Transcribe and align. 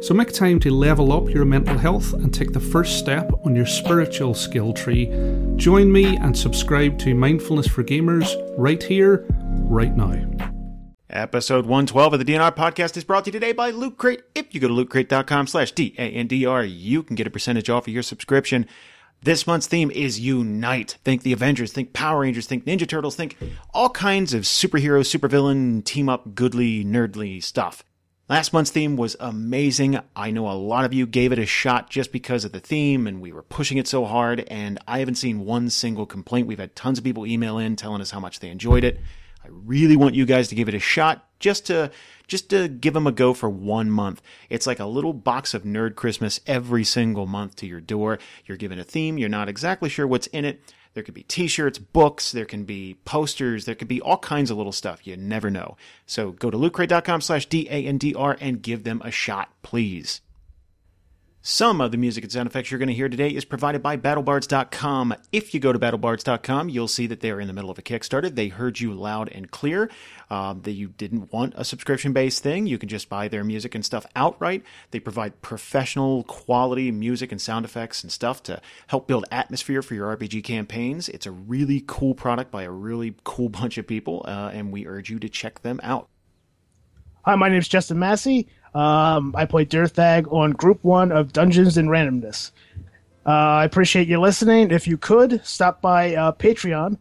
So 0.00 0.14
make 0.14 0.32
time 0.32 0.60
to 0.60 0.70
level 0.70 1.12
up 1.12 1.28
your 1.28 1.44
mental 1.44 1.76
health 1.76 2.12
and 2.12 2.32
take 2.32 2.52
the 2.52 2.60
first 2.60 2.98
step 2.98 3.32
on 3.44 3.56
your 3.56 3.66
spiritual 3.66 4.32
skill 4.32 4.72
tree. 4.72 5.06
Join 5.56 5.90
me 5.90 6.16
and 6.16 6.38
subscribe 6.38 6.98
to 7.00 7.14
Mindfulness 7.14 7.66
for 7.66 7.82
Gamers 7.82 8.32
right 8.56 8.80
here, 8.80 9.26
right 9.30 9.96
now. 9.96 10.14
Episode 11.10 11.66
112 11.66 12.12
of 12.12 12.24
the 12.24 12.24
DNR 12.24 12.54
podcast 12.54 12.96
is 12.96 13.02
brought 13.02 13.24
to 13.24 13.28
you 13.28 13.32
today 13.32 13.52
by 13.52 13.70
Loot 13.70 13.96
Crate. 13.96 14.22
If 14.36 14.54
you 14.54 14.60
go 14.60 14.68
to 14.68 14.74
lootcrate.com 14.74 15.48
slash 15.48 15.72
D-A-N-D-R, 15.72 16.64
you 16.64 17.02
can 17.02 17.16
get 17.16 17.26
a 17.26 17.30
percentage 17.30 17.68
off 17.68 17.88
of 17.88 17.92
your 17.92 18.02
subscription. 18.04 18.66
This 19.22 19.48
month's 19.48 19.66
theme 19.66 19.90
is 19.90 20.20
Unite. 20.20 20.96
Think 21.02 21.22
the 21.22 21.32
Avengers, 21.32 21.72
think 21.72 21.92
Power 21.92 22.20
Rangers, 22.20 22.46
think 22.46 22.66
Ninja 22.66 22.86
Turtles, 22.86 23.16
think 23.16 23.36
all 23.74 23.90
kinds 23.90 24.32
of 24.32 24.44
superhero, 24.44 25.00
supervillain, 25.00 25.82
team 25.82 26.08
up, 26.08 26.36
goodly, 26.36 26.84
nerdly 26.84 27.42
stuff. 27.42 27.82
Last 28.28 28.52
month's 28.52 28.70
theme 28.70 28.96
was 28.96 29.16
amazing. 29.20 29.98
I 30.14 30.30
know 30.32 30.50
a 30.50 30.52
lot 30.52 30.84
of 30.84 30.92
you 30.92 31.06
gave 31.06 31.32
it 31.32 31.38
a 31.38 31.46
shot 31.46 31.88
just 31.88 32.12
because 32.12 32.44
of 32.44 32.52
the 32.52 32.60
theme 32.60 33.06
and 33.06 33.22
we 33.22 33.32
were 33.32 33.42
pushing 33.42 33.78
it 33.78 33.88
so 33.88 34.04
hard 34.04 34.40
and 34.48 34.78
I 34.86 34.98
haven't 34.98 35.14
seen 35.14 35.46
one 35.46 35.70
single 35.70 36.04
complaint. 36.04 36.46
We've 36.46 36.58
had 36.58 36.76
tons 36.76 36.98
of 36.98 37.04
people 37.04 37.26
email 37.26 37.56
in 37.56 37.74
telling 37.74 38.02
us 38.02 38.10
how 38.10 38.20
much 38.20 38.40
they 38.40 38.50
enjoyed 38.50 38.84
it. 38.84 39.00
I 39.42 39.48
really 39.50 39.96
want 39.96 40.14
you 40.14 40.26
guys 40.26 40.48
to 40.48 40.54
give 40.54 40.68
it 40.68 40.74
a 40.74 40.78
shot 40.78 41.26
just 41.38 41.64
to 41.68 41.90
just 42.26 42.50
to 42.50 42.68
give 42.68 42.92
them 42.92 43.06
a 43.06 43.12
go 43.12 43.32
for 43.32 43.48
one 43.48 43.90
month. 43.90 44.20
It's 44.50 44.66
like 44.66 44.80
a 44.80 44.84
little 44.84 45.14
box 45.14 45.54
of 45.54 45.62
nerd 45.62 45.94
Christmas 45.94 46.38
every 46.46 46.84
single 46.84 47.26
month 47.26 47.56
to 47.56 47.66
your 47.66 47.80
door. 47.80 48.18
You're 48.44 48.58
given 48.58 48.78
a 48.78 48.84
theme, 48.84 49.16
you're 49.16 49.30
not 49.30 49.48
exactly 49.48 49.88
sure 49.88 50.06
what's 50.06 50.26
in 50.26 50.44
it. 50.44 50.60
There 50.94 51.02
could 51.02 51.14
be 51.14 51.22
t-shirts, 51.24 51.78
books, 51.78 52.32
there 52.32 52.44
can 52.44 52.64
be 52.64 52.96
posters, 53.04 53.64
there 53.64 53.74
could 53.74 53.88
be 53.88 54.00
all 54.00 54.18
kinds 54.18 54.50
of 54.50 54.56
little 54.56 54.72
stuff. 54.72 55.06
You 55.06 55.16
never 55.16 55.50
know. 55.50 55.76
So 56.06 56.32
go 56.32 56.50
to 56.50 56.56
lootcrate.com 56.56 57.20
slash 57.20 57.46
D-A-N-D-R 57.46 58.36
and 58.40 58.62
give 58.62 58.84
them 58.84 59.02
a 59.04 59.10
shot, 59.10 59.50
please. 59.62 60.20
Some 61.40 61.80
of 61.80 61.92
the 61.92 61.96
music 61.96 62.24
and 62.24 62.32
sound 62.32 62.48
effects 62.48 62.70
you're 62.70 62.80
going 62.80 62.88
to 62.88 62.94
hear 62.94 63.08
today 63.08 63.28
is 63.28 63.44
provided 63.44 63.80
by 63.80 63.96
BattleBards.com. 63.96 65.14
If 65.30 65.54
you 65.54 65.60
go 65.60 65.72
to 65.72 65.78
BattleBards.com, 65.78 66.68
you'll 66.68 66.88
see 66.88 67.06
that 67.06 67.20
they're 67.20 67.38
in 67.38 67.46
the 67.46 67.52
middle 67.52 67.70
of 67.70 67.78
a 67.78 67.82
Kickstarter. 67.82 68.34
They 68.34 68.48
heard 68.48 68.80
you 68.80 68.92
loud 68.92 69.28
and 69.28 69.48
clear 69.48 69.88
um, 70.30 70.62
that 70.62 70.72
you 70.72 70.88
didn't 70.88 71.32
want 71.32 71.54
a 71.56 71.64
subscription 71.64 72.12
based 72.12 72.42
thing. 72.42 72.66
You 72.66 72.76
can 72.76 72.88
just 72.88 73.08
buy 73.08 73.28
their 73.28 73.44
music 73.44 73.76
and 73.76 73.84
stuff 73.84 74.04
outright. 74.16 74.64
They 74.90 74.98
provide 74.98 75.40
professional 75.40 76.24
quality 76.24 76.90
music 76.90 77.30
and 77.30 77.40
sound 77.40 77.64
effects 77.64 78.02
and 78.02 78.10
stuff 78.10 78.42
to 78.42 78.60
help 78.88 79.06
build 79.06 79.24
atmosphere 79.30 79.80
for 79.80 79.94
your 79.94 80.16
RPG 80.16 80.42
campaigns. 80.42 81.08
It's 81.08 81.26
a 81.26 81.30
really 81.30 81.84
cool 81.86 82.16
product 82.16 82.50
by 82.50 82.64
a 82.64 82.70
really 82.70 83.14
cool 83.22 83.48
bunch 83.48 83.78
of 83.78 83.86
people, 83.86 84.24
uh, 84.26 84.50
and 84.52 84.72
we 84.72 84.88
urge 84.88 85.08
you 85.08 85.20
to 85.20 85.28
check 85.28 85.62
them 85.62 85.78
out. 85.84 86.08
Hi, 87.22 87.36
my 87.36 87.48
name 87.48 87.58
is 87.58 87.68
Justin 87.68 87.98
Massey. 87.98 88.48
Um, 88.74 89.34
I 89.36 89.44
play 89.44 89.64
Derthag 89.64 90.30
on 90.32 90.52
Group 90.52 90.82
1 90.84 91.12
of 91.12 91.32
Dungeons 91.32 91.76
and 91.76 91.88
Randomness. 91.88 92.52
Uh, 93.26 93.30
I 93.30 93.64
appreciate 93.64 94.08
you 94.08 94.20
listening. 94.20 94.70
If 94.70 94.86
you 94.86 94.96
could, 94.96 95.44
stop 95.44 95.82
by 95.82 96.14
uh, 96.14 96.32
Patreon. 96.32 96.98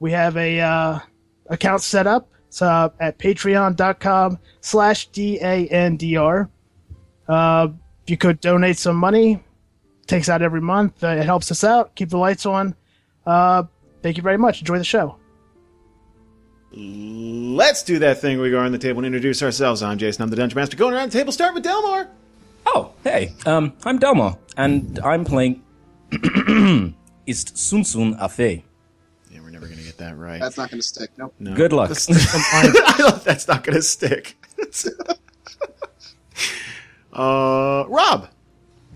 We 0.00 0.12
have 0.12 0.36
a 0.36 0.60
uh, 0.60 0.98
account 1.48 1.82
set 1.82 2.06
up. 2.06 2.28
It's 2.48 2.62
uh, 2.62 2.88
at 2.98 3.18
patreon.com 3.18 4.38
slash 4.60 5.06
D-A-N-D-R. 5.08 6.50
Uh, 7.28 7.68
if 8.02 8.10
you 8.10 8.16
could 8.16 8.40
donate 8.40 8.78
some 8.78 8.96
money, 8.96 9.40
takes 10.08 10.28
out 10.28 10.42
every 10.42 10.60
month. 10.60 11.04
Uh, 11.04 11.08
it 11.08 11.24
helps 11.24 11.52
us 11.52 11.62
out. 11.62 11.94
Keep 11.94 12.08
the 12.08 12.18
lights 12.18 12.46
on. 12.46 12.74
Uh, 13.24 13.62
thank 14.02 14.16
you 14.16 14.22
very 14.24 14.38
much. 14.38 14.60
Enjoy 14.60 14.78
the 14.78 14.84
show. 14.84 15.19
Let's 16.72 17.82
do 17.82 17.98
that 17.98 18.20
thing. 18.20 18.40
We 18.40 18.50
go 18.50 18.58
around 18.58 18.72
the 18.72 18.78
table 18.78 18.98
and 18.98 19.06
introduce 19.06 19.42
ourselves. 19.42 19.82
I'm 19.82 19.98
Jason. 19.98 20.22
I'm 20.22 20.30
the 20.30 20.36
Dungeon 20.36 20.56
Master. 20.56 20.76
Going 20.76 20.94
around 20.94 21.10
the 21.10 21.18
table, 21.18 21.32
start 21.32 21.54
with 21.54 21.64
Delmar. 21.64 22.08
Oh, 22.66 22.92
hey, 23.02 23.34
um, 23.46 23.72
I'm 23.84 23.98
Delmar, 23.98 24.36
and 24.56 25.00
I'm 25.00 25.24
playing 25.24 25.62
Ist 27.26 27.54
Sunsun 27.54 28.18
Afe. 28.20 28.62
Yeah, 29.30 29.40
we're 29.40 29.50
never 29.50 29.66
going 29.66 29.78
to 29.78 29.84
get 29.84 29.98
that 29.98 30.16
right. 30.16 30.40
That's 30.40 30.56
not 30.56 30.70
going 30.70 30.80
to 30.80 30.86
stick. 30.86 31.10
Nope. 31.16 31.34
No. 31.40 31.54
Good 31.54 31.72
luck. 31.72 31.88
That's, 31.88 32.06
that's 33.24 33.48
not 33.48 33.64
going 33.64 33.76
to 33.76 33.82
stick. 33.82 34.36
uh, 37.12 37.84
Rob. 37.88 38.28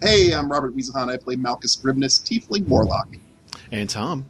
Hey, 0.01 0.33
I'm 0.33 0.51
Robert 0.51 0.77
Wiesehan. 0.77 1.09
I 1.09 1.17
play 1.17 1.35
Malchus 1.37 1.77
Ribnus, 1.83 2.21
Tiefling 2.21 2.69
Warlock. 2.69 3.09
And 3.73 3.89
Tom. 3.91 4.27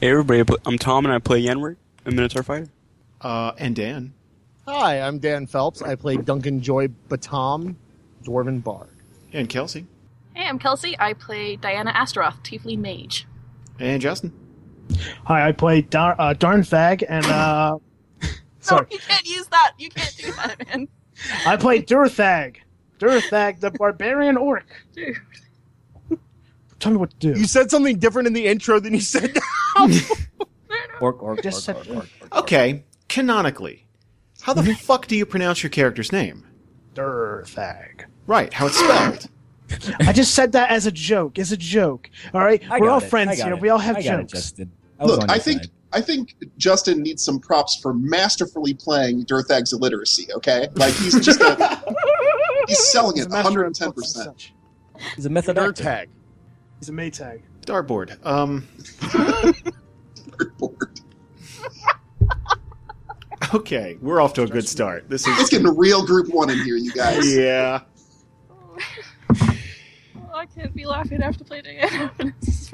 Hey 0.00 0.10
everybody, 0.10 0.44
I'm 0.66 0.78
Tom 0.78 1.06
and 1.06 1.14
I 1.14 1.18
play 1.18 1.42
Yenward, 1.42 1.76
a 2.04 2.10
Minotaur 2.10 2.42
fighter. 2.42 2.68
Uh, 3.20 3.52
and 3.58 3.76
Dan. 3.76 4.12
Hi, 4.66 5.00
I'm 5.00 5.18
Dan 5.18 5.46
Phelps. 5.46 5.82
I 5.82 5.94
play 5.94 6.16
Duncan 6.16 6.60
Joy 6.60 6.88
Batam, 7.08 7.76
Dwarven 8.24 8.62
Bard. 8.62 8.88
And 9.32 9.48
Kelsey. 9.48 9.86
Hey, 10.34 10.46
I'm 10.46 10.58
Kelsey. 10.58 10.96
I 10.98 11.12
play 11.12 11.56
Diana 11.56 11.90
Astaroth, 11.90 12.42
Tiefling 12.42 12.78
Mage. 12.78 13.26
And 13.78 14.00
Justin. 14.00 14.32
Hi, 15.24 15.48
I 15.48 15.52
play 15.52 15.82
Dar- 15.82 16.16
uh, 16.18 16.34
Darnfag, 16.34 17.04
and 17.08 17.24
uh, 17.26 17.78
sorry, 18.60 18.86
No, 18.90 18.94
you 18.94 18.98
can't 18.98 19.26
use 19.26 19.46
that. 19.48 19.72
You 19.78 19.90
can't 19.90 20.16
do 20.16 20.32
that, 20.32 20.68
man. 20.68 20.88
I 21.46 21.56
play 21.56 21.82
Derthag. 21.82 22.56
Derthag, 22.98 23.60
the 23.60 23.70
barbarian 23.70 24.36
orc. 24.36 24.66
Dude. 24.94 25.16
Tell 26.78 26.92
me 26.92 26.98
what 26.98 27.10
to 27.10 27.32
do. 27.32 27.38
You 27.38 27.46
said 27.46 27.70
something 27.70 27.98
different 27.98 28.26
in 28.26 28.32
the 28.32 28.46
intro 28.46 28.80
than 28.80 28.92
you 28.92 29.00
said 29.00 29.38
now. 29.76 29.88
Orc, 31.00 31.22
orc, 31.22 31.42
Just 31.42 31.68
orc, 31.68 31.84
said 31.84 31.88
orc, 31.94 31.96
orc, 31.96 32.08
orc. 32.32 32.42
Okay, 32.42 32.84
canonically, 33.08 33.86
how 34.42 34.52
the 34.54 34.74
fuck 34.74 35.06
do 35.06 35.16
you 35.16 35.26
pronounce 35.26 35.62
your 35.62 35.70
character's 35.70 36.12
name? 36.12 36.46
Durthag. 36.94 38.04
Right, 38.26 38.52
how 38.52 38.66
it's 38.66 38.78
spelled. 38.78 39.28
I 40.06 40.12
just 40.12 40.34
said 40.34 40.52
that 40.52 40.70
as 40.70 40.86
a 40.86 40.92
joke. 40.92 41.38
As 41.38 41.50
a 41.52 41.56
joke. 41.56 42.10
All 42.34 42.40
right, 42.42 42.62
I 42.70 42.78
we're 42.78 42.90
all 42.90 42.98
it, 43.02 43.08
friends 43.08 43.40
here. 43.42 43.54
it, 43.54 43.60
We 43.60 43.68
all 43.70 43.78
have 43.78 43.96
I 43.96 44.02
got 44.02 44.20
it, 44.20 44.22
jokes. 44.24 44.32
Justin. 44.32 44.70
I 45.00 45.04
Look, 45.04 45.30
I 45.30 45.38
think 45.38 45.62
side. 45.62 45.70
I 45.94 46.00
think 46.00 46.34
Justin 46.58 47.02
needs 47.02 47.22
some 47.24 47.38
props 47.40 47.76
for 47.80 47.92
masterfully 47.94 48.74
playing 48.74 49.24
Derthag's 49.26 49.72
illiteracy. 49.72 50.26
Okay, 50.34 50.68
like 50.74 50.94
he's 50.94 51.18
just 51.20 51.40
a, 51.40 51.82
he's 52.68 52.90
selling 52.90 53.16
He's 53.16 53.26
it 53.26 53.30
110. 53.30 53.88
of 53.88 53.94
books 53.94 54.14
and 54.16 54.26
percent. 54.36 54.52
He's 55.16 55.26
a 55.26 55.30
method 55.30 55.58
actor. 55.58 55.72
Tag. 55.72 56.08
He's 56.78 56.88
a 56.88 56.92
Maytag. 56.92 57.42
Dartboard. 57.66 58.24
Um, 58.26 58.66
okay, 63.54 63.96
we're 64.00 64.20
off 64.20 64.34
to 64.34 64.42
a 64.42 64.46
good 64.46 64.68
start. 64.68 65.08
This 65.08 65.26
is 65.26 65.32
It's 65.34 65.42
is. 65.44 65.50
getting 65.50 65.76
real 65.76 66.04
Group 66.06 66.28
One 66.32 66.50
in 66.50 66.58
here, 66.64 66.76
you 66.76 66.92
guys. 66.92 67.34
Yeah. 67.34 67.80
Oh, 69.30 70.34
I 70.34 70.46
can't 70.46 70.74
be 70.74 70.86
laughing. 70.86 71.22
after 71.22 71.44
playing 71.44 71.64
to 71.64 71.70
play 71.70 71.88
Diana. 71.90 72.34
This 72.40 72.72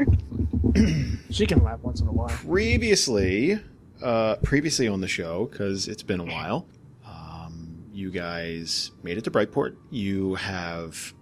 She 1.31 1.47
can 1.47 1.63
laugh 1.63 1.81
once 1.83 2.01
in 2.01 2.09
a 2.09 2.13
while. 2.13 2.29
Previously, 2.29 3.59
uh, 4.03 4.37
previously 4.37 4.89
on 4.89 5.01
the 5.01 5.09
show, 5.09 5.47
because 5.47 5.89
it's 5.89 6.03
been 6.03 6.21
a 6.21 6.25
while, 6.25 6.67
um, 7.07 7.85
you 7.93 8.11
guys 8.11 8.91
made 9.03 9.19
it 9.19 9.25
to 9.25 9.31
Brightport. 9.31 9.77
You 9.91 10.35
have, 10.37 11.15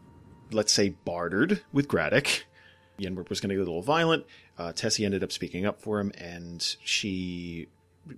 let's 0.53 0.73
say, 0.73 0.91
bartered 0.91 1.63
with 1.73 1.89
Graddock. 1.89 2.45
Yenward 2.99 3.29
was 3.29 3.41
going 3.41 3.51
to 3.51 3.55
get 3.55 3.61
a 3.63 3.65
little 3.65 3.83
violent. 3.83 4.25
Uh, 4.59 4.73
Tessie 4.73 5.05
ended 5.05 5.23
up 5.23 5.33
speaking 5.33 5.67
up 5.67 5.81
for 5.81 6.01
him, 6.01 6.13
and 6.19 6.77
she, 6.83 7.69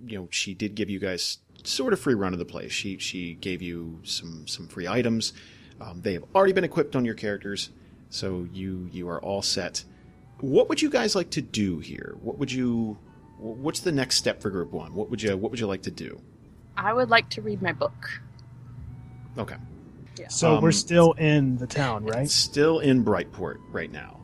you 0.05 0.17
know, 0.17 0.27
she 0.31 0.53
did 0.53 0.75
give 0.75 0.89
you 0.89 0.99
guys 0.99 1.39
sort 1.63 1.91
of 1.91 1.99
free 1.99 2.13
run 2.13 2.31
of 2.33 2.39
the 2.39 2.45
place. 2.45 2.71
She 2.71 2.97
she 2.97 3.33
gave 3.35 3.61
you 3.61 3.99
some 4.03 4.47
some 4.47 4.67
free 4.67 4.87
items. 4.87 5.33
Um, 5.81 6.01
they 6.01 6.13
have 6.13 6.23
already 6.33 6.53
been 6.53 6.63
equipped 6.63 6.95
on 6.95 7.03
your 7.05 7.15
characters, 7.15 7.69
so 8.09 8.47
you 8.53 8.89
you 8.91 9.09
are 9.09 9.21
all 9.21 9.41
set. 9.41 9.83
What 10.39 10.69
would 10.69 10.81
you 10.81 10.89
guys 10.89 11.15
like 11.15 11.29
to 11.31 11.41
do 11.41 11.79
here? 11.79 12.15
What 12.21 12.37
would 12.37 12.51
you? 12.51 12.97
What's 13.37 13.81
the 13.81 13.91
next 13.91 14.15
step 14.17 14.41
for 14.41 14.49
Group 14.49 14.71
One? 14.71 14.93
What 14.93 15.09
would 15.09 15.21
you 15.21 15.35
What 15.35 15.51
would 15.51 15.59
you 15.59 15.67
like 15.67 15.81
to 15.83 15.91
do? 15.91 16.21
I 16.77 16.93
would 16.93 17.09
like 17.09 17.29
to 17.31 17.41
read 17.41 17.61
my 17.61 17.73
book. 17.73 18.21
Okay, 19.37 19.55
Yeah. 20.17 20.27
So 20.29 20.55
Um, 20.55 20.63
we're 20.63 20.71
still 20.71 21.11
in 21.13 21.57
the 21.57 21.67
town, 21.67 22.05
right? 22.05 22.29
still 22.29 22.79
in 22.79 23.03
Brightport 23.03 23.57
right 23.71 23.91
now. 23.91 24.18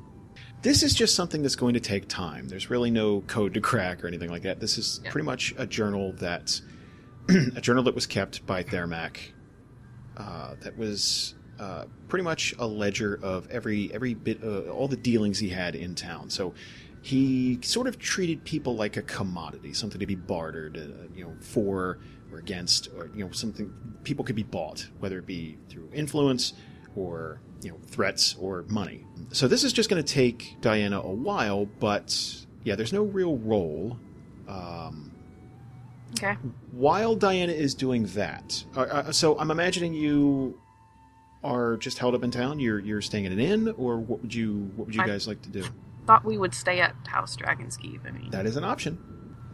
This 0.65 0.81
is 0.81 0.95
just 0.95 1.13
something 1.13 1.43
that's 1.43 1.55
going 1.55 1.75
to 1.75 1.79
take 1.79 2.07
time. 2.07 2.47
There's 2.47 2.71
really 2.71 2.89
no 2.89 3.21
code 3.27 3.53
to 3.53 3.61
crack 3.61 4.03
or 4.03 4.07
anything 4.07 4.31
like 4.31 4.41
that. 4.41 4.59
This 4.59 4.79
is 4.79 4.99
Yeah. 5.03 5.11
pretty 5.11 5.25
much 5.27 5.53
a 5.59 5.67
journal 5.67 6.13
that 6.13 6.59
a 7.29 7.61
journal 7.61 7.83
that 7.83 7.93
was 7.93 8.07
kept 8.07 8.43
by 8.47 8.63
Thermac. 8.63 9.31
Uh, 10.17 10.55
that 10.61 10.75
was 10.75 11.35
uh, 11.59 11.85
pretty 12.07 12.23
much 12.23 12.55
a 12.57 12.65
ledger 12.65 13.19
of 13.21 13.47
every 13.51 13.93
every 13.93 14.15
bit 14.15 14.43
uh, 14.43 14.61
all 14.71 14.87
the 14.87 14.97
dealings 14.97 15.37
he 15.37 15.49
had 15.49 15.75
in 15.75 15.93
town. 15.93 16.31
So 16.31 16.55
he 17.03 17.59
sort 17.61 17.85
of 17.85 17.99
treated 17.99 18.43
people 18.43 18.75
like 18.75 18.97
a 18.97 19.03
commodity, 19.03 19.71
something 19.71 19.99
to 19.99 20.07
be 20.07 20.15
bartered, 20.15 20.77
uh, 20.77 21.07
you 21.15 21.25
know, 21.25 21.33
for 21.41 21.99
or 22.31 22.39
against, 22.39 22.87
or 22.97 23.11
you 23.13 23.23
know, 23.23 23.31
something 23.31 23.71
people 24.03 24.25
could 24.25 24.35
be 24.35 24.41
bought, 24.41 24.87
whether 24.97 25.19
it 25.19 25.27
be 25.27 25.59
through 25.69 25.91
influence 25.93 26.53
or 26.95 27.39
you 27.61 27.71
know, 27.71 27.77
threats 27.87 28.35
or 28.39 28.63
money. 28.69 29.05
So 29.31 29.47
this 29.47 29.63
is 29.63 29.73
just 29.73 29.89
going 29.89 30.03
to 30.03 30.13
take 30.13 30.57
Diana 30.61 30.99
a 31.01 31.09
while, 31.11 31.65
but 31.79 32.45
yeah, 32.63 32.75
there's 32.75 32.93
no 32.93 33.03
real 33.03 33.37
role. 33.37 33.97
Um, 34.47 35.11
Okay. 36.13 36.37
while 36.71 37.15
Diana 37.15 37.51
is 37.51 37.73
doing 37.73 38.05
that, 38.07 38.63
uh, 38.77 38.81
uh, 38.81 39.11
so 39.11 39.37
I'm 39.39 39.51
imagining 39.51 39.93
you 39.93 40.57
are 41.43 41.75
just 41.77 41.97
held 41.97 42.15
up 42.15 42.23
in 42.23 42.31
town. 42.31 42.59
You're 42.59 42.79
you're 42.79 43.01
staying 43.01 43.25
at 43.25 43.31
an 43.31 43.39
inn, 43.39 43.73
or 43.77 43.97
what 43.97 44.21
would 44.21 44.33
you 44.33 44.71
what 44.75 44.87
would 44.87 44.95
you 44.95 45.01
I- 45.01 45.07
guys 45.07 45.27
like 45.27 45.41
to 45.41 45.49
do? 45.49 45.63
Thought 46.07 46.23
we 46.23 46.37
would 46.37 46.53
stay 46.53 46.79
at 46.81 46.95
House 47.07 47.35
Dragonskeeve. 47.35 48.07
I 48.07 48.11
mean, 48.11 48.29
That 48.29 48.45
is 48.45 48.55
an 48.57 48.63
option. 48.63 48.97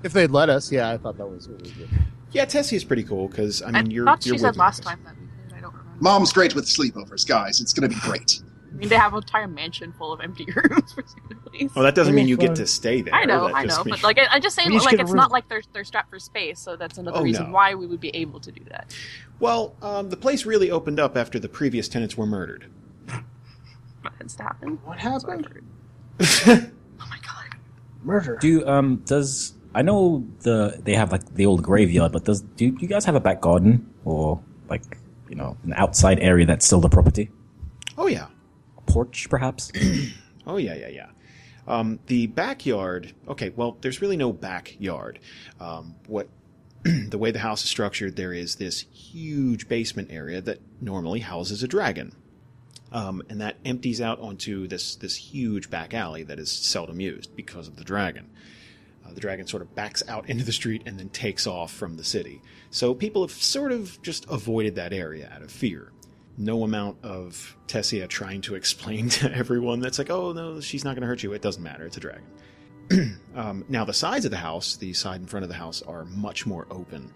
If 0.03 0.11
they'd 0.13 0.29
let 0.31 0.49
us, 0.49 0.69
yeah, 0.71 0.89
I 0.89 0.97
thought 0.97 1.17
that 1.17 1.27
was 1.27 1.47
what 1.47 1.61
we 1.61 1.71
did. 1.71 1.89
Yeah, 2.33 2.43
Tessie 2.45 2.75
is 2.75 2.83
pretty 2.83 3.03
cool 3.03 3.27
because 3.29 3.61
I 3.61 3.69
I, 3.69 3.71
mean 3.81 3.89
you're. 3.89 4.05
thought 4.05 4.25
you're 4.25 4.35
she 4.35 4.39
said 4.39 4.57
last 4.57 4.79
with 4.79 4.87
time 4.87 4.99
that 5.05 5.15
we 5.17 5.25
could. 5.47 5.57
I 5.57 5.61
don't 5.61 5.71
remember. 5.71 5.89
Mom's 6.01 6.33
great 6.33 6.55
with 6.55 6.65
sleepovers, 6.65 7.25
guys. 7.27 7.61
It's 7.61 7.71
going 7.73 7.89
to 7.89 7.95
be 7.95 8.01
great. 8.01 8.41
I 8.69 8.73
mean, 8.75 8.89
they 8.89 8.95
have 8.95 9.13
an 9.13 9.17
entire 9.19 9.47
mansion 9.47 9.91
full 9.93 10.11
of 10.13 10.21
empty 10.21 10.45
rooms, 10.55 10.93
presumably. 10.93 11.69
Well, 11.75 11.83
that 11.83 11.93
doesn't 11.93 12.15
mean 12.15 12.27
you 12.27 12.37
get 12.37 12.55
to 12.55 12.65
stay 12.65 13.01
there. 13.01 13.13
I 13.13 13.25
know, 13.25 13.47
That 13.47 13.55
I 13.55 13.63
know, 13.65 13.83
means- 13.83 14.01
but 14.01 14.03
like, 14.03 14.17
I, 14.17 14.27
I 14.35 14.39
just 14.39 14.55
saying, 14.55 14.69
We 14.71 14.79
like, 14.79 14.99
it's 14.99 15.13
not 15.13 15.29
like 15.31 15.47
they're 15.49 15.61
they're 15.73 15.83
strapped 15.83 16.09
for 16.09 16.19
space, 16.19 16.59
so 16.59 16.75
that's 16.75 16.97
another 16.97 17.19
Oh, 17.19 17.23
reason 17.23 17.47
no. 17.47 17.51
why 17.53 17.75
we 17.75 17.85
would 17.85 17.99
be 17.99 18.09
able 18.15 18.39
to 18.39 18.51
do 18.51 18.63
that. 18.69 18.95
Well, 19.39 19.75
um, 19.81 20.09
the 20.09 20.17
place 20.17 20.45
really 20.45 20.71
opened 20.71 20.99
up 20.99 21.15
after 21.17 21.37
the 21.37 21.49
previous 21.49 21.87
tenants 21.87 22.17
were 22.17 22.25
murdered. 22.25 22.65
What 24.01 24.13
happened? 24.39 24.79
What 24.83 24.97
That's 25.03 25.23
what 25.25 25.33
I've 25.37 25.45
happened? 25.45 26.71
Oh 26.99 27.07
my 27.09 27.17
god! 27.23 27.57
Murder. 28.03 28.37
Do 28.41 28.65
um 28.67 28.97
does 29.05 29.53
I 29.75 29.81
know 29.81 30.25
the 30.41 30.79
they 30.83 30.95
have 30.95 31.11
like 31.11 31.35
the 31.35 31.45
old 31.45 31.61
graveyard, 31.61 32.11
but 32.11 32.23
does 32.25 32.41
do 32.41 32.65
you 32.79 32.87
guys 32.87 33.05
have 33.05 33.15
a 33.15 33.19
back 33.19 33.41
garden 33.41 33.87
or 34.05 34.41
like 34.69 34.97
you 35.31 35.37
know 35.37 35.57
an 35.63 35.73
outside 35.73 36.19
area 36.19 36.45
that's 36.45 36.65
still 36.65 36.81
the 36.81 36.89
property? 36.89 37.31
Oh 37.97 38.07
yeah, 38.07 38.27
A 38.77 38.81
porch, 38.81 39.27
perhaps? 39.29 39.71
oh 40.45 40.57
yeah, 40.57 40.75
yeah, 40.75 40.89
yeah. 40.89 41.07
Um, 41.67 41.99
the 42.07 42.27
backyard. 42.27 43.13
Okay, 43.27 43.49
well, 43.49 43.77
there's 43.81 44.01
really 44.01 44.17
no 44.17 44.33
backyard. 44.33 45.19
Um, 45.59 45.95
what 46.07 46.27
the 46.83 47.17
way 47.17 47.31
the 47.31 47.39
house 47.39 47.63
is 47.63 47.69
structured, 47.69 48.17
there 48.17 48.33
is 48.33 48.55
this 48.55 48.81
huge 48.91 49.69
basement 49.69 50.09
area 50.11 50.41
that 50.41 50.59
normally 50.81 51.21
houses 51.21 51.63
a 51.63 51.67
dragon, 51.67 52.13
um, 52.91 53.23
and 53.29 53.39
that 53.39 53.55
empties 53.63 54.01
out 54.01 54.19
onto 54.19 54.67
this 54.67 54.97
this 54.97 55.15
huge 55.15 55.69
back 55.69 55.93
alley 55.93 56.23
that 56.23 56.39
is 56.39 56.51
seldom 56.51 56.99
used 56.99 57.35
because 57.37 57.69
of 57.69 57.77
the 57.77 57.85
dragon. 57.85 58.29
The 59.13 59.21
dragon 59.21 59.47
sort 59.47 59.61
of 59.61 59.73
backs 59.75 60.03
out 60.07 60.29
into 60.29 60.43
the 60.43 60.51
street 60.51 60.83
and 60.85 60.97
then 60.99 61.09
takes 61.09 61.47
off 61.47 61.71
from 61.71 61.95
the 61.95 62.03
city. 62.03 62.41
So 62.69 62.93
people 62.93 63.21
have 63.23 63.31
sort 63.31 63.71
of 63.71 64.01
just 64.01 64.25
avoided 64.29 64.75
that 64.75 64.93
area 64.93 65.31
out 65.33 65.41
of 65.41 65.51
fear. 65.51 65.91
No 66.37 66.63
amount 66.63 66.97
of 67.03 67.57
Tessia 67.67 68.07
trying 68.07 68.41
to 68.41 68.55
explain 68.55 69.09
to 69.19 69.35
everyone 69.35 69.79
that's 69.79 69.99
like, 69.99 70.09
oh 70.09 70.31
no, 70.31 70.59
she's 70.59 70.83
not 70.83 70.95
going 70.95 71.01
to 71.01 71.07
hurt 71.07 71.23
you. 71.23 71.33
It 71.33 71.41
doesn't 71.41 71.63
matter. 71.63 71.85
It's 71.85 71.97
a 71.97 72.01
dragon. 72.01 72.23
um, 73.35 73.65
now, 73.69 73.85
the 73.85 73.93
sides 73.93 74.25
of 74.25 74.31
the 74.31 74.37
house, 74.37 74.75
the 74.75 74.93
side 74.93 75.21
in 75.21 75.27
front 75.27 75.43
of 75.43 75.49
the 75.49 75.55
house, 75.55 75.81
are 75.83 76.05
much 76.05 76.45
more 76.45 76.67
open. 76.69 77.11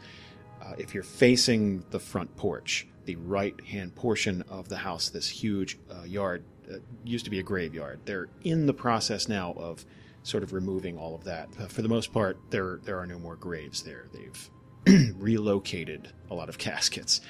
Uh, 0.61 0.73
if 0.77 0.93
you're 0.93 1.03
facing 1.03 1.83
the 1.91 1.99
front 1.99 2.35
porch, 2.37 2.87
the 3.05 3.15
right 3.17 3.59
hand 3.65 3.93
portion 3.95 4.43
of 4.49 4.69
the 4.69 4.77
house, 4.77 5.09
this 5.09 5.27
huge 5.27 5.77
uh, 5.91 6.03
yard, 6.03 6.43
uh, 6.71 6.77
used 7.03 7.25
to 7.25 7.31
be 7.31 7.39
a 7.39 7.43
graveyard. 7.43 7.99
They're 8.05 8.27
in 8.43 8.65
the 8.65 8.73
process 8.73 9.27
now 9.27 9.53
of 9.57 9.85
sort 10.25 10.43
of 10.43 10.51
removing 10.53 10.97
all 10.97 11.13
of 11.15 11.23
that. 11.23 11.47
Uh, 11.59 11.67
for 11.67 11.81
the 11.81 11.87
most 11.87 12.11
part, 12.11 12.37
there 12.49 12.79
there 12.83 12.97
are 12.99 13.05
no 13.05 13.19
more 13.19 13.35
graves 13.35 13.83
there. 13.83 14.07
They've 14.11 14.49
relocated 15.17 16.09
a 16.29 16.35
lot 16.35 16.49
of 16.49 16.57
caskets. 16.57 17.21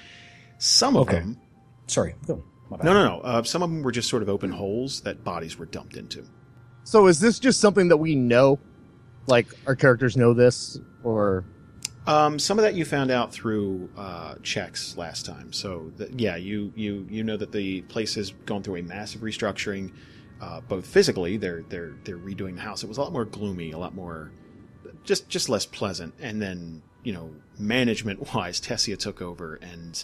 Some 0.58 0.96
of 0.96 1.08
Okay. 1.08 1.20
them, 1.20 1.38
Sorry, 1.88 2.16
go. 2.26 2.44
No, 2.72 2.94
no, 2.94 3.06
no. 3.06 3.20
Uh, 3.22 3.44
some 3.44 3.62
of 3.62 3.70
them 3.70 3.84
were 3.84 3.92
just 3.92 4.10
sort 4.10 4.24
of 4.24 4.30
open 4.30 4.50
holes 4.50 5.02
that 5.02 5.24
bodies 5.24 5.58
were 5.60 5.68
dumped 5.68 5.98
into. 5.98 6.26
So 6.84 7.06
is 7.08 7.20
this 7.20 7.38
just 7.38 7.60
something 7.60 7.90
that 7.90 7.98
we 7.98 8.16
know? 8.16 8.60
Like 9.28 9.48
our 9.68 9.76
characters 9.76 10.16
know 10.18 10.34
this, 10.34 10.80
or 11.04 11.46
Um, 12.08 12.40
some 12.40 12.58
of 12.60 12.64
that 12.64 12.76
you 12.76 12.86
found 12.86 13.12
out 13.12 13.32
through 13.34 13.90
uh, 13.98 14.36
checks 14.44 14.96
last 14.98 15.26
time. 15.26 15.52
So 15.54 15.92
that, 15.98 16.20
yeah, 16.20 16.36
you 16.38 16.72
you 16.76 17.06
you 17.10 17.24
know 17.24 17.36
that 17.38 17.52
the 17.52 17.82
place 17.84 18.16
has 18.16 18.32
gone 18.46 18.64
through 18.64 18.78
a 18.78 18.82
massive 18.84 19.22
restructuring, 19.22 19.92
uh, 20.42 20.62
both 20.62 20.86
physically. 20.86 21.38
They're 21.38 21.64
they're 21.70 21.94
they're 22.04 22.18
redoing 22.18 22.56
the 22.56 22.62
house. 22.62 22.84
It 22.84 22.88
was 22.88 22.98
a 22.98 23.02
lot 23.02 23.14
more 23.14 23.26
gloomy, 23.26 23.72
a 23.72 23.78
lot 23.78 23.96
more 23.96 24.32
just 25.04 25.30
just 25.30 25.50
less 25.50 25.66
pleasant. 25.66 26.14
And 26.20 26.42
then 26.42 26.82
you 27.04 27.14
know, 27.14 27.32
management 27.58 28.34
wise, 28.34 28.60
Tessia 28.68 28.98
took 28.98 29.22
over 29.22 29.56
and. 29.56 30.04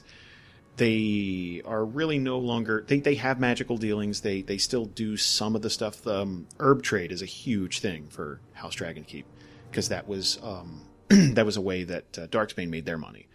They 0.78 1.62
are 1.66 1.84
really 1.84 2.18
no 2.18 2.40
longer. 2.40 2.84
They, 2.88 3.02
they 3.02 3.16
have 3.16 3.42
magical 3.42 3.78
dealings. 3.78 4.22
They 4.22 4.42
they 4.42 4.58
still 4.58 4.86
do 4.86 5.18
some 5.18 5.54
of 5.54 5.62
the 5.62 5.70
stuff. 5.70 6.08
Um, 6.08 6.48
herb 6.60 6.82
trade 6.82 7.12
is 7.12 7.22
a 7.22 7.26
huge 7.26 7.82
thing 7.82 8.08
for 8.08 8.40
House 8.54 8.74
Dragon 8.74 9.04
Keep 9.04 9.26
because 9.70 9.90
that 9.90 10.08
was 10.08 10.40
um, 10.42 10.86
that 11.10 11.46
was 11.46 11.58
a 11.58 11.62
way 11.62 11.84
that 11.84 12.18
uh, 12.18 12.66
made 12.66 12.86
their 12.86 12.98
money. 12.98 13.28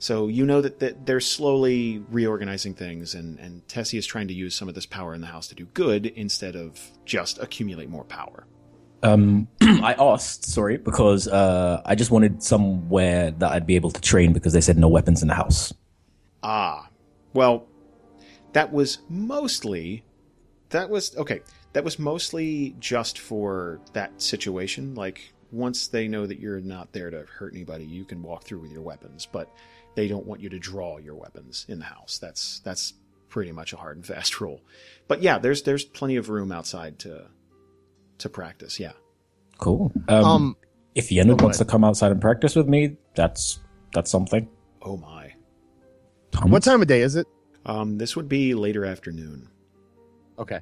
So 0.00 0.28
you 0.28 0.46
know 0.46 0.62
that, 0.62 0.78
that 0.80 1.04
they're 1.04 1.20
slowly 1.20 2.02
reorganizing 2.10 2.74
things, 2.74 3.14
and, 3.14 3.38
and 3.38 3.66
Tessie 3.68 3.98
is 3.98 4.06
trying 4.06 4.28
to 4.28 4.34
use 4.34 4.54
some 4.54 4.66
of 4.66 4.74
this 4.74 4.86
power 4.86 5.14
in 5.14 5.20
the 5.20 5.26
house 5.26 5.46
to 5.48 5.54
do 5.54 5.66
good 5.66 6.06
instead 6.06 6.56
of 6.56 6.80
just 7.04 7.38
accumulate 7.38 7.90
more 7.90 8.04
power. 8.04 8.46
Um, 9.02 9.46
I 9.60 9.94
asked, 9.98 10.46
sorry, 10.46 10.78
because 10.78 11.28
uh, 11.28 11.82
I 11.84 11.94
just 11.94 12.10
wanted 12.10 12.42
somewhere 12.42 13.30
that 13.30 13.52
I'd 13.52 13.66
be 13.66 13.76
able 13.76 13.90
to 13.90 14.00
train 14.00 14.32
because 14.32 14.54
they 14.54 14.62
said 14.62 14.78
no 14.78 14.88
weapons 14.88 15.20
in 15.20 15.28
the 15.28 15.34
house. 15.34 15.72
Ah, 16.42 16.88
well, 17.34 17.66
that 18.54 18.72
was 18.72 19.00
mostly 19.10 20.02
that 20.70 20.88
was 20.88 21.16
okay. 21.16 21.42
That 21.72 21.84
was 21.84 21.98
mostly 21.98 22.74
just 22.78 23.18
for 23.18 23.80
that 23.92 24.20
situation. 24.20 24.94
Like 24.94 25.32
once 25.52 25.88
they 25.88 26.08
know 26.08 26.26
that 26.26 26.38
you're 26.38 26.60
not 26.60 26.92
there 26.92 27.10
to 27.10 27.26
hurt 27.38 27.52
anybody, 27.52 27.84
you 27.84 28.04
can 28.04 28.22
walk 28.22 28.44
through 28.44 28.60
with 28.60 28.72
your 28.72 28.82
weapons, 28.82 29.26
but 29.30 29.50
they 29.94 30.08
don't 30.08 30.26
want 30.26 30.40
you 30.40 30.48
to 30.50 30.58
draw 30.58 30.98
your 30.98 31.14
weapons 31.14 31.66
in 31.68 31.78
the 31.78 31.84
house. 31.84 32.18
That's 32.18 32.60
that's 32.60 32.94
pretty 33.28 33.52
much 33.52 33.72
a 33.72 33.76
hard 33.76 33.96
and 33.96 34.06
fast 34.06 34.40
rule. 34.40 34.60
But 35.08 35.22
yeah, 35.22 35.38
there's 35.38 35.62
there's 35.62 35.84
plenty 35.84 36.16
of 36.16 36.28
room 36.28 36.52
outside 36.52 36.98
to 37.00 37.26
to 38.18 38.28
practice. 38.28 38.78
Yeah. 38.78 38.92
Cool. 39.58 39.92
Um, 40.08 40.24
um, 40.24 40.56
if 40.94 41.10
Yenward 41.10 41.38
go 41.38 41.44
wants 41.44 41.58
to 41.58 41.64
come 41.64 41.84
outside 41.84 42.12
and 42.12 42.20
practice 42.20 42.56
with 42.56 42.68
me, 42.68 42.96
that's 43.14 43.60
that's 43.92 44.10
something. 44.10 44.48
Oh 44.82 44.96
my. 44.96 45.34
Tom? 46.32 46.50
what 46.50 46.62
time 46.62 46.80
of 46.80 46.88
day 46.88 47.02
is 47.02 47.16
it? 47.16 47.26
Um, 47.66 47.98
this 47.98 48.16
would 48.16 48.28
be 48.28 48.54
later 48.54 48.84
afternoon. 48.84 49.48
Okay. 50.38 50.60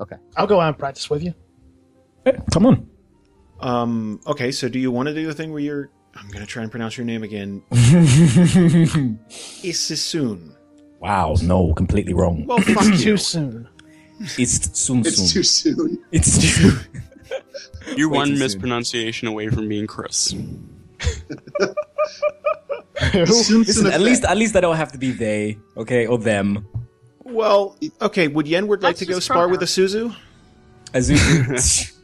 Okay. 0.00 0.16
I'll 0.36 0.46
go 0.46 0.60
out 0.60 0.68
and 0.68 0.78
practice 0.78 1.08
with 1.10 1.22
you. 1.22 1.34
Hey, 2.24 2.38
come 2.52 2.66
on. 2.66 2.88
Um, 3.60 4.20
okay, 4.26 4.52
so 4.52 4.68
do 4.68 4.78
you 4.78 4.90
want 4.90 5.08
to 5.08 5.14
do 5.14 5.26
the 5.26 5.34
thing 5.34 5.52
where 5.52 5.60
you're? 5.60 5.90
I'm 6.18 6.28
gonna 6.30 6.46
try 6.46 6.62
and 6.62 6.70
pronounce 6.70 6.96
your 6.96 7.06
name 7.06 7.22
again. 7.22 7.62
Isisun. 9.62 10.52
Wow, 11.00 11.34
no, 11.42 11.74
completely 11.74 12.14
wrong. 12.14 12.46
Well, 12.46 12.58
fuck 12.58 12.84
you. 12.86 12.96
Too 12.96 13.16
soon. 13.16 13.68
It's 14.38 14.78
soon 14.78 15.00
It's 15.00 15.16
soon. 15.16 15.28
too 15.28 15.42
soon. 15.42 16.02
It's 16.10 16.38
too 16.38 16.70
You're 17.96 18.08
Way 18.08 18.16
one 18.18 18.28
too 18.28 18.34
soon. 18.36 18.42
mispronunciation 18.44 19.28
away 19.28 19.48
from 19.50 19.68
being 19.68 19.86
Chris. 19.86 20.32
Listen, 23.14 23.86
at 23.88 24.00
least 24.00 24.24
at 24.24 24.36
least 24.38 24.56
I 24.56 24.60
don't 24.60 24.76
have 24.76 24.92
to 24.92 24.98
be 24.98 25.10
they, 25.12 25.58
okay, 25.76 26.06
or 26.06 26.18
them. 26.18 26.66
Well, 27.24 27.76
okay. 28.00 28.28
Would 28.28 28.46
Yenward 28.46 28.82
like 28.82 28.96
That's 28.96 29.00
to 29.00 29.06
go 29.06 29.14
just 29.14 29.26
spar 29.26 29.48
with 29.48 29.60
a. 29.62 29.66
Suzu? 29.66 30.14
As 30.94 31.10
you, 31.10 31.18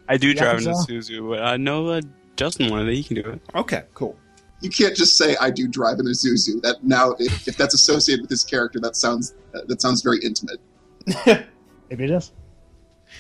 I 0.09 0.17
do 0.19 0.35
drive 0.35 0.59
an 0.59 0.69
a 0.69 0.75
Suzu, 0.75 1.27
but 1.31 1.43
I 1.43 1.57
know 1.57 1.95
that 1.95 2.05
Justin 2.43 2.71
wanted 2.73 2.89
it. 2.89 2.97
He 2.97 3.05
can 3.05 3.15
do 3.15 3.31
it. 3.31 3.41
Okay, 3.55 3.85
cool. 3.95 4.17
you 4.63 4.69
can't 4.69 4.97
just 4.97 5.17
say 5.17 5.37
I 5.41 5.49
do 5.51 5.69
drive 5.69 6.01
in 6.01 6.07
a 6.07 6.11
Zuzu. 6.11 6.61
That 6.63 6.83
now, 6.83 7.15
if, 7.21 7.47
if 7.47 7.57
that's 7.57 7.73
associated 7.73 8.23
with 8.23 8.31
his 8.31 8.43
character, 8.43 8.81
that 8.81 8.97
sounds 8.97 9.35
that 9.53 9.81
sounds 9.81 10.03
very 10.03 10.19
intimate. 10.25 10.59
Maybe 11.89 12.05
it 12.05 12.11
is. 12.11 12.33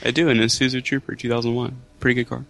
I 0.04 0.10
do 0.10 0.28
in 0.28 0.40
a 0.40 0.46
Suzu 0.46 0.82
Trooper 0.82 1.14
2001. 1.14 1.80
Pretty 2.00 2.14
good 2.14 2.28
car. 2.28 2.44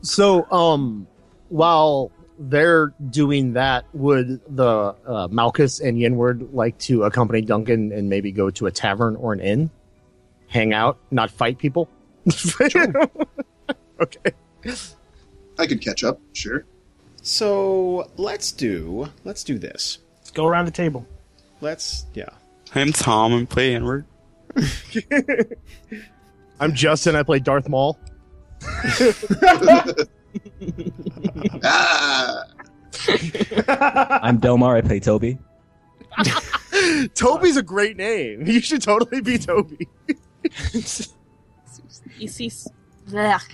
So, 0.00 0.50
um, 0.50 1.06
while 1.50 2.10
they're 2.38 2.94
doing 3.10 3.52
that, 3.52 3.84
would 3.92 4.40
the 4.48 4.94
uh, 5.06 5.28
Malchus 5.30 5.80
and 5.80 5.98
Yenward 5.98 6.54
like 6.54 6.78
to 6.78 7.02
accompany 7.02 7.42
Duncan 7.42 7.92
and 7.92 8.08
maybe 8.08 8.32
go 8.32 8.48
to 8.48 8.66
a 8.66 8.70
tavern 8.70 9.16
or 9.16 9.34
an 9.34 9.40
inn, 9.40 9.70
hang 10.48 10.72
out, 10.72 10.98
not 11.10 11.30
fight 11.30 11.58
people? 11.58 11.90
okay. 14.00 14.32
I 15.62 15.66
could 15.68 15.80
catch 15.80 16.02
up, 16.02 16.20
sure. 16.32 16.64
So 17.22 18.10
let's 18.16 18.50
do 18.50 19.08
let's 19.22 19.44
do 19.44 19.58
this. 19.58 19.98
Let's 20.18 20.32
go 20.32 20.44
around 20.44 20.64
the 20.64 20.72
table. 20.72 21.06
Let's 21.60 22.06
yeah. 22.14 22.30
I'm 22.74 22.92
Tom 22.92 23.32
and 23.32 23.48
play 23.48 23.76
N-word. 23.76 24.04
I'm 26.60 26.74
Justin. 26.74 27.14
I 27.14 27.22
play 27.22 27.38
Darth 27.38 27.68
Maul. 27.68 27.96
ah, 31.62 32.44
I'm 34.20 34.38
Delmar. 34.38 34.76
I 34.76 34.80
play 34.80 34.98
Toby. 34.98 35.38
Toby's 37.14 37.56
a 37.56 37.62
great 37.62 37.96
name. 37.96 38.46
You 38.46 38.60
should 38.60 38.82
totally 38.82 39.20
be 39.20 39.38
Toby. 39.38 39.86
Isis. 42.20 42.68
Blech. 43.06 43.48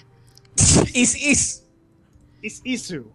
Is 0.95 1.15
is. 1.17 1.63
It's 2.43 2.61
Isu. 2.61 3.07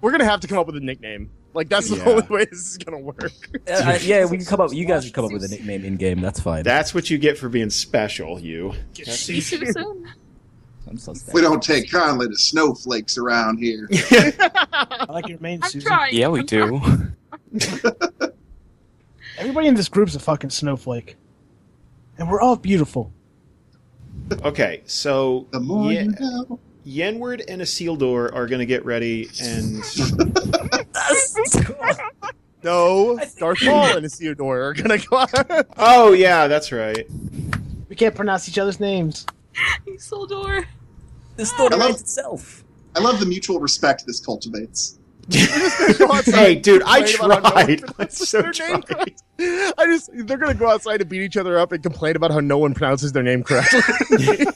We're 0.00 0.10
gonna 0.10 0.24
have 0.24 0.40
to 0.40 0.48
come 0.48 0.58
up 0.58 0.66
with 0.66 0.76
a 0.76 0.80
nickname. 0.80 1.30
Like 1.54 1.68
that's 1.68 1.88
the 1.90 1.96
Yeah. 1.96 2.08
only 2.08 2.26
way 2.28 2.44
this 2.46 2.58
is 2.66 2.78
gonna 2.78 2.98
work. 2.98 3.32
Uh, 3.68 3.98
yeah, 4.02 4.24
we 4.24 4.36
can 4.38 4.46
come 4.46 4.60
up. 4.60 4.72
You 4.72 4.84
guys 4.84 5.04
can 5.04 5.12
come 5.12 5.24
up 5.26 5.32
with 5.32 5.44
a 5.44 5.48
nickname 5.48 5.84
in 5.84 5.96
game. 5.96 6.20
That's 6.20 6.40
fine. 6.40 6.62
That's 6.64 6.94
what 6.94 7.10
you 7.10 7.18
get 7.18 7.36
for 7.38 7.48
being 7.48 7.70
special, 7.70 8.40
you. 8.40 8.72
I'm 10.88 10.98
so 10.98 11.14
sad. 11.14 11.32
we 11.32 11.40
don't 11.40 11.62
take 11.62 11.90
kindly 11.90 12.28
to 12.28 12.36
snowflakes 12.36 13.16
around 13.16 13.58
here. 13.58 13.88
I 14.10 15.06
like 15.08 15.28
your 15.28 15.38
name, 15.40 15.60
I'm 15.62 15.70
Susan. 15.70 15.88
trying. 15.88 16.14
Yeah, 16.14 16.28
we 16.28 16.40
I'm 16.40 16.46
do. 16.46 16.80
Everybody 19.38 19.68
in 19.68 19.74
this 19.74 19.88
group's 19.88 20.14
a 20.14 20.18
fucking 20.20 20.50
snowflake. 20.50 21.16
And 22.18 22.30
we're 22.30 22.40
all 22.40 22.56
beautiful. 22.56 23.12
Okay, 24.42 24.82
so 24.86 25.46
The 25.50 25.60
more 25.60 25.90
Ye- 25.92 26.00
you 26.02 26.14
know. 26.18 26.58
Yenward 26.86 27.44
and 27.48 27.62
Isildur 27.62 28.34
are 28.34 28.46
going 28.46 28.58
to 28.60 28.66
get 28.66 28.84
ready, 28.84 29.28
and 29.40 29.82
No, 32.64 33.18
Darth 33.38 33.64
Maul 33.64 33.96
and 33.96 34.06
Isildur 34.06 34.40
are 34.62 34.72
gonna 34.72 34.98
go 34.98 35.18
out. 35.18 35.66
oh 35.78 36.12
yeah, 36.12 36.46
that's 36.46 36.70
right. 36.70 37.06
We 37.88 37.96
can't 37.96 38.14
pronounce 38.14 38.48
each 38.48 38.56
other's 38.58 38.78
names. 38.78 39.26
Isildur. 39.86 40.64
The 41.36 41.46
story 41.46 41.70
I 41.72 41.76
love- 41.76 41.88
writes 41.90 42.00
itself. 42.02 42.62
I 42.94 43.00
love 43.00 43.18
the 43.20 43.26
mutual 43.26 43.58
respect 43.58 44.04
this 44.06 44.20
cultivates. 44.20 44.98
Hey, 46.24 46.56
dude, 46.56 46.82
I 46.84 47.02
complain 47.02 47.30
about 47.30 47.44
how 47.54 47.60
no 47.60 47.72
one 47.72 47.76
tried. 47.78 47.84
I 47.98 48.06
so 48.08 48.42
tried. 48.52 49.14
I 49.40 49.86
just 49.86 50.10
they're 50.26 50.36
gonna 50.36 50.54
go 50.54 50.68
outside 50.68 51.00
and 51.00 51.08
beat 51.08 51.22
each 51.22 51.36
other 51.36 51.58
up 51.58 51.72
and 51.72 51.82
complain 51.82 52.16
about 52.16 52.32
how 52.32 52.40
no 52.40 52.58
one 52.58 52.74
pronounces 52.74 53.12
their 53.12 53.22
name 53.22 53.42
correctly. 53.44 54.46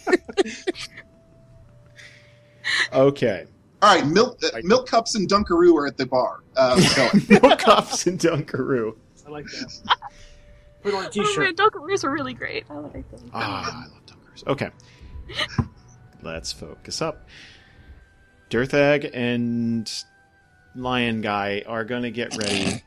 Okay, 2.92 3.46
All 3.82 3.94
right, 3.94 4.06
milk, 4.06 4.38
uh, 4.44 4.58
milk 4.62 4.88
cups 4.88 5.14
and 5.14 5.28
Dunkaroo 5.28 5.74
are 5.76 5.86
at 5.86 5.96
the 5.96 6.06
bar. 6.06 6.40
Uh. 6.56 6.74
Milk 7.28 7.58
Cups 7.58 8.06
and 8.06 8.18
Dunkaroo. 8.18 8.96
I 9.26 9.30
like 9.30 9.44
that. 9.46 9.98
Put 10.82 10.94
on 10.94 11.04
a 11.04 11.06
Oh 11.06 11.10
t-shirt. 11.10 11.38
man, 11.44 11.54
Dunkaroos 11.56 12.04
are 12.04 12.10
really 12.10 12.32
great. 12.34 12.64
I 12.70 12.74
like 12.78 13.10
them. 13.10 13.30
Ah, 13.34 13.84
I 13.84 13.88
love 13.88 14.06
Dunkaroos. 14.06 14.46
Okay, 14.46 14.70
let's 16.22 16.52
focus 16.52 17.02
up. 17.02 17.28
Derthag 18.50 19.10
and 19.12 19.90
Lion 20.74 21.20
Guy 21.20 21.62
are 21.66 21.84
going 21.84 22.02
to 22.02 22.10
get 22.10 22.36
ready, 22.36 22.82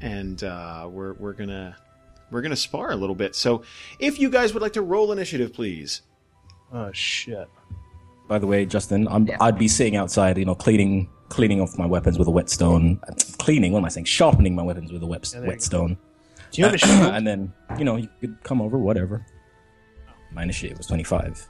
and 0.00 0.42
uh, 0.44 0.86
we're 0.90 1.14
we're 1.14 1.32
gonna 1.32 1.76
we're 2.30 2.42
gonna 2.42 2.56
spar 2.56 2.90
a 2.92 2.96
little 2.96 3.14
bit. 3.14 3.34
So, 3.34 3.62
if 3.98 4.18
you 4.20 4.30
guys 4.30 4.52
would 4.52 4.62
like 4.62 4.74
to 4.74 4.82
roll 4.82 5.10
initiative, 5.12 5.52
please. 5.54 6.02
Oh 6.72 6.90
shit. 6.92 7.48
By 8.30 8.38
the 8.38 8.46
way, 8.46 8.64
Justin, 8.64 9.08
I'm, 9.08 9.28
I'd 9.40 9.58
be 9.58 9.66
sitting 9.66 9.96
outside, 9.96 10.38
you 10.38 10.44
know, 10.44 10.54
cleaning 10.54 11.08
cleaning 11.30 11.60
off 11.60 11.76
my 11.76 11.84
weapons 11.86 12.16
with 12.16 12.28
a 12.28 12.30
whetstone. 12.30 13.00
Cleaning, 13.38 13.72
what 13.72 13.80
am 13.80 13.86
I 13.86 13.88
saying? 13.88 14.04
Sharpening 14.04 14.54
my 14.54 14.62
weapons 14.62 14.92
with 14.92 15.02
a 15.02 15.06
wet, 15.06 15.22
there 15.24 15.40
you 15.40 15.46
go. 15.46 15.50
whetstone. 15.50 15.98
Do 16.52 16.60
you 16.60 16.64
have 16.64 16.74
a 16.74 16.76
uh, 16.76 16.78
shield? 16.78 17.14
and 17.16 17.26
then, 17.26 17.52
you 17.76 17.84
know, 17.84 17.96
you 17.96 18.08
could 18.20 18.40
come 18.44 18.62
over, 18.62 18.78
whatever. 18.78 19.26
My 20.30 20.44
initiative 20.44 20.78
was 20.78 20.86
25. 20.86 21.48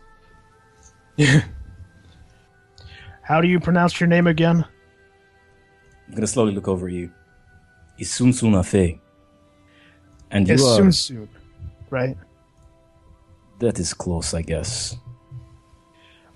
How 3.25 3.43
do 3.43 3.49
you 3.49 3.61
pronounce 3.61 4.01
your 4.01 4.09
name 4.09 4.27
again? 4.27 4.65
I'm 6.09 6.15
gonna 6.15 6.27
slowly 6.27 6.55
look 6.55 6.67
over 6.67 6.89
you. 6.89 7.13
Isun 8.01 8.29
Sunafe. 8.33 8.99
And 10.31 10.49
you 10.49 10.55
Yes, 10.55 10.65
are. 10.65 10.77
soon 10.77 10.93
soon. 10.93 11.29
Right? 11.91 12.17
That 13.59 13.79
is 13.79 13.93
close, 13.93 14.33
I 14.33 14.41
guess. 14.41 14.97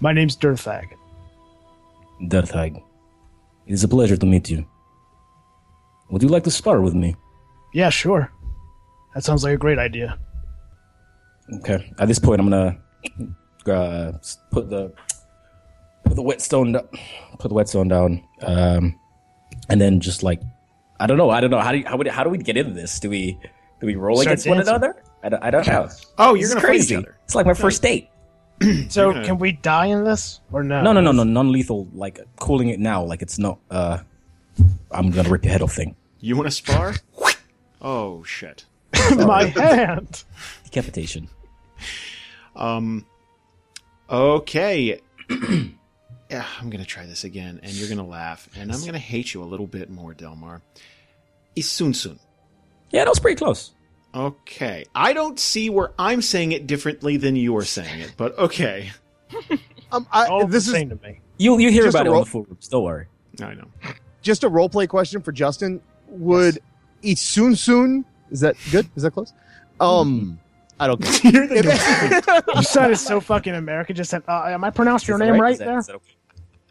My 0.00 0.12
name's 0.12 0.36
Derthag. 0.36 0.86
Darthag. 2.22 2.76
It 3.66 3.72
is 3.72 3.84
a 3.84 3.88
pleasure 3.88 4.16
to 4.16 4.26
meet 4.26 4.50
you. 4.50 4.66
Would 6.10 6.22
you 6.22 6.28
like 6.28 6.44
to 6.44 6.50
spar 6.50 6.80
with 6.80 6.94
me? 6.94 7.16
Yeah, 7.72 7.90
sure. 7.90 8.30
That 9.14 9.24
sounds 9.24 9.42
like 9.44 9.54
a 9.54 9.58
great 9.58 9.78
idea. 9.78 10.18
Okay. 11.60 11.92
At 11.98 12.08
this 12.08 12.18
point, 12.18 12.40
I'm 12.40 12.50
gonna 12.50 12.78
uh, 13.66 14.12
put 14.50 14.68
the 14.70 14.92
put 16.04 16.16
the 16.16 16.22
whetstone 16.22 16.72
do- 16.72 16.88
put 17.38 17.48
the 17.48 17.54
whetstone 17.54 17.88
down, 17.88 18.22
um, 18.42 18.98
and 19.68 19.80
then 19.80 20.00
just 20.00 20.22
like 20.22 20.40
I 21.00 21.06
don't 21.06 21.18
know, 21.18 21.30
I 21.30 21.40
don't 21.40 21.50
know 21.50 21.60
how 21.60 21.72
do 21.72 21.78
you, 21.78 21.86
how 21.86 21.96
would 21.96 22.06
how 22.08 22.24
do 22.24 22.30
we 22.30 22.38
get 22.38 22.56
into 22.56 22.72
this? 22.72 23.00
Do 23.00 23.10
we 23.10 23.38
do 23.80 23.86
we 23.86 23.96
roll 23.96 24.16
Start 24.16 24.26
against 24.26 24.46
one 24.46 24.60
another? 24.60 25.02
I 25.22 25.28
don't, 25.30 25.42
I 25.42 25.50
don't 25.50 25.66
know. 25.66 25.88
Oh, 26.18 26.34
you're 26.34 26.44
is 26.44 26.48
going 26.50 26.60
to 26.60 26.66
fight 26.66 26.72
crazy. 26.72 26.94
each 26.94 26.98
other. 26.98 27.16
It's 27.24 27.34
like 27.34 27.46
my 27.46 27.54
first 27.54 27.80
date. 27.82 28.10
So, 28.88 29.12
gonna- 29.12 29.24
can 29.26 29.38
we 29.38 29.52
die 29.52 29.86
in 29.86 30.04
this 30.04 30.40
or 30.52 30.62
no? 30.62 30.80
No, 30.82 30.92
no, 30.92 31.00
no, 31.00 31.12
no, 31.12 31.24
non-lethal. 31.24 31.88
Like 31.94 32.20
calling 32.36 32.68
it 32.68 32.78
now, 32.80 33.02
like 33.04 33.20
it's 33.22 33.38
not. 33.38 33.58
uh 33.70 33.98
I'm 34.90 35.10
gonna 35.10 35.28
rip 35.28 35.44
your 35.44 35.52
head 35.52 35.62
off 35.62 35.74
thing. 35.74 35.96
You 36.20 36.36
want 36.36 36.46
to 36.46 36.50
spar? 36.52 36.94
oh 37.82 38.22
shit. 38.24 38.64
My 39.16 39.44
hand. 39.46 40.24
Decapitation. 40.64 41.28
Um. 42.56 43.04
Okay. 44.08 45.00
yeah, 46.30 46.44
I'm 46.60 46.70
gonna 46.70 46.84
try 46.84 47.06
this 47.06 47.24
again, 47.24 47.60
and 47.62 47.72
you're 47.72 47.88
gonna 47.88 48.06
laugh, 48.06 48.48
and 48.56 48.72
I'm 48.72 48.84
gonna 48.84 48.98
hate 48.98 49.34
you 49.34 49.42
a 49.42 49.44
little 49.46 49.66
bit 49.66 49.90
more, 49.90 50.14
Delmar. 50.14 50.62
Isunsun. 51.56 52.18
Yeah, 52.90 53.04
that 53.04 53.10
was 53.10 53.18
pretty 53.20 53.36
close. 53.36 53.72
Okay. 54.14 54.84
I 54.94 55.12
don't 55.12 55.38
see 55.40 55.70
where 55.70 55.92
I'm 55.98 56.22
saying 56.22 56.52
it 56.52 56.66
differently 56.66 57.16
than 57.16 57.36
you 57.36 57.56
are 57.56 57.64
saying 57.64 58.00
it, 58.00 58.14
but 58.16 58.38
okay. 58.38 58.90
um, 59.92 60.06
I, 60.12 60.26
All 60.28 60.46
this 60.46 60.66
the 60.66 60.70
is 60.70 60.76
same 60.76 60.90
to 60.90 60.98
me. 61.02 61.20
You 61.38 61.58
you 61.58 61.70
hear 61.70 61.88
about 61.88 62.06
a 62.06 62.10
it 62.10 62.12
roll- 62.12 62.18
on 62.20 62.24
the 62.24 62.30
forums. 62.30 62.68
Don't 62.68 62.84
worry. 62.84 63.06
I 63.42 63.54
know. 63.54 63.66
just 64.22 64.44
a 64.44 64.48
role 64.48 64.68
play 64.68 64.86
question 64.86 65.20
for 65.20 65.32
Justin. 65.32 65.80
Would 66.08 66.60
eat 67.02 67.18
soon 67.18 67.56
soon? 67.56 68.04
Is 68.30 68.40
that 68.40 68.56
good? 68.70 68.88
Is 68.94 69.02
that 69.02 69.10
close? 69.10 69.32
Um, 69.80 70.38
I 70.80 70.86
don't. 70.86 71.02
Care. 71.02 71.32
You're 71.32 71.46
the 71.48 72.52
You 72.54 72.62
sounded 72.62 72.96
so 72.98 73.20
fucking 73.20 73.54
American. 73.54 73.96
Just 73.96 74.10
said, 74.10 74.22
uh, 74.28 74.44
"Am 74.46 74.62
I 74.62 74.70
pronounced 74.70 75.08
your 75.08 75.16
Is 75.16 75.20
that 75.26 75.32
name 75.32 75.40
right 75.40 75.52
Is 75.54 75.58
that- 75.58 75.64
there?" 75.66 75.78
is 75.78 75.86
that 75.86 75.96
okay? 75.96 76.10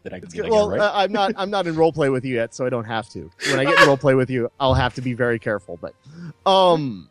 Did 0.04 0.12
I, 0.12 0.18
did 0.20 0.28
I 0.28 0.42
get 0.42 0.50
well, 0.50 0.70
it 0.70 0.78
right? 0.78 0.80
uh, 0.84 0.92
I'm 0.94 1.12
not. 1.12 1.32
I'm 1.36 1.50
not 1.50 1.66
in 1.66 1.74
role 1.76 1.92
play 1.92 2.08
with 2.10 2.24
you 2.24 2.34
yet, 2.36 2.54
so 2.54 2.64
I 2.66 2.70
don't 2.70 2.84
have 2.84 3.08
to. 3.10 3.30
When 3.50 3.58
I 3.58 3.64
get 3.64 3.78
in 3.80 3.86
role 3.86 3.96
play 3.96 4.14
with 4.14 4.28
you, 4.30 4.50
I'll 4.60 4.74
have 4.74 4.94
to 4.94 5.00
be 5.02 5.14
very 5.14 5.38
careful. 5.38 5.78
But, 5.80 5.94
um, 6.50 7.08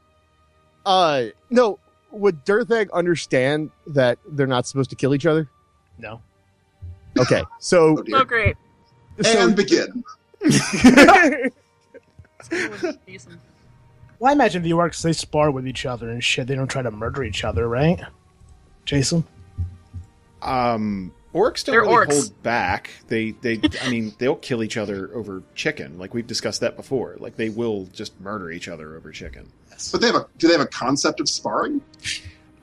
uh, 0.85 1.25
no. 1.49 1.79
Would 2.11 2.45
Derthag 2.45 2.91
understand 2.93 3.71
that 3.87 4.19
they're 4.29 4.45
not 4.45 4.67
supposed 4.67 4.91
to 4.91 4.95
kill 4.95 5.15
each 5.15 5.25
other? 5.25 5.49
No. 5.97 6.21
Okay, 7.17 7.43
so, 7.59 7.97
Oh, 7.97 8.01
dear. 8.03 8.17
So 8.19 8.23
great. 8.25 8.57
so 9.21 9.39
and 9.47 9.55
begin. 9.55 10.03
Jason. 13.07 13.39
Well, 14.19 14.29
I 14.29 14.33
imagine 14.33 14.63
the 14.63 14.71
orcs 14.71 15.01
they 15.01 15.11
spar 15.11 15.51
with 15.51 15.67
each 15.67 15.85
other 15.85 16.09
and 16.09 16.23
shit. 16.23 16.47
They 16.47 16.55
don't 16.55 16.69
try 16.69 16.81
to 16.81 16.91
murder 16.91 17.23
each 17.25 17.43
other, 17.43 17.67
right? 17.67 17.99
Jason. 18.85 19.25
um 20.41 21.11
orcs 21.33 21.63
don't 21.65 21.73
They're 21.73 21.81
really 21.81 21.93
orcs. 22.07 22.13
hold 22.13 22.43
back. 22.43 22.91
They 23.07 23.31
they 23.31 23.59
I 23.81 23.89
mean, 23.89 24.13
they'll 24.19 24.35
kill 24.35 24.63
each 24.63 24.77
other 24.77 25.09
over 25.13 25.43
chicken. 25.55 25.97
Like 25.97 26.13
we've 26.13 26.27
discussed 26.27 26.61
that 26.61 26.75
before. 26.75 27.15
Like 27.19 27.35
they 27.35 27.49
will 27.49 27.85
just 27.93 28.19
murder 28.21 28.51
each 28.51 28.67
other 28.67 28.95
over 28.95 29.11
chicken. 29.11 29.51
But 29.91 30.01
they 30.01 30.07
have 30.07 30.15
a 30.15 30.27
do 30.37 30.47
they 30.47 30.53
have 30.53 30.61
a 30.61 30.67
concept 30.67 31.19
of 31.19 31.27
sparring? 31.27 31.81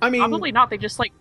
I 0.00 0.10
mean, 0.10 0.20
Probably 0.20 0.52
not. 0.52 0.70
They 0.70 0.78
just 0.78 0.98
like 0.98 1.12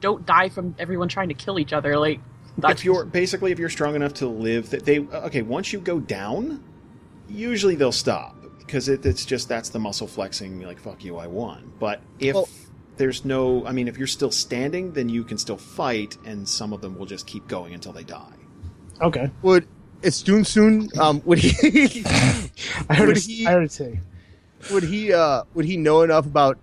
don't 0.00 0.24
die 0.24 0.48
from 0.48 0.74
everyone 0.78 1.08
trying 1.08 1.28
to 1.28 1.34
kill 1.34 1.58
each 1.58 1.72
other. 1.72 1.98
Like 1.98 2.20
that's 2.58 2.80
if 2.80 2.84
you're 2.84 3.04
basically 3.04 3.52
if 3.52 3.58
you're 3.58 3.68
strong 3.68 3.94
enough 3.94 4.14
to 4.14 4.26
live 4.26 4.70
that 4.70 4.84
they 4.84 5.00
okay 5.00 5.42
once 5.42 5.72
you 5.72 5.80
go 5.80 5.98
down 5.98 6.62
usually 7.28 7.74
they'll 7.76 7.90
stop 7.92 8.36
because 8.58 8.88
it, 8.90 9.06
it's 9.06 9.24
just 9.24 9.48
that's 9.48 9.70
the 9.70 9.78
muscle 9.78 10.06
flexing 10.06 10.60
like 10.60 10.78
fuck 10.78 11.02
you 11.02 11.16
i 11.16 11.26
won 11.26 11.72
but 11.78 12.02
if 12.18 12.34
Well- 12.34 12.48
there's 12.96 13.24
no 13.24 13.66
i 13.66 13.72
mean 13.72 13.88
if 13.88 13.96
you're 13.98 14.06
still 14.06 14.30
standing 14.30 14.92
then 14.92 15.08
you 15.08 15.24
can 15.24 15.38
still 15.38 15.56
fight 15.56 16.16
and 16.26 16.48
some 16.48 16.72
of 16.72 16.80
them 16.80 16.96
will 16.98 17.06
just 17.06 17.26
keep 17.26 17.46
going 17.48 17.74
until 17.74 17.92
they 17.92 18.04
die 18.04 18.34
Okay. 19.00 19.30
would 19.42 19.66
it's 20.02 20.16
soon 20.16 20.44
soon? 20.44 20.88
Um, 20.98 21.22
would 21.24 21.38
he? 21.38 22.02
I 22.90 22.94
heard 22.94 23.06
Would 23.08 23.16
it. 23.18 23.22
he- 23.22 23.46
I 23.46 23.52
heard 23.52 23.62
it 23.64 23.70
too. 23.70 23.98
would 24.72 24.82
he? 24.82 25.12
Uh, 25.12 25.44
would 25.54 25.64
he 25.64 25.76
know 25.76 26.02
enough 26.02 26.26
about 26.26 26.58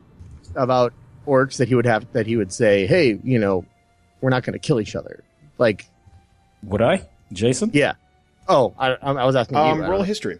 about 0.55 0.93
orcs 1.25 1.55
that 1.57 1.69
he 1.69 1.75
would 1.75 1.85
have 1.85 2.11
that 2.11 2.27
he 2.27 2.35
would 2.35 2.51
say, 2.51 2.85
"Hey, 2.85 3.17
you 3.23 3.39
know, 3.39 3.63
we're 4.19 4.29
not 4.29 4.43
going 4.43 4.53
to 4.53 4.59
kill 4.59 4.81
each 4.81 4.93
other." 4.93 5.23
Like, 5.57 5.85
Would 6.63 6.81
I, 6.81 7.07
Jason? 7.31 7.71
yeah. 7.73 7.93
Oh, 8.49 8.73
I, 8.77 8.89
I 8.95 9.11
I 9.13 9.25
was 9.25 9.37
asking 9.37 9.57
you. 9.57 9.63
Um 9.63 9.79
don't 9.79 9.89
roll 9.89 10.03
history 10.03 10.39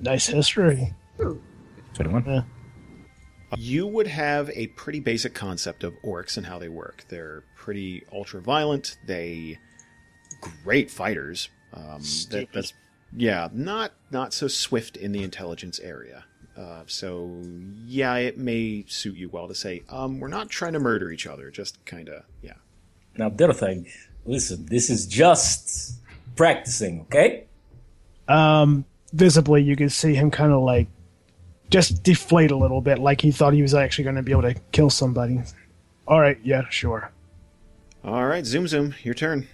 Nice 0.00 0.26
history. 0.26 0.92
Twenty-one. 1.94 2.44
You 3.56 3.86
would 3.86 4.06
have 4.06 4.50
a 4.50 4.68
pretty 4.68 5.00
basic 5.00 5.34
concept 5.34 5.84
of 5.84 5.94
orcs 6.04 6.36
and 6.36 6.46
how 6.46 6.58
they 6.58 6.68
work. 6.68 7.04
They're 7.08 7.44
pretty 7.56 8.04
ultra 8.12 8.40
violent. 8.40 8.98
They 9.06 9.58
great 10.62 10.90
fighters. 10.90 11.48
Um, 11.72 12.02
that, 12.30 12.48
that's 12.52 12.72
yeah, 13.16 13.48
not 13.52 13.92
not 14.10 14.32
so 14.32 14.48
swift 14.48 14.96
in 14.96 15.12
the 15.12 15.22
intelligence 15.22 15.78
area. 15.80 16.24
Uh, 16.56 16.82
so 16.86 17.42
yeah, 17.86 18.14
it 18.16 18.38
may 18.38 18.84
suit 18.86 19.16
you 19.16 19.28
well 19.28 19.48
to 19.48 19.54
say, 19.54 19.82
um, 19.88 20.20
we're 20.20 20.28
not 20.28 20.48
trying 20.48 20.72
to 20.72 20.78
murder 20.78 21.10
each 21.10 21.26
other. 21.26 21.50
Just 21.50 21.84
kind 21.84 22.08
of 22.08 22.24
yeah. 22.42 22.54
Now, 23.16 23.30
Derthag, 23.30 23.88
listen, 24.24 24.66
this 24.66 24.90
is 24.90 25.06
just 25.06 26.00
practicing, 26.36 27.02
okay? 27.02 27.44
Um, 28.26 28.84
visibly, 29.12 29.62
you 29.62 29.76
can 29.76 29.88
see 29.88 30.14
him 30.14 30.30
kind 30.30 30.52
of 30.52 30.62
like 30.62 30.88
just 31.74 32.04
deflate 32.04 32.52
a 32.52 32.56
little 32.56 32.80
bit, 32.80 33.00
like 33.00 33.20
he 33.20 33.32
thought 33.32 33.52
he 33.52 33.60
was 33.60 33.74
actually 33.74 34.04
going 34.04 34.14
to 34.14 34.22
be 34.22 34.30
able 34.30 34.42
to 34.42 34.54
kill 34.70 34.88
somebody. 34.88 35.40
All 36.06 36.20
right, 36.20 36.38
yeah, 36.44 36.62
sure. 36.70 37.10
All 38.04 38.26
right, 38.26 38.46
zoom 38.46 38.68
zoom, 38.68 38.94
your 39.02 39.14
turn. 39.14 39.48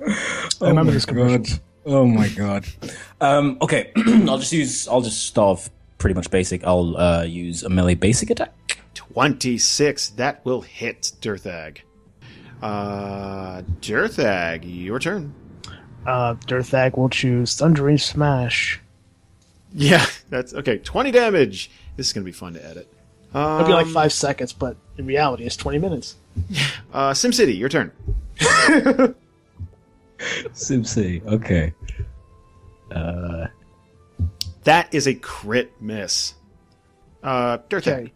I 0.00 0.68
remember 0.68 0.90
this 0.90 1.04
commercial. 1.04 1.58
Oh 1.84 2.06
my 2.06 2.28
god. 2.28 2.64
um, 3.20 3.58
okay, 3.60 3.92
I'll 3.96 4.38
just 4.38 4.54
use. 4.54 4.88
I'll 4.88 5.02
just 5.02 5.26
start 5.26 5.58
off 5.58 5.70
pretty 5.98 6.14
much 6.14 6.30
basic. 6.30 6.64
I'll 6.64 6.96
uh, 6.96 7.24
use 7.24 7.62
a 7.62 7.68
melee 7.68 7.94
basic 7.94 8.30
attack. 8.30 8.78
Twenty 8.94 9.58
six. 9.58 10.08
That 10.10 10.42
will 10.46 10.62
hit 10.62 11.12
Derthag. 11.20 11.80
Uh, 12.62 13.60
Derthag, 13.82 14.62
your 14.64 14.98
turn. 14.98 15.34
Uh, 16.06 16.36
Derthag 16.46 16.96
will 16.96 17.10
choose 17.10 17.54
Thundering 17.54 17.98
Smash. 17.98 18.80
Yeah, 19.74 20.06
that's 20.30 20.54
okay. 20.54 20.78
Twenty 20.78 21.10
damage. 21.10 21.70
This 21.96 22.06
is 22.06 22.12
gonna 22.12 22.24
be 22.24 22.32
fun 22.32 22.54
to 22.54 22.64
edit. 22.64 22.88
It'll 23.34 23.64
be 23.66 23.72
like 23.72 23.86
Um, 23.86 23.92
five 23.92 24.12
seconds, 24.12 24.52
but 24.52 24.76
in 24.96 25.06
reality, 25.06 25.42
it's 25.44 25.56
20 25.56 25.78
minutes. 25.78 26.14
Uh, 26.92 27.10
SimCity, 27.10 27.58
your 27.58 27.68
turn. 27.68 27.90
Simsy. 30.52 31.24
Okay. 31.26 31.74
Uh, 32.92 33.46
That 34.62 34.94
is 34.94 35.08
a 35.08 35.14
crit 35.14 35.72
miss. 35.80 36.34
Uh, 37.24 37.58
Derthag. 37.68 37.92
Okay. 38.02 38.12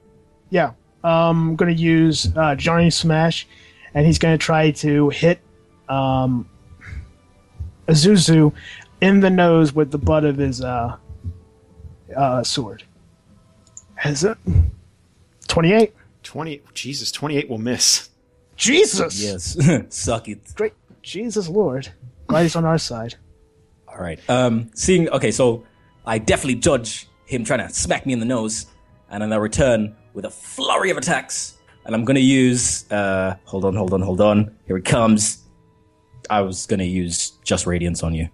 Yeah. 0.50 0.72
Um, 1.02 1.50
I'm 1.50 1.56
going 1.56 1.74
to 1.74 1.82
use 1.82 2.30
uh, 2.36 2.54
Jarring 2.54 2.90
Smash, 2.92 3.46
and 3.94 4.06
he's 4.06 4.18
going 4.18 4.38
to 4.38 4.42
try 4.42 4.70
to 4.70 5.08
hit 5.10 5.40
um, 5.88 6.48
Azuzu 7.88 8.52
in 9.00 9.20
the 9.20 9.30
nose 9.30 9.72
with 9.74 9.90
the 9.90 9.98
butt 9.98 10.24
of 10.24 10.36
his 10.36 10.60
uh, 10.62 10.96
uh, 12.16 12.42
sword. 12.42 12.82
Has 13.96 14.24
it? 14.24 14.38
28. 15.48 15.94
Twenty. 16.22 16.60
Jesus, 16.74 17.10
twenty-eight 17.10 17.48
will 17.48 17.56
miss. 17.58 18.10
Jesus! 18.56 19.22
yes. 19.22 19.56
Suck 19.94 20.28
it. 20.28 20.40
Great. 20.54 20.74
Jesus 21.00 21.48
Lord. 21.48 21.88
Glad 22.26 22.42
he's 22.42 22.54
on 22.56 22.66
our 22.66 22.76
side. 22.76 23.14
All 23.86 23.96
right. 23.98 24.20
Um, 24.28 24.70
seeing. 24.74 25.08
Okay, 25.08 25.30
so 25.30 25.64
I 26.04 26.18
definitely 26.18 26.56
judge 26.56 27.08
him 27.24 27.44
trying 27.44 27.66
to 27.66 27.72
smack 27.72 28.04
me 28.04 28.12
in 28.12 28.20
the 28.20 28.26
nose, 28.26 28.66
and 29.10 29.22
then 29.22 29.32
I 29.32 29.36
return 29.36 29.96
with 30.12 30.26
a 30.26 30.30
flurry 30.30 30.90
of 30.90 30.98
attacks, 30.98 31.56
and 31.86 31.94
I'm 31.94 32.04
gonna 32.04 32.20
use. 32.20 32.90
Uh, 32.92 33.36
hold 33.44 33.64
on, 33.64 33.74
hold 33.74 33.94
on, 33.94 34.02
hold 34.02 34.20
on. 34.20 34.54
Here 34.66 34.76
it 34.76 34.84
comes. 34.84 35.44
I 36.28 36.42
was 36.42 36.66
gonna 36.66 36.84
use 36.84 37.38
just 37.42 37.66
radiance 37.66 38.02
on 38.02 38.12
you. 38.12 38.28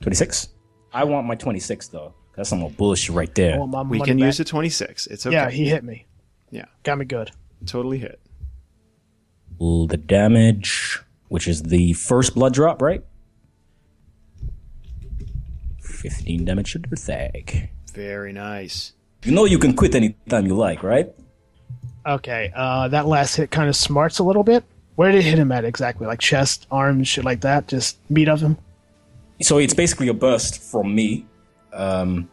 Twenty-six. 0.00 0.48
I 0.92 1.04
want 1.04 1.26
my 1.26 1.36
twenty-six 1.36 1.86
though. 1.86 2.14
That's 2.38 2.50
some 2.50 2.60
more 2.60 2.70
bullshit 2.70 3.16
right 3.16 3.34
there. 3.34 3.56
I 3.56 3.58
want 3.58 3.72
my 3.72 3.82
We 3.82 3.98
can 4.00 4.16
back. 4.16 4.26
use 4.26 4.38
a 4.38 4.44
twenty-six. 4.44 5.08
It's 5.08 5.26
okay. 5.26 5.34
Yeah, 5.34 5.50
he 5.50 5.68
hit 5.68 5.82
me. 5.82 6.06
Yeah, 6.52 6.66
Got 6.84 6.98
me 6.98 7.04
good. 7.04 7.32
totally 7.66 7.98
hit. 7.98 8.20
Roll 9.60 9.88
the 9.88 9.96
damage, 9.96 11.00
which 11.26 11.48
is 11.48 11.64
the 11.64 11.94
first 11.94 12.36
blood 12.36 12.54
drop, 12.54 12.80
right? 12.80 13.02
Fifteen 15.82 16.44
damage 16.44 16.72
to 16.74 16.78
Derthag. 16.78 17.70
Very 17.92 18.32
nice. 18.32 18.92
You 19.24 19.32
know 19.32 19.44
you 19.44 19.58
can 19.58 19.74
quit 19.74 19.96
anytime 19.96 20.46
you 20.46 20.54
like, 20.54 20.84
right? 20.84 21.08
Okay, 22.06 22.52
uh, 22.54 22.86
that 22.88 23.06
last 23.06 23.34
hit 23.34 23.50
kind 23.50 23.68
of 23.68 23.74
smarts 23.74 24.20
a 24.20 24.22
little 24.22 24.44
bit. 24.44 24.62
Where 24.94 25.10
did 25.10 25.18
it 25.18 25.28
hit 25.28 25.38
him 25.40 25.50
at 25.50 25.64
exactly? 25.64 26.06
Like 26.06 26.20
chest, 26.20 26.68
arms, 26.70 27.08
shit 27.08 27.24
like 27.24 27.40
that? 27.40 27.66
Just 27.66 27.98
meat 28.08 28.28
of 28.28 28.40
him? 28.40 28.56
So 29.42 29.58
it's 29.58 29.74
basically 29.74 30.06
a 30.06 30.14
burst 30.14 30.62
from 30.62 30.94
me, 30.94 31.26
um, 31.72 32.28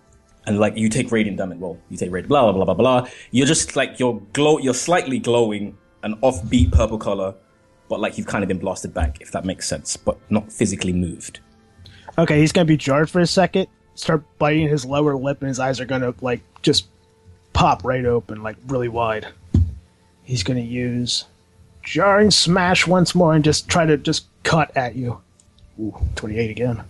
and 0.45 0.59
like 0.59 0.77
you 0.77 0.89
take 0.89 1.11
radiant 1.11 1.37
damage. 1.37 1.59
Well, 1.59 1.77
you 1.89 1.97
take 1.97 2.11
radiant, 2.11 2.29
blah 2.29 2.51
blah 2.51 2.53
blah 2.53 2.73
blah 2.73 3.01
blah. 3.01 3.09
You're 3.31 3.47
just 3.47 3.75
like 3.75 3.99
you're 3.99 4.21
glow. 4.33 4.59
You're 4.59 4.73
slightly 4.73 5.19
glowing, 5.19 5.77
an 6.03 6.15
offbeat 6.17 6.71
purple 6.71 6.97
color, 6.97 7.35
but 7.89 7.99
like 7.99 8.17
you've 8.17 8.27
kind 8.27 8.43
of 8.43 8.47
been 8.47 8.59
blasted 8.59 8.93
back, 8.93 9.21
if 9.21 9.31
that 9.31 9.45
makes 9.45 9.67
sense, 9.67 9.97
but 9.97 10.17
not 10.29 10.51
physically 10.51 10.93
moved. 10.93 11.39
Okay, 12.17 12.39
he's 12.39 12.51
gonna 12.51 12.65
be 12.65 12.77
jarred 12.77 13.09
for 13.09 13.19
a 13.19 13.27
second, 13.27 13.67
start 13.95 14.23
biting 14.37 14.69
his 14.69 14.85
lower 14.85 15.15
lip, 15.15 15.41
and 15.41 15.49
his 15.49 15.59
eyes 15.59 15.79
are 15.79 15.85
gonna 15.85 16.13
like 16.21 16.41
just 16.61 16.87
pop 17.53 17.83
right 17.83 18.05
open, 18.05 18.43
like 18.43 18.57
really 18.67 18.87
wide. 18.87 19.27
He's 20.23 20.43
gonna 20.43 20.59
use 20.61 21.25
jarring 21.83 22.31
smash 22.31 22.87
once 22.87 23.13
more 23.15 23.33
and 23.33 23.43
just 23.43 23.67
try 23.69 23.85
to 23.85 23.97
just 23.97 24.25
cut 24.43 24.75
at 24.75 24.95
you. 24.95 25.21
Ooh, 25.79 25.95
28 26.15 26.49
again. 26.49 26.83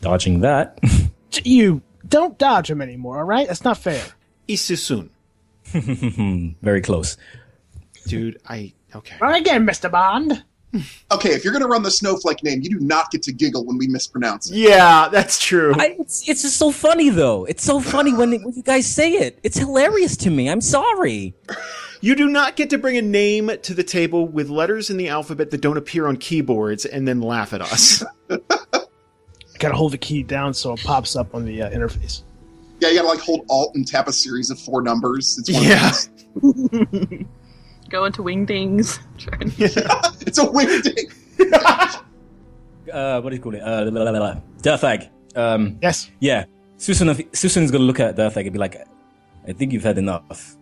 Dodging 0.00 0.40
that. 0.40 0.78
You 1.44 1.82
don't 2.06 2.38
dodge 2.38 2.70
him 2.70 2.80
anymore, 2.80 3.18
all 3.18 3.24
right? 3.24 3.46
That's 3.46 3.64
not 3.64 3.78
fair. 3.78 4.04
Isusun. 4.48 5.10
Very 6.62 6.80
close. 6.82 7.16
Dude, 8.06 8.38
I 8.46 8.72
okay. 8.94 9.16
Try 9.16 9.38
again, 9.38 9.66
Mr. 9.66 9.90
Bond. 9.90 10.44
Okay, 11.12 11.30
if 11.30 11.44
you're 11.44 11.52
gonna 11.52 11.68
run 11.68 11.82
the 11.82 11.90
snowflake 11.90 12.42
name, 12.42 12.60
you 12.62 12.70
do 12.70 12.80
not 12.80 13.10
get 13.10 13.22
to 13.22 13.32
giggle 13.32 13.64
when 13.64 13.78
we 13.78 13.86
mispronounce 13.86 14.50
it. 14.50 14.56
Yeah, 14.56 15.08
that's 15.08 15.40
true. 15.40 15.72
I, 15.78 15.96
it's, 15.98 16.28
it's 16.28 16.42
just 16.42 16.56
so 16.56 16.70
funny 16.72 17.10
though. 17.10 17.44
It's 17.44 17.62
so 17.62 17.80
funny 17.80 18.12
when, 18.12 18.30
when 18.42 18.54
you 18.54 18.62
guys 18.62 18.86
say 18.86 19.12
it. 19.12 19.38
It's 19.42 19.56
hilarious 19.56 20.16
to 20.18 20.30
me. 20.30 20.50
I'm 20.50 20.60
sorry. 20.60 21.34
You 22.00 22.14
do 22.14 22.28
not 22.28 22.56
get 22.56 22.70
to 22.70 22.78
bring 22.78 22.96
a 22.96 23.02
name 23.02 23.50
to 23.62 23.72
the 23.72 23.84
table 23.84 24.26
with 24.26 24.50
letters 24.50 24.90
in 24.90 24.96
the 24.96 25.08
alphabet 25.08 25.50
that 25.52 25.60
don't 25.60 25.76
appear 25.76 26.06
on 26.06 26.16
keyboards 26.16 26.84
and 26.84 27.06
then 27.06 27.20
laugh 27.20 27.52
at 27.52 27.62
us. 27.62 28.04
Gotta 29.58 29.74
hold 29.74 29.92
the 29.92 29.98
key 29.98 30.22
down 30.22 30.52
so 30.54 30.72
it 30.72 30.80
pops 30.82 31.16
up 31.16 31.34
on 31.34 31.44
the 31.44 31.62
uh, 31.62 31.70
interface. 31.70 32.22
Yeah, 32.80 32.88
you 32.90 32.96
gotta 32.96 33.08
like 33.08 33.20
hold 33.20 33.46
Alt 33.48 33.74
and 33.74 33.86
tap 33.86 34.08
a 34.08 34.12
series 34.12 34.50
of 34.50 34.58
four 34.58 34.82
numbers. 34.82 35.38
It's 35.38 35.52
one 35.52 35.62
yeah. 35.62 35.90
those. 35.90 37.24
Go 37.90 38.04
into 38.04 38.22
Wingdings. 38.22 38.98
Try 39.18 39.38
and- 39.40 39.54
it's 40.26 40.38
a 40.38 40.50
weird 40.50 40.82
thing. 40.84 41.06
Uh, 42.92 43.20
what 43.22 43.30
do 43.30 43.36
you 43.36 43.42
call 43.42 43.54
it? 43.54 43.62
Uh, 43.62 43.90
blah, 43.90 44.02
blah, 44.04 44.12
blah, 44.12 44.34
blah. 44.34 44.40
Derthag. 44.62 45.08
Um, 45.34 45.78
Yes. 45.82 46.10
yeah. 46.20 46.44
Susan, 46.76 47.16
Susan's 47.32 47.70
gonna 47.70 47.82
look 47.82 47.98
at 47.98 48.14
Derthag 48.14 48.42
and 48.42 48.52
be 48.52 48.58
like, 48.58 48.76
I 49.48 49.52
think 49.52 49.72
you've 49.72 49.82
had 49.82 49.98
enough. 49.98 50.56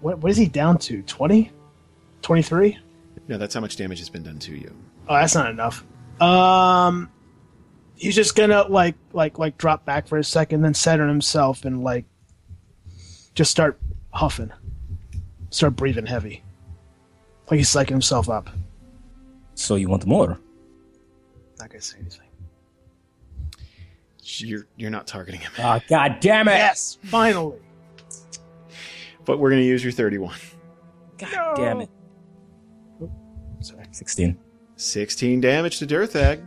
What, 0.00 0.18
what 0.18 0.30
is 0.30 0.36
he 0.36 0.46
down 0.46 0.76
to? 0.78 1.02
20? 1.02 1.50
23? 2.22 2.78
No, 3.28 3.38
that's 3.38 3.54
how 3.54 3.60
much 3.60 3.76
damage 3.76 4.00
has 4.00 4.10
been 4.10 4.22
done 4.24 4.38
to 4.40 4.54
you. 4.56 4.74
Oh, 5.08 5.14
that's 5.14 5.34
not 5.34 5.48
enough. 5.48 5.84
Um, 6.20 7.10
he's 7.96 8.14
just 8.14 8.36
gonna 8.36 8.62
like 8.68 8.94
like 9.12 9.38
like 9.38 9.58
drop 9.58 9.84
back 9.84 10.06
for 10.06 10.18
a 10.18 10.24
second, 10.24 10.62
then 10.62 10.74
center 10.74 11.08
himself 11.08 11.64
and 11.64 11.82
like 11.82 12.04
just 13.34 13.50
start 13.50 13.78
huffing, 14.12 14.52
start 15.50 15.76
breathing 15.76 16.06
heavy, 16.06 16.42
like 17.50 17.58
he's 17.58 17.68
psyching 17.68 17.90
himself 17.90 18.28
up. 18.28 18.48
So 19.54 19.74
you 19.74 19.88
want 19.88 20.06
more? 20.06 20.38
Not 21.58 21.70
gonna 21.70 21.80
say 21.80 21.98
anything. 21.98 22.28
You're 24.22 24.66
you're 24.76 24.90
not 24.90 25.06
targeting 25.06 25.40
him. 25.40 25.52
Ah, 25.58 25.80
god 25.88 26.18
damn 26.20 26.48
it! 26.48 26.52
Yes, 26.52 26.98
finally. 27.04 27.58
But 29.24 29.38
we're 29.38 29.50
gonna 29.50 29.62
use 29.62 29.82
your 29.82 29.92
31. 29.92 30.34
God 31.18 31.56
damn 31.56 31.80
it. 31.80 31.90
Sorry. 33.60 33.84
16. 33.90 34.38
16 34.76 35.40
damage 35.40 35.78
to 35.78 35.86
Derthag. 35.86 36.46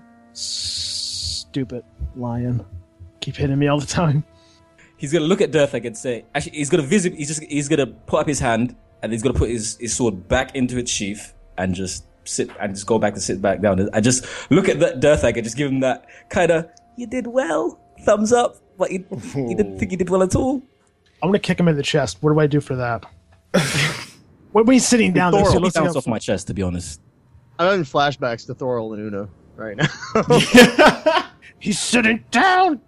Stupid 1.52 1.84
lion. 2.16 2.66
Keep 3.22 3.38
hitting 3.38 3.58
me 3.58 3.68
all 3.68 3.80
the 3.80 3.86
time. 3.86 4.24
He's 4.98 5.12
gonna 5.14 5.26
look 5.26 5.42
at 5.42 5.52
Derthag 5.52 5.86
and 5.86 5.98
say, 5.98 6.26
actually, 6.36 6.58
he's 6.58 6.70
gonna 6.70 6.84
visit, 6.84 7.14
he's 7.14 7.30
just, 7.30 7.44
he's 7.44 7.68
gonna 7.68 7.88
put 7.88 8.20
up 8.20 8.28
his 8.28 8.40
hand 8.40 8.76
and 9.02 9.12
he's 9.12 9.24
gonna 9.24 9.38
put 9.38 9.50
his, 9.50 9.78
his 9.80 9.96
sword 9.96 10.28
back 10.28 10.56
into 10.56 10.78
its 10.78 10.92
sheath 10.92 11.34
and 11.58 11.74
just 11.74 12.06
sit, 12.26 12.50
and 12.60 12.76
just 12.76 12.86
go 12.86 13.00
back 13.00 13.14
and 13.14 13.22
sit 13.22 13.42
back 13.42 13.62
down. 13.62 13.90
I 13.94 14.02
just 14.02 14.26
look 14.52 14.70
at 14.70 14.80
that 14.82 15.00
Derthag 15.00 15.36
and 15.36 15.44
just 15.44 15.58
give 15.58 15.72
him 15.72 15.80
that 15.80 16.06
kind 16.30 16.52
of, 16.52 16.70
you 16.98 17.08
did 17.08 17.28
well, 17.28 17.80
thumbs 18.02 18.32
up, 18.34 18.58
but 18.78 18.92
he, 18.92 19.06
he 19.34 19.56
didn't 19.56 19.80
think 19.80 19.92
he 19.92 19.98
did 19.98 20.10
well 20.10 20.22
at 20.22 20.36
all. 20.36 20.62
I'm 21.24 21.30
gonna 21.30 21.40
kick 21.40 21.60
him 21.60 21.68
in 21.68 21.76
the 21.76 21.84
chest. 21.84 22.18
What 22.22 22.32
do 22.32 22.40
I 22.40 22.48
do 22.48 22.62
for 22.62 22.76
that? 22.76 23.06
when 24.52 24.68
he's 24.68 24.88
sitting 24.88 25.14
down 25.14 25.32
there, 25.32 25.44
Thor, 25.44 25.52
so 25.52 25.58
he 25.58 25.64
let's 25.64 25.76
bounced 25.76 25.98
off 25.98 26.08
my 26.08 26.20
chest, 26.20 26.48
to 26.48 26.54
be 26.54 26.62
honest. 26.62 27.02
I'm 27.58 27.68
having 27.68 27.84
flashbacks 27.84 28.46
to 28.46 28.56
Thorol 28.56 28.94
and 28.94 29.14
Una 29.14 29.30
right 29.56 29.76
now. 29.76 31.26
he's 31.60 31.80
sitting 31.80 32.24
down. 32.32 32.82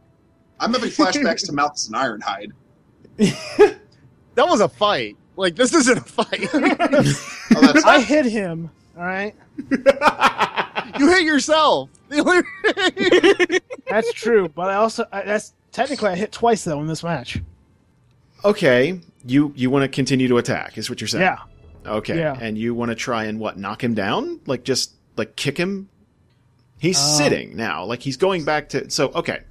I'm 0.59 0.73
having 0.73 0.89
flashbacks 0.89 1.45
to 1.47 1.53
Malthus 1.53 1.87
and 1.87 1.95
Ironhide. 1.95 2.51
that 3.17 4.47
was 4.47 4.61
a 4.61 4.69
fight. 4.69 5.17
Like 5.35 5.55
this 5.55 5.73
isn't 5.73 5.97
a 5.97 6.01
fight. 6.01 6.49
Oh, 7.53 7.81
I 7.85 7.99
hit 7.99 8.25
him. 8.25 8.71
All 8.97 9.03
right, 9.03 9.35
you 10.99 11.09
hit 11.09 11.23
yourself. 11.23 11.89
that's 13.89 14.13
true. 14.13 14.47
But 14.47 14.69
I 14.69 14.75
also 14.75 15.05
I, 15.11 15.23
that's 15.23 15.53
technically 15.73 16.09
I 16.09 16.15
hit 16.15 16.31
twice 16.31 16.63
though 16.63 16.79
in 16.79 16.87
this 16.87 17.03
match. 17.03 17.41
Okay, 18.45 19.01
you 19.25 19.51
you 19.55 19.69
want 19.69 19.83
to 19.83 19.89
continue 19.89 20.29
to 20.29 20.37
attack? 20.37 20.77
Is 20.77 20.89
what 20.89 21.01
you're 21.01 21.09
saying? 21.09 21.23
Yeah. 21.23 21.39
Okay. 21.85 22.17
Yeah. 22.19 22.37
And 22.39 22.57
you 22.57 22.73
want 22.73 22.89
to 22.89 22.95
try 22.95 23.25
and 23.25 23.39
what? 23.39 23.57
Knock 23.57 23.83
him 23.83 23.93
down? 23.93 24.39
Like 24.45 24.63
just 24.63 24.93
like 25.17 25.35
kick 25.35 25.57
him? 25.57 25.89
He's 26.81 26.97
Uh, 26.97 27.01
sitting 27.17 27.55
now. 27.55 27.85
Like 27.85 28.01
he's 28.01 28.17
going 28.17 28.43
back 28.43 28.69
to. 28.69 28.89
So 28.89 29.11
okay. 29.13 29.41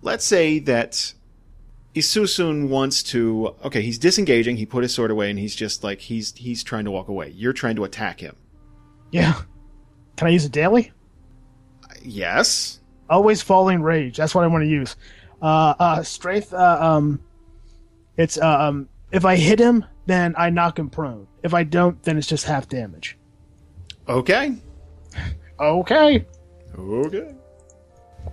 Let's 0.00 0.24
say 0.24 0.58
that 0.60 1.12
Isusun 1.94 2.68
wants 2.70 3.02
to. 3.04 3.54
Okay, 3.62 3.82
he's 3.82 3.98
disengaging. 3.98 4.56
He 4.56 4.64
put 4.64 4.82
his 4.84 4.94
sword 4.94 5.10
away, 5.10 5.28
and 5.28 5.38
he's 5.38 5.54
just 5.54 5.84
like 5.84 6.00
he's 6.00 6.32
he's 6.34 6.64
trying 6.64 6.86
to 6.86 6.90
walk 6.90 7.08
away. 7.08 7.28
You're 7.36 7.52
trying 7.52 7.76
to 7.76 7.84
attack 7.84 8.20
him. 8.20 8.36
Yeah. 9.10 9.34
Can 10.16 10.28
I 10.28 10.30
use 10.30 10.46
a 10.46 10.48
daily? 10.48 10.92
Yes. 12.02 12.80
Always 13.10 13.42
falling 13.42 13.82
rage. 13.82 14.16
That's 14.16 14.34
what 14.34 14.44
I 14.44 14.46
want 14.46 14.64
to 14.64 14.68
use. 14.70 14.96
Uh, 15.42 15.74
uh, 15.78 16.02
strength. 16.02 16.54
Uh, 16.54 16.78
um, 16.80 17.20
it's 18.16 18.38
uh, 18.38 18.68
um, 18.68 18.88
if 19.12 19.26
I 19.26 19.36
hit 19.36 19.58
him, 19.58 19.84
then 20.06 20.34
I 20.38 20.48
knock 20.48 20.78
him 20.78 20.88
prone. 20.88 21.26
If 21.42 21.52
I 21.52 21.64
don't, 21.64 22.02
then 22.02 22.16
it's 22.16 22.26
just 22.26 22.46
half 22.46 22.66
damage. 22.66 23.18
Okay. 24.08 24.54
Okay. 25.60 26.26
Okay. 26.76 27.34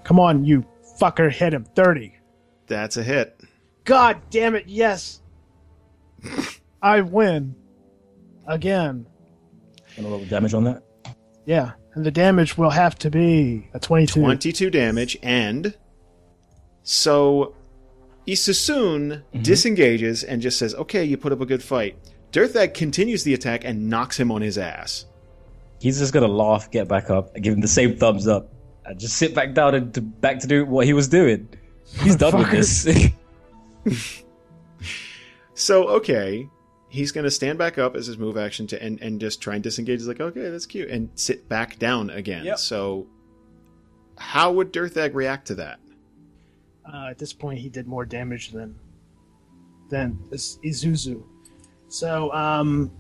Come 0.04 0.20
on, 0.20 0.44
you 0.46 0.66
fucker, 1.00 1.32
hit 1.32 1.54
him. 1.54 1.66
Thirty. 1.76 2.18
That's 2.68 2.98
a 2.98 3.04
hit. 3.04 3.40
God 3.84 4.22
damn 4.30 4.56
it! 4.56 4.68
Yes. 4.68 5.22
I 6.82 7.02
win. 7.02 7.56
Again. 8.48 9.06
And 9.98 10.06
a 10.06 10.10
little 10.10 10.26
damage 10.26 10.54
on 10.54 10.64
that. 10.64 10.84
Yeah, 11.46 11.72
and 11.94 12.06
the 12.06 12.12
damage 12.12 12.58
will 12.58 12.70
have 12.70 12.98
to 13.00 13.10
be 13.10 13.70
a 13.74 13.80
twenty-two. 13.80 14.22
22 14.22 14.70
damage, 14.70 15.18
and 15.22 15.76
so 16.84 17.56
Isusun 18.28 19.10
mm-hmm. 19.10 19.42
disengages 19.42 20.24
and 20.24 20.42
just 20.42 20.58
says, 20.58 20.76
Okay, 20.76 21.04
you 21.04 21.18
put 21.18 21.32
up 21.32 21.42
a 21.42 21.46
good 21.46 21.64
fight. 21.64 21.98
Derthag 22.32 22.74
continues 22.74 23.24
the 23.24 23.34
attack 23.34 23.64
and 23.66 23.90
knocks 23.90 24.20
him 24.20 24.32
on 24.32 24.42
his 24.42 24.58
ass. 24.58 25.06
He's 25.82 26.00
just 26.00 26.14
gonna 26.14 26.28
laugh, 26.28 26.72
get 26.72 26.88
back 26.88 27.10
up, 27.10 27.36
give 27.36 27.54
him 27.54 27.62
the 27.62 27.68
same 27.68 27.98
thumbs 27.98 28.28
up, 28.28 28.54
and 28.86 29.00
just 29.00 29.18
sit 29.18 29.34
back 29.36 29.54
down 29.54 29.76
and 29.76 29.94
to, 29.96 30.02
back 30.02 30.40
to 30.40 30.48
do 30.48 30.66
what 30.66 30.86
he 30.86 30.94
was 30.94 31.08
doing. 31.08 31.50
He's 32.02 32.16
done 32.16 32.38
with 32.38 32.52
this. 32.52 32.88
So, 35.62 35.88
okay, 35.90 36.50
he's 36.90 37.12
going 37.12 37.24
to 37.26 37.30
stand 37.30 37.60
back 37.60 37.78
up 37.78 37.96
as 37.96 38.08
his 38.08 38.18
move 38.18 38.36
action 38.36 38.66
to 38.68 38.82
and, 38.82 39.00
and 39.00 39.22
just 39.22 39.42
try 39.44 39.54
and 39.54 39.64
disengage. 39.64 40.00
He's 40.00 40.08
like, 40.08 40.20
Okay, 40.20 40.50
that's 40.50 40.66
cute. 40.66 40.90
And 40.90 41.10
sit 41.14 41.48
back 41.48 41.78
down 41.78 42.10
again. 42.10 42.46
Yep. 42.46 42.58
So, 42.58 43.06
how 44.18 44.52
would 44.54 44.74
Derthag 44.74 45.14
react 45.14 45.46
to 45.48 45.56
that? 45.56 45.80
Uh, 46.92 47.08
at 47.12 47.20
this 47.20 47.32
point, 47.32 47.60
he 47.60 47.70
did 47.70 47.88
more 47.88 48.06
damage 48.06 48.50
than 48.50 48.76
than 49.90 50.18
Izuzu. 50.32 51.24
So, 51.90 52.34
um, 52.34 52.92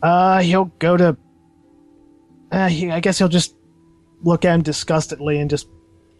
uh, 0.00 0.40
he'll 0.42 0.66
go 0.78 0.96
to. 0.96 1.16
Uh, 2.54 2.68
he, 2.68 2.88
I 2.88 3.00
guess 3.00 3.18
he'll 3.18 3.26
just 3.26 3.56
look 4.22 4.44
at 4.44 4.54
him 4.54 4.62
disgustedly 4.62 5.40
and 5.40 5.50
just 5.50 5.66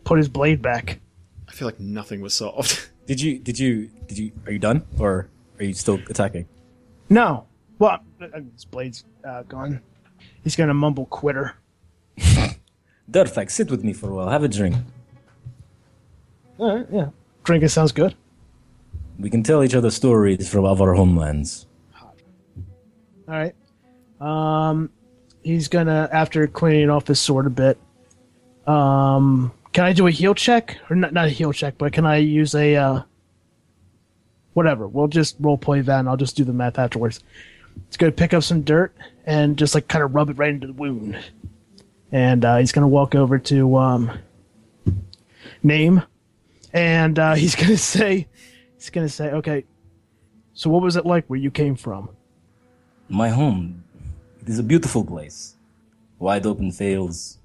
put 0.03 0.19
his 0.19 0.29
blade 0.29 0.61
back. 0.61 1.01
I 1.49 1.53
feel 1.53 1.69
like 1.69 1.79
nothing 1.79 2.21
was 2.21 2.35
solved. 2.35 2.89
did 3.07 3.21
you? 3.21 3.39
Did 3.39 3.57
you? 3.57 3.89
Did 4.09 4.19
you? 4.19 4.33
Are 4.47 4.51
you 4.53 4.59
done, 4.59 4.85
or 4.99 5.29
are 5.61 5.65
you 5.65 5.75
still 5.75 6.01
attacking? 6.11 6.49
No, 7.09 7.47
well, 7.79 8.01
his 8.53 8.65
blade's 8.65 9.05
uh, 9.25 9.43
gone. 9.45 9.81
He's 10.43 10.57
gonna 10.57 10.75
mumble 10.75 11.07
quitter. 11.07 11.55
Dirtfag, 13.11 13.49
sit 13.49 13.71
with 13.71 13.85
me 13.85 13.93
for 13.93 14.11
a 14.11 14.15
while. 14.17 14.29
Have 14.29 14.43
a 14.43 14.49
drink. 14.49 14.75
All 16.59 16.79
right, 16.79 16.87
yeah, 16.91 17.09
drinking 17.45 17.69
sounds 17.69 17.93
good. 17.93 18.17
We 19.21 19.31
can 19.31 19.45
tell 19.45 19.63
each 19.63 19.77
other 19.77 19.91
stories 19.91 20.49
from 20.49 20.65
our 20.65 20.95
homelands. 20.95 21.67
All 23.29 23.35
right. 23.35 23.55
Um, 24.21 24.91
he's 25.45 25.69
gonna 25.69 26.09
after 26.11 26.47
cleaning 26.47 26.91
off 26.91 27.07
his 27.07 27.21
sword 27.21 27.47
a 27.47 27.51
bit. 27.51 27.79
Um, 28.67 29.53
can 29.73 29.85
I 29.85 29.93
do 29.93 30.07
a 30.07 30.11
heal 30.11 30.35
check 30.35 30.79
or 30.91 30.97
not? 30.97 31.13
Not 31.13 31.27
a 31.27 31.31
heal 31.31 31.53
check, 31.53 31.75
but 31.79 31.93
can 31.93 32.07
I 32.07 32.17
use 32.17 32.55
a 32.55 32.75
uh, 32.77 33.03
whatever? 34.55 34.89
We'll 34.89 35.09
just 35.09 35.37
role 35.39 35.59
play 35.59 35.83
that, 35.83 36.01
and 36.01 36.09
I'll 36.09 36.17
just 36.17 36.37
do 36.37 36.45
the 36.45 36.53
math 36.53 36.79
afterwards. 36.79 37.21
He's 37.89 37.97
gonna 37.97 38.13
pick 38.13 38.35
up 38.35 38.43
some 38.43 38.63
dirt 38.63 38.95
and 39.27 39.57
just 39.57 39.75
like 39.75 39.87
kind 39.87 40.03
of 40.03 40.15
rub 40.15 40.31
it 40.31 40.39
right 40.39 40.51
into 40.51 40.67
the 40.67 40.73
wound, 40.73 41.19
and 42.11 42.45
uh, 42.45 42.57
he's 42.57 42.73
gonna 42.73 42.89
walk 42.89 43.15
over 43.15 43.39
to 43.39 43.77
um, 43.77 44.19
name, 45.63 46.03
and 46.73 47.19
uh, 47.19 47.35
he's 47.35 47.55
gonna 47.57 47.77
say, 47.77 48.27
he's 48.77 48.91
gonna 48.91 49.09
say, 49.09 49.31
okay. 49.31 49.65
So 50.57 50.71
what 50.71 50.83
was 50.83 50.95
it 50.95 51.05
like 51.05 51.27
where 51.27 51.39
you 51.39 51.51
came 51.51 51.75
from? 51.75 52.09
My 53.09 53.29
home. 53.29 53.84
It 54.45 54.51
is 54.51 54.59
a 54.59 54.63
beautiful 54.63 55.05
place. 55.05 55.57
Wide 56.19 56.47
open 56.47 56.71
fields 56.71 57.39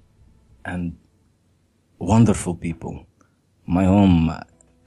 and 0.64 0.96
wonderful 1.98 2.54
people. 2.54 3.06
My 3.66 3.84
home. 3.84 4.30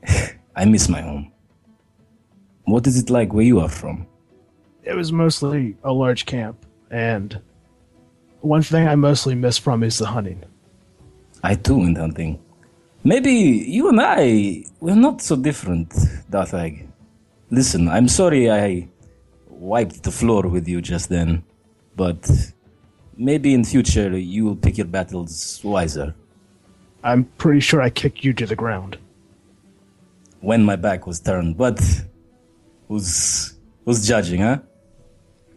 I 0.56 0.66
miss 0.66 0.88
my 0.88 1.02
home. 1.02 1.32
What 2.66 2.86
is 2.88 2.98
it 3.00 3.10
like 3.10 3.34
where 3.34 3.44
you 3.44 3.60
are 3.60 3.70
from? 3.70 4.08
it 4.84 4.96
was 4.96 5.12
mostly 5.12 5.76
a 5.84 5.92
large 5.92 6.26
camp, 6.26 6.66
and 6.92 7.40
one 8.42 8.62
thing 8.62 8.88
I 8.88 8.96
mostly 8.96 9.36
miss 9.36 9.58
from 9.58 9.84
is 9.84 9.98
the 9.98 10.06
hunting. 10.06 10.44
I 11.44 11.56
too 11.56 11.78
went 11.78 11.98
hunting. 11.98 12.40
Maybe 13.04 13.32
you 13.32 13.90
and 13.90 14.00
I 14.00 14.64
we're 14.80 14.96
not 14.96 15.22
so 15.22 15.36
different, 15.36 15.90
Darthag. 16.30 16.88
Listen, 17.50 17.88
I'm 17.88 18.08
sorry 18.08 18.50
I 18.52 18.88
wiped 19.50 20.04
the 20.04 20.12
floor 20.12 20.44
with 20.48 20.68
you 20.68 20.82
just 20.82 21.10
then, 21.10 21.44
but 21.96 22.30
maybe 23.18 23.54
in 23.54 23.64
future 23.64 24.18
you 24.18 24.46
will 24.46 24.56
pick 24.56 24.78
your 24.78 24.88
battles 24.88 25.62
wiser. 25.64 26.16
I'm 27.04 27.26
pretty 27.38 27.60
sure 27.60 27.82
I 27.82 27.90
kicked 27.90 28.24
you 28.24 28.34
to 28.34 28.46
the 28.46 28.56
ground. 28.56 28.98
When 30.40 30.64
my 30.64 30.76
back 30.76 31.08
was 31.08 31.20
turned, 31.20 31.58
but 31.58 31.80
who's 32.88 33.56
who's 33.86 34.06
judging, 34.06 34.42
huh? 34.42 34.60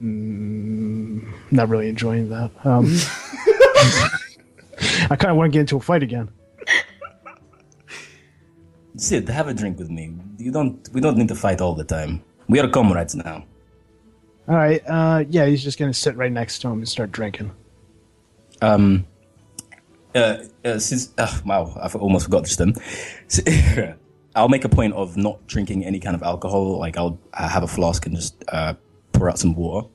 Not 0.00 1.68
really 1.68 1.88
enjoying 1.88 2.28
that. 2.28 2.50
Um, 2.64 2.86
I 5.10 5.16
kind 5.16 5.30
of 5.30 5.36
want 5.36 5.52
to 5.52 5.52
get 5.52 5.60
into 5.60 5.76
a 5.76 5.80
fight 5.80 6.02
again. 6.02 6.28
Sid, 8.96 9.28
have 9.28 9.48
a 9.48 9.54
drink 9.54 9.78
with 9.78 9.90
me. 9.90 10.14
You 10.38 10.52
don't. 10.52 10.88
We 10.92 11.00
don't 11.00 11.16
need 11.16 11.28
to 11.28 11.34
fight 11.34 11.60
all 11.60 11.74
the 11.74 11.84
time. 11.84 12.22
We 12.48 12.60
are 12.60 12.68
comrades 12.68 13.14
now. 13.14 13.44
All 14.48 14.54
right. 14.54 14.82
Uh, 14.86 15.24
yeah, 15.28 15.46
he's 15.46 15.62
just 15.62 15.78
gonna 15.78 15.94
sit 15.94 16.16
right 16.16 16.30
next 16.32 16.60
to 16.60 16.68
him 16.68 16.78
and 16.78 16.88
start 16.88 17.12
drinking. 17.12 17.52
Um. 18.62 19.06
Uh, 20.14 20.44
uh, 20.64 20.78
since 20.78 21.12
uh, 21.18 21.40
wow, 21.44 21.76
I've 21.80 21.94
almost 21.96 22.24
forgot 22.24 22.44
this 22.44 22.56
then. 22.56 22.74
I'll 24.34 24.48
make 24.48 24.64
a 24.64 24.68
point 24.68 24.94
of 24.94 25.16
not 25.16 25.46
drinking 25.46 25.84
any 25.84 25.98
kind 25.98 26.14
of 26.14 26.22
alcohol. 26.22 26.78
Like 26.78 26.96
I'll 26.96 27.18
have 27.32 27.62
a 27.62 27.66
flask 27.66 28.06
and 28.06 28.16
just 28.16 28.42
uh, 28.48 28.74
pour 29.12 29.28
out 29.28 29.38
some 29.38 29.54
water. 29.54 29.88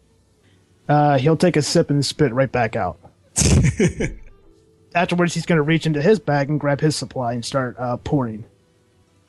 Uh, 0.90 1.18
he'll 1.18 1.38
take 1.38 1.56
a 1.56 1.62
sip 1.62 1.90
and 1.90 2.06
spit 2.06 2.34
right 2.34 2.52
back 2.52 2.76
out. 2.76 3.00
Afterwards, 4.96 5.34
he's 5.34 5.46
gonna 5.46 5.62
reach 5.62 5.86
into 5.86 6.02
his 6.02 6.20
bag 6.20 6.50
and 6.50 6.60
grab 6.60 6.82
his 6.82 6.96
supply 6.96 7.34
and 7.34 7.46
start 7.46 7.78
uh, 7.80 7.98
pouring. 7.98 8.44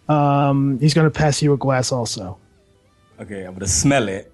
Um, 0.08 0.78
he's 0.80 0.94
gonna 0.94 1.10
pass 1.10 1.40
you 1.40 1.52
a 1.52 1.56
glass 1.56 1.92
also. 1.92 2.38
Okay, 3.20 3.44
I'm 3.44 3.52
gonna 3.52 3.66
smell 3.66 4.08
it. 4.08 4.31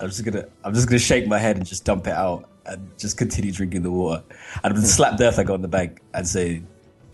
I'm 0.00 0.08
just 0.08 0.24
gonna 0.24 0.46
I'm 0.64 0.74
just 0.74 0.88
gonna 0.88 0.98
shake 0.98 1.26
my 1.26 1.38
head 1.38 1.56
and 1.56 1.66
just 1.66 1.84
dump 1.84 2.06
it 2.06 2.12
out 2.12 2.48
and 2.66 2.90
just 2.98 3.16
continue 3.16 3.52
drinking 3.52 3.82
the 3.82 3.90
water. 3.90 4.22
And 4.62 4.74
gonna 4.74 4.86
slap 4.86 5.18
Derthag 5.18 5.52
on 5.52 5.62
the 5.62 5.68
bank 5.68 6.00
and 6.14 6.26
say, 6.26 6.62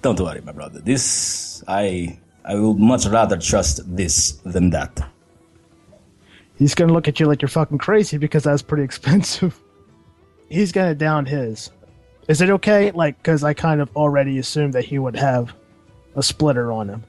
"Don't 0.02 0.18
worry, 0.18 0.40
my 0.40 0.52
brother. 0.52 0.80
This 0.80 1.62
I 1.68 2.18
I 2.44 2.54
will 2.54 2.74
much 2.74 3.06
rather 3.06 3.36
trust 3.36 3.80
this 3.96 4.32
than 4.44 4.70
that." 4.70 5.08
He's 6.56 6.74
gonna 6.74 6.92
look 6.92 7.08
at 7.08 7.20
you 7.20 7.26
like 7.26 7.42
you're 7.42 7.48
fucking 7.48 7.78
crazy 7.78 8.18
because 8.18 8.44
that's 8.44 8.62
pretty 8.62 8.84
expensive. 8.90 9.58
He's 10.48 10.72
gonna 10.72 10.94
down 10.94 11.26
his. 11.26 11.70
Is 12.28 12.40
it 12.40 12.50
okay? 12.50 12.90
Like, 12.92 13.16
because 13.18 13.42
I 13.42 13.52
kind 13.52 13.80
of 13.80 13.94
already 13.96 14.38
assumed 14.38 14.74
that 14.74 14.84
he 14.84 14.98
would 14.98 15.16
have 15.16 15.52
a 16.14 16.22
splitter 16.22 16.70
on 16.70 16.88
him, 16.88 17.04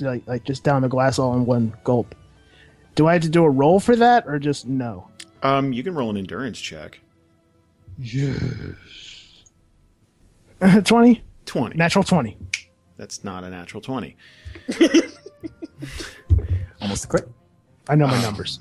like, 0.00 0.26
like 0.26 0.44
just 0.44 0.62
down 0.62 0.82
the 0.82 0.88
glass 0.88 1.18
all 1.18 1.34
in 1.34 1.46
one 1.46 1.72
gulp. 1.84 2.14
Do 2.96 3.06
I 3.06 3.12
have 3.12 3.22
to 3.22 3.28
do 3.28 3.44
a 3.44 3.50
roll 3.50 3.78
for 3.78 3.94
that, 3.94 4.24
or 4.26 4.38
just 4.38 4.66
no? 4.66 5.08
Um, 5.42 5.72
you 5.72 5.84
can 5.84 5.94
roll 5.94 6.10
an 6.10 6.16
endurance 6.16 6.58
check. 6.58 6.98
Yes. 7.98 8.40
Twenty, 10.84 11.22
20. 11.44 11.76
natural 11.76 12.02
twenty. 12.02 12.36
That's 12.96 13.22
not 13.22 13.44
a 13.44 13.50
natural 13.50 13.82
20. 13.82 14.16
Almost 16.80 17.04
a 17.04 17.08
crit. 17.08 17.28
I 17.88 17.94
know 17.94 18.06
my 18.06 18.20
numbers. 18.22 18.60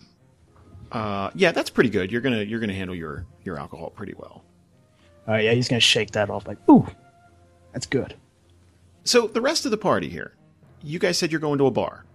Uh, 0.91 1.29
yeah, 1.35 1.51
that's 1.53 1.69
pretty 1.69 1.89
good. 1.89 2.11
You're 2.11 2.21
gonna 2.21 2.43
you're 2.43 2.59
gonna 2.59 2.73
handle 2.73 2.95
your 2.95 3.25
your 3.43 3.57
alcohol 3.57 3.89
pretty 3.91 4.13
well. 4.17 4.43
All 5.27 5.33
right, 5.33 5.45
yeah, 5.45 5.53
he's 5.53 5.67
gonna 5.69 5.79
shake 5.79 6.11
that 6.11 6.29
off 6.29 6.47
like, 6.47 6.57
ooh, 6.69 6.85
that's 7.73 7.85
good. 7.85 8.15
So 9.05 9.27
the 9.27 9.41
rest 9.41 9.63
of 9.65 9.71
the 9.71 9.77
party 9.77 10.09
here, 10.09 10.33
you 10.83 10.99
guys 10.99 11.17
said 11.17 11.31
you're 11.31 11.39
going 11.41 11.57
to 11.59 11.67
a 11.67 11.71
bar. 11.71 12.05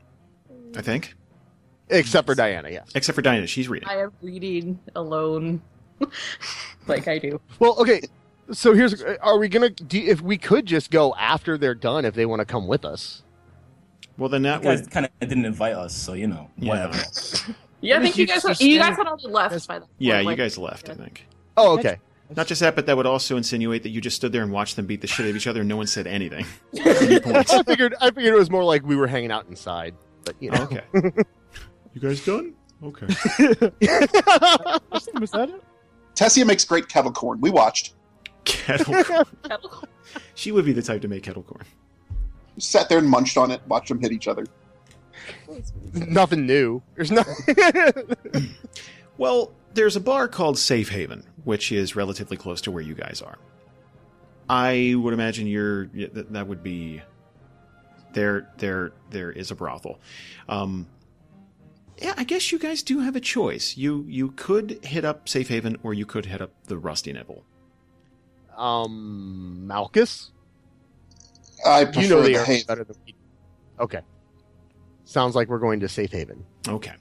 I 0.76 0.82
think, 0.82 1.14
Except 1.90 2.26
for 2.26 2.34
Diana, 2.34 2.70
yes. 2.70 2.90
except 2.94 3.16
for 3.16 3.22
Diana, 3.22 3.46
she's 3.46 3.68
reading. 3.68 3.88
I 3.88 3.96
am 3.98 4.12
reading 4.22 4.78
alone, 4.94 5.60
like 6.86 7.08
I 7.08 7.18
do. 7.18 7.40
Well, 7.58 7.76
okay. 7.80 8.00
So 8.52 8.74
here's: 8.74 9.02
Are 9.02 9.38
we 9.38 9.48
gonna? 9.48 9.70
Do, 9.70 9.98
if 9.98 10.20
we 10.20 10.36
could 10.38 10.66
just 10.66 10.90
go 10.90 11.14
after 11.14 11.56
they're 11.58 11.74
done, 11.74 12.04
if 12.04 12.14
they 12.14 12.26
want 12.26 12.40
to 12.40 12.44
come 12.46 12.66
with 12.66 12.84
us. 12.84 13.22
Well, 14.18 14.28
then 14.28 14.42
that 14.42 14.62
You 14.62 14.68
guys 14.70 14.80
would 14.82 14.90
kind 14.90 15.06
of 15.06 15.28
didn't 15.28 15.44
invite 15.46 15.74
us, 15.74 15.94
so 15.96 16.12
you 16.14 16.26
know, 16.26 16.50
Yeah. 16.58 16.86
whatever. 16.86 16.98
Yeah, 17.82 17.96
I 17.98 18.02
think 18.02 18.18
you 18.18 18.22
you 18.22 18.26
guys 18.26 18.42
just 18.42 18.60
you 18.60 18.76
stand- 18.76 18.90
guys 18.90 18.98
had 18.98 19.06
already 19.06 19.28
left 19.28 19.66
by 19.66 19.78
that. 19.78 19.88
yeah, 19.96 20.22
point, 20.22 20.28
you 20.28 20.36
guys 20.44 20.58
left. 20.58 20.90
I 20.90 20.94
think. 20.94 21.26
Oh, 21.56 21.78
okay. 21.78 21.96
Not 22.36 22.46
just 22.46 22.60
that, 22.60 22.76
but 22.76 22.84
that 22.84 22.96
would 22.96 23.06
also 23.06 23.38
insinuate 23.38 23.84
that 23.84 23.88
you 23.88 24.02
just 24.02 24.16
stood 24.16 24.32
there 24.32 24.42
and 24.42 24.52
watched 24.52 24.76
them 24.76 24.84
beat 24.84 25.00
the 25.00 25.06
shit 25.06 25.24
out 25.24 25.30
of 25.30 25.36
each 25.36 25.46
other, 25.46 25.60
and 25.60 25.68
no 25.70 25.78
one 25.78 25.86
said 25.86 26.06
anything. 26.06 26.44
At 26.78 26.86
any 27.02 27.18
point. 27.20 27.50
I 27.50 27.62
figured. 27.62 27.94
I 27.98 28.10
figured 28.10 28.34
it 28.34 28.38
was 28.38 28.50
more 28.50 28.62
like 28.64 28.84
we 28.84 28.96
were 28.96 29.06
hanging 29.06 29.30
out 29.30 29.46
inside, 29.48 29.94
but 30.26 30.34
you 30.40 30.50
know. 30.50 30.62
okay. 30.64 30.82
You 31.94 32.00
guys 32.00 32.24
done? 32.24 32.54
Okay. 32.82 33.06
Was 35.20 35.30
that 35.32 35.50
it? 35.54 35.62
Tessia 36.14 36.46
makes 36.46 36.64
great 36.64 36.88
kettle 36.88 37.12
corn. 37.12 37.40
We 37.40 37.50
watched. 37.50 37.94
Kettle 38.44 39.04
corn. 39.04 39.26
She 40.34 40.50
would 40.52 40.64
be 40.64 40.72
the 40.72 40.82
type 40.82 41.02
to 41.02 41.08
make 41.08 41.22
kettle 41.22 41.42
corn. 41.42 41.64
Sat 42.58 42.88
there 42.88 42.98
and 42.98 43.08
munched 43.08 43.36
on 43.36 43.50
it, 43.50 43.60
watched 43.68 43.88
them 43.88 44.00
hit 44.00 44.12
each 44.12 44.28
other. 44.28 44.46
Nothing 45.92 46.46
new. 46.46 46.82
There's 46.96 47.10
nothing. 47.10 48.16
Well, 49.20 49.52
there's 49.74 49.96
a 49.96 50.00
bar 50.00 50.28
called 50.28 50.58
Safe 50.58 50.88
Haven, 50.88 51.24
which 51.44 51.72
is 51.72 51.94
relatively 51.94 52.38
close 52.38 52.62
to 52.62 52.70
where 52.70 52.82
you 52.82 52.94
guys 52.94 53.20
are. 53.20 53.36
I 54.48 54.94
would 54.96 55.12
imagine 55.12 55.46
you're 55.46 55.88
that, 55.88 56.32
that 56.32 56.46
would 56.46 56.62
be 56.62 57.02
there. 58.14 58.48
There, 58.56 58.92
there 59.10 59.30
is 59.30 59.50
a 59.50 59.54
brothel. 59.54 60.00
Um, 60.48 60.86
yeah, 62.00 62.14
I 62.16 62.24
guess 62.24 62.50
you 62.52 62.58
guys 62.58 62.82
do 62.82 63.00
have 63.00 63.14
a 63.16 63.20
choice. 63.20 63.76
You 63.76 64.04
you 64.08 64.30
could 64.32 64.84
hit 64.84 65.04
up 65.04 65.28
Safe 65.28 65.48
Haven, 65.48 65.78
or 65.82 65.94
you 65.94 66.06
could 66.06 66.26
hit 66.26 66.40
up 66.40 66.50
the 66.64 66.78
Rusty 66.78 67.12
Nibble. 67.12 67.44
um, 68.56 69.66
Malchus. 69.66 70.30
I 71.66 71.84
prefer 71.84 72.00
You 72.00 72.08
know 72.08 72.22
the 72.22 72.28
the 72.28 72.34
area 72.36 72.44
Haven. 72.46 72.64
better 72.66 72.84
than 72.84 72.96
we. 73.06 73.12
do. 73.12 73.18
Okay. 73.80 74.00
Sounds 75.04 75.34
like 75.34 75.48
we're 75.48 75.58
going 75.58 75.80
to 75.80 75.88
Safe 75.88 76.12
Haven. 76.12 76.44
Okay. 76.68 76.92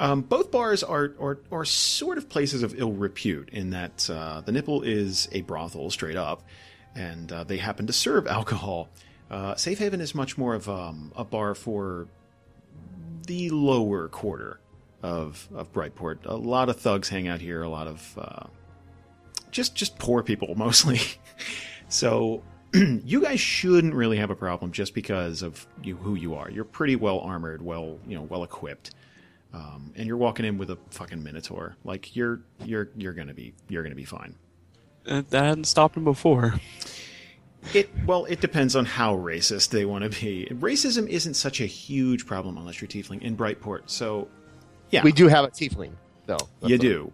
Um, 0.00 0.22
both 0.22 0.50
bars 0.50 0.82
are, 0.82 1.14
are 1.20 1.38
are 1.52 1.64
sort 1.64 2.18
of 2.18 2.28
places 2.28 2.62
of 2.62 2.74
ill 2.78 2.92
repute 2.92 3.48
in 3.52 3.70
that 3.70 4.08
uh, 4.10 4.40
the 4.40 4.52
Nipple 4.52 4.82
is 4.82 5.28
a 5.32 5.42
brothel 5.42 5.88
straight 5.90 6.16
up, 6.16 6.42
and 6.96 7.30
uh, 7.30 7.44
they 7.44 7.58
happen 7.58 7.86
to 7.86 7.92
serve 7.92 8.26
alcohol. 8.38 8.88
Uh, 9.30 9.54
Safe 9.54 9.78
Haven 9.78 10.00
is 10.00 10.14
much 10.14 10.36
more 10.36 10.54
of 10.54 10.68
um, 10.68 11.12
a 11.16 11.24
bar 11.24 11.54
for 11.54 12.08
the 13.26 13.50
lower 13.50 14.08
quarter 14.08 14.60
of 15.02 15.48
of 15.54 15.72
Brightport. 15.72 16.24
A 16.24 16.34
lot 16.34 16.68
of 16.68 16.78
thugs 16.80 17.08
hang 17.08 17.28
out 17.28 17.40
here. 17.40 17.62
A 17.62 17.68
lot 17.68 17.86
of 17.86 18.18
uh, 18.18 18.46
just 19.50 19.74
just 19.74 19.98
poor 19.98 20.22
people 20.22 20.54
mostly. 20.56 21.00
so 21.88 22.42
you 22.72 23.20
guys 23.20 23.40
shouldn't 23.40 23.94
really 23.94 24.16
have 24.16 24.30
a 24.30 24.34
problem 24.34 24.72
just 24.72 24.94
because 24.94 25.42
of 25.42 25.66
you 25.82 25.96
who 25.96 26.14
you 26.14 26.34
are. 26.34 26.50
You're 26.50 26.64
pretty 26.64 26.96
well 26.96 27.20
armored, 27.20 27.62
well 27.62 27.98
you 28.06 28.16
know 28.16 28.22
well 28.22 28.42
equipped, 28.42 28.92
um, 29.52 29.92
and 29.94 30.06
you're 30.06 30.16
walking 30.16 30.44
in 30.44 30.58
with 30.58 30.70
a 30.70 30.78
fucking 30.90 31.22
minotaur. 31.22 31.76
Like 31.84 32.16
you're 32.16 32.40
you're 32.64 32.88
you're 32.96 33.12
gonna 33.12 33.34
be 33.34 33.54
you're 33.68 33.82
gonna 33.82 33.94
be 33.94 34.04
fine. 34.04 34.34
Uh, 35.06 35.22
that 35.30 35.44
hadn't 35.44 35.64
stopped 35.64 35.96
him 35.96 36.04
before. 36.04 36.54
It 37.72 37.88
well, 38.06 38.24
it 38.26 38.40
depends 38.40 38.76
on 38.76 38.84
how 38.84 39.16
racist 39.16 39.70
they 39.70 39.84
want 39.84 40.04
to 40.04 40.10
be. 40.20 40.46
Racism 40.52 41.08
isn't 41.08 41.34
such 41.34 41.60
a 41.60 41.66
huge 41.66 42.26
problem 42.26 42.56
unless 42.58 42.80
you're 42.80 42.88
tiefling 42.88 43.22
in 43.22 43.36
Brightport. 43.36 43.82
So 43.86 44.28
yeah, 44.90 45.02
We 45.02 45.12
do 45.12 45.26
have 45.28 45.44
a 45.44 45.48
tiefling, 45.48 45.92
though. 46.26 46.36
You 46.62 46.78
do. 46.78 47.12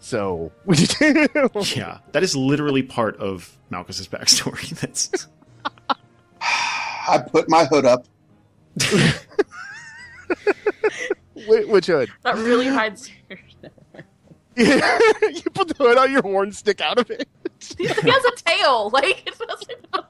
So. 0.00 0.50
We 0.64 0.76
do. 0.76 1.26
yeah, 1.76 1.98
that 2.12 2.22
is 2.22 2.34
literally 2.34 2.82
part 2.82 3.16
of 3.18 3.56
Malchus's 3.70 4.08
backstory. 4.08 4.68
That's 4.80 5.10
I 7.08 7.18
put 7.18 7.48
my 7.48 7.64
hood 7.66 7.84
up. 7.84 8.06
Which 11.46 11.86
hood? 11.86 12.10
That 12.22 12.36
really 12.36 12.66
hides. 12.68 13.10
your- 13.28 13.38
you 14.56 15.42
put 15.54 15.68
the 15.68 15.74
hood 15.78 15.96
on 15.98 16.10
your 16.12 16.22
horn, 16.22 16.52
stick 16.52 16.80
out 16.80 16.98
of 16.98 17.10
it. 17.10 17.28
He 17.78 17.86
has 17.86 18.24
a 18.24 18.32
tail. 18.36 18.90
Like 18.92 19.22
it's 19.26 19.38
doesn't 19.38 19.92
know. 19.94 20.04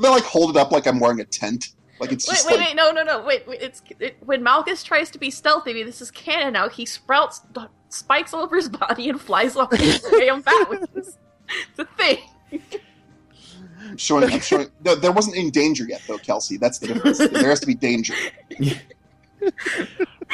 They 0.00 0.08
like 0.08 0.24
hold 0.24 0.50
it 0.50 0.56
up 0.56 0.72
like 0.72 0.86
I'm 0.86 0.98
wearing 1.00 1.20
a 1.20 1.24
tent. 1.24 1.70
Like 2.00 2.10
it's 2.12 2.26
Wait, 2.28 2.34
just 2.34 2.46
wait, 2.48 2.58
like 2.58 2.68
wait! 2.68 2.76
No, 2.76 2.90
no, 2.90 3.02
no! 3.04 3.22
Wait, 3.22 3.46
wait! 3.46 3.62
It's 3.62 3.80
it, 4.00 4.16
when 4.20 4.42
Malchus 4.42 4.82
tries 4.82 5.10
to 5.10 5.18
be 5.18 5.30
stealthy. 5.30 5.82
This 5.84 6.00
is 6.02 6.10
canon 6.10 6.52
now. 6.54 6.68
He 6.68 6.84
sprouts 6.86 7.40
spikes 7.88 8.34
all 8.34 8.42
over 8.42 8.56
his 8.56 8.68
body 8.68 9.08
and 9.08 9.20
flies 9.20 9.54
off 9.56 9.70
the 9.70 10.16
damn 10.18 10.40
bat. 10.40 10.68
Which 10.68 10.80
is 10.96 11.16
the 11.76 11.84
thing. 11.84 12.18
Showing. 13.96 14.24
I'm 14.32 14.40
showing. 14.40 14.68
No, 14.84 14.96
there 14.96 15.12
wasn't 15.12 15.36
any 15.36 15.50
danger 15.52 15.84
yet, 15.86 16.02
though, 16.08 16.18
Kelsey. 16.18 16.56
That's 16.56 16.78
the 16.78 16.88
difference. 16.88 17.18
there 17.18 17.48
has 17.48 17.60
to 17.60 17.66
be 17.66 17.74
danger. 17.74 18.14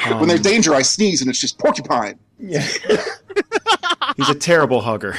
um, 0.07 0.19
When 0.21 0.29
there's 0.29 0.41
danger, 0.41 0.75
I 0.75 0.83
sneeze 0.83 1.21
and 1.21 1.29
it's 1.29 1.41
just 1.41 1.59
porcupine. 1.59 2.19
Yeah. 2.39 2.67
He's 4.17 4.29
a 4.31 4.35
terrible 4.35 4.81
hugger. 4.81 5.17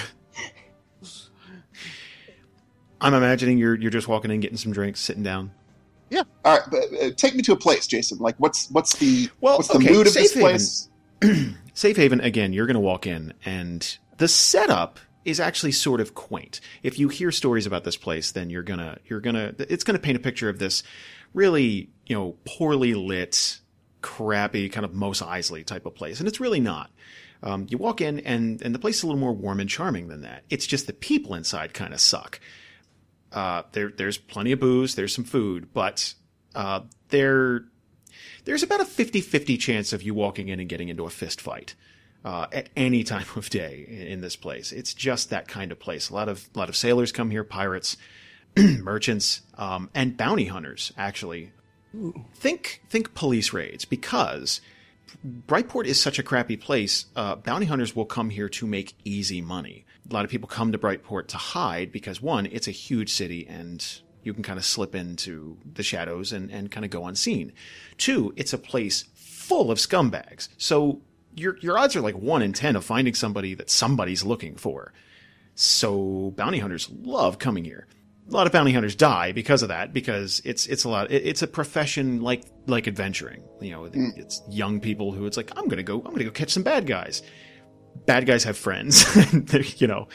I'm 3.01 3.13
imagining 3.13 3.57
you're 3.57 3.75
you're 3.75 3.91
just 3.91 4.07
walking 4.07 4.31
in, 4.31 4.39
getting 4.39 4.57
some 4.57 4.71
drinks, 4.71 4.99
sitting 4.99 5.23
down. 5.23 5.51
Yeah. 6.09 6.23
All 6.43 6.57
right, 6.57 6.67
but 6.69 6.83
uh, 7.01 7.11
take 7.15 7.35
me 7.35 7.41
to 7.43 7.53
a 7.53 7.57
place, 7.57 7.87
Jason. 7.87 8.17
Like, 8.19 8.35
what's 8.37 8.69
what's 8.69 8.95
the 8.97 9.29
Well, 9.39 9.57
what's 9.57 9.69
the 9.69 9.77
okay, 9.77 9.91
mood 9.91 10.07
of 10.07 10.13
this 10.13 10.33
Haven. 10.33 10.41
place? 10.41 10.89
Safe 11.73 11.95
Haven, 11.95 12.19
again, 12.19 12.51
you're 12.53 12.65
going 12.65 12.75
to 12.75 12.81
walk 12.81 13.07
in, 13.07 13.33
and 13.45 13.97
the 14.17 14.27
setup 14.27 14.99
is 15.23 15.39
actually 15.39 15.71
sort 15.71 16.01
of 16.01 16.15
quaint. 16.15 16.59
If 16.83 16.99
you 16.99 17.07
hear 17.07 17.31
stories 17.31 17.65
about 17.65 17.83
this 17.83 17.95
place, 17.95 18.31
then 18.31 18.49
you're 18.49 18.63
gonna 18.63 18.97
you're 19.05 19.21
gonna 19.21 19.53
it's 19.57 19.83
gonna 19.83 19.99
paint 19.99 20.17
a 20.17 20.19
picture 20.21 20.49
of 20.49 20.59
this 20.59 20.83
really 21.33 21.89
you 22.05 22.15
know 22.15 22.35
poorly 22.45 22.93
lit, 22.93 23.59
crappy 24.01 24.67
kind 24.69 24.83
of 24.85 24.93
Mos 24.93 25.21
Eisley 25.21 25.65
type 25.65 25.85
of 25.85 25.95
place, 25.95 26.19
and 26.19 26.27
it's 26.27 26.39
really 26.39 26.59
not. 26.59 26.91
Um, 27.43 27.65
you 27.69 27.77
walk 27.77 28.01
in, 28.01 28.19
and 28.19 28.61
and 28.61 28.75
the 28.75 28.79
place 28.79 28.97
is 28.97 29.03
a 29.03 29.07
little 29.07 29.19
more 29.19 29.33
warm 29.33 29.59
and 29.59 29.69
charming 29.69 30.07
than 30.09 30.21
that. 30.21 30.43
It's 30.49 30.65
just 30.65 30.87
the 30.87 30.93
people 30.93 31.35
inside 31.35 31.73
kind 31.73 31.93
of 31.93 31.99
suck. 32.01 32.39
Uh, 33.32 33.63
there 33.72 33.89
there's 33.89 34.17
plenty 34.17 34.52
of 34.52 34.60
booze, 34.60 34.96
there's 34.96 35.13
some 35.13 35.24
food, 35.24 35.74
but 35.74 36.13
uh, 36.56 36.82
there 37.10 37.65
there's 38.46 38.63
about 38.63 38.82
a 38.82 38.86
50-50 38.86 39.60
chance 39.60 39.94
of 39.94 40.02
you 40.02 40.13
walking 40.13 40.50
in 40.50 40.60
and 40.60 40.67
getting 40.67 40.89
into 40.89 41.06
a 41.06 41.10
fist 41.10 41.39
fight 41.39 41.76
uh, 42.26 42.48
at 42.52 42.70
any 42.76 43.04
time 43.06 43.26
of 43.36 43.50
day 43.50 43.86
in, 43.88 44.08
in 44.08 44.22
this 44.22 44.36
place. 44.36 44.72
It's 44.72 44.94
just 44.94 45.30
that 45.30 45.48
kind 45.48 45.72
of 45.72 45.80
place. 45.80 46.10
A 46.10 46.13
lot 46.13 46.30
of 46.30 46.50
a 46.54 46.60
lot 46.60 46.70
of 46.70 46.76
sailors 46.76 47.12
come 47.12 47.32
here, 47.32 47.44
pirates, 47.44 47.98
merchants, 48.58 49.41
um, 49.58 49.89
and 49.94 50.17
bounty 50.17 50.46
hunters. 50.46 50.91
Actually, 50.98 51.52
think 52.36 52.82
think 52.89 53.13
police 53.13 53.54
raids 53.54 53.86
because 53.86 54.62
Brightport 55.26 55.86
is 55.86 56.02
such 56.02 56.20
a 56.20 56.24
crappy 56.24 56.58
place. 56.58 57.06
Uh, 57.15 57.36
bounty 57.36 57.65
hunters 57.65 57.96
will 57.96 58.06
come 58.06 58.30
here 58.30 58.50
to 58.50 58.67
make 58.67 58.96
easy 59.04 59.41
money. 59.41 59.86
A 60.12 60.13
lot 60.13 60.26
of 60.26 60.32
people 60.32 60.47
come 60.50 60.71
to 60.74 60.78
Brightport 60.78 61.28
to 61.30 61.38
hide 61.38 61.91
because 61.91 62.21
one, 62.21 62.45
it's 62.45 62.67
a 62.67 62.71
huge 62.71 63.13
city 63.13 63.47
and 63.47 63.84
you 64.24 64.34
can 64.34 64.43
kind 64.43 64.60
of 64.60 64.65
slip 64.65 64.93
into 64.93 65.58
the 65.74 65.84
shadows 65.84 66.32
and, 66.34 66.52
and 66.52 66.69
kind 66.69 66.84
of 66.86 66.91
go 66.91 67.06
unseen. 67.06 67.54
Two, 67.97 68.34
it's 68.36 68.54
a 68.54 68.58
place 68.58 69.06
full 69.15 69.71
of 69.71 69.78
scumbags. 69.78 70.50
So 70.58 71.02
your 71.36 71.58
your 71.60 71.78
odds 71.78 71.95
are 71.95 72.02
like 72.02 72.15
one 72.17 72.41
in 72.41 72.52
ten 72.54 72.76
of 72.76 72.84
finding 72.84 73.13
somebody 73.13 73.54
that 73.56 73.69
somebody's 73.69 74.24
looking 74.24 74.56
for. 74.58 74.91
So 75.56 76.34
bounty 76.36 76.60
hunters 76.60 76.89
love 76.89 77.39
coming 77.39 77.63
here. 77.63 77.88
A 78.30 78.32
lot 78.32 78.47
of 78.47 78.54
bounty 78.54 78.71
hunters 78.74 78.95
die 78.95 79.32
because 79.32 79.62
of 79.63 79.69
that, 79.69 79.93
because 79.93 80.41
it's 80.45 80.67
it's 80.67 80.84
a 80.84 80.89
lot. 80.89 81.12
it- 81.12 81.26
It's 81.26 81.41
a 81.41 81.47
profession 81.47 82.21
like 82.21 82.43
like 82.67 82.88
adventuring. 82.88 83.43
You 83.62 83.71
know, 83.71 83.82
mm. 83.84 84.17
it's 84.17 84.41
young 84.50 84.80
people 84.80 85.12
who 85.12 85.26
it's 85.26 85.38
like 85.38 85.52
I'm 85.58 85.67
gonna 85.67 85.84
go 85.84 85.97
I'm 86.00 86.12
gonna 86.12 86.26
go 86.26 86.32
catch 86.32 86.52
some 86.52 86.63
bad 86.63 86.86
guys. 86.86 87.21
Bad 88.06 88.25
guys 88.25 88.43
have 88.43 88.58
friends, 88.58 89.06
you 89.82 89.88
know. 89.88 90.08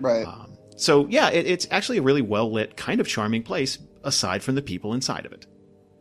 Right. 0.00 0.26
Um, 0.26 0.56
so 0.76 1.06
yeah, 1.08 1.30
it, 1.30 1.46
it's 1.46 1.66
actually 1.70 1.98
a 1.98 2.02
really 2.02 2.22
well 2.22 2.52
lit, 2.52 2.76
kind 2.76 3.00
of 3.00 3.08
charming 3.08 3.42
place. 3.42 3.78
Aside 4.04 4.42
from 4.42 4.54
the 4.54 4.60
people 4.60 4.92
inside 4.92 5.24
of 5.24 5.32
it. 5.32 5.46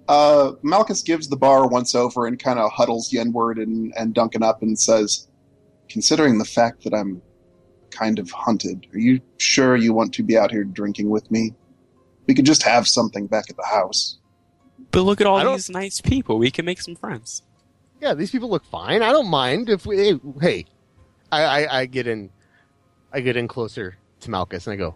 Uh, 0.09 0.51
Malchus 0.61 1.01
gives 1.01 1.29
the 1.29 1.37
bar 1.37 1.67
once 1.67 1.95
over 1.95 2.27
and 2.27 2.37
kind 2.37 2.59
of 2.59 2.69
huddles 2.71 3.11
Yenward 3.11 3.61
and, 3.61 3.93
and 3.97 4.13
Duncan 4.13 4.43
up 4.43 4.61
and 4.61 4.77
says, 4.77 5.29
Considering 5.87 6.37
the 6.37 6.45
fact 6.45 6.83
that 6.83 6.93
I'm 6.93 7.21
kind 7.91 8.19
of 8.19 8.29
hunted, 8.31 8.87
are 8.93 8.99
you 8.99 9.21
sure 9.37 9.77
you 9.77 9.93
want 9.93 10.13
to 10.15 10.23
be 10.23 10.37
out 10.37 10.51
here 10.51 10.63
drinking 10.63 11.09
with 11.09 11.29
me? 11.31 11.53
We 12.27 12.33
could 12.33 12.45
just 12.45 12.63
have 12.63 12.87
something 12.87 13.27
back 13.27 13.45
at 13.49 13.55
the 13.55 13.65
house. 13.65 14.17
But 14.91 15.03
look 15.03 15.21
at 15.21 15.27
all 15.27 15.53
these 15.53 15.69
nice 15.69 16.01
people. 16.01 16.37
We 16.37 16.51
can 16.51 16.65
make 16.65 16.81
some 16.81 16.95
friends. 16.95 17.41
Yeah, 18.01 18.13
these 18.13 18.31
people 18.31 18.49
look 18.49 18.65
fine. 18.65 19.01
I 19.01 19.11
don't 19.11 19.29
mind 19.29 19.69
if 19.69 19.85
we. 19.85 19.97
Hey, 19.97 20.19
hey 20.41 20.65
I, 21.33 21.63
I, 21.63 21.79
I 21.81 21.85
get 21.85 22.07
in, 22.07 22.29
I 23.11 23.21
get 23.21 23.35
in 23.37 23.47
closer 23.47 23.97
to 24.21 24.31
Malchus 24.31 24.67
and 24.67 24.73
I 24.73 24.77
go, 24.77 24.95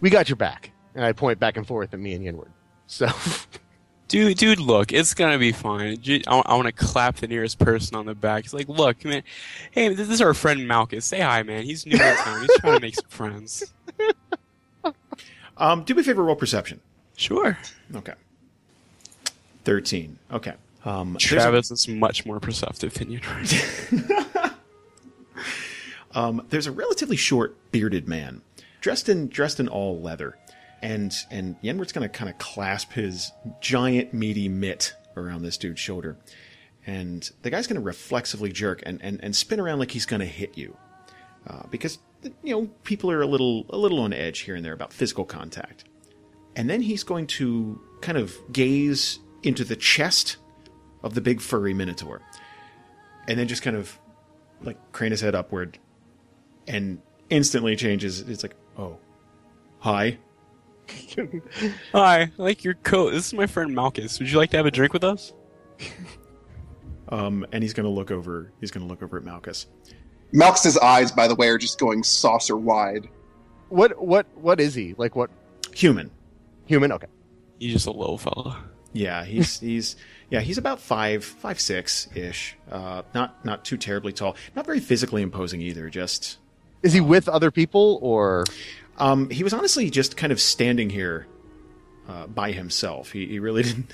"We 0.00 0.10
got 0.10 0.28
your 0.28 0.36
back," 0.36 0.72
and 0.94 1.04
I 1.04 1.12
point 1.12 1.38
back 1.38 1.56
and 1.56 1.66
forth 1.66 1.92
at 1.94 2.00
me 2.00 2.14
and 2.14 2.24
Yenward. 2.24 2.50
So, 2.86 3.08
Dude, 4.10 4.38
dude, 4.38 4.58
look, 4.58 4.92
it's 4.92 5.14
gonna 5.14 5.38
be 5.38 5.52
fine. 5.52 6.00
Ju- 6.00 6.22
I, 6.26 6.54
want 6.56 6.66
to 6.66 6.72
clap 6.72 7.18
the 7.18 7.28
nearest 7.28 7.60
person 7.60 7.96
on 7.96 8.06
the 8.06 8.14
back. 8.16 8.44
It's 8.44 8.52
like, 8.52 8.68
look, 8.68 9.04
man, 9.04 9.22
hey, 9.70 9.94
this 9.94 10.08
is 10.08 10.20
our 10.20 10.34
friend 10.34 10.66
Malchus. 10.66 11.06
Say 11.06 11.20
hi, 11.20 11.44
man. 11.44 11.62
He's 11.62 11.86
new 11.86 11.92
in 11.92 12.16
town. 12.16 12.40
He's 12.40 12.58
trying 12.58 12.74
to 12.74 12.80
make 12.80 12.94
some 12.96 13.08
friends. 13.08 13.72
Um, 15.56 15.84
do 15.84 15.94
me 15.94 16.00
a 16.00 16.04
favor, 16.04 16.24
roll 16.24 16.36
perception. 16.36 16.80
Sure. 17.16 17.58
Okay. 17.94 18.14
Thirteen. 19.64 20.18
Okay. 20.32 20.54
Um, 20.86 21.12
there's 21.12 21.24
a- 21.26 21.28
Travis 21.28 21.70
is 21.70 21.86
much 21.86 22.24
more 22.24 22.40
perceptive 22.40 22.94
than 22.94 23.10
you. 23.10 23.20
Um, 26.14 26.46
there's 26.50 26.66
a 26.66 26.72
relatively 26.72 27.16
short, 27.16 27.70
bearded 27.70 28.08
man, 28.08 28.42
dressed 28.80 29.08
in 29.08 29.28
dressed 29.28 29.60
in 29.60 29.68
all 29.68 30.00
leather, 30.00 30.36
and 30.82 31.14
and 31.30 31.60
Yenward's 31.62 31.92
to 32.10 32.18
kind 32.18 32.30
of 32.30 32.38
clasp 32.38 32.92
his 32.92 33.32
giant, 33.60 34.12
meaty 34.12 34.48
mitt 34.48 34.94
around 35.16 35.42
this 35.42 35.56
dude's 35.56 35.80
shoulder, 35.80 36.16
and 36.86 37.30
the 37.42 37.50
guy's 37.50 37.66
to 37.80 37.84
reflexively 37.86 38.50
jerk 38.50 38.82
and, 38.84 39.00
and, 39.02 39.22
and 39.22 39.36
spin 39.36 39.60
around 39.60 39.78
like 39.78 39.90
he's 39.90 40.06
to 40.20 40.26
hit 40.26 40.56
you, 40.56 40.76
uh, 41.46 41.62
because 41.70 41.98
you 42.42 42.52
know 42.52 42.66
people 42.84 43.10
are 43.10 43.22
a 43.22 43.26
little 43.26 43.66
a 43.70 43.76
little 43.76 44.00
on 44.00 44.12
edge 44.12 44.40
here 44.40 44.56
and 44.56 44.64
there 44.64 44.72
about 44.72 44.92
physical 44.92 45.24
contact, 45.24 45.84
and 46.56 46.68
then 46.68 46.82
he's 46.82 47.04
going 47.04 47.26
to 47.26 47.80
kind 48.00 48.18
of 48.18 48.36
gaze 48.52 49.20
into 49.42 49.64
the 49.64 49.76
chest 49.76 50.38
of 51.02 51.14
the 51.14 51.20
big 51.20 51.40
furry 51.40 51.72
minotaur, 51.72 52.20
and 53.28 53.38
then 53.38 53.46
just 53.46 53.62
kind 53.62 53.76
of 53.76 53.98
like 54.62 54.76
crane 54.92 55.12
his 55.12 55.20
head 55.20 55.34
upward 55.34 55.78
and 56.66 57.00
instantly 57.28 57.76
changes. 57.76 58.20
It's 58.20 58.42
like, 58.42 58.56
oh, 58.78 58.98
hi. 59.78 60.18
hi, 61.92 62.22
I 62.22 62.32
like 62.36 62.64
your 62.64 62.74
coat. 62.74 63.12
This 63.12 63.26
is 63.26 63.34
my 63.34 63.46
friend 63.46 63.74
Malchus. 63.74 64.18
Would 64.18 64.30
you 64.30 64.38
like 64.38 64.50
to 64.50 64.56
have 64.56 64.66
a 64.66 64.70
drink 64.70 64.92
with 64.92 65.04
us? 65.04 65.32
Um, 67.10 67.44
and 67.52 67.62
he's 67.62 67.72
gonna 67.72 67.90
look 67.90 68.10
over. 68.10 68.52
He's 68.60 68.70
gonna 68.70 68.86
look 68.86 69.02
over 69.02 69.16
at 69.16 69.24
Malchus. 69.24 69.66
Malchus's 70.32 70.78
eyes, 70.78 71.10
by 71.10 71.26
the 71.26 71.34
way, 71.34 71.48
are 71.48 71.58
just 71.58 71.78
going 71.78 72.02
saucer 72.04 72.56
wide. 72.56 73.08
what, 73.68 74.00
what, 74.00 74.26
what 74.36 74.60
is 74.60 74.74
he? 74.74 74.94
Like 74.96 75.16
what? 75.16 75.30
Human. 75.74 76.10
Human? 76.66 76.92
Okay. 76.92 77.08
He's 77.58 77.72
just 77.72 77.86
a 77.86 77.90
little 77.90 78.16
fella. 78.16 78.64
Yeah, 78.92 79.24
he's 79.24 79.58
he's 79.60 79.96
yeah 80.30 80.40
he's 80.40 80.58
about 80.58 80.80
five 80.80 81.24
five 81.24 81.60
six 81.60 82.08
ish. 82.14 82.56
Uh, 82.70 83.02
not 83.14 83.44
not 83.44 83.64
too 83.64 83.76
terribly 83.76 84.12
tall. 84.12 84.36
Not 84.54 84.66
very 84.66 84.80
physically 84.80 85.22
imposing 85.22 85.60
either. 85.60 85.90
Just 85.90 86.38
Is 86.82 86.92
he 86.92 87.00
with 87.00 87.28
other 87.28 87.50
people 87.50 87.98
or? 88.02 88.44
um, 89.00 89.30
he 89.30 89.42
was 89.42 89.52
honestly 89.52 89.90
just 89.90 90.16
kind 90.16 90.30
of 90.30 90.40
standing 90.40 90.90
here 90.90 91.26
uh, 92.06 92.26
by 92.26 92.52
himself. 92.52 93.10
He 93.10 93.26
he 93.26 93.38
really 93.38 93.62
didn't 93.64 93.90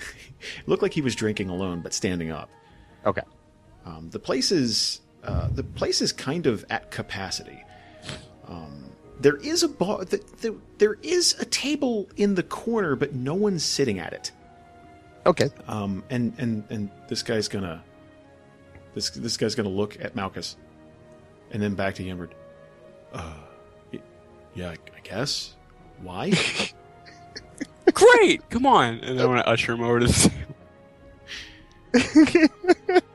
look 0.66 0.83
like 0.83 0.92
he 0.92 1.01
was 1.01 1.14
drinking 1.14 1.49
alone, 1.49 1.81
but 1.81 1.94
standing 1.94 2.31
up. 2.31 2.51
Okay. 3.07 3.22
Um, 3.87 4.11
the 4.11 4.18
place 4.18 4.51
is 4.51 5.01
uh, 5.22 5.49
the 5.53 5.62
place 5.62 6.03
is 6.03 6.12
kind 6.12 6.46
of 6.46 6.64
at 6.68 6.90
capacity. 6.90 7.62
Um, 8.49 8.90
there 9.20 9.37
is 9.37 9.62
a 9.62 9.68
bar. 9.68 10.05
The, 10.05 10.18
the, 10.40 10.57
there 10.79 10.99
is 11.03 11.37
a 11.40 11.44
table 11.44 12.09
in 12.16 12.35
the 12.35 12.42
corner, 12.42 12.96
but 12.96 13.14
no 13.14 13.35
one's 13.35 13.64
sitting 13.64 13.99
at 13.99 14.12
it. 14.12 14.33
Okay. 15.25 15.51
Um, 15.68 16.05
and 16.11 16.35
and 16.38 16.64
and 16.68 16.90
this 17.09 17.22
guy's 17.22 17.49
gonna 17.49 17.83
this 18.94 19.11
this 19.11 19.37
guy's 19.37 19.55
gonna 19.55 19.68
look 19.68 19.96
at 20.01 20.16
Malchus, 20.16 20.57
and 21.53 21.62
then 21.62 21.75
back 21.75 21.94
to 21.96 22.05
Yenward. 22.05 22.31
Uh, 23.16 23.33
yeah, 24.55 24.68
I, 24.70 24.72
I 24.72 25.00
guess. 25.02 25.55
Why? 26.02 26.33
Great, 27.94 28.48
come 28.50 28.66
on. 28.66 28.94
And 29.00 29.18
then 29.18 29.26
I 29.26 29.29
want 29.29 29.44
to 29.44 29.48
usher 29.48 29.72
him 29.72 29.83
over 29.83 30.00
to 30.00 30.07
the 30.07 30.31
table. 32.92 33.02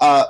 Uh, 0.00 0.24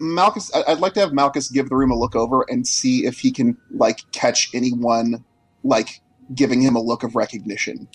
Malchus, 0.00 0.50
I- 0.54 0.64
I'd 0.72 0.80
like 0.80 0.94
to 0.94 1.00
have 1.00 1.12
Malchus 1.12 1.50
give 1.50 1.68
the 1.68 1.76
room 1.76 1.90
a 1.90 1.98
look 1.98 2.16
over 2.16 2.46
and 2.48 2.66
see 2.66 3.04
if 3.04 3.18
he 3.18 3.30
can 3.30 3.56
like 3.70 4.10
catch 4.12 4.48
anyone 4.54 5.22
like 5.62 6.00
giving 6.34 6.60
him 6.62 6.74
a 6.74 6.80
look 6.80 7.02
of 7.02 7.14
recognition. 7.14 7.86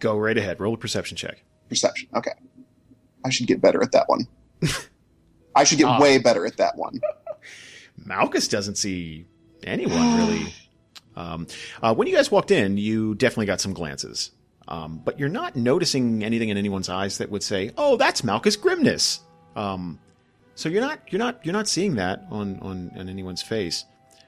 Go 0.00 0.16
right 0.18 0.36
ahead. 0.38 0.60
Roll 0.60 0.74
a 0.74 0.78
perception 0.78 1.16
check. 1.16 1.44
Perception. 1.68 2.08
Okay. 2.14 2.32
I 3.24 3.30
should 3.30 3.46
get 3.46 3.60
better 3.60 3.82
at 3.82 3.92
that 3.92 4.08
one. 4.08 4.26
I 5.54 5.64
should 5.64 5.78
get 5.78 5.86
Ah. 5.86 6.00
way 6.00 6.18
better 6.18 6.46
at 6.46 6.56
that 6.58 6.76
one. 6.76 7.00
Malchus 8.04 8.48
doesn't 8.48 8.76
see 8.76 9.26
anyone 9.64 10.16
really. 10.18 10.52
Um, 11.14 11.46
uh, 11.82 11.94
when 11.94 12.08
you 12.08 12.16
guys 12.16 12.30
walked 12.30 12.50
in, 12.50 12.78
you 12.78 13.14
definitely 13.16 13.44
got 13.44 13.60
some 13.60 13.74
glances, 13.74 14.30
um, 14.66 14.98
but 15.04 15.20
you're 15.20 15.28
not 15.28 15.56
noticing 15.56 16.24
anything 16.24 16.48
in 16.48 16.56
anyone's 16.56 16.88
eyes 16.88 17.18
that 17.18 17.30
would 17.30 17.42
say, 17.42 17.70
"Oh, 17.76 17.98
that's 17.98 18.24
Malchus 18.24 18.56
Grimness." 18.56 19.20
Um, 19.54 19.98
so 20.54 20.70
you're 20.70 20.80
not 20.80 21.00
you're 21.10 21.18
not 21.18 21.44
you're 21.44 21.52
not 21.52 21.68
seeing 21.68 21.96
that 21.96 22.24
on 22.30 22.58
on, 22.60 22.90
on 22.96 23.10
anyone's 23.10 23.42
face. 23.42 23.84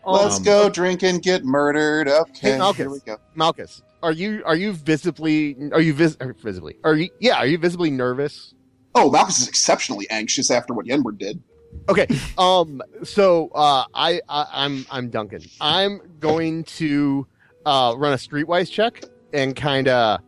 Let's 0.06 0.36
Um, 0.36 0.42
go 0.42 0.68
drink 0.68 1.02
and 1.02 1.22
get 1.22 1.42
murdered. 1.42 2.06
Okay, 2.06 2.50
Hey, 2.52 2.58
Malchus. 2.58 2.76
here 2.76 2.90
we 2.90 3.00
go. 3.00 3.16
Malchus, 3.34 3.80
are 4.02 4.12
you 4.12 4.42
are 4.44 4.54
you 4.56 4.74
visibly 4.74 5.56
are 5.72 5.80
you 5.80 5.94
vis- 5.94 6.18
visibly 6.42 6.76
are 6.84 6.96
you 6.96 7.08
yeah 7.18 7.36
are 7.38 7.46
you 7.46 7.56
visibly 7.56 7.90
nervous? 7.90 8.52
Oh, 8.94 9.10
Malchus 9.10 9.40
is 9.40 9.48
exceptionally 9.48 10.08
anxious 10.10 10.50
after 10.50 10.72
what 10.72 10.86
Yenward 10.86 11.18
did. 11.18 11.42
Okay. 11.88 12.06
Um. 12.38 12.80
So, 13.02 13.48
uh, 13.54 13.84
I, 13.94 14.20
I 14.28 14.46
I'm 14.52 14.86
I'm 14.90 15.10
Duncan. 15.10 15.42
I'm 15.60 16.00
going 16.20 16.64
to 16.64 17.26
uh 17.66 17.94
run 17.96 18.12
a 18.12 18.16
streetwise 18.16 18.70
check 18.70 19.02
and 19.32 19.56
kind 19.56 19.88
of 19.88 20.20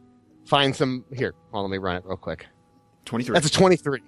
find 0.47 0.75
some 0.75 1.05
here. 1.15 1.35
Well, 1.53 1.63
let 1.63 1.71
me 1.71 1.79
run 1.79 1.97
it 1.97 2.05
real 2.05 2.17
quick. 2.17 2.47
Twenty 3.05 3.25
three. 3.25 3.35
That's 3.35 3.47
a 3.47 3.51
23. 3.53 4.01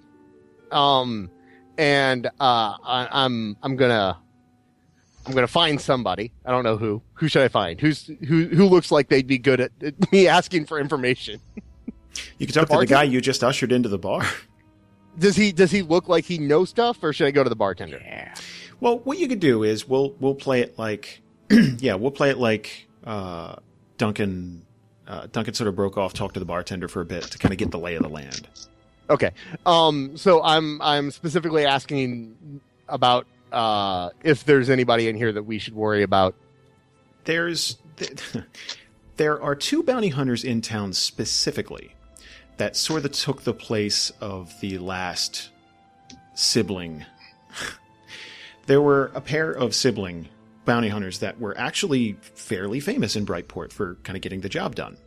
Um, 0.71 1.31
and 1.77 2.27
uh, 2.27 2.29
I, 2.39 3.07
I'm 3.11 3.55
I'm 3.63 3.77
gonna 3.77 4.19
I'm 5.25 5.33
gonna 5.33 5.47
find 5.47 5.79
somebody. 5.79 6.33
I 6.45 6.51
don't 6.51 6.63
know 6.65 6.77
who. 6.77 7.01
Who 7.13 7.29
should 7.29 7.43
I 7.43 7.47
find? 7.47 7.79
Who's 7.79 8.07
who? 8.27 8.45
Who 8.47 8.65
looks 8.65 8.91
like 8.91 9.07
they'd 9.07 9.25
be 9.25 9.37
good 9.37 9.61
at, 9.61 9.71
at 9.81 10.11
me 10.11 10.27
asking 10.27 10.65
for 10.65 10.79
information? 10.79 11.39
You 12.37 12.45
can 12.45 12.53
talk 12.53 12.67
The 12.67 12.73
to 12.75 12.79
the 12.81 12.85
guy 12.85 13.03
you 13.03 13.21
just 13.21 13.43
ushered 13.43 13.71
into 13.71 13.87
the 13.87 13.97
bar. 13.99 14.25
Does 15.17 15.35
he 15.35 15.51
does 15.51 15.71
he 15.71 15.81
look 15.81 16.07
like 16.07 16.25
he 16.25 16.37
knows 16.37 16.69
stuff, 16.69 17.03
or 17.03 17.13
should 17.13 17.27
I 17.27 17.31
go 17.31 17.43
to 17.43 17.49
the 17.49 17.55
bartender? 17.55 17.99
Yeah. 18.03 18.33
Well, 18.79 18.99
what 18.99 19.17
you 19.17 19.27
could 19.27 19.39
do 19.39 19.63
is 19.63 19.87
we'll 19.87 20.15
we'll 20.19 20.35
play 20.35 20.61
it 20.61 20.77
like 20.77 21.21
yeah, 21.49 21.95
we'll 21.95 22.11
play 22.11 22.29
it 22.29 22.37
like 22.37 22.87
uh, 23.03 23.55
Duncan 23.97 24.65
uh, 25.07 25.27
Duncan 25.31 25.53
sort 25.53 25.67
of 25.67 25.75
broke 25.75 25.97
off, 25.97 26.13
talked 26.13 26.35
to 26.35 26.39
the 26.39 26.45
bartender 26.45 26.87
for 26.87 27.01
a 27.01 27.05
bit 27.05 27.23
to 27.23 27.37
kind 27.37 27.51
of 27.51 27.57
get 27.57 27.71
the 27.71 27.79
lay 27.79 27.95
of 27.95 28.03
the 28.03 28.09
land. 28.09 28.47
Okay. 29.09 29.31
Um. 29.65 30.15
So 30.15 30.43
I'm 30.43 30.81
I'm 30.81 31.11
specifically 31.11 31.65
asking 31.65 32.61
about 32.87 33.27
uh 33.51 34.09
if 34.23 34.43
there's 34.45 34.69
anybody 34.69 35.07
in 35.07 35.15
here 35.15 35.31
that 35.31 35.43
we 35.43 35.59
should 35.59 35.75
worry 35.75 36.03
about. 36.03 36.35
There's 37.25 37.77
there 39.17 39.41
are 39.41 39.55
two 39.55 39.83
bounty 39.83 40.09
hunters 40.09 40.43
in 40.43 40.61
town 40.61 40.93
specifically 40.93 41.93
that 42.59 42.75
sort 42.75 43.05
of 43.05 43.11
took 43.13 43.43
the 43.43 43.53
place 43.53 44.11
of 44.21 44.53
the 44.59 44.77
last 44.77 45.49
sibling. 46.35 47.05
there 48.67 48.81
were 48.81 49.11
a 49.15 49.21
pair 49.21 49.49
of 49.51 49.73
sibling 49.73 50.27
bounty 50.65 50.89
hunters 50.89 51.19
that 51.19 51.39
were 51.39 51.57
actually 51.57 52.17
fairly 52.21 52.81
famous 52.81 53.15
in 53.15 53.25
Brightport 53.25 53.71
for 53.71 53.95
kind 54.03 54.17
of 54.17 54.21
getting 54.21 54.41
the 54.41 54.49
job 54.49 54.75
done. 54.75 54.97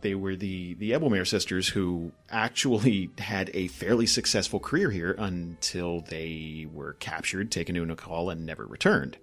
They 0.00 0.14
were 0.14 0.36
the 0.36 0.74
the 0.74 0.92
Ebelmere 0.92 1.26
sisters 1.26 1.68
who 1.68 2.12
actually 2.30 3.10
had 3.18 3.50
a 3.52 3.66
fairly 3.66 4.06
successful 4.06 4.60
career 4.60 4.90
here 4.90 5.14
until 5.18 6.02
they 6.02 6.68
were 6.72 6.94
captured, 6.94 7.50
taken 7.50 7.74
to 7.74 7.84
Nakal, 7.84 8.30
and 8.30 8.46
never 8.46 8.64
returned. 8.64 9.18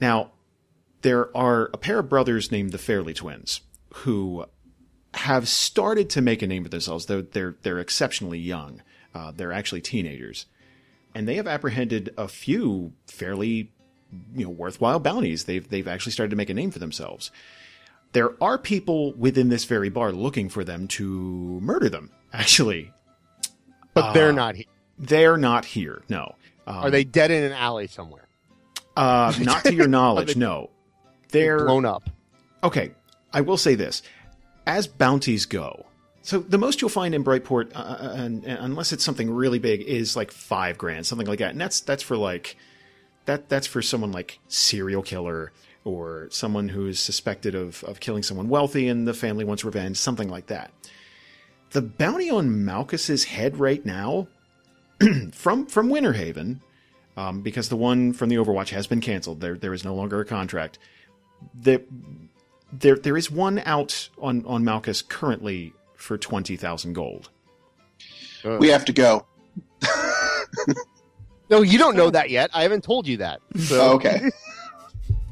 Now, 0.00 0.32
there 1.00 1.34
are 1.34 1.70
a 1.72 1.78
pair 1.78 2.00
of 2.00 2.10
brothers 2.10 2.52
named 2.52 2.72
the 2.72 2.78
Fairley 2.78 3.14
twins 3.14 3.62
who 3.94 4.44
have 5.14 5.48
started 5.48 6.08
to 6.10 6.20
make 6.22 6.42
a 6.42 6.46
name 6.46 6.62
for 6.64 6.68
themselves, 6.70 7.06
though 7.06 7.22
they're 7.22 7.56
they're 7.62 7.78
exceptionally 7.80 8.38
young. 8.38 8.82
Uh, 9.14 9.30
they're 9.34 9.52
actually 9.52 9.80
teenagers, 9.82 10.46
and 11.14 11.28
they 11.28 11.34
have 11.36 11.46
apprehended 11.46 12.12
a 12.16 12.28
few 12.28 12.92
fairly 13.06 13.70
you 14.34 14.44
know 14.44 14.50
worthwhile 14.50 14.98
bounties. 15.00 15.44
They've 15.44 15.68
they've 15.68 15.88
actually 15.88 16.12
started 16.12 16.30
to 16.30 16.36
make 16.36 16.50
a 16.50 16.54
name 16.54 16.70
for 16.70 16.78
themselves. 16.78 17.30
There 18.12 18.34
are 18.42 18.58
people 18.58 19.12
within 19.14 19.48
this 19.48 19.64
very 19.64 19.88
bar 19.88 20.12
looking 20.12 20.48
for 20.50 20.64
them 20.64 20.86
to 20.88 21.58
murder 21.62 21.88
them. 21.88 22.10
Actually, 22.34 22.90
But 23.94 24.04
Uh, 24.04 24.12
they're 24.12 24.32
not 24.32 24.54
here. 24.56 24.66
they're 24.98 25.36
not 25.38 25.64
here. 25.64 26.02
No, 26.10 26.34
um, 26.66 26.76
Are 26.76 26.90
they 26.90 27.04
dead 27.04 27.30
in 27.30 27.42
an 27.44 27.52
alley 27.52 27.86
somewhere? 27.86 28.28
Uh, 28.96 29.32
not 29.40 29.64
to 29.64 29.74
your 29.74 29.88
knowledge, 29.98 30.34
they- 30.34 30.40
no. 30.40 30.70
They're 31.30 31.64
blown 31.64 31.84
up. 31.86 32.08
okay. 32.62 32.92
I 33.32 33.40
will 33.40 33.56
say 33.56 33.74
this: 33.74 34.02
as 34.66 34.86
bounties 34.86 35.46
go, 35.46 35.86
so 36.22 36.38
the 36.38 36.58
most 36.58 36.80
you'll 36.80 36.88
find 36.88 37.14
in 37.14 37.24
Brightport, 37.24 37.74
uh, 37.74 37.78
uh, 37.78 38.14
and, 38.16 38.44
and 38.44 38.58
unless 38.60 38.92
it's 38.92 39.04
something 39.04 39.28
really 39.28 39.58
big, 39.58 39.82
is 39.82 40.16
like 40.16 40.30
five 40.30 40.78
grand, 40.78 41.04
something 41.04 41.26
like 41.26 41.40
that, 41.40 41.50
and 41.50 41.60
that's 41.60 41.80
that's 41.80 42.02
for 42.02 42.16
like 42.16 42.56
that 43.26 43.48
that's 43.48 43.66
for 43.66 43.82
someone 43.82 44.12
like 44.12 44.38
serial 44.46 45.02
killer 45.02 45.52
or 45.84 46.28
someone 46.30 46.68
who's 46.68 47.00
suspected 47.00 47.56
of 47.56 47.82
of 47.84 47.98
killing 47.98 48.22
someone 48.22 48.48
wealthy 48.48 48.86
and 48.88 49.06
the 49.06 49.14
family 49.14 49.44
wants 49.44 49.64
revenge, 49.64 49.96
something 49.96 50.28
like 50.28 50.46
that. 50.46 50.70
The 51.70 51.82
bounty 51.82 52.30
on 52.30 52.64
Malchus's 52.64 53.24
head 53.24 53.56
right 53.56 53.84
now, 53.84 54.28
from 55.32 55.66
from 55.66 55.88
Winterhaven, 55.88 56.60
um, 57.16 57.42
because 57.42 57.68
the 57.68 57.76
one 57.76 58.12
from 58.12 58.28
the 58.28 58.36
Overwatch 58.36 58.68
has 58.68 58.86
been 58.86 59.00
canceled. 59.00 59.40
There 59.40 59.56
there 59.56 59.74
is 59.74 59.84
no 59.84 59.96
longer 59.96 60.20
a 60.20 60.24
contract. 60.24 60.78
There 61.52 61.80
there 62.72 62.96
there 62.96 63.16
is 63.16 63.30
one 63.30 63.60
out 63.60 64.08
on 64.18 64.44
on 64.46 64.64
Malchus 64.64 65.02
currently 65.02 65.72
for 65.96 66.16
twenty 66.18 66.56
thousand 66.56 66.94
gold. 66.94 67.30
We 68.44 68.68
have 68.68 68.84
to 68.86 68.92
go. 68.92 69.26
No, 71.52 71.60
you 71.60 71.76
don't 71.76 71.96
know 71.96 72.08
that 72.08 72.30
yet. 72.30 72.48
I 72.54 72.62
haven't 72.62 72.82
told 72.82 73.06
you 73.06 73.18
that. 73.18 73.42
Oh, 73.54 73.58
so, 73.58 73.80
Oh, 73.82 73.94
okay. 73.96 74.30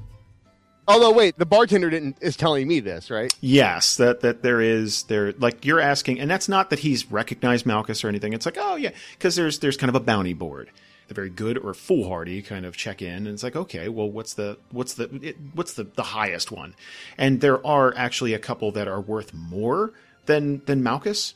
although 0.89 1.13
wait, 1.13 1.39
the 1.39 1.47
bartender 1.47 1.89
didn't 1.89 2.19
is 2.21 2.37
telling 2.37 2.69
me 2.69 2.81
this, 2.81 3.11
right? 3.11 3.33
Yes, 3.41 3.97
that 3.97 4.21
that 4.21 4.43
there 4.43 4.61
is 4.61 5.05
there 5.05 5.33
like 5.33 5.65
you're 5.65 5.81
asking, 5.81 6.21
and 6.21 6.31
that's 6.31 6.47
not 6.47 6.69
that 6.69 6.81
he's 6.81 7.11
recognized 7.11 7.65
Malchus 7.65 8.05
or 8.05 8.09
anything. 8.09 8.35
It's 8.35 8.45
like 8.45 8.59
oh 8.61 8.77
yeah, 8.77 8.91
because 9.13 9.35
there's 9.35 9.61
there's 9.61 9.79
kind 9.79 9.89
of 9.89 9.95
a 9.95 10.01
bounty 10.01 10.35
board, 10.35 10.71
the 11.11 11.15
very 11.15 11.29
good 11.29 11.59
or 11.59 11.75
foolhardy 11.75 12.41
kind 12.41 12.65
of 12.65 12.77
check 12.77 13.03
in, 13.03 13.27
and 13.27 13.27
it's 13.27 13.43
like 13.43 13.57
okay, 13.57 13.89
well 13.89 14.09
what's 14.09 14.35
the 14.35 14.57
what's 14.71 14.95
the 14.95 15.11
it, 15.21 15.37
what's 15.55 15.75
the 15.75 15.83
the 15.83 16.05
highest 16.05 16.53
one, 16.53 16.75
and 17.19 17.41
there 17.41 17.65
are 17.67 17.93
actually 17.97 18.33
a 18.33 18.39
couple 18.39 18.71
that 18.71 18.87
are 18.87 19.01
worth 19.01 19.35
more 19.35 19.93
than 20.27 20.63
than 20.67 20.85
Malchus, 20.85 21.35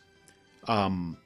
um, 0.68 1.16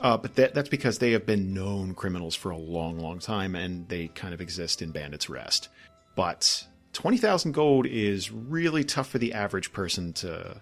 uh, 0.00 0.16
but 0.16 0.36
that 0.36 0.54
that's 0.54 0.68
because 0.68 0.98
they 0.98 1.10
have 1.10 1.26
been 1.26 1.52
known 1.52 1.92
criminals 1.94 2.36
for 2.36 2.50
a 2.50 2.56
long 2.56 3.00
long 3.00 3.18
time, 3.18 3.56
and 3.56 3.88
they 3.88 4.06
kind 4.06 4.32
of 4.32 4.40
exist 4.40 4.80
in 4.80 4.90
Bandits 4.90 5.28
Rest, 5.28 5.68
but. 6.14 6.66
20,000 6.92 7.52
gold 7.52 7.86
is 7.86 8.32
really 8.32 8.82
tough 8.82 9.08
for 9.08 9.18
the 9.18 9.32
average 9.32 9.72
person 9.72 10.12
to 10.12 10.60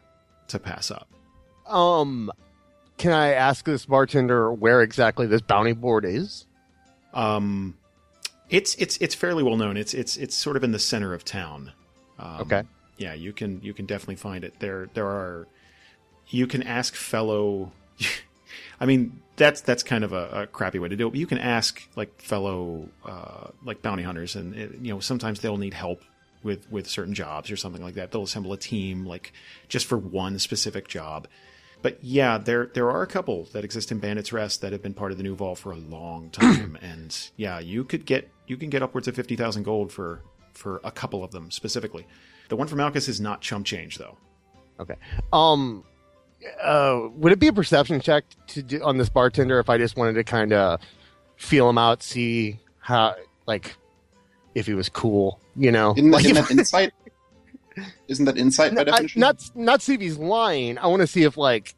to 0.49 0.59
pass 0.59 0.91
up. 0.91 1.09
Um, 1.67 2.31
can 2.99 3.13
I 3.13 3.33
ask 3.33 3.65
this 3.65 3.87
bartender 3.87 4.53
where 4.53 4.83
exactly 4.83 5.27
this 5.27 5.41
bounty 5.41 5.73
board 5.73 6.05
is? 6.05 6.47
Um 7.15 7.77
it's 8.51 8.75
it's 8.77 8.97
it's 8.99 9.15
fairly 9.15 9.43
well 9.43 9.57
known. 9.57 9.77
It's 9.77 9.95
it's 9.95 10.17
it's 10.17 10.35
sort 10.35 10.57
of 10.57 10.65
in 10.65 10.73
the 10.73 10.79
center 10.79 11.15
of 11.15 11.25
town. 11.25 11.73
Um, 12.19 12.41
Okay. 12.41 12.63
Yeah, 12.97 13.15
you 13.15 13.33
can 13.33 13.61
you 13.63 13.75
can 13.75 13.87
definitely 13.87 14.17
find 14.17 14.45
it. 14.45 14.55
There 14.59 14.89
there 14.95 15.07
are 15.07 15.47
you 16.29 16.47
can 16.47 16.63
ask 16.63 16.95
fellow 16.95 17.73
I 18.81 18.87
mean 18.87 19.21
that's 19.37 19.61
that's 19.61 19.83
kind 19.83 20.05
of 20.05 20.13
a, 20.13 20.43
a 20.43 20.47
crappy 20.47 20.79
way 20.79 20.89
to 20.89 20.97
do 20.97 21.07
it. 21.07 21.11
But 21.11 21.19
you 21.19 21.27
can 21.27 21.39
ask 21.39 21.83
like 21.97 22.21
fellow 22.21 22.89
uh, 23.05 23.49
like 23.65 23.83
bounty 23.83 24.03
hunters, 24.03 24.35
and 24.37 24.55
it, 24.55 24.73
you 24.83 24.93
know 24.93 25.01
sometimes 25.01 25.41
they'll 25.41 25.57
need 25.59 25.75
help 25.75 26.03
with 26.43 26.71
with 26.71 26.89
certain 26.89 27.15
jobs 27.15 27.51
or 27.51 27.57
something 27.57 27.83
like 27.83 27.95
that. 27.95 28.11
They'll 28.11 28.25
assemble 28.25 28.53
a 28.53 28.59
team 28.59 29.07
like 29.07 29.33
just 29.69 29.87
for 29.87 29.97
one 29.99 30.39
specific 30.39 30.89
job. 30.89 31.29
But 31.81 31.99
yeah, 32.03 32.39
there 32.39 32.67
there 32.75 32.91
are 32.91 33.03
a 33.03 33.07
couple 33.07 33.45
that 33.53 33.65
exist 33.65 33.93
in 33.93 33.99
Bandits 33.99 34.33
Rest 34.33 34.61
that 34.63 34.73
have 34.73 34.83
been 34.83 34.95
part 34.95 35.13
of 35.13 35.17
the 35.17 35.23
new 35.23 35.35
vault 35.37 35.59
for 35.59 35.73
a 35.73 35.77
long 35.77 36.31
time, 36.33 36.77
and 36.83 37.17
yeah, 37.37 37.59
you 37.61 37.85
could 37.85 38.05
get 38.05 38.29
you 38.47 38.57
can 38.57 38.69
get 38.71 38.83
upwards 38.83 39.07
of 39.09 39.15
fifty 39.15 39.37
thousand 39.37 39.63
gold 39.63 39.93
for 39.93 40.23
for 40.55 40.81
a 40.85 40.91
couple 40.91 41.23
of 41.23 41.31
them 41.31 41.51
specifically. 41.51 42.07
The 42.49 42.57
one 42.57 42.67
for 42.67 42.77
Malchus 42.77 43.09
is 43.09 43.21
not 43.21 43.41
chump 43.43 43.65
change 43.67 43.99
though. 43.99 44.17
Okay. 44.81 44.95
Um, 45.33 45.85
uh, 46.63 47.01
would 47.15 47.33
it 47.33 47.39
be 47.39 47.49
a 47.49 47.53
perception 47.53 48.01
check 48.01 48.25
to 48.49 48.63
do 48.63 48.83
on 48.83 48.97
this 48.97 49.09
bartender 49.09 49.59
if 49.61 49.69
I 49.69 49.77
just 49.79 49.97
wanted 49.97 50.15
to 50.15 50.25
kind 50.25 50.53
of 50.53 50.81
feel 51.37 51.69
him 51.69 51.79
out, 51.79 52.03
see 52.03 52.59
how 52.81 53.15
like 53.47 53.77
if 54.55 54.67
he 54.67 54.75
was 54.75 54.89
cool, 54.89 55.41
you 55.57 55.71
know? 55.71 55.95
Isn't 55.97 56.11
Like, 56.11 56.25
isn't 56.25 56.37
if- 56.37 56.49
that 56.49 56.59
insight? 56.59 56.93
Isn't 58.09 58.25
that 58.25 58.37
insight 58.39 58.75
by 58.75 58.85
I- 58.91 59.07
not 59.17 59.51
not 59.55 59.83
see 59.83 59.95
if 59.95 60.01
he's 60.01 60.17
lying. 60.19 60.79
I 60.79 60.87
want 60.87 61.01
to 61.01 61.07
see 61.07 61.25
if 61.25 61.37
like 61.37 61.75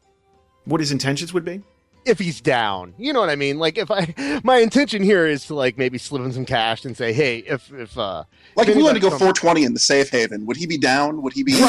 What 0.65 0.79
his 0.79 0.91
intentions 0.91 1.33
would 1.33 1.45
be? 1.45 1.61
if 2.03 2.17
he's 2.17 2.41
down. 2.41 2.95
You 2.97 3.13
know 3.13 3.19
what 3.19 3.29
I 3.29 3.35
mean? 3.35 3.59
Like 3.59 3.77
if 3.77 3.91
I 3.91 4.41
my 4.43 4.57
intention 4.57 5.03
here 5.03 5.27
is 5.27 5.45
to 5.47 5.55
like 5.55 5.77
maybe 5.77 5.97
slip 5.97 6.23
him 6.23 6.31
some 6.31 6.45
cash 6.45 6.83
and 6.85 6.97
say, 6.97 7.13
hey, 7.13 7.37
if 7.39 7.71
if 7.73 7.97
uh 7.97 8.23
like 8.55 8.67
if 8.67 8.75
we 8.75 8.83
wanted 8.83 9.01
to 9.01 9.01
go 9.01 9.09
420 9.09 9.63
in 9.65 9.73
the 9.73 9.79
safe 9.79 10.09
haven, 10.09 10.45
would 10.47 10.57
he 10.57 10.65
be 10.65 10.77
down? 10.77 11.21
Would 11.21 11.33
he 11.33 11.43
be? 11.43 11.53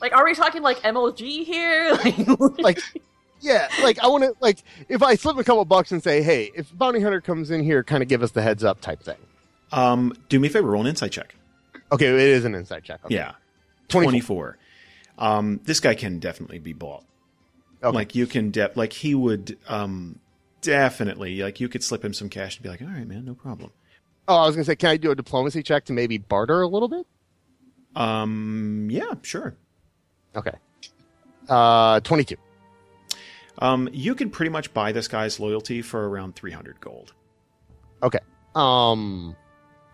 Like, 0.00 0.12
are 0.14 0.22
we 0.24 0.34
talking 0.34 0.60
like 0.60 0.80
MLG 0.80 1.46
here? 1.46 1.92
Like, 2.04 2.58
like 2.58 2.78
yeah, 3.40 3.68
like 3.82 3.98
I 4.00 4.06
want 4.08 4.22
to 4.24 4.34
like 4.38 4.58
if 4.90 5.02
I 5.02 5.14
slip 5.14 5.38
a 5.38 5.44
couple 5.44 5.64
bucks 5.64 5.92
and 5.92 6.02
say, 6.02 6.20
hey, 6.22 6.50
if 6.54 6.76
bounty 6.76 7.00
hunter 7.00 7.22
comes 7.22 7.50
in 7.50 7.62
here, 7.62 7.82
kind 7.82 8.02
of 8.02 8.08
give 8.10 8.22
us 8.22 8.30
the 8.32 8.42
heads 8.42 8.62
up 8.62 8.82
type 8.82 9.02
thing. 9.02 9.16
Um, 9.74 10.12
do 10.28 10.38
me 10.38 10.48
a 10.48 10.50
favor, 10.50 10.68
roll 10.70 10.82
an 10.82 10.86
insight 10.86 11.12
check. 11.12 11.34
Okay, 11.90 12.06
it 12.06 12.14
is 12.14 12.44
an 12.44 12.54
inside 12.54 12.84
check. 12.84 13.04
Okay. 13.04 13.14
Yeah, 13.16 13.32
24. 13.88 14.10
24. 14.10 14.58
Um, 15.18 15.60
this 15.64 15.80
guy 15.80 15.94
can 15.94 16.18
definitely 16.18 16.58
be 16.58 16.72
bought. 16.72 17.04
Okay. 17.82 17.94
Like 17.94 18.14
you 18.14 18.26
can, 18.26 18.50
de- 18.50 18.70
like 18.74 18.92
he 18.92 19.14
would, 19.14 19.58
um, 19.68 20.18
definitely, 20.60 21.42
like 21.42 21.60
you 21.60 21.68
could 21.68 21.82
slip 21.82 22.04
him 22.04 22.14
some 22.14 22.28
cash 22.28 22.56
and 22.56 22.62
be 22.62 22.68
like, 22.68 22.82
all 22.82 22.88
right, 22.88 23.06
man, 23.06 23.24
no 23.24 23.34
problem. 23.34 23.70
Oh, 24.26 24.36
I 24.36 24.46
was 24.46 24.54
gonna 24.56 24.64
say, 24.64 24.76
can 24.76 24.90
I 24.90 24.96
do 24.96 25.10
a 25.10 25.14
diplomacy 25.14 25.62
check 25.62 25.84
to 25.86 25.92
maybe 25.92 26.18
barter 26.18 26.62
a 26.62 26.68
little 26.68 26.88
bit? 26.88 27.06
Um, 27.94 28.88
yeah, 28.90 29.14
sure. 29.22 29.56
Okay. 30.34 30.52
Uh, 31.48 32.00
twenty-two. 32.00 32.36
Um, 33.58 33.88
you 33.92 34.14
can 34.14 34.30
pretty 34.30 34.50
much 34.50 34.72
buy 34.74 34.92
this 34.92 35.06
guy's 35.08 35.38
loyalty 35.38 35.80
for 35.82 36.08
around 36.08 36.34
300 36.34 36.80
gold. 36.80 37.12
Okay. 38.02 38.18
Um, 38.54 39.36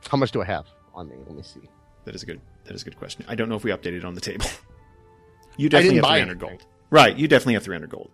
how 0.08 0.16
much 0.18 0.32
do 0.32 0.42
I 0.42 0.44
have 0.46 0.66
on 0.94 1.08
me? 1.08 1.16
Let 1.26 1.34
me 1.36 1.42
see. 1.42 1.60
That 2.04 2.14
is 2.14 2.22
a 2.22 2.26
good, 2.26 2.40
that 2.64 2.74
is 2.74 2.82
a 2.82 2.84
good 2.84 2.96
question. 2.96 3.24
I 3.28 3.34
don't 3.34 3.48
know 3.48 3.56
if 3.56 3.64
we 3.64 3.70
updated 3.70 4.04
on 4.04 4.14
the 4.14 4.20
table. 4.20 4.46
you 5.56 5.68
definitely 5.68 5.96
have 5.96 6.04
300 6.06 6.30
anything. 6.30 6.48
gold. 6.48 6.66
Right, 6.90 7.16
you 7.16 7.28
definitely 7.28 7.54
have 7.54 7.62
300 7.64 7.90
gold. 7.90 8.10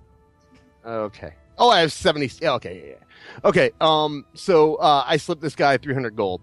Okay. 0.84 1.32
Oh, 1.58 1.70
I 1.70 1.80
have 1.80 1.90
seventy. 1.92 2.30
yeah, 2.40 2.52
Okay, 2.52 2.82
yeah, 2.84 2.90
yeah. 2.90 3.38
Okay. 3.48 3.70
Um, 3.80 4.26
so 4.34 4.74
uh, 4.76 5.04
I 5.06 5.16
slip 5.16 5.40
this 5.40 5.54
guy 5.54 5.78
three 5.78 5.94
hundred 5.94 6.14
gold, 6.14 6.42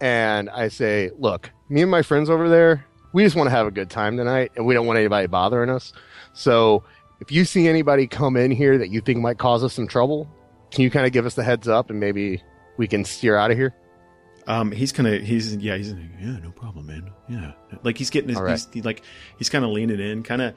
and 0.00 0.50
I 0.50 0.68
say, 0.68 1.10
"Look, 1.18 1.50
me 1.70 1.80
and 1.82 1.90
my 1.90 2.02
friends 2.02 2.28
over 2.28 2.48
there, 2.48 2.84
we 3.14 3.24
just 3.24 3.34
want 3.34 3.46
to 3.48 3.50
have 3.50 3.66
a 3.66 3.70
good 3.70 3.88
time 3.88 4.16
tonight, 4.18 4.52
and 4.56 4.66
we 4.66 4.74
don't 4.74 4.86
want 4.86 4.98
anybody 4.98 5.26
bothering 5.26 5.70
us. 5.70 5.92
So 6.34 6.84
if 7.20 7.32
you 7.32 7.46
see 7.46 7.66
anybody 7.66 8.06
come 8.06 8.36
in 8.36 8.50
here 8.50 8.76
that 8.78 8.90
you 8.90 9.00
think 9.00 9.20
might 9.20 9.38
cause 9.38 9.64
us 9.64 9.72
some 9.72 9.88
trouble, 9.88 10.28
can 10.70 10.82
you 10.82 10.90
kind 10.90 11.06
of 11.06 11.12
give 11.12 11.24
us 11.24 11.34
the 11.34 11.42
heads 11.42 11.66
up, 11.66 11.88
and 11.90 11.98
maybe 11.98 12.42
we 12.76 12.86
can 12.86 13.04
steer 13.06 13.36
out 13.36 13.50
of 13.50 13.56
here?" 13.56 13.74
Um, 14.50 14.72
he's 14.72 14.92
kind 14.92 15.06
of 15.06 15.22
he's 15.22 15.54
yeah 15.56 15.76
he's 15.76 15.92
like, 15.92 16.02
yeah 16.20 16.38
no 16.38 16.50
problem 16.50 16.86
man 16.86 17.10
yeah 17.28 17.52
like 17.84 17.96
he's 17.98 18.10
getting 18.10 18.30
his 18.30 18.38
right. 18.38 18.50
he's 18.52 18.68
he, 18.72 18.82
like 18.82 19.02
he's 19.38 19.48
kind 19.48 19.64
of 19.64 19.70
leaning 19.70 20.00
in 20.00 20.22
kind 20.22 20.42
of 20.42 20.54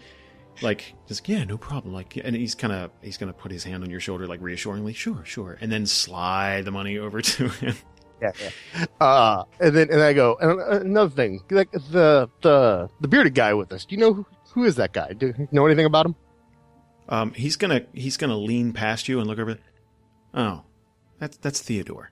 like 0.62 0.94
just 1.08 1.28
yeah 1.28 1.44
no 1.44 1.58
problem 1.58 1.94
like 1.94 2.18
and 2.18 2.36
he's 2.36 2.56
kind 2.56 2.74
of 2.74 2.91
he's 3.02 3.18
gonna 3.18 3.34
put 3.34 3.52
his 3.52 3.64
hand 3.64 3.84
on 3.84 3.89
your 3.89 4.00
shoulder 4.00 4.26
like 4.26 4.41
reassuringly 4.41 4.94
sure 4.94 5.24
sure 5.26 5.58
and 5.62 5.72
then 5.72 5.86
slide 5.86 6.66
the 6.66 6.72
money 6.72 6.98
over 6.98 7.22
to 7.34 7.48
him 7.50 7.76
Yeah, 8.22 8.32
yeah. 8.41 8.86
Uh, 9.02 9.44
and 9.60 9.76
then 9.76 9.89
and 9.91 10.02
I 10.02 10.14
go 10.14 10.38
and 10.39 10.60
uh, 10.60 10.80
another 10.80 11.10
thing, 11.10 11.41
like 11.52 11.70
the 11.72 12.30
the 12.41 12.89
the 13.02 13.08
bearded 13.08 13.36
guy 13.36 13.54
with 13.54 13.74
us. 13.74 13.84
Do 13.84 13.96
you 13.96 14.00
know 14.00 14.14
who, 14.14 14.26
who 14.54 14.64
is 14.64 14.76
that 14.78 14.94
guy? 14.94 15.12
Do 15.12 15.34
you 15.38 15.48
know 15.52 15.66
anything 15.66 15.86
about 15.86 16.06
him? 16.06 16.16
um 17.10 17.34
he's 17.34 17.56
gonna 17.56 17.82
he's 17.94 18.18
gonna 18.18 18.38
lean 18.38 18.74
past 18.74 19.08
you 19.08 19.20
and 19.20 19.28
look 19.28 19.39
over 19.39 19.58
oh 20.34 20.64
that's 21.20 21.38
that's 21.38 21.62
Theodore 21.62 22.12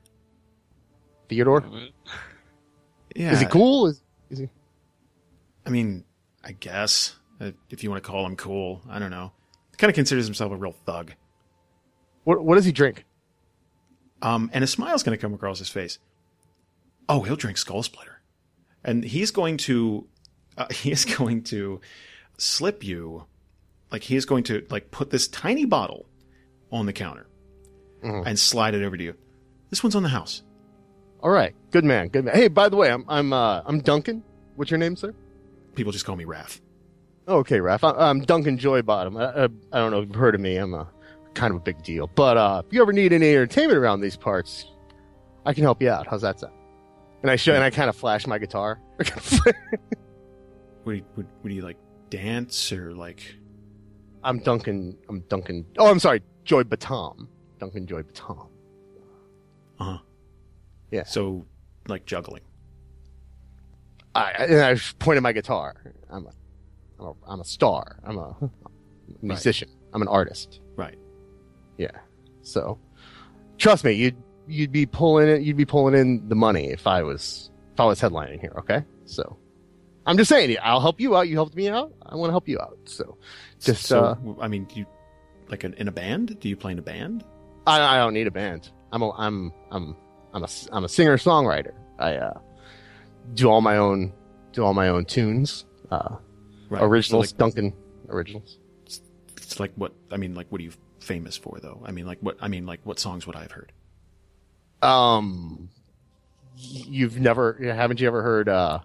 Theodore. 1.31 1.63
yeah 3.15 3.31
Is 3.31 3.39
he 3.39 3.45
cool? 3.47 3.87
Is 3.87 4.03
is 4.29 4.39
he? 4.39 4.49
I 5.65 5.69
mean 5.69 6.03
I 6.43 6.51
guess 6.51 7.15
uh, 7.39 7.51
if 7.69 7.83
you 7.83 7.89
want 7.89 8.03
to 8.03 8.07
call 8.09 8.25
him 8.25 8.35
cool 8.35 8.81
I 8.89 8.99
don't 8.99 9.11
know 9.11 9.31
kind 9.77 9.89
of 9.89 9.95
considers 9.95 10.25
himself 10.25 10.51
a 10.51 10.55
real 10.57 10.73
thug 10.85 11.13
What 12.25 12.43
what 12.45 12.55
does 12.55 12.65
he 12.65 12.71
drink? 12.71 13.05
Um, 14.21 14.51
and 14.53 14.63
a 14.63 14.67
smile's 14.67 15.01
going 15.01 15.17
to 15.17 15.21
come 15.21 15.33
across 15.33 15.57
his 15.57 15.69
face. 15.69 15.97
Oh, 17.09 17.21
he'll 17.23 17.35
drink 17.35 17.57
Skull 17.57 17.81
Splitter, 17.81 18.21
and 18.83 19.03
he's 19.03 19.31
going 19.31 19.57
to, 19.65 20.05
uh, 20.59 20.67
he 20.71 20.91
is 20.91 21.05
going 21.05 21.41
to 21.45 21.81
slip 22.37 22.83
you, 22.83 23.25
like 23.91 24.03
he 24.03 24.15
is 24.15 24.27
going 24.27 24.43
to 24.43 24.63
like 24.69 24.91
put 24.91 25.09
this 25.09 25.27
tiny 25.27 25.65
bottle 25.65 26.05
on 26.71 26.85
the 26.85 26.93
counter 26.93 27.25
Mhm. 28.03 28.23
and 28.27 28.37
slide 28.37 28.75
it 28.75 28.83
over 28.83 28.95
to 28.95 29.03
you. 29.03 29.15
This 29.71 29.81
one's 29.83 29.95
on 29.95 30.03
the 30.03 30.09
house. 30.09 30.43
All 31.21 31.29
right, 31.29 31.53
good 31.69 31.85
man, 31.85 32.07
good 32.07 32.25
man. 32.25 32.35
Hey, 32.35 32.47
by 32.47 32.67
the 32.69 32.75
way, 32.75 32.91
I'm 32.91 33.05
I'm 33.07 33.31
uh, 33.31 33.61
I'm 33.65 33.79
Duncan. 33.79 34.23
What's 34.55 34.71
your 34.71 34.79
name, 34.79 34.95
sir? 34.95 35.13
People 35.75 35.91
just 35.91 36.05
call 36.05 36.15
me 36.15 36.25
Raph. 36.25 36.59
Okay, 37.27 37.59
Raph. 37.59 37.83
I, 37.83 38.09
I'm 38.09 38.21
Duncan 38.21 38.57
Joybottom. 38.57 39.19
I, 39.19 39.43
I, 39.43 39.43
I 39.45 39.79
don't 39.81 39.91
know 39.91 40.01
if 40.01 40.07
you've 40.07 40.15
heard 40.15 40.35
of 40.35 40.41
me. 40.41 40.57
I'm 40.57 40.73
a 40.73 40.87
kind 41.33 41.51
of 41.53 41.57
a 41.57 41.63
big 41.63 41.81
deal. 41.83 42.07
But 42.07 42.37
uh, 42.37 42.63
if 42.65 42.73
you 42.73 42.81
ever 42.81 42.91
need 42.91 43.13
any 43.13 43.29
entertainment 43.29 43.77
around 43.77 44.01
these 44.01 44.17
parts, 44.17 44.65
I 45.45 45.53
can 45.53 45.63
help 45.63 45.81
you 45.81 45.89
out. 45.89 46.07
How's 46.07 46.23
that 46.23 46.39
sound? 46.39 46.53
And 47.21 47.29
I 47.29 47.35
show 47.35 47.53
and 47.53 47.63
I 47.63 47.69
kind 47.69 47.87
of 47.89 47.95
flash 47.95 48.25
my 48.25 48.37
guitar. 48.39 48.79
Would 50.85 50.97
you, 50.97 51.05
would, 51.15 51.27
would 51.43 51.53
you 51.53 51.61
like 51.61 51.77
dance 52.09 52.71
or 52.71 52.95
like? 52.95 53.35
I'm 54.23 54.39
Duncan. 54.39 54.97
I'm 55.07 55.19
Duncan. 55.29 55.63
Oh, 55.77 55.91
I'm 55.91 55.99
sorry, 55.99 56.23
Joy 56.43 56.63
Batom. 56.63 57.27
Duncan 57.59 57.85
Joy 57.85 58.01
Batom. 58.01 58.47
Uh 59.79 59.83
huh. 59.83 59.97
Yeah. 60.91 61.03
So 61.03 61.45
like 61.87 62.05
juggling. 62.05 62.43
I 64.13 64.31
and 64.31 64.61
I 64.61 64.75
pointed 64.99 65.21
my 65.21 65.31
guitar. 65.31 65.75
I'm 66.09 66.25
a, 66.25 66.31
I'm 66.99 67.05
a, 67.05 67.13
I'm 67.27 67.39
a 67.39 67.45
star. 67.45 67.99
I'm 68.03 68.17
a 68.17 68.35
musician. 69.21 69.69
I'm 69.93 70.01
an 70.01 70.07
artist. 70.07 70.59
Right. 70.75 70.97
Yeah. 71.77 71.91
So, 72.41 72.77
trust 73.57 73.83
me, 73.83 73.93
you'd 73.93 74.17
you'd 74.47 74.71
be 74.71 74.85
pulling 74.85 75.29
it. 75.29 75.41
You'd 75.41 75.57
be 75.57 75.65
pulling 75.65 75.95
in 75.95 76.27
the 76.27 76.35
money 76.35 76.69
if 76.69 76.87
I 76.87 77.03
was 77.03 77.51
if 77.73 77.79
I 77.79 77.85
was 77.85 78.01
headlining 78.01 78.41
here. 78.41 78.53
Okay. 78.57 78.83
So, 79.05 79.37
I'm 80.05 80.17
just 80.17 80.29
saying, 80.29 80.57
I'll 80.61 80.81
help 80.81 80.99
you 80.99 81.15
out. 81.15 81.27
You 81.27 81.35
helped 81.35 81.55
me 81.55 81.69
out. 81.69 81.93
I 82.05 82.15
want 82.15 82.29
to 82.29 82.33
help 82.33 82.47
you 82.47 82.59
out. 82.59 82.77
So, 82.85 83.17
just 83.59 83.85
so 83.85 84.03
uh, 84.03 84.15
I 84.41 84.47
mean, 84.47 84.65
do 84.65 84.79
you 84.79 84.85
like 85.47 85.63
an, 85.63 85.73
in 85.75 85.87
a 85.87 85.91
band? 85.91 86.39
Do 86.39 86.49
you 86.49 86.57
play 86.57 86.73
in 86.73 86.79
a 86.79 86.83
band? 86.83 87.23
I, 87.67 87.95
I 87.95 87.97
don't 87.97 88.13
need 88.13 88.27
a 88.27 88.31
band. 88.31 88.71
I'm 88.91 89.01
a 89.01 89.11
I'm 89.11 89.53
I'm 89.71 89.95
I'm 90.33 90.43
a 90.43 90.47
I'm 90.71 90.83
a 90.83 90.89
singer 90.89 91.17
songwriter. 91.17 91.73
I 91.99 92.15
uh, 92.15 92.39
do 93.33 93.49
all 93.49 93.61
my 93.61 93.77
own 93.77 94.13
do 94.53 94.63
all 94.63 94.73
my 94.73 94.87
own 94.89 95.05
tunes. 95.05 95.65
Uh, 95.89 96.15
Right. 96.69 96.81
originals, 96.83 97.29
So, 97.31 97.35
like, 97.35 97.37
Duncan 97.53 97.73
originals. 98.07 98.57
it's 99.35 99.59
like 99.59 99.73
what 99.75 99.91
I 100.09 100.15
mean. 100.15 100.35
Like, 100.35 100.47
what 100.49 100.61
are 100.61 100.63
you 100.63 100.71
famous 101.01 101.35
for, 101.35 101.59
though? 101.61 101.81
I 101.85 101.91
mean, 101.91 102.05
like 102.07 102.19
what 102.21 102.37
I 102.39 102.47
mean, 102.47 102.65
like 102.65 102.79
what 102.85 102.97
songs 102.97 103.27
would 103.27 103.35
I 103.35 103.41
have 103.41 103.51
heard? 103.51 103.73
Um, 104.81 105.67
you've 106.55 107.19
never 107.19 107.57
haven't 107.61 107.99
you 107.99 108.07
ever 108.07 108.23
heard 108.23 108.47
uh, 108.47 108.79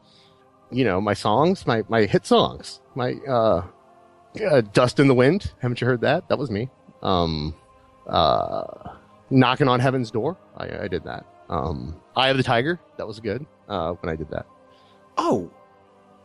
you 0.73 0.85
know 0.85 1.01
my 1.01 1.15
songs, 1.15 1.65
my 1.65 1.85
my 1.89 2.07
hit 2.07 2.27
songs, 2.27 2.81
my 2.97 3.15
uh, 3.29 3.63
uh 4.45 4.61
Dust 4.73 4.99
in 4.99 5.07
the 5.07 5.15
Wind. 5.15 5.53
Haven't 5.61 5.81
you 5.81 5.87
heard 5.87 6.01
that? 6.01 6.29
That 6.29 6.39
was 6.39 6.51
me. 6.51 6.69
Um, 7.03 7.55
uh, 8.09 8.65
knocking 9.31 9.69
on 9.69 9.79
heaven's 9.79 10.11
door. 10.11 10.37
I, 10.57 10.85
I 10.85 10.89
did 10.89 11.05
that. 11.05 11.25
Um, 11.49 11.97
Eye 12.17 12.29
of 12.29 12.37
the 12.37 12.43
Tiger. 12.43 12.81
That 12.97 13.07
was 13.07 13.21
good. 13.21 13.47
Uh, 13.69 13.93
when 13.95 14.13
I 14.13 14.17
did 14.17 14.31
that. 14.31 14.47
Oh, 15.19 15.51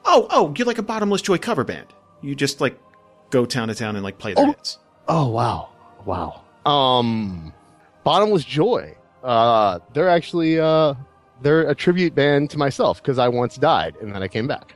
oh, 0.05 0.27
oh! 0.29 0.53
You're 0.57 0.67
like 0.67 0.77
a 0.77 0.83
bottomless 0.83 1.21
joy 1.21 1.37
cover 1.37 1.63
band. 1.63 1.87
You 2.21 2.35
just 2.35 2.61
like 2.61 2.79
go 3.29 3.45
town 3.45 3.67
to 3.69 3.75
town 3.75 3.95
and 3.95 4.03
like 4.03 4.17
play 4.17 4.33
their 4.33 4.45
Oh. 4.45 4.47
hits. 4.47 4.77
Oh 5.07 5.27
wow, 5.29 5.69
wow. 6.05 6.43
Um, 6.65 7.53
Bottomless 8.03 8.43
Joy. 8.43 8.95
Uh, 9.23 9.79
they're 9.93 10.09
actually 10.09 10.59
uh, 10.59 10.93
they're 11.41 11.69
a 11.69 11.75
tribute 11.75 12.13
band 12.15 12.49
to 12.51 12.57
myself 12.57 13.01
because 13.01 13.17
I 13.19 13.27
once 13.27 13.57
died 13.57 13.95
and 14.01 14.13
then 14.13 14.21
I 14.23 14.27
came 14.27 14.47
back. 14.47 14.75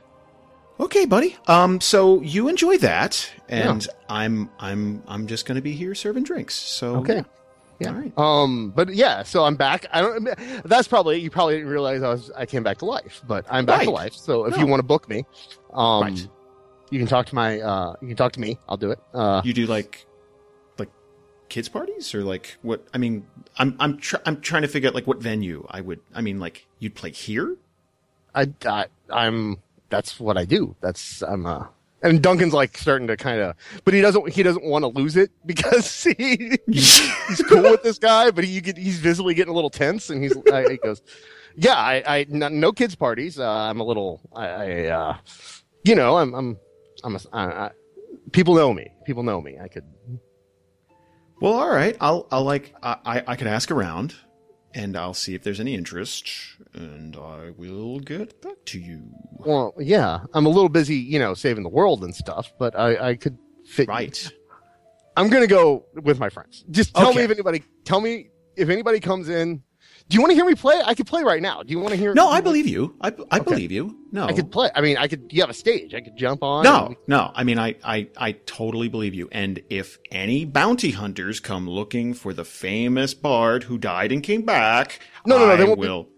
Okay, 0.78 1.06
buddy. 1.06 1.36
Um, 1.46 1.80
so 1.80 2.20
you 2.20 2.48
enjoy 2.48 2.76
that, 2.78 3.30
and 3.48 3.86
I'm 4.08 4.50
I'm 4.58 5.02
I'm 5.08 5.26
just 5.26 5.46
gonna 5.46 5.62
be 5.62 5.72
here 5.72 5.94
serving 5.94 6.24
drinks. 6.24 6.54
So 6.54 6.96
Okay. 6.96 7.16
Yeah. 7.16 7.22
All 7.84 7.92
right. 7.92 8.12
Um, 8.18 8.70
but 8.70 8.94
yeah, 8.94 9.22
so 9.22 9.44
I'm 9.44 9.56
back. 9.56 9.84
I 9.92 10.00
don't. 10.00 10.28
That's 10.64 10.88
probably 10.88 11.18
you 11.18 11.30
probably 11.30 11.56
didn't 11.56 11.68
realize 11.70 12.02
I 12.02 12.08
was 12.08 12.30
I 12.36 12.46
came 12.46 12.62
back 12.62 12.78
to 12.78 12.84
life, 12.86 13.22
but 13.26 13.44
I'm 13.50 13.66
back 13.66 13.82
to 13.82 13.90
life. 13.90 14.14
So 14.14 14.46
if 14.46 14.52
No. 14.52 14.58
you 14.62 14.66
want 14.66 14.80
to 14.80 14.86
book 14.86 15.08
me, 15.08 15.24
um, 15.74 16.02
Right. 16.02 16.28
you 16.90 16.98
can 16.98 17.06
talk 17.06 17.26
to 17.26 17.34
my 17.34 17.60
uh, 17.60 17.94
you 18.00 18.08
can 18.08 18.16
talk 18.16 18.32
to 18.32 18.40
me. 18.40 18.58
I'll 18.68 18.78
do 18.78 18.92
it. 18.92 18.98
Uh, 19.12 19.42
You 19.44 19.52
do 19.52 19.66
like 19.66 20.06
like 20.78 20.88
kids 21.50 21.68
parties 21.68 22.14
or 22.14 22.24
like 22.24 22.56
what? 22.62 22.86
I 22.94 22.98
mean, 22.98 23.26
I'm 23.58 23.76
I'm 23.78 23.98
tr- 23.98 24.22
I'm 24.24 24.40
trying 24.40 24.62
to 24.62 24.68
figure 24.68 24.88
out 24.88 24.94
like 24.94 25.06
what 25.06 25.18
venue 25.20 25.66
I 25.68 25.82
would. 25.82 26.00
I 26.14 26.22
mean, 26.22 26.40
like 26.40 26.66
you'd 26.78 26.94
play 26.94 27.10
here. 27.10 27.56
I, 28.34 28.48
I 28.64 28.86
I'm 29.10 29.58
that's 29.90 30.18
what 30.18 30.38
I 30.38 30.44
do. 30.46 30.76
That's 30.80 31.22
I'm 31.22 31.44
uh 31.44 31.66
and 32.08 32.22
Duncan's 32.22 32.52
like 32.54 32.76
starting 32.78 33.06
to 33.08 33.16
kind 33.16 33.40
of, 33.40 33.56
but 33.84 33.94
he 33.94 34.00
doesn't 34.00 34.28
he 34.30 34.42
doesn't 34.42 34.64
want 34.64 34.82
to 34.84 34.88
lose 34.88 35.16
it 35.16 35.30
because 35.46 36.04
he 36.04 36.58
he's 36.66 37.42
cool 37.48 37.62
with 37.62 37.82
this 37.82 37.98
guy, 37.98 38.30
but 38.30 38.44
he 38.44 38.60
he's 38.76 38.98
visibly 38.98 39.34
getting 39.34 39.52
a 39.52 39.54
little 39.54 39.70
tense, 39.70 40.10
and 40.10 40.22
he's 40.22 40.36
I, 40.52 40.70
he 40.70 40.76
goes, 40.78 41.02
yeah, 41.56 41.74
I, 41.76 42.02
I 42.06 42.26
no, 42.28 42.48
no 42.48 42.72
kids 42.72 42.94
parties. 42.94 43.38
Uh, 43.38 43.48
I'm 43.50 43.80
a 43.80 43.84
little 43.84 44.20
I, 44.34 44.46
I 44.46 44.84
uh, 44.86 45.16
you 45.84 45.94
know 45.94 46.16
I'm 46.18 46.34
I'm 46.34 46.58
I'm 47.04 47.16
a 47.16 47.20
I, 47.32 47.44
I, 47.44 47.70
people 48.32 48.54
know 48.54 48.72
me. 48.72 48.90
People 49.04 49.22
know 49.22 49.40
me. 49.40 49.58
I 49.62 49.68
could 49.68 49.84
Well, 51.40 51.52
all 51.54 51.68
right. 51.68 51.96
I'll 52.00 52.26
I'll 52.30 52.44
like 52.44 52.74
I 52.82 52.96
I- 53.04 53.24
I 53.28 53.36
could 53.36 53.46
ask 53.46 53.70
around, 53.70 54.14
and 54.74 54.96
I'll 54.96 55.14
see 55.14 55.34
if 55.34 55.42
there's 55.42 55.60
any 55.60 55.74
interest, 55.74 56.30
and 56.76 57.16
I 57.16 57.50
will 57.56 57.98
get 58.00 58.40
back 58.42 58.56
to 58.66 58.78
you. 58.78 59.02
well 59.38 59.74
yeah 59.78 60.20
I'm 60.34 60.46
a 60.46 60.48
little 60.50 60.68
busy 60.68 60.96
you 60.96 61.18
know 61.18 61.34
saving 61.34 61.62
the 61.62 61.68
world 61.70 62.04
and 62.04 62.14
stuff, 62.14 62.52
but 62.58 62.78
I 62.78 63.08
I 63.10 63.14
could 63.16 63.38
fit 63.66 63.88
Right. 63.88 64.30
I'm 65.16 65.28
gonna 65.30 65.46
go 65.46 65.86
with 65.94 66.18
my 66.18 66.28
friends. 66.28 66.64
Just 66.70 66.94
tell 66.94 67.08
Okay. 67.08 67.18
me 67.20 67.24
if 67.24 67.30
anybody. 67.30 67.62
Tell 67.84 68.00
me 68.02 68.28
if 68.56 68.68
anybody 68.68 69.00
comes 69.00 69.28
in. 69.30 69.62
Do 70.08 70.14
you 70.14 70.20
want 70.20 70.30
to 70.30 70.34
hear 70.36 70.44
me 70.44 70.54
play? 70.54 70.80
I 70.84 70.94
could 70.94 71.06
play 71.06 71.24
right 71.24 71.40
now. 71.42 71.62
Do 71.64 71.72
you 71.72 71.80
want 71.80 71.90
to 71.92 71.96
hear? 71.96 72.12
No, 72.14 72.28
I 72.28 72.40
believe 72.40 72.66
you. 72.68 72.94
I, 73.00 73.08
I 73.30 73.38
Okay. 73.38 73.50
believe 73.50 73.72
you. 73.72 73.96
No, 74.12 74.26
I 74.26 74.32
could 74.34 74.52
play. 74.52 74.70
I 74.74 74.80
mean, 74.80 74.98
I 74.98 75.08
could. 75.08 75.32
You 75.32 75.40
have 75.40 75.50
a 75.50 75.54
stage. 75.54 75.94
I 75.94 76.00
could 76.02 76.16
jump 76.16 76.42
on. 76.44 76.62
No, 76.64 76.86
and- 76.88 76.96
no. 77.08 77.32
I 77.34 77.42
mean, 77.44 77.58
I, 77.58 77.74
I, 77.82 78.08
I 78.16 78.32
totally 78.32 78.88
believe 78.88 79.14
you. 79.14 79.28
And 79.32 79.62
if 79.70 79.98
any 80.12 80.44
bounty 80.44 80.90
hunters 80.92 81.40
come 81.40 81.68
looking 81.68 82.12
for 82.14 82.32
the 82.34 82.44
famous 82.44 83.14
bard 83.14 83.64
who 83.64 83.78
died 83.78 84.12
and 84.12 84.22
came 84.22 84.42
back, 84.42 85.00
No, 85.26 85.38
no, 85.38 85.46
no, 85.46 85.52
I 85.52 85.56
they 85.56 85.64
won't 85.64 85.80
be- 85.80 85.88
will. 85.88 86.08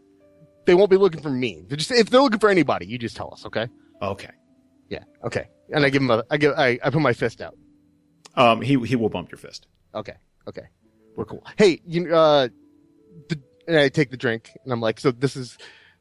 They 0.68 0.74
won't 0.74 0.90
be 0.90 0.98
looking 0.98 1.22
for 1.22 1.30
me. 1.30 1.64
They're 1.66 1.78
just 1.78 1.90
if 1.90 2.10
they're 2.10 2.20
looking 2.20 2.38
for 2.38 2.50
anybody, 2.50 2.84
you 2.86 2.98
just 2.98 3.16
tell 3.16 3.32
us. 3.32 3.46
Okay. 3.46 3.68
Okay. 4.02 4.30
Yeah. 4.90 5.04
Okay. 5.24 5.48
And 5.72 5.82
I 5.82 5.88
give 5.88 6.02
him 6.02 6.10
a. 6.10 6.22
I 6.30 6.36
give. 6.36 6.52
I, 6.56 6.78
I 6.84 6.90
put 6.90 7.00
my 7.00 7.14
fist 7.14 7.40
out. 7.40 7.56
Um, 8.34 8.60
he 8.60 8.78
he 8.80 8.94
will 8.94 9.08
bump 9.08 9.30
your 9.32 9.38
fist. 9.38 9.66
Okay. 9.94 10.16
Okay. 10.46 10.68
We're 11.16 11.24
cool. 11.24 11.42
Hey, 11.56 11.80
you. 11.86 12.14
Uh, 12.14 12.48
the, 13.30 13.40
and 13.66 13.78
I 13.78 13.88
take 13.88 14.10
the 14.10 14.18
drink, 14.18 14.50
and 14.62 14.72
I'm 14.72 14.80
like, 14.80 15.00
so 15.00 15.10
this 15.10 15.36
is. 15.36 15.56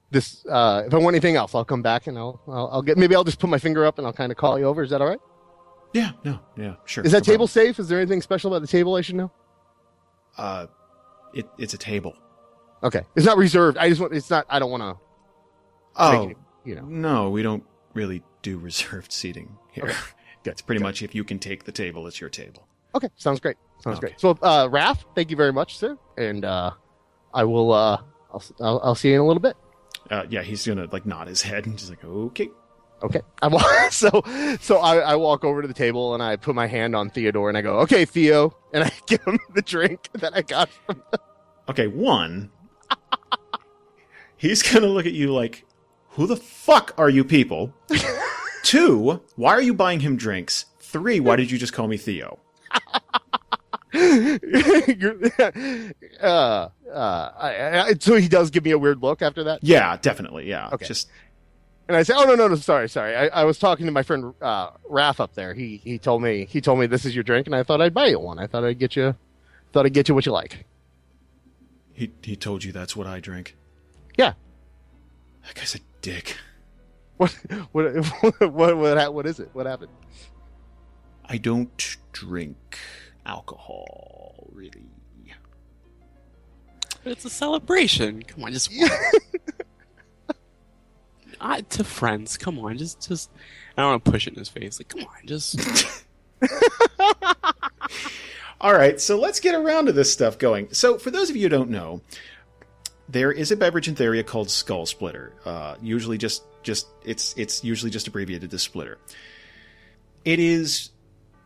This, 0.09 0.45
uh, 0.45 0.83
if 0.87 0.93
I 0.93 0.97
want 0.99 1.15
anything 1.15 1.35
else, 1.35 1.53
I'll 1.53 1.65
come 1.65 1.81
back 1.81 2.07
and 2.07 2.17
I'll, 2.17 2.41
I'll, 2.47 2.69
I'll 2.71 2.81
get, 2.81 2.97
maybe 2.97 3.13
I'll 3.13 3.25
just 3.25 3.39
put 3.39 3.49
my 3.49 3.57
finger 3.57 3.85
up 3.85 3.97
and 3.97 4.07
I'll 4.07 4.13
kind 4.13 4.31
of 4.31 4.37
call 4.37 4.57
you 4.57 4.63
over. 4.63 4.81
Is 4.81 4.91
that 4.91 5.01
all 5.01 5.07
right? 5.09 5.19
Yeah. 5.91 6.11
No. 6.23 6.39
Yeah. 6.55 6.75
Sure. 6.85 7.03
Is 7.03 7.11
that 7.11 7.27
no 7.27 7.33
table 7.33 7.47
problem. 7.47 7.67
safe? 7.73 7.77
Is 7.77 7.89
there 7.89 7.99
anything 7.99 8.21
special 8.21 8.53
about 8.53 8.61
the 8.61 8.69
table 8.69 8.95
I 8.95 9.01
should 9.01 9.15
know? 9.15 9.31
Uh, 10.37 10.67
it 11.33 11.45
it's 11.57 11.73
a 11.73 11.77
table. 11.77 12.15
Okay, 12.83 13.01
it's 13.15 13.25
not 13.25 13.37
reserved. 13.37 13.77
I 13.77 13.89
just 13.89 13.99
want. 14.01 14.13
It's 14.13 14.29
not. 14.29 14.45
I 14.49 14.59
don't 14.59 14.71
want 14.71 14.83
to. 14.83 15.03
Oh 15.95 16.31
you 16.63 16.75
know. 16.75 16.83
no, 16.85 17.29
we 17.29 17.41
don't 17.41 17.63
really 17.93 18.23
do 18.41 18.57
reserved 18.59 19.11
seating 19.11 19.57
here. 19.71 19.85
Okay. 19.85 19.95
It's 20.45 20.61
pretty 20.61 20.81
much 20.81 21.01
if 21.01 21.13
you 21.13 21.23
can 21.25 21.39
take 21.39 21.65
the 21.65 21.71
table, 21.73 22.07
it's 22.07 22.21
your 22.21 22.29
table. 22.29 22.67
Okay, 22.95 23.09
sounds 23.17 23.39
great. 23.41 23.57
Sounds 23.81 23.97
Okay. 23.97 24.07
great. 24.07 24.19
So, 24.21 24.31
uh, 24.41 24.67
Raph, 24.69 25.03
thank 25.13 25.29
you 25.29 25.35
very 25.35 25.51
much, 25.51 25.77
sir, 25.77 25.97
and 26.17 26.45
uh, 26.45 26.71
I 27.33 27.43
will. 27.43 27.73
Uh, 27.73 28.01
I'll, 28.31 28.43
I'll 28.61 28.79
I'll 28.83 28.95
see 28.95 29.09
you 29.09 29.15
in 29.15 29.21
a 29.21 29.25
little 29.25 29.41
bit. 29.41 29.57
Uh, 30.09 30.23
yeah, 30.29 30.41
he's 30.43 30.65
gonna 30.65 30.87
like 30.91 31.05
nod 31.05 31.27
his 31.27 31.41
head 31.41 31.65
and 31.65 31.77
just 31.77 31.89
like, 31.89 32.03
okay. 32.05 32.49
Okay. 33.03 33.21
I 33.41 33.47
wa- 33.47 33.61
so 33.89 34.09
so 34.61 34.77
I, 34.77 34.97
I 34.99 35.15
walk 35.15 35.43
over 35.43 35.61
to 35.61 35.67
the 35.67 35.73
table 35.73 36.13
and 36.13 36.23
I 36.23 36.35
put 36.37 36.55
my 36.55 36.65
hand 36.67 36.95
on 36.95 37.09
Theodore 37.09 37.49
and 37.49 37.57
I 37.57 37.61
go, 37.61 37.79
okay, 37.79 38.05
Theo, 38.05 38.55
and 38.73 38.83
I 38.85 38.91
give 39.07 39.21
him 39.23 39.37
the 39.53 39.61
drink 39.61 40.07
that 40.13 40.35
I 40.35 40.41
got 40.43 40.69
from. 40.85 41.03
Okay, 41.69 41.87
one. 41.87 42.51
He's 44.37 44.63
gonna 44.63 44.87
look 44.87 45.05
at 45.05 45.13
you 45.13 45.33
like, 45.33 45.65
who 46.11 46.27
the 46.27 46.37
fuck 46.37 46.93
are 46.97 47.09
you 47.09 47.23
people? 47.23 47.73
Two, 48.63 49.21
why 49.35 49.51
are 49.51 49.61
you 49.61 49.73
buying 49.73 49.99
him 50.01 50.15
drinks? 50.17 50.65
Three, 50.79 51.19
why 51.19 51.35
did 51.35 51.51
you 51.51 51.57
just 51.57 51.73
call 51.73 51.87
me 51.87 51.97
Theo? 51.97 52.39
Uh, 56.21 56.69
uh, 56.91 57.31
I, 57.37 57.79
I, 57.79 57.93
so 57.99 58.15
he 58.15 58.27
does 58.27 58.49
give 58.49 58.63
me 58.65 58.71
a 58.71 58.77
weird 58.77 59.01
look 59.01 59.21
after 59.21 59.43
that. 59.45 59.59
Yeah, 59.63 59.97
definitely. 59.97 60.47
Yeah. 60.49 60.69
Okay. 60.73 60.85
Just 60.85 61.09
And 61.87 61.95
I 61.95 62.03
say, 62.03 62.13
"Oh 62.15 62.23
no, 62.25 62.35
no, 62.35 62.47
no, 62.47 62.55
sorry, 62.55 62.89
sorry. 62.89 63.15
I, 63.15 63.27
I 63.27 63.43
was 63.43 63.57
talking 63.59 63.85
to 63.85 63.91
my 63.91 64.03
friend 64.03 64.33
uh, 64.41 64.71
Raph 64.89 65.19
up 65.19 65.33
there. 65.35 65.53
He 65.53 65.77
he 65.83 65.97
told 65.99 66.21
me 66.21 66.45
he 66.45 66.59
told 66.61 66.79
me 66.79 66.87
this 66.87 67.05
is 67.05 67.13
your 67.15 67.23
drink, 67.23 67.47
and 67.47 67.55
I 67.55 67.63
thought 67.63 67.81
I'd 67.81 67.93
buy 67.93 68.07
you 68.07 68.19
one. 68.19 68.39
I 68.39 68.47
thought 68.47 68.63
I'd 68.63 68.79
get 68.79 68.95
you, 68.95 69.15
thought 69.73 69.85
I'd 69.85 69.93
get 69.93 70.09
you 70.09 70.15
what 70.15 70.25
you 70.25 70.31
like. 70.31 70.65
he 71.93 72.11
he 72.21 72.35
told 72.35 72.63
you 72.63 72.71
that's 72.71 72.95
what 72.95 73.07
I 73.07 73.19
drink. 73.19 73.55
Yeah. 74.17 74.33
That 75.45 75.55
guy's 75.55 75.75
a 75.75 75.79
dick. 76.01 76.37
What 77.17 77.31
what 77.71 77.95
what 78.21 78.53
what 78.53 78.77
what, 78.77 79.13
what 79.13 79.25
is 79.25 79.39
it? 79.39 79.49
What 79.53 79.65
happened? 79.65 79.91
I 81.25 81.37
don't 81.37 81.97
drink 82.11 82.77
alcohol, 83.25 84.47
really. 84.51 84.91
But 87.07 87.13
it's 87.13 87.23
a 87.23 87.29
celebration. 87.29 88.21
Come 88.23 88.43
on, 88.43 88.51
just 88.51 88.69
I, 91.39 91.61
to 91.61 91.85
friends. 91.85 92.35
Come 92.35 92.59
on, 92.59 92.77
just 92.77 93.07
just. 93.07 93.31
I 93.77 93.81
don't 93.81 93.91
want 93.91 94.03
to 94.03 94.11
push 94.11 94.27
it 94.27 94.33
in 94.33 94.39
his 94.39 94.49
face. 94.49 94.77
Like, 94.77 94.89
come 94.89 95.03
on, 95.03 95.25
just. 95.25 95.57
All 98.59 98.73
right, 98.73 98.99
so 98.99 99.17
let's 99.17 99.39
get 99.39 99.55
around 99.55 99.85
to 99.85 99.93
this 99.93 100.11
stuff 100.11 100.37
going. 100.37 100.67
So, 100.73 100.97
for 100.97 101.09
those 101.09 101.29
of 101.29 101.37
you 101.37 101.43
who 101.43 101.49
don't 101.49 101.69
know, 101.69 102.01
there 103.09 103.31
is 103.31 103.51
a 103.51 103.57
beverage 103.57 103.87
in 103.87 103.95
Theria 103.95 104.25
called 104.25 104.49
Skull 104.49 104.85
Splitter. 104.85 105.33
Uh, 105.45 105.75
usually, 105.81 106.17
just 106.17 106.43
just 106.63 106.87
it's 107.03 107.33
it's 107.37 107.63
usually 107.63 107.91
just 107.91 108.07
abbreviated 108.07 108.51
to 108.51 108.59
Splitter. 108.59 108.97
It 110.25 110.39
is 110.39 110.91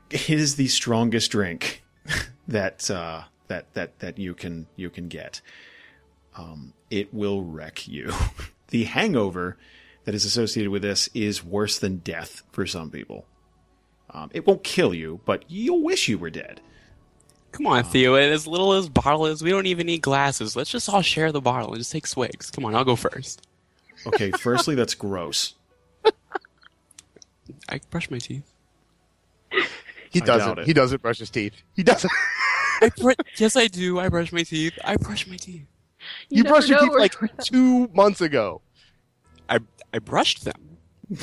it 0.09 0.29
is 0.29 0.55
the 0.55 0.67
strongest 0.67 1.31
drink 1.31 1.83
that 2.47 2.89
uh, 2.89 3.23
that 3.47 3.73
that 3.73 3.99
that 3.99 4.17
you 4.17 4.33
can 4.33 4.67
you 4.75 4.89
can 4.89 5.07
get. 5.07 5.41
Um, 6.35 6.73
it 6.89 7.13
will 7.13 7.43
wreck 7.43 7.87
you. 7.87 8.13
the 8.69 8.85
hangover 8.85 9.57
that 10.05 10.15
is 10.15 10.25
associated 10.25 10.71
with 10.71 10.81
this 10.81 11.09
is 11.13 11.43
worse 11.43 11.77
than 11.77 11.97
death 11.97 12.43
for 12.51 12.65
some 12.65 12.89
people. 12.89 13.25
Um, 14.09 14.29
it 14.33 14.47
won't 14.47 14.63
kill 14.63 14.93
you, 14.93 15.21
but 15.25 15.45
you'll 15.47 15.83
wish 15.83 16.07
you 16.07 16.17
were 16.17 16.29
dead. 16.29 16.61
Come 17.51 17.67
on, 17.67 17.83
Theo. 17.83 18.15
As 18.15 18.47
little 18.47 18.73
as 18.73 18.87
bottle 18.89 19.25
is, 19.25 19.43
we 19.43 19.49
don't 19.49 19.65
even 19.65 19.87
need 19.87 20.01
glasses. 20.01 20.55
Let's 20.55 20.69
just 20.69 20.87
all 20.89 21.01
share 21.01 21.31
the 21.31 21.41
bottle 21.41 21.69
and 21.69 21.77
just 21.79 21.91
take 21.91 22.07
swigs. 22.07 22.49
Come 22.49 22.63
on, 22.65 22.75
I'll 22.75 22.85
go 22.85 22.95
first. 22.95 23.45
Okay, 24.07 24.31
firstly, 24.31 24.73
that's 24.75 24.93
gross. 24.93 25.53
I 27.69 27.79
brush 27.89 28.09
my 28.09 28.17
teeth. 28.19 28.49
He 30.09 30.21
I 30.21 30.25
doesn't. 30.25 30.59
it. 30.59 30.65
He 30.65 30.73
doesn't 30.73 31.01
brush 31.01 31.19
his 31.19 31.29
teeth. 31.29 31.53
He 31.75 31.83
doesn't. 31.83 32.11
I 32.81 32.89
br- 32.97 33.11
yes, 33.37 33.55
I 33.55 33.67
do. 33.67 33.99
I 33.99 34.09
brush 34.09 34.31
my 34.31 34.43
teeth. 34.43 34.77
I 34.83 34.95
brush 34.95 35.27
my 35.27 35.35
teeth. 35.37 35.65
You, 36.29 36.43
never 36.43 36.55
brushed 36.55 36.69
your 36.69 36.77
know 36.79 36.83
teeth 36.85 36.91
where- 36.91 36.99
like 36.99 37.43
two 37.43 37.87
months 37.89 38.21
ago. 38.21 38.61
I 39.49 39.59
I 39.93 39.99
brushed 39.99 40.45
them. 40.45 40.77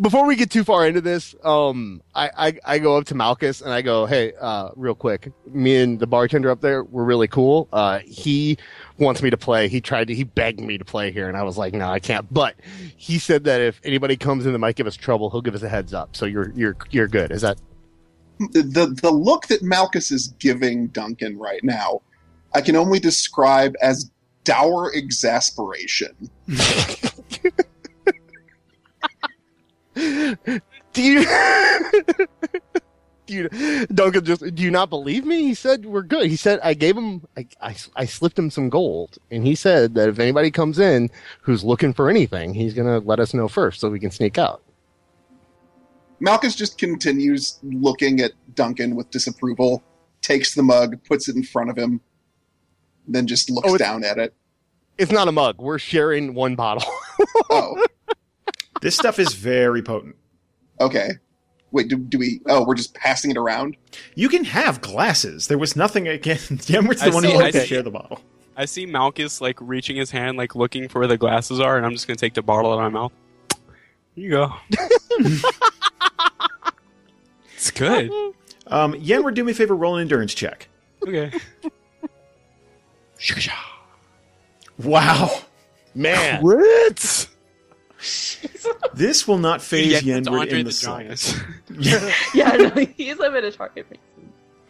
Before 0.00 0.26
we 0.26 0.34
get 0.34 0.50
too 0.50 0.64
far 0.64 0.86
into 0.86 1.00
this, 1.00 1.34
um, 1.44 2.02
I, 2.14 2.30
I, 2.36 2.58
I 2.64 2.78
go 2.78 2.96
up 2.96 3.04
to 3.06 3.14
Malchus 3.14 3.60
and 3.60 3.72
I 3.72 3.80
go, 3.80 4.04
hey, 4.04 4.32
uh, 4.40 4.70
real 4.74 4.94
quick, 4.94 5.32
me 5.46 5.76
and 5.76 6.00
the 6.00 6.06
bartender 6.06 6.50
up 6.50 6.60
there, 6.60 6.82
we're 6.82 7.04
really 7.04 7.28
cool. 7.28 7.68
Uh, 7.72 8.00
he 8.00 8.58
wants 8.98 9.22
me 9.22 9.30
to 9.30 9.36
play. 9.36 9.68
He 9.68 9.80
tried 9.80 10.08
to, 10.08 10.14
he 10.14 10.24
begged 10.24 10.60
me 10.60 10.78
to 10.78 10.84
play 10.84 11.12
here, 11.12 11.28
and 11.28 11.36
I 11.36 11.44
was 11.44 11.56
like, 11.56 11.74
no, 11.74 11.88
I 11.88 12.00
can't. 12.00 12.32
But 12.32 12.56
he 12.96 13.18
said 13.18 13.44
that 13.44 13.60
if 13.60 13.80
anybody 13.84 14.16
comes 14.16 14.46
in 14.46 14.52
that 14.52 14.58
might 14.58 14.76
give 14.76 14.86
us 14.86 14.96
trouble, 14.96 15.30
he'll 15.30 15.42
give 15.42 15.54
us 15.54 15.62
a 15.62 15.68
heads 15.68 15.94
up. 15.94 16.16
So 16.16 16.26
you're 16.26 16.50
you're 16.54 16.76
you're 16.90 17.08
good. 17.08 17.30
Is 17.30 17.42
that? 17.42 17.60
the 18.38 18.94
the 19.00 19.10
look 19.10 19.46
that 19.46 19.62
Malchus 19.62 20.10
is 20.10 20.28
giving 20.38 20.88
Duncan 20.88 21.38
right 21.38 21.62
now, 21.64 22.02
I 22.54 22.60
can 22.60 22.76
only 22.76 22.98
describe 22.98 23.74
as 23.80 24.10
dour 24.44 24.92
exasperation. 24.92 26.14
Do 29.96 31.02
you? 31.02 31.26
do 33.26 33.34
you, 33.34 33.86
Duncan 33.86 34.24
just 34.24 34.54
do 34.54 34.62
you 34.62 34.70
not 34.70 34.90
believe 34.90 35.24
me? 35.24 35.42
He 35.42 35.54
said 35.54 35.84
we're 35.86 36.02
good. 36.02 36.26
He 36.26 36.36
said 36.36 36.60
I 36.62 36.74
gave 36.74 36.96
him 36.96 37.26
I, 37.36 37.46
I 37.60 37.76
I 37.96 38.04
slipped 38.04 38.38
him 38.38 38.50
some 38.50 38.68
gold, 38.68 39.18
and 39.30 39.46
he 39.46 39.54
said 39.54 39.94
that 39.94 40.08
if 40.08 40.18
anybody 40.18 40.50
comes 40.50 40.78
in 40.78 41.10
who's 41.40 41.64
looking 41.64 41.92
for 41.92 42.10
anything, 42.10 42.54
he's 42.54 42.74
gonna 42.74 42.98
let 42.98 43.18
us 43.20 43.34
know 43.34 43.48
first 43.48 43.80
so 43.80 43.88
we 43.90 43.98
can 44.00 44.10
sneak 44.10 44.38
out. 44.38 44.62
Malchus 46.20 46.54
just 46.54 46.78
continues 46.78 47.58
looking 47.62 48.20
at 48.20 48.32
Duncan 48.54 48.96
with 48.96 49.10
disapproval, 49.10 49.82
takes 50.22 50.54
the 50.54 50.62
mug, 50.62 51.02
puts 51.04 51.28
it 51.28 51.36
in 51.36 51.42
front 51.42 51.68
of 51.68 51.76
him, 51.76 52.00
then 53.08 53.26
just 53.26 53.50
looks 53.50 53.70
Oh, 53.70 53.76
down 53.76 54.02
at 54.04 54.18
it. 54.18 54.34
It's 54.98 55.12
not 55.12 55.28
a 55.28 55.32
mug. 55.32 55.56
We're 55.58 55.78
sharing 55.78 56.34
one 56.34 56.54
bottle. 56.54 56.88
Oh, 57.48 57.82
This 58.80 58.94
stuff 58.94 59.18
is 59.18 59.32
very 59.34 59.82
potent. 59.82 60.16
okay. 60.80 61.10
Wait, 61.72 61.88
do, 61.88 61.96
do 61.98 62.18
we? 62.18 62.40
Oh, 62.46 62.64
we're 62.64 62.76
just 62.76 62.94
passing 62.94 63.30
it 63.32 63.36
around. 63.36 63.76
You 64.14 64.28
can 64.28 64.44
have 64.44 64.80
glasses. 64.80 65.48
There 65.48 65.58
was 65.58 65.74
nothing 65.76 66.06
against 66.08 66.50
Yenward's 66.70 67.00
the 67.00 67.06
I 67.10 67.10
one 67.14 67.24
see- 67.24 67.32
who 67.32 67.38
had 67.38 67.48
I 67.48 67.50
to 67.50 67.66
share 67.66 67.82
the 67.82 67.90
bottle. 67.90 68.20
I 68.56 68.64
see 68.64 68.86
Malchus 68.86 69.40
like 69.42 69.58
reaching 69.60 69.96
his 69.96 70.10
hand, 70.10 70.38
like 70.38 70.54
looking 70.54 70.88
for 70.88 71.00
where 71.00 71.08
the 71.08 71.18
glasses 71.18 71.60
are, 71.60 71.76
and 71.76 71.84
I'm 71.84 71.92
just 71.92 72.06
gonna 72.06 72.16
take 72.16 72.34
the 72.34 72.40
bottle 72.42 72.72
out 72.72 72.78
of 72.84 72.92
my 72.92 73.00
mouth. 73.00 73.12
Here 74.14 74.24
you 74.24 74.30
go. 74.30 74.52
it's 77.54 77.70
good. 77.72 78.10
Um, 78.68 78.94
Yenward, 78.94 79.34
do 79.34 79.44
me 79.44 79.52
a 79.52 79.54
favor, 79.54 79.76
roll 79.76 79.96
an 79.96 80.02
endurance 80.02 80.32
check. 80.34 80.68
Okay. 81.06 81.32
Wow. 84.78 85.30
Man, 85.94 86.42
What? 86.42 87.28
This 88.94 89.28
will 89.28 89.38
not 89.38 89.60
phase 89.62 90.02
Yeah, 90.02 90.18
Yenward 90.18 90.48
in 90.48 90.58
the, 90.58 90.64
the 90.64 90.72
slightest. 90.72 91.36
Giant. 91.70 92.12
Yeah, 92.34 92.50
no, 92.56 92.70
he's 92.96 93.18
a 93.20 93.30
bit 93.30 93.44
of 93.44 93.56
target. 93.56 93.86
he 93.90 93.98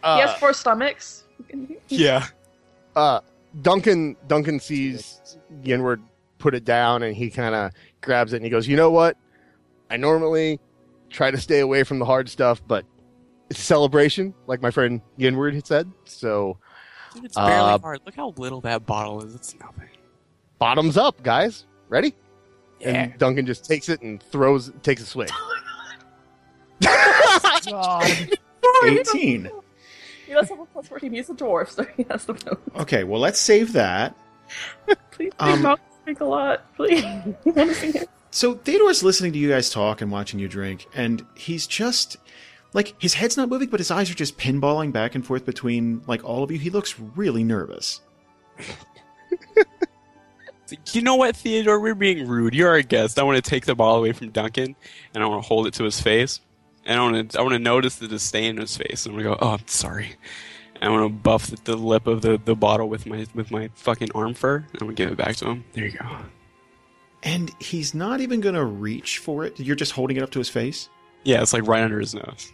uh, 0.03 0.27
has 0.27 0.37
four 0.39 0.53
stomachs. 0.53 1.23
yeah. 1.87 2.25
uh, 2.95 3.21
Duncan 3.61 4.15
Duncan 4.27 4.59
sees 4.59 5.37
Yenward 5.63 6.01
put 6.37 6.53
it 6.53 6.65
down, 6.65 7.03
and 7.03 7.15
he 7.15 7.29
kind 7.29 7.55
of 7.55 7.71
grabs 8.01 8.33
it 8.33 8.37
and 8.37 8.45
he 8.45 8.49
goes, 8.51 8.67
"You 8.67 8.75
know 8.75 8.91
what? 8.91 9.17
I 9.89 9.97
normally 9.97 10.59
try 11.09 11.31
to 11.31 11.37
stay 11.37 11.59
away 11.61 11.83
from 11.83 11.99
the 11.99 12.05
hard 12.05 12.29
stuff, 12.29 12.61
but 12.67 12.85
it's 13.49 13.59
a 13.59 13.63
celebration, 13.63 14.33
like 14.45 14.61
my 14.61 14.69
friend 14.71 15.01
Yenward 15.17 15.53
had 15.55 15.65
said. 15.65 15.91
So 16.05 16.57
Dude, 17.13 17.25
it's 17.25 17.35
barely 17.35 17.51
Uh, 17.53 17.79
hard. 17.79 18.01
Look 18.05 18.15
how 18.15 18.33
little 18.37 18.61
that 18.61 18.85
bottle 18.85 19.23
is. 19.23 19.33
It's 19.33 19.55
nothing. 19.59 19.89
bottoms 20.59 20.97
up, 20.97 21.23
guys. 21.23 21.65
Ready?" 21.89 22.13
Yeah. 22.79 22.89
And 22.89 23.17
Duncan 23.17 23.45
just 23.45 23.65
takes 23.65 23.89
it 23.89 24.01
and 24.01 24.21
throws, 24.21 24.71
takes 24.83 25.01
a 25.01 25.05
swing. 25.05 25.29
God. 26.81 28.37
18. 28.85 29.49
He 30.25 30.33
does 30.33 30.49
have 30.49 30.59
a 30.59 30.65
plus 30.65 30.87
14. 30.87 31.11
He's 31.13 31.29
a 31.29 31.33
dwarf, 31.33 31.69
so 31.69 31.83
he 31.95 32.05
has 32.09 32.25
the 32.25 32.33
bonus. 32.33 32.59
Okay, 32.81 33.03
well, 33.03 33.19
let's 33.21 33.39
save 33.39 33.73
that. 33.73 34.15
Please, 35.11 35.31
Um, 35.39 35.65
um, 35.65 35.77
drink 36.05 36.19
a 36.19 36.25
lot. 36.25 36.75
Please. 36.75 37.03
I 37.05 37.33
want 37.45 37.75
to. 37.75 38.07
So 38.31 38.55
Theodore's 38.55 39.03
listening 39.03 39.33
to 39.33 39.39
you 39.39 39.49
guys 39.49 39.69
talk 39.69 40.01
and 40.01 40.11
watching 40.11 40.39
you 40.39 40.47
drink, 40.47 40.85
and 40.93 41.25
he's 41.35 41.65
just 41.65 42.17
like 42.73 42.93
his 43.01 43.13
head's 43.15 43.37
not 43.37 43.49
moving, 43.49 43.69
but 43.69 43.79
his 43.79 43.89
eyes 43.89 44.11
are 44.11 44.15
just 44.15 44.37
pinballing 44.37 44.91
back 44.91 45.15
and 45.15 45.25
forth 45.25 45.45
between 45.45 46.01
like 46.07 46.23
all 46.23 46.43
of 46.43 46.51
you. 46.51 46.59
He 46.59 46.69
looks 46.69 46.99
really 46.99 47.43
nervous. 47.43 48.01
You 50.91 51.01
know 51.01 51.15
what, 51.15 51.35
Theodore? 51.35 51.79
We're 51.79 51.95
being 51.95 52.27
rude. 52.27 52.53
You're 52.53 52.69
our 52.69 52.81
guest. 52.81 53.19
I 53.19 53.23
want 53.23 53.43
to 53.43 53.49
take 53.49 53.65
the 53.65 53.75
ball 53.75 53.97
away 53.97 54.11
from 54.11 54.29
Duncan, 54.29 54.75
and 55.13 55.23
I 55.23 55.27
want 55.27 55.41
to 55.41 55.47
hold 55.47 55.67
it 55.67 55.73
to 55.75 55.83
his 55.83 55.99
face, 56.01 56.39
and 56.85 56.99
I 56.99 57.03
want 57.03 57.31
to 57.31 57.39
I 57.39 57.41
want 57.41 57.53
to 57.53 57.59
notice 57.59 57.95
the 57.95 58.07
disdain 58.07 58.51
in 58.51 58.57
his 58.57 58.75
face. 58.75 59.05
And 59.05 59.15
I'm 59.15 59.23
gonna 59.23 59.35
go, 59.35 59.39
"Oh, 59.41 59.53
I'm 59.53 59.67
sorry." 59.67 60.15
And 60.75 60.83
I 60.83 60.89
want 60.89 61.05
to 61.11 61.17
buff 61.17 61.47
the, 61.47 61.57
the 61.63 61.75
lip 61.75 62.05
of 62.05 62.21
the, 62.21 62.39
the 62.43 62.55
bottle 62.55 62.89
with 62.89 63.05
my 63.05 63.25
with 63.33 63.49
my 63.51 63.69
fucking 63.75 64.09
arm 64.13 64.33
fur. 64.33 64.57
And 64.57 64.81
I'm 64.81 64.87
gonna 64.87 64.93
give 64.93 65.11
it 65.11 65.17
back 65.17 65.35
to 65.37 65.45
him. 65.45 65.65
There 65.73 65.85
you 65.85 65.97
go. 65.97 66.05
And 67.23 67.51
he's 67.59 67.93
not 67.93 68.21
even 68.21 68.41
gonna 68.41 68.65
reach 68.65 69.17
for 69.19 69.43
it. 69.43 69.59
You're 69.59 69.75
just 69.75 69.93
holding 69.93 70.17
it 70.17 70.23
up 70.23 70.31
to 70.31 70.39
his 70.39 70.49
face. 70.49 70.89
Yeah, 71.23 71.41
it's 71.41 71.53
like 71.53 71.67
right 71.67 71.83
under 71.83 71.99
his 71.99 72.13
nose. 72.13 72.53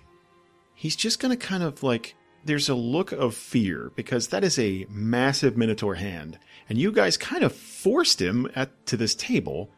He's 0.76 0.96
just 0.96 1.20
gonna 1.20 1.38
kind 1.38 1.64
of 1.64 1.84
like 1.84 2.16
there's 2.46 2.70
a 2.70 2.76
look 2.76 3.12
of 3.12 3.36
fear 3.36 3.92
because 3.96 4.28
that 4.30 4.44
is 4.44 4.60
a 4.60 4.86
massive 4.90 5.58
minotaur 5.58 5.96
hand, 5.96 6.38
and 6.70 6.78
you 6.78 6.92
guys 6.92 7.18
kind 7.18 7.44
of 7.44 7.54
forced 7.56 8.22
him 8.22 8.50
at 8.56 8.86
to 8.88 8.98
this 8.98 9.16
table. 9.16 9.70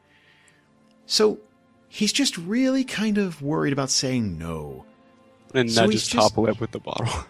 So 1.05 1.39
he's 1.88 2.11
just 2.11 2.38
really 2.38 2.84
kind 2.84 3.18
of 3.18 3.41
worried 3.41 3.74
about 3.74 3.89
saying 3.91 4.38
no. 4.38 4.86
And 5.53 5.72
So 5.72 5.88
his 5.89 6.07
just- 6.07 6.11
top 6.11 6.38
lip 6.38 6.59
with 6.59 6.72
the 6.72 6.80
bottle. 6.80 7.26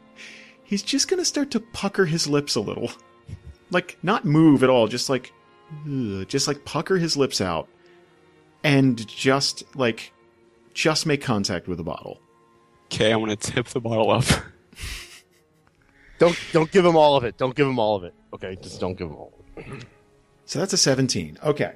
he's 0.64 0.82
just 0.82 1.08
gonna 1.08 1.24
start 1.24 1.50
to 1.52 1.60
pucker 1.60 2.06
his 2.06 2.26
lips 2.26 2.54
a 2.54 2.60
little. 2.60 2.90
Like, 3.70 3.98
not 4.02 4.24
move 4.24 4.62
at 4.62 4.70
all, 4.70 4.86
just 4.88 5.10
like, 5.10 5.32
ugh, 5.86 6.26
just 6.28 6.48
like 6.48 6.64
pucker 6.64 6.96
his 6.96 7.16
lips 7.16 7.40
out. 7.40 7.68
And 8.64 9.06
just, 9.06 9.62
like, 9.76 10.12
just 10.74 11.04
make 11.06 11.20
contact 11.22 11.68
with 11.68 11.76
the 11.78 11.84
bottle. 11.84 12.18
Okay, 12.86 13.12
i'm 13.12 13.18
going 13.22 13.36
to 13.36 13.36
tip 13.36 13.66
the 13.66 13.80
bottle 13.80 14.10
up. 14.10 14.24
don't 16.18 16.38
don't 16.52 16.70
give 16.70 16.84
him 16.84 16.96
all 16.96 17.16
of 17.16 17.24
it. 17.24 17.36
Don't 17.36 17.54
give 17.54 17.66
him 17.66 17.78
all 17.78 17.96
of 17.96 18.04
it. 18.04 18.14
Okay, 18.32 18.56
just 18.60 18.80
don't 18.80 18.96
give 18.96 19.08
him 19.08 19.16
all. 19.16 19.32
Of 19.56 19.66
it. 19.66 19.84
So 20.44 20.58
that's 20.58 20.72
a 20.72 20.78
17. 20.78 21.38
Okay. 21.44 21.74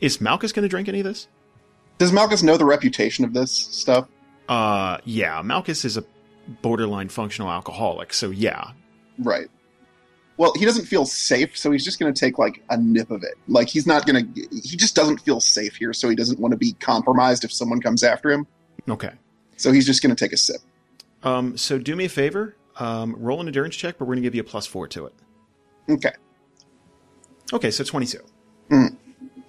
Is 0.00 0.20
Malchus 0.20 0.52
gonna 0.52 0.68
drink 0.68 0.88
any 0.88 1.00
of 1.00 1.04
this? 1.04 1.28
Does 1.98 2.12
Malchus 2.12 2.42
know 2.42 2.56
the 2.56 2.64
reputation 2.64 3.24
of 3.24 3.34
this 3.34 3.50
stuff? 3.50 4.08
Uh, 4.48 4.98
yeah, 5.04 5.42
Malchus 5.42 5.84
is 5.84 5.96
a 5.96 6.04
borderline 6.62 7.08
functional 7.08 7.50
alcoholic, 7.50 8.12
so 8.12 8.30
yeah. 8.30 8.70
Right. 9.18 9.48
Well, 10.36 10.52
he 10.54 10.64
doesn't 10.64 10.86
feel 10.86 11.04
safe, 11.04 11.58
so 11.58 11.72
he's 11.72 11.84
just 11.84 11.98
going 11.98 12.14
to 12.14 12.18
take 12.18 12.38
like 12.38 12.62
a 12.70 12.76
nip 12.76 13.10
of 13.10 13.24
it. 13.24 13.34
Like 13.48 13.68
he's 13.68 13.86
not 13.86 14.06
going 14.06 14.32
to. 14.32 14.40
He 14.62 14.76
just 14.76 14.94
doesn't 14.94 15.18
feel 15.18 15.40
safe 15.40 15.74
here, 15.74 15.92
so 15.92 16.08
he 16.08 16.14
doesn't 16.14 16.38
want 16.38 16.52
to 16.52 16.56
be 16.56 16.74
compromised 16.74 17.42
if 17.44 17.52
someone 17.52 17.80
comes 17.80 18.04
after 18.04 18.30
him. 18.30 18.46
Okay. 18.88 19.10
So 19.56 19.72
he's 19.72 19.84
just 19.84 20.00
going 20.00 20.14
to 20.14 20.24
take 20.24 20.32
a 20.32 20.36
sip. 20.36 20.60
Um, 21.22 21.56
so 21.56 21.78
do 21.78 21.96
me 21.96 22.04
a 22.06 22.08
favor. 22.08 22.56
Um, 22.76 23.16
roll 23.18 23.40
an 23.40 23.48
endurance 23.48 23.74
check, 23.76 23.98
but 23.98 24.06
we're 24.06 24.14
gonna 24.14 24.22
give 24.22 24.34
you 24.34 24.40
a 24.42 24.44
plus 24.44 24.66
four 24.66 24.86
to 24.88 25.06
it. 25.06 25.14
Okay. 25.90 26.12
Okay, 27.52 27.70
so 27.70 27.82
22. 27.82 28.18
Mm. 28.70 28.96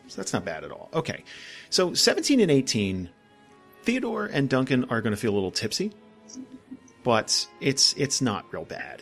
So 0.08 0.16
that's 0.16 0.34
not 0.34 0.46
bad 0.46 0.64
at 0.64 0.72
all. 0.72 0.90
Okay. 0.94 1.24
So 1.70 1.94
17 1.94 2.40
and 2.40 2.50
18, 2.50 3.10
Theodore 3.84 4.26
and 4.26 4.50
Duncan 4.50 4.86
are 4.86 5.02
going 5.02 5.12
to 5.12 5.18
feel 5.18 5.32
a 5.32 5.36
little 5.36 5.52
tipsy. 5.52 5.92
but 7.04 7.48
it's 7.62 7.94
it's 7.98 8.22
not 8.22 8.46
real 8.54 8.66
bad. 8.66 9.02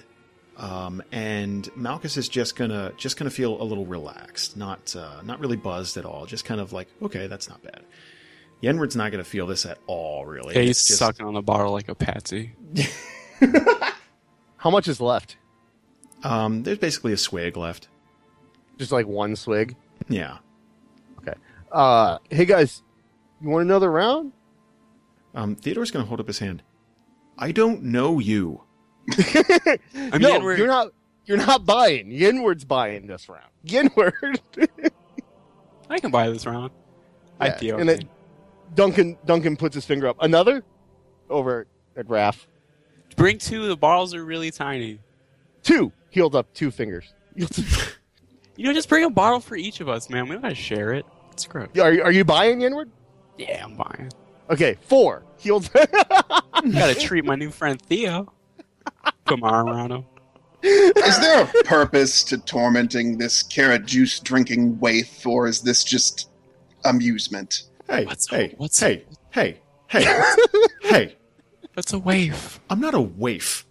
Um, 0.58 1.04
and 1.12 1.70
Malchus 1.76 2.18
is 2.18 2.28
just 2.28 2.56
gonna 2.56 2.92
just 2.98 3.18
gonna 3.18 3.30
feel 3.30 3.62
a 3.62 3.64
little 3.64 3.86
relaxed, 3.86 4.58
not 4.58 4.96
uh, 4.96 5.22
not 5.24 5.40
really 5.40 5.58
buzzed 5.58 5.98
at 5.98 6.06
all. 6.06 6.26
Just 6.26 6.46
kind 6.46 6.60
of 6.60 6.74
like, 6.74 6.88
okay, 7.02 7.28
that's 7.28 7.48
not 7.48 7.62
bad. 7.64 7.84
Yenward's 8.64 8.96
not 8.96 9.12
gonna 9.12 9.24
feel 9.24 9.46
this 9.48 9.66
at 9.66 9.78
all, 9.88 10.26
really. 10.26 10.56
Yeah, 10.56 10.62
he's 10.62 10.86
just- 10.86 11.00
sucking 11.00 11.26
on 11.26 11.34
the 11.34 11.42
bottle 11.42 11.72
like 11.72 11.90
a 11.90 11.96
patsy. 11.96 12.54
How 14.58 14.70
much 14.72 14.88
is 14.88 15.00
left? 15.00 15.38
Um, 16.24 16.64
there's 16.64 16.80
basically 16.80 17.14
a 17.14 17.18
swig 17.18 17.56
left. 17.58 17.88
Just 18.78 18.92
like 18.92 19.06
one 19.08 19.36
swig. 19.36 19.76
Yeah. 20.10 20.38
Okay. 21.20 21.34
Uh, 21.72 22.18
hey 22.30 22.46
guys, 22.46 22.82
you 23.42 23.50
want 23.50 23.64
another 23.64 23.92
round? 23.92 24.32
Um, 25.36 25.56
Theodore's 25.56 25.92
gonna 25.92 26.06
hold 26.06 26.20
up 26.20 26.28
his 26.28 26.40
hand. 26.40 26.64
I 27.38 27.52
don't 27.52 27.84
know 27.84 28.18
you. 28.20 28.62
I 29.12 29.78
mean, 29.94 30.22
no, 30.22 30.40
we're- 30.40 30.58
you're 30.58 30.68
not. 30.68 30.92
You're 31.26 31.38
not 31.38 31.66
buying. 31.66 32.10
Yenward's 32.10 32.64
buying 32.64 33.06
this 33.08 33.28
round. 33.28 33.50
Yinward. 33.66 34.40
I 35.90 36.00
can 36.00 36.10
buy 36.10 36.30
this 36.30 36.46
round. 36.46 36.72
I 37.38 37.48
Yeah, 37.48 37.58
feel 37.58 37.80
and 37.80 37.90
it, 37.90 38.06
Duncan 38.76 39.18
Duncan 39.26 39.58
puts 39.58 39.76
his 39.76 39.86
finger 39.86 40.08
up. 40.08 40.18
Another 40.22 40.64
over 41.30 41.68
at 41.96 42.08
Raph. 42.08 42.46
Bring 43.16 43.38
two. 43.38 43.68
The 43.68 43.78
bottles 43.78 44.14
are 44.14 44.24
really 44.24 44.52
tiny. 44.52 45.00
Two. 45.64 45.92
He 46.10 46.20
holds 46.20 46.36
up 46.36 46.54
two 46.54 46.72
fingers. 46.72 47.14
You 48.58 48.64
know, 48.66 48.74
just 48.74 48.90
bring 48.90 49.04
a 49.04 49.10
bottle 49.10 49.40
for 49.40 49.56
each 49.56 49.82
of 49.82 49.88
us, 49.88 50.10
man. 50.10 50.24
We 50.24 50.32
don't 50.32 50.42
gotta 50.42 50.56
share 50.56 50.92
it. 50.94 51.06
It's 51.32 51.46
gross. 51.46 51.70
Are 51.80 51.94
you, 51.94 52.02
are 52.02 52.12
you 52.12 52.26
buying 52.26 52.60
Yenward? 52.60 52.90
Yeah, 53.38 53.64
I'm 53.64 53.76
buying. 53.76 54.12
Okay, 54.50 54.78
four. 54.82 55.24
He 55.38 55.50
holds. 55.50 55.70
gotta 55.70 56.96
treat 56.96 57.24
my 57.24 57.36
new 57.36 57.52
friend 57.52 57.80
Theo. 57.80 58.34
Come 59.26 59.44
on, 59.44 59.54
arm 59.54 59.70
around 59.70 59.92
him. 59.92 60.06
Is 60.64 61.20
there 61.20 61.44
a 61.44 61.64
purpose 61.66 62.24
to 62.24 62.40
tormenting 62.40 63.20
this 63.20 63.44
carrot 63.44 63.86
juice 63.86 64.20
drinking 64.20 64.80
waif, 64.80 65.26
or 65.28 65.48
is 65.48 65.62
this 65.62 65.84
just 65.84 66.30
amusement? 66.84 67.66
Hey, 67.90 68.06
What's- 68.06 68.28
hey, 68.30 68.54
what's- 68.58 68.80
hey, 68.80 69.06
hey, 69.32 69.60
hey, 69.88 70.24
hey! 70.82 71.16
That's 71.76 71.94
a 71.94 72.00
waif. 72.00 72.60
I'm 72.70 72.80
not 72.82 72.94
a 72.94 73.00
waif. 73.02 73.66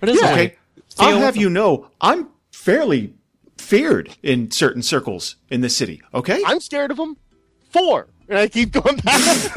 What 0.00 0.08
is 0.08 0.18
Okay, 0.20 0.44
it? 0.46 0.58
Theo, 0.90 1.06
I'll 1.08 1.18
have 1.20 1.36
you 1.36 1.48
know, 1.48 1.88
I'm 2.00 2.28
fairly 2.52 3.14
feared 3.58 4.16
in 4.22 4.50
certain 4.50 4.82
circles 4.82 5.36
in 5.48 5.60
the 5.60 5.68
city. 5.68 6.02
Okay, 6.12 6.42
I'm 6.44 6.60
scared 6.60 6.90
of 6.90 6.96
them. 6.96 7.16
Four. 7.70 8.08
And 8.28 8.38
I 8.38 8.48
keep 8.48 8.72
going 8.72 8.96
back. 8.96 9.20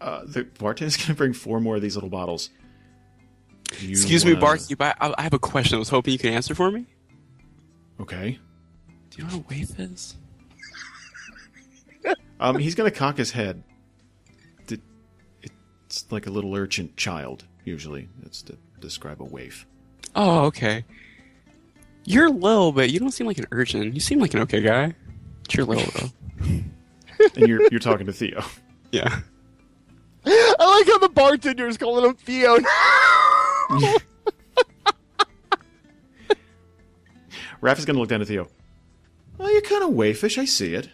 uh, 0.00 0.22
the 0.24 0.44
bartender's 0.58 0.96
gonna 0.96 1.14
bring 1.14 1.32
four 1.32 1.60
more 1.60 1.76
of 1.76 1.82
these 1.82 1.94
little 1.96 2.10
bottles. 2.10 2.50
You, 3.80 3.90
Excuse 3.90 4.24
me, 4.24 4.32
uh, 4.32 4.40
Barkeep. 4.40 4.80
I, 4.80 4.94
I 5.00 5.14
I 5.18 5.22
have 5.22 5.34
a 5.34 5.38
question. 5.38 5.76
I 5.76 5.78
was 5.78 5.88
hoping 5.90 6.12
you 6.12 6.18
could 6.18 6.32
answer 6.32 6.54
for 6.54 6.70
me. 6.70 6.86
Okay. 8.00 8.38
Do 9.10 9.18
you 9.18 9.24
know 9.28 9.36
what 9.36 9.44
a 9.44 9.54
waif 9.54 9.78
is? 9.78 10.16
Um, 12.40 12.58
he's 12.58 12.74
gonna 12.74 12.90
cock 12.90 13.16
his 13.16 13.30
head. 13.30 13.62
It's 15.90 16.06
like 16.12 16.26
a 16.28 16.30
little 16.30 16.54
urchin 16.54 16.92
child. 16.96 17.44
Usually, 17.64 18.08
it's 18.22 18.42
to 18.42 18.56
describe 18.78 19.20
a 19.20 19.24
waif. 19.24 19.66
Oh, 20.14 20.44
okay. 20.46 20.84
You're 22.04 22.30
little, 22.30 22.70
but 22.70 22.90
you 22.90 23.00
don't 23.00 23.10
seem 23.10 23.26
like 23.26 23.38
an 23.38 23.46
urchin. 23.50 23.92
You 23.92 23.98
seem 23.98 24.20
like 24.20 24.32
an 24.32 24.40
okay 24.42 24.60
guy. 24.60 24.94
But 25.42 25.54
you're 25.54 25.66
little 25.66 25.90
though. 26.00 26.10
And 27.36 27.46
you're 27.46 27.60
you're 27.70 27.80
talking 27.80 28.06
to 28.06 28.14
Theo. 28.14 28.42
Yeah. 28.92 29.20
I 30.24 30.78
like 30.78 30.86
how 30.86 30.98
the 30.98 31.10
bartender's 31.10 31.72
is 31.72 31.76
calling 31.76 32.02
him 32.08 32.14
Theo. 32.14 32.56
Raph 37.60 37.78
is 37.78 37.84
gonna 37.84 37.98
look 37.98 38.08
down 38.08 38.22
at 38.22 38.28
Theo. 38.28 38.48
Oh, 39.38 39.50
you're 39.50 39.60
kind 39.60 39.82
of 39.82 39.90
waifish. 39.90 40.38
I 40.38 40.46
see 40.46 40.72
it. 40.74 40.88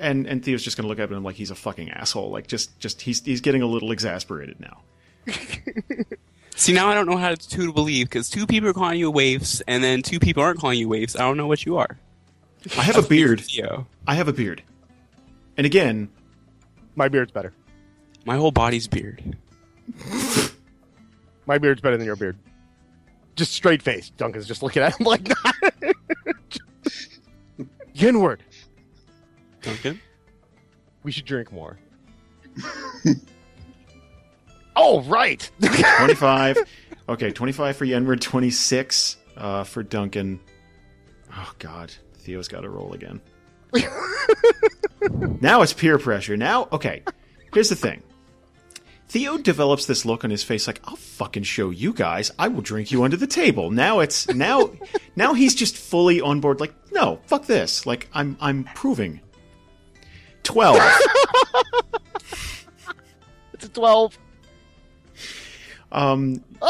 And 0.00 0.26
and 0.26 0.44
Theo's 0.44 0.62
just 0.62 0.76
gonna 0.76 0.88
look 0.88 0.98
at 0.98 1.10
him 1.10 1.24
like 1.24 1.36
he's 1.36 1.50
a 1.50 1.54
fucking 1.56 1.90
asshole. 1.90 2.30
Like 2.30 2.46
just 2.46 2.78
just 2.78 3.00
he's 3.02 3.24
he's 3.24 3.40
getting 3.40 3.62
a 3.62 3.66
little 3.66 3.90
exasperated 3.90 4.60
now. 4.60 4.80
See, 6.56 6.72
now 6.72 6.88
I 6.88 6.94
don't 6.94 7.06
know 7.06 7.16
how 7.16 7.34
to, 7.34 7.56
who 7.56 7.66
to 7.66 7.72
believe 7.72 8.08
because 8.08 8.28
two 8.28 8.46
people 8.46 8.68
are 8.68 8.72
calling 8.72 8.98
you 8.98 9.10
waifs, 9.12 9.62
and 9.68 9.82
then 9.82 10.02
two 10.02 10.18
people 10.18 10.42
aren't 10.42 10.58
calling 10.58 10.78
you 10.78 10.88
waifs. 10.88 11.14
I 11.16 11.20
don't 11.20 11.36
know 11.36 11.46
what 11.46 11.64
you 11.64 11.76
are. 11.76 11.98
I 12.76 12.82
have 12.82 12.96
a 12.96 13.02
beard. 13.02 13.40
Theo. 13.40 13.86
I 14.06 14.14
have 14.14 14.26
a 14.28 14.32
beard. 14.32 14.62
And 15.56 15.64
again, 15.66 16.08
My 16.96 17.08
beard's 17.08 17.30
better. 17.30 17.52
My 18.24 18.36
whole 18.36 18.50
body's 18.50 18.88
beard. 18.88 19.36
My 21.46 21.58
beard's 21.58 21.80
better 21.80 21.96
than 21.96 22.06
your 22.06 22.16
beard. 22.16 22.36
Just 23.36 23.52
straight 23.52 23.82
face. 23.82 24.10
Duncan's 24.10 24.46
just 24.48 24.62
looking 24.62 24.82
at 24.82 24.98
him 24.98 25.06
like 25.06 25.24
that. 25.28 25.94
Yenward. 27.94 28.40
Duncan? 29.62 30.00
We 31.02 31.12
should 31.12 31.24
drink 31.24 31.52
more. 31.52 31.78
oh, 34.76 35.02
right. 35.02 35.50
25. 35.60 36.58
okay, 37.08 37.30
25 37.30 37.76
for 37.76 37.86
Yenward, 37.86 38.20
26 38.20 39.16
uh, 39.36 39.64
for 39.64 39.82
Duncan. 39.82 40.40
Oh, 41.32 41.52
God. 41.58 41.92
Theo's 42.18 42.48
got 42.48 42.60
to 42.60 42.68
roll 42.68 42.92
again. 42.92 43.20
now 45.40 45.62
it's 45.62 45.72
peer 45.72 45.98
pressure. 45.98 46.36
Now, 46.36 46.68
okay, 46.72 47.02
here's 47.52 47.68
the 47.68 47.76
thing. 47.76 48.02
Theo 49.08 49.38
develops 49.38 49.86
this 49.86 50.04
look 50.04 50.24
on 50.24 50.30
his 50.30 50.42
face 50.42 50.66
like, 50.66 50.80
I'll 50.84 50.96
fucking 50.96 51.44
show 51.44 51.70
you 51.70 51.94
guys. 51.94 52.30
I 52.38 52.48
will 52.48 52.60
drink 52.60 52.92
you 52.92 53.04
under 53.04 53.16
the 53.16 53.26
table. 53.26 53.70
Now 53.70 54.00
it's 54.00 54.28
now 54.28 54.70
now 55.16 55.32
he's 55.32 55.54
just 55.54 55.76
fully 55.76 56.20
on 56.20 56.40
board 56.40 56.60
like, 56.60 56.74
no, 56.92 57.18
fuck 57.26 57.46
this. 57.46 57.86
Like 57.86 58.08
I'm 58.12 58.36
I'm 58.38 58.64
proving. 58.64 59.20
12. 60.48 60.76
it's 63.52 63.64
a 63.66 63.68
12. 63.68 64.18
Um 65.92 66.42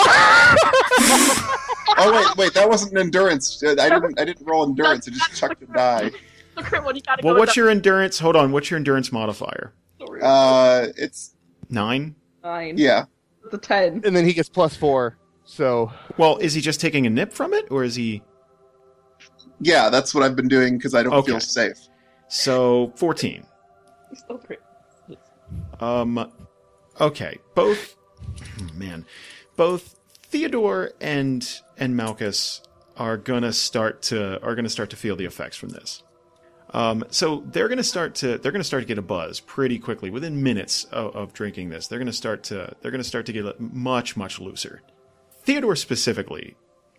Oh 2.00 2.12
wait, 2.14 2.36
wait, 2.36 2.54
that 2.54 2.68
wasn't 2.68 2.92
an 2.92 2.98
endurance. 2.98 3.62
I 3.64 3.74
didn't. 3.88 4.20
I 4.20 4.24
didn't 4.24 4.46
roll 4.46 4.64
endurance. 4.64 5.08
I 5.08 5.12
just 5.12 5.34
chucked 5.34 5.62
a 5.62 5.66
die. 5.66 6.10
The 6.56 6.62
crit 6.62 6.84
one, 6.84 6.94
you 6.96 7.02
gotta 7.02 7.24
well 7.24 7.36
what's 7.36 7.56
your 7.56 7.68
endurance? 7.70 8.18
Hold 8.18 8.36
on, 8.36 8.52
what's 8.52 8.70
your 8.70 8.76
endurance 8.76 9.10
modifier? 9.12 9.72
Uh, 10.22 10.88
it's 10.96 11.34
9? 11.70 12.14
nine. 12.44 12.78
yeah. 12.78 13.04
The 13.50 13.58
ten. 13.58 14.02
And 14.04 14.14
then 14.14 14.24
he 14.24 14.32
gets 14.32 14.48
plus 14.48 14.76
four. 14.76 15.16
So, 15.44 15.92
Well, 16.18 16.36
is 16.38 16.52
he 16.54 16.60
just 16.60 16.80
taking 16.80 17.06
a 17.06 17.10
nip 17.10 17.32
from 17.32 17.54
it, 17.54 17.66
or 17.70 17.82
is 17.84 17.94
he? 17.94 18.22
Yeah, 19.60 19.88
that's 19.90 20.14
what 20.14 20.22
I've 20.22 20.36
been 20.36 20.48
doing 20.48 20.76
because 20.76 20.94
I 20.94 21.02
don't 21.02 21.12
Okay. 21.14 21.32
feel 21.32 21.40
safe. 21.40 21.78
So 22.28 22.92
fourteen. 22.96 23.44
Still 24.14 24.38
crit. 24.38 24.60
Um, 25.80 26.32
okay. 27.00 27.38
Both, 27.54 27.96
oh, 28.60 28.68
man, 28.74 29.04
both 29.56 29.98
Theodore 30.24 30.92
and 31.00 31.60
and 31.76 31.96
Malchus 31.96 32.62
are 32.96 33.16
gonna 33.16 33.52
start 33.52 34.02
to 34.02 34.42
are 34.42 34.54
gonna 34.54 34.68
start 34.68 34.90
to 34.90 34.96
feel 34.96 35.16
the 35.16 35.24
effects 35.24 35.56
from 35.56 35.70
this. 35.70 36.02
Um, 36.70 37.04
so 37.10 37.44
they're 37.46 37.68
gonna 37.68 37.82
start 37.82 38.14
to 38.16 38.38
they're 38.38 38.52
gonna 38.52 38.64
start 38.64 38.82
to 38.82 38.86
get 38.86 38.98
a 38.98 39.02
buzz 39.02 39.40
pretty 39.40 39.78
quickly 39.78 40.10
within 40.10 40.42
minutes 40.42 40.84
of, 40.84 41.16
of 41.16 41.32
drinking 41.32 41.70
this. 41.70 41.86
They're 41.86 41.98
gonna 41.98 42.12
start 42.12 42.42
to 42.44 42.74
they're 42.80 42.90
gonna 42.90 43.04
start 43.04 43.26
to 43.26 43.32
get 43.32 43.60
much 43.60 44.16
much 44.16 44.38
looser. 44.38 44.82
Theodore 45.44 45.76
specifically, 45.76 46.56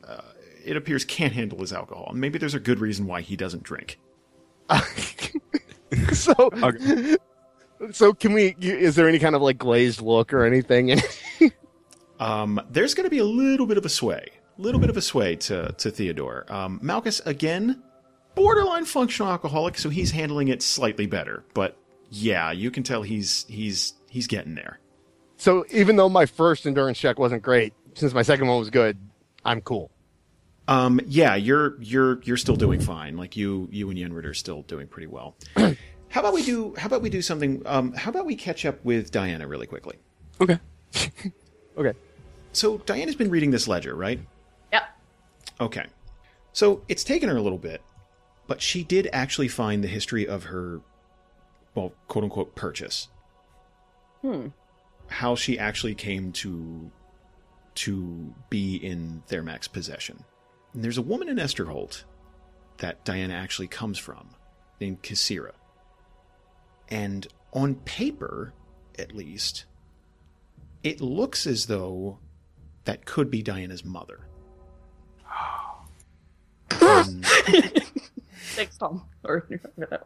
uh, 0.07 0.21
it 0.65 0.75
appears 0.75 1.05
can't 1.05 1.33
handle 1.33 1.59
his 1.59 1.71
alcohol. 1.71 2.11
Maybe 2.15 2.39
there's 2.39 2.55
a 2.55 2.59
good 2.59 2.79
reason 2.79 3.05
why 3.05 3.21
he 3.21 3.35
doesn't 3.35 3.63
drink. 3.63 3.99
so, 6.13 6.49
so 7.91 8.13
can 8.13 8.33
we? 8.33 8.55
Is 8.59 8.95
there 8.95 9.07
any 9.07 9.19
kind 9.19 9.35
of 9.35 9.41
like 9.41 9.57
glazed 9.57 10.01
look 10.01 10.33
or 10.33 10.45
anything? 10.45 10.99
Um, 12.19 12.59
there's 12.69 12.93
going 12.93 13.05
to 13.05 13.09
be 13.09 13.19
a 13.19 13.23
little 13.23 13.65
bit 13.65 13.77
of 13.77 13.85
a 13.85 13.89
sway, 13.89 14.27
a 14.57 14.61
little 14.61 14.81
bit 14.81 14.89
of 14.89 14.97
a 14.97 15.01
sway 15.01 15.37
to 15.37 15.71
to 15.71 15.89
Theodore. 15.89 16.45
Um, 16.49 16.79
Malchus 16.81 17.21
again, 17.21 17.81
borderline 18.35 18.83
functional 18.83 19.31
alcoholic, 19.31 19.77
so 19.77 19.87
he's 19.89 20.11
handling 20.11 20.49
it 20.49 20.61
slightly 20.61 21.05
better. 21.05 21.45
But 21.53 21.77
yeah, 22.09 22.51
you 22.51 22.71
can 22.71 22.83
tell 22.83 23.03
he's 23.03 23.45
he's 23.47 23.93
he's 24.09 24.27
getting 24.27 24.53
there. 24.55 24.79
so 25.37 25.63
even 25.71 25.95
though 25.95 26.09
my 26.09 26.25
first 26.25 26.65
endurance 26.65 26.97
check 26.99 27.17
wasn't 27.17 27.41
great, 27.41 27.73
since 27.93 28.13
my 28.13 28.21
second 28.21 28.47
one 28.47 28.59
was 28.59 28.69
good, 28.69 28.97
I'm 29.45 29.61
cool. 29.61 29.89
Um, 30.69 31.01
yeah, 31.07 31.33
you're 31.33 31.81
you're 31.81 32.21
you're 32.21 32.37
still 32.37 32.55
doing 32.55 32.79
fine. 32.79 33.17
Like 33.17 33.35
you 33.35 33.67
you 33.71 33.89
and 33.89 33.97
Yenward 33.97 34.25
are 34.25 34.35
still 34.35 34.61
doing 34.61 34.87
pretty 34.87 35.07
well. 35.07 35.35
how 35.57 36.19
about 36.21 36.31
we 36.33 36.43
do? 36.43 36.75
How 36.77 36.85
about 36.85 37.01
we 37.01 37.09
do 37.09 37.23
something? 37.23 37.63
Um, 37.65 37.91
how 37.93 38.11
about 38.11 38.27
we 38.27 38.35
catch 38.35 38.65
up 38.65 38.85
with 38.85 39.09
Diana 39.09 39.47
really 39.47 39.65
quickly? 39.67 39.97
Okay. 40.39 40.59
Okay. 41.77 41.93
So 42.51 42.79
Diana's 42.79 43.15
been 43.15 43.29
reading 43.29 43.51
this 43.51 43.65
ledger, 43.65 43.95
right? 43.95 44.19
Yep. 44.73 44.83
Okay. 45.61 45.85
So 46.51 46.81
it's 46.89 47.05
taken 47.05 47.29
her 47.29 47.37
a 47.37 47.41
little 47.41 47.57
bit, 47.57 47.81
but 48.47 48.61
she 48.61 48.83
did 48.83 49.07
actually 49.13 49.47
find 49.47 49.81
the 49.81 49.87
history 49.87 50.27
of 50.27 50.45
her, 50.45 50.81
well, 51.73 51.93
quote 52.09 52.25
unquote, 52.25 52.53
purchase. 52.55 53.07
Hmm. 54.21 54.47
how 55.07 55.35
she 55.35 55.57
actually 55.57 55.95
came 55.95 56.33
to 56.33 56.91
to 57.75 58.33
be 58.49 58.75
in 58.75 59.23
Thermac's 59.27 59.69
possession. 59.69 60.25
And 60.73 60.83
there's 60.83 60.97
a 60.97 61.01
woman 61.01 61.29
in 61.29 61.37
Esterholt 61.37 62.03
that 62.77 63.03
Diana 63.03 63.33
actually 63.33 63.67
comes 63.67 63.97
from, 63.97 64.29
named 64.79 65.01
Kassira. 65.01 65.53
And 66.89 67.27
on 67.51 67.75
paper, 67.75 68.53
at 68.97 69.15
least, 69.15 69.65
it 70.83 71.01
looks 71.01 71.45
as 71.45 71.65
though 71.65 72.19
that 72.85 73.05
could 73.05 73.29
be 73.29 73.41
Diana's 73.41 73.83
mother. 73.83 74.21
Um, 76.81 77.21
Thanks, 78.55 78.77
Tom. 78.77 79.05
Or 79.23 79.47
whatever 79.75 80.03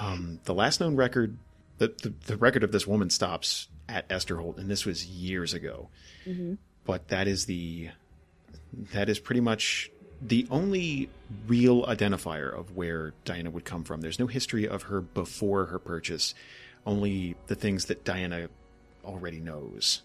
um, 0.00 0.40
the 0.44 0.54
last 0.54 0.80
known 0.80 0.96
record, 0.96 1.36
the, 1.78 1.88
the, 2.02 2.14
the 2.26 2.36
record 2.36 2.64
of 2.64 2.72
this 2.72 2.86
woman 2.86 3.10
stops 3.10 3.68
at 3.88 4.08
Esterholt, 4.08 4.58
and 4.58 4.70
this 4.70 4.86
was 4.86 5.06
years 5.06 5.52
ago. 5.52 5.88
But 6.84 7.08
that 7.08 7.28
is 7.28 7.46
the, 7.46 7.90
that 8.92 9.08
is 9.08 9.18
pretty 9.18 9.40
much 9.40 9.90
the 10.22 10.46
only 10.50 11.08
real 11.46 11.84
identifier 11.86 12.52
of 12.58 12.76
where 12.76 13.12
Diana 13.24 13.50
would 13.50 13.64
come 13.64 13.84
from. 13.84 14.00
There's 14.00 14.18
no 14.18 14.26
history 14.26 14.66
of 14.68 14.84
her 14.84 15.00
before 15.00 15.66
her 15.66 15.78
purchase, 15.78 16.34
only 16.86 17.36
the 17.46 17.54
things 17.54 17.86
that 17.86 18.04
Diana 18.04 18.48
already 19.04 19.40
knows 19.40 20.02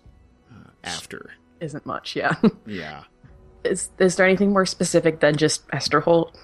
uh, 0.52 0.70
after. 0.84 1.32
Isn't 1.60 1.86
much, 1.86 2.16
yeah. 2.16 2.36
Yeah. 2.66 3.04
Is 3.64 3.90
is 3.98 4.16
there 4.16 4.28
anything 4.28 4.52
more 4.54 4.68
specific 4.68 5.22
than 5.22 5.38
just 5.38 5.68
Esterholt? 5.70 6.36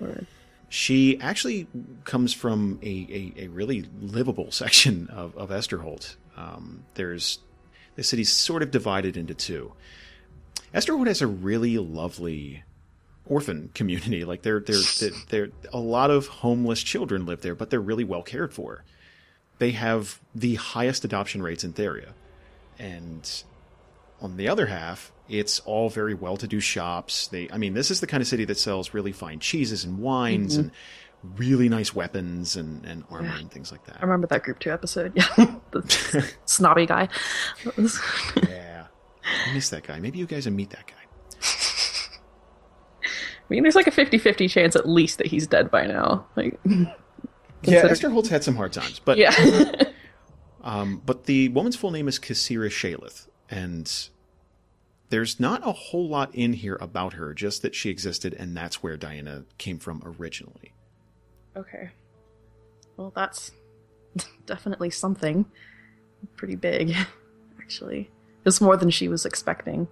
Or- 0.00 0.24
She 0.70 1.20
actually 1.20 1.66
comes 2.04 2.32
from 2.32 2.78
a, 2.82 2.86
a, 3.36 3.44
a 3.44 3.48
really 3.48 3.84
livable 4.00 4.50
section 4.52 5.08
of, 5.08 5.36
of 5.36 5.50
Esterholt. 5.50 6.16
Um, 6.34 6.84
there's 6.94 7.40
the 7.96 8.02
city's 8.02 8.32
sort 8.32 8.62
of 8.62 8.70
divided 8.70 9.16
into 9.16 9.34
two. 9.34 9.72
Esterholt 10.74 11.06
has 11.06 11.20
a 11.20 11.26
really 11.26 11.78
lovely 11.78 12.62
orphan 13.26 13.70
community. 13.74 14.24
Like 14.32 14.42
there, 14.42 14.60
there, 14.60 14.76
there, 15.00 15.10
there, 15.28 15.48
a 15.72 15.78
lot 15.78 16.10
of 16.10 16.26
homeless 16.26 16.82
children 16.82 17.26
live 17.26 17.42
there, 17.42 17.54
but 17.54 17.70
they're 17.70 17.80
really 17.80 18.04
well 18.04 18.22
cared 18.22 18.54
for. 18.54 18.84
They 19.58 19.72
have 19.72 20.20
the 20.34 20.54
highest 20.54 21.04
adoption 21.04 21.42
rates 21.42 21.62
in 21.62 21.72
Theria, 21.72 22.12
and 22.78 23.44
on 24.20 24.36
the 24.36 24.48
other 24.48 24.66
half, 24.66 25.12
it's 25.28 25.60
all 25.60 25.88
very 25.88 26.14
well-to-do 26.14 26.60
shops. 26.60 27.28
They, 27.28 27.48
I 27.50 27.58
mean, 27.58 27.74
this 27.74 27.90
is 27.90 28.00
the 28.00 28.06
kind 28.06 28.20
of 28.20 28.26
city 28.26 28.44
that 28.46 28.58
sells 28.58 28.94
really 28.94 29.12
fine 29.12 29.38
cheeses 29.38 29.84
and 29.84 29.98
wines 29.98 30.54
mm-hmm. 30.54 30.62
and 30.62 30.70
really 31.36 31.68
nice 31.68 31.94
weapons 31.94 32.56
and, 32.56 32.84
and 32.84 33.04
armor 33.10 33.34
and 33.38 33.50
things 33.50 33.70
like 33.70 33.84
that. 33.84 33.96
I 33.98 34.02
remember 34.02 34.26
that 34.28 34.42
group 34.42 34.58
two 34.58 34.70
episode. 34.72 35.12
Yeah, 35.16 35.54
the 35.70 36.32
snobby 36.46 36.86
guy. 36.86 37.08
Yeah, 38.48 38.86
I 39.48 39.54
miss 39.54 39.70
that 39.70 39.84
guy. 39.84 40.00
Maybe 40.00 40.18
you 40.18 40.26
guys 40.26 40.46
will 40.46 40.52
meet 40.54 40.70
that 40.70 40.86
guy. 40.86 40.94
I 43.04 43.08
mean, 43.48 43.62
there's 43.62 43.74
like 43.76 43.86
a 43.86 43.90
50-50 43.92 44.48
chance 44.50 44.76
at 44.76 44.88
least 44.88 45.18
that 45.18 45.26
he's 45.26 45.46
dead 45.46 45.70
by 45.70 45.86
now. 45.86 46.26
Like, 46.36 46.58
Yeah, 46.64 46.86
Consider- 47.62 47.88
Esterholt's 48.10 48.28
had 48.28 48.42
some 48.42 48.56
hard 48.56 48.72
times, 48.72 48.98
but 48.98 49.18
yeah. 49.18 49.32
Um, 50.64 51.02
but 51.04 51.24
the 51.24 51.48
woman's 51.50 51.76
full 51.76 51.90
name 51.90 52.08
is 52.08 52.18
Kassira 52.18 52.68
Shalith, 52.70 53.26
and 53.50 54.08
there's 55.10 55.38
not 55.40 55.60
a 55.66 55.72
whole 55.72 56.08
lot 56.08 56.34
in 56.34 56.52
here 56.54 56.78
about 56.80 57.14
her, 57.14 57.34
just 57.34 57.62
that 57.62 57.74
she 57.74 57.90
existed, 57.90 58.32
and 58.34 58.56
that's 58.56 58.82
where 58.82 58.96
Diana 58.96 59.44
came 59.58 59.78
from 59.78 60.02
originally. 60.18 60.72
Okay. 61.56 61.90
Well, 62.96 63.12
that's 63.14 63.52
definitely 64.46 64.90
something 64.90 65.46
pretty 66.36 66.56
big, 66.56 66.94
actually. 67.60 68.10
It's 68.44 68.60
more 68.60 68.76
than 68.76 68.90
she 68.90 69.08
was 69.08 69.24
expecting. 69.24 69.88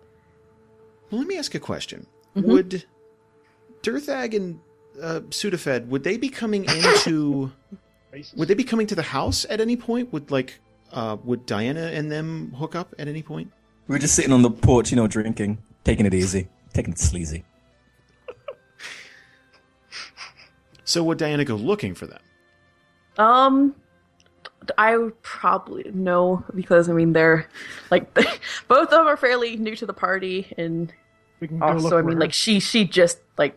Well, 1.10 1.20
let 1.20 1.26
me 1.28 1.38
ask 1.38 1.54
a 1.54 1.60
question: 1.60 2.06
Would 2.34 2.84
Derthag 3.82 4.34
and 4.34 4.60
uh, 5.00 5.20
Sudafed 5.30 5.86
would 5.86 6.04
they 6.04 6.16
be 6.16 6.28
coming 6.28 6.64
into? 6.68 7.52
would 8.36 8.48
they 8.48 8.54
be 8.54 8.64
coming 8.64 8.88
to 8.88 8.94
the 8.94 9.02
house 9.02 9.46
at 9.48 9.60
any 9.60 9.76
point? 9.76 10.12
Would 10.12 10.30
like 10.30 10.60
uh, 10.92 11.16
would 11.24 11.46
Diana 11.46 11.86
and 11.92 12.10
them 12.10 12.52
hook 12.52 12.74
up 12.74 12.94
at 12.98 13.08
any 13.08 13.22
point? 13.22 13.52
We 13.86 13.94
were 13.94 13.98
just 13.98 14.14
sitting 14.14 14.32
on 14.32 14.42
the 14.42 14.50
porch, 14.50 14.90
you 14.90 14.96
know, 14.96 15.06
drinking, 15.06 15.58
taking 15.84 16.06
it 16.06 16.14
easy, 16.14 16.48
taking 16.72 16.92
it 16.92 16.98
sleazy. 16.98 17.44
So 20.90 21.04
would 21.04 21.18
Diana 21.18 21.44
go 21.44 21.54
looking 21.54 21.94
for 21.94 22.08
them? 22.08 22.18
Um, 23.16 23.76
I 24.76 24.96
would 24.96 25.22
probably 25.22 25.88
no 25.94 26.44
because 26.52 26.88
I 26.88 26.92
mean 26.92 27.12
they're 27.12 27.46
like 27.92 28.12
both 28.68 28.88
of 28.88 28.90
them 28.90 29.06
are 29.06 29.16
fairly 29.16 29.56
new 29.56 29.76
to 29.76 29.86
the 29.86 29.92
party, 29.92 30.52
and 30.58 30.92
We 31.38 31.48
also 31.60 31.96
I 31.96 32.02
mean 32.02 32.14
her. 32.14 32.20
like 32.20 32.32
she 32.32 32.58
she 32.58 32.84
just 32.84 33.20
like 33.38 33.56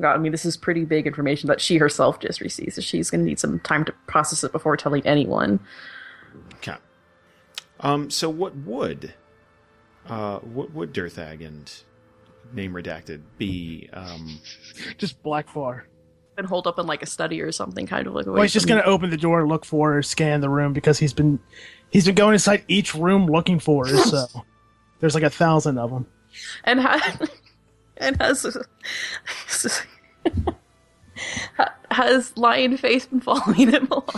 God, 0.00 0.14
I 0.14 0.18
mean 0.18 0.32
this 0.32 0.46
is 0.46 0.56
pretty 0.56 0.86
big 0.86 1.06
information 1.06 1.48
that 1.48 1.60
she 1.60 1.76
herself 1.76 2.18
just 2.18 2.40
received, 2.40 2.72
so 2.72 2.80
she's 2.80 3.10
gonna 3.10 3.24
need 3.24 3.38
some 3.38 3.60
time 3.60 3.84
to 3.84 3.92
process 4.06 4.42
it 4.42 4.50
before 4.50 4.74
telling 4.78 5.06
anyone. 5.06 5.60
Okay. 6.56 6.78
Um. 7.80 8.08
So 8.08 8.30
what 8.30 8.56
would, 8.56 9.12
uh, 10.08 10.38
what 10.38 10.72
would 10.72 10.94
Derthag 10.94 11.46
and 11.46 11.70
name 12.54 12.72
redacted 12.72 13.20
be? 13.36 13.90
Um. 13.92 14.40
just 14.96 15.22
black 15.22 15.52
bar. 15.52 15.84
Been 16.40 16.48
holed 16.48 16.66
up 16.66 16.78
in 16.78 16.86
like 16.86 17.02
a 17.02 17.06
study 17.06 17.42
or 17.42 17.52
something, 17.52 17.86
kind 17.86 18.06
of 18.06 18.14
like. 18.14 18.24
Well, 18.24 18.40
he's 18.40 18.54
just 18.54 18.66
gonna 18.66 18.80
open 18.80 19.10
the 19.10 19.18
door, 19.18 19.46
look 19.46 19.66
for 19.66 19.92
her, 19.92 20.02
scan 20.02 20.40
the 20.40 20.48
room 20.48 20.72
because 20.72 20.98
he's 20.98 21.12
been 21.12 21.38
he's 21.90 22.06
been 22.06 22.14
going 22.14 22.32
inside 22.32 22.64
each 22.66 22.94
room 22.94 23.26
looking 23.26 23.58
for 23.58 23.86
her. 23.86 23.98
So 23.98 24.26
there's 25.00 25.14
like 25.14 25.22
a 25.22 25.28
thousand 25.28 25.76
of 25.76 25.90
them. 25.90 26.06
and 26.64 26.80
has 26.80 27.30
and 27.98 28.16
has 28.22 28.56
has 31.90 32.34
lion 32.38 32.78
face 32.78 33.04
been 33.04 33.20
following 33.20 33.68
him 33.68 33.86
along? 33.90 34.08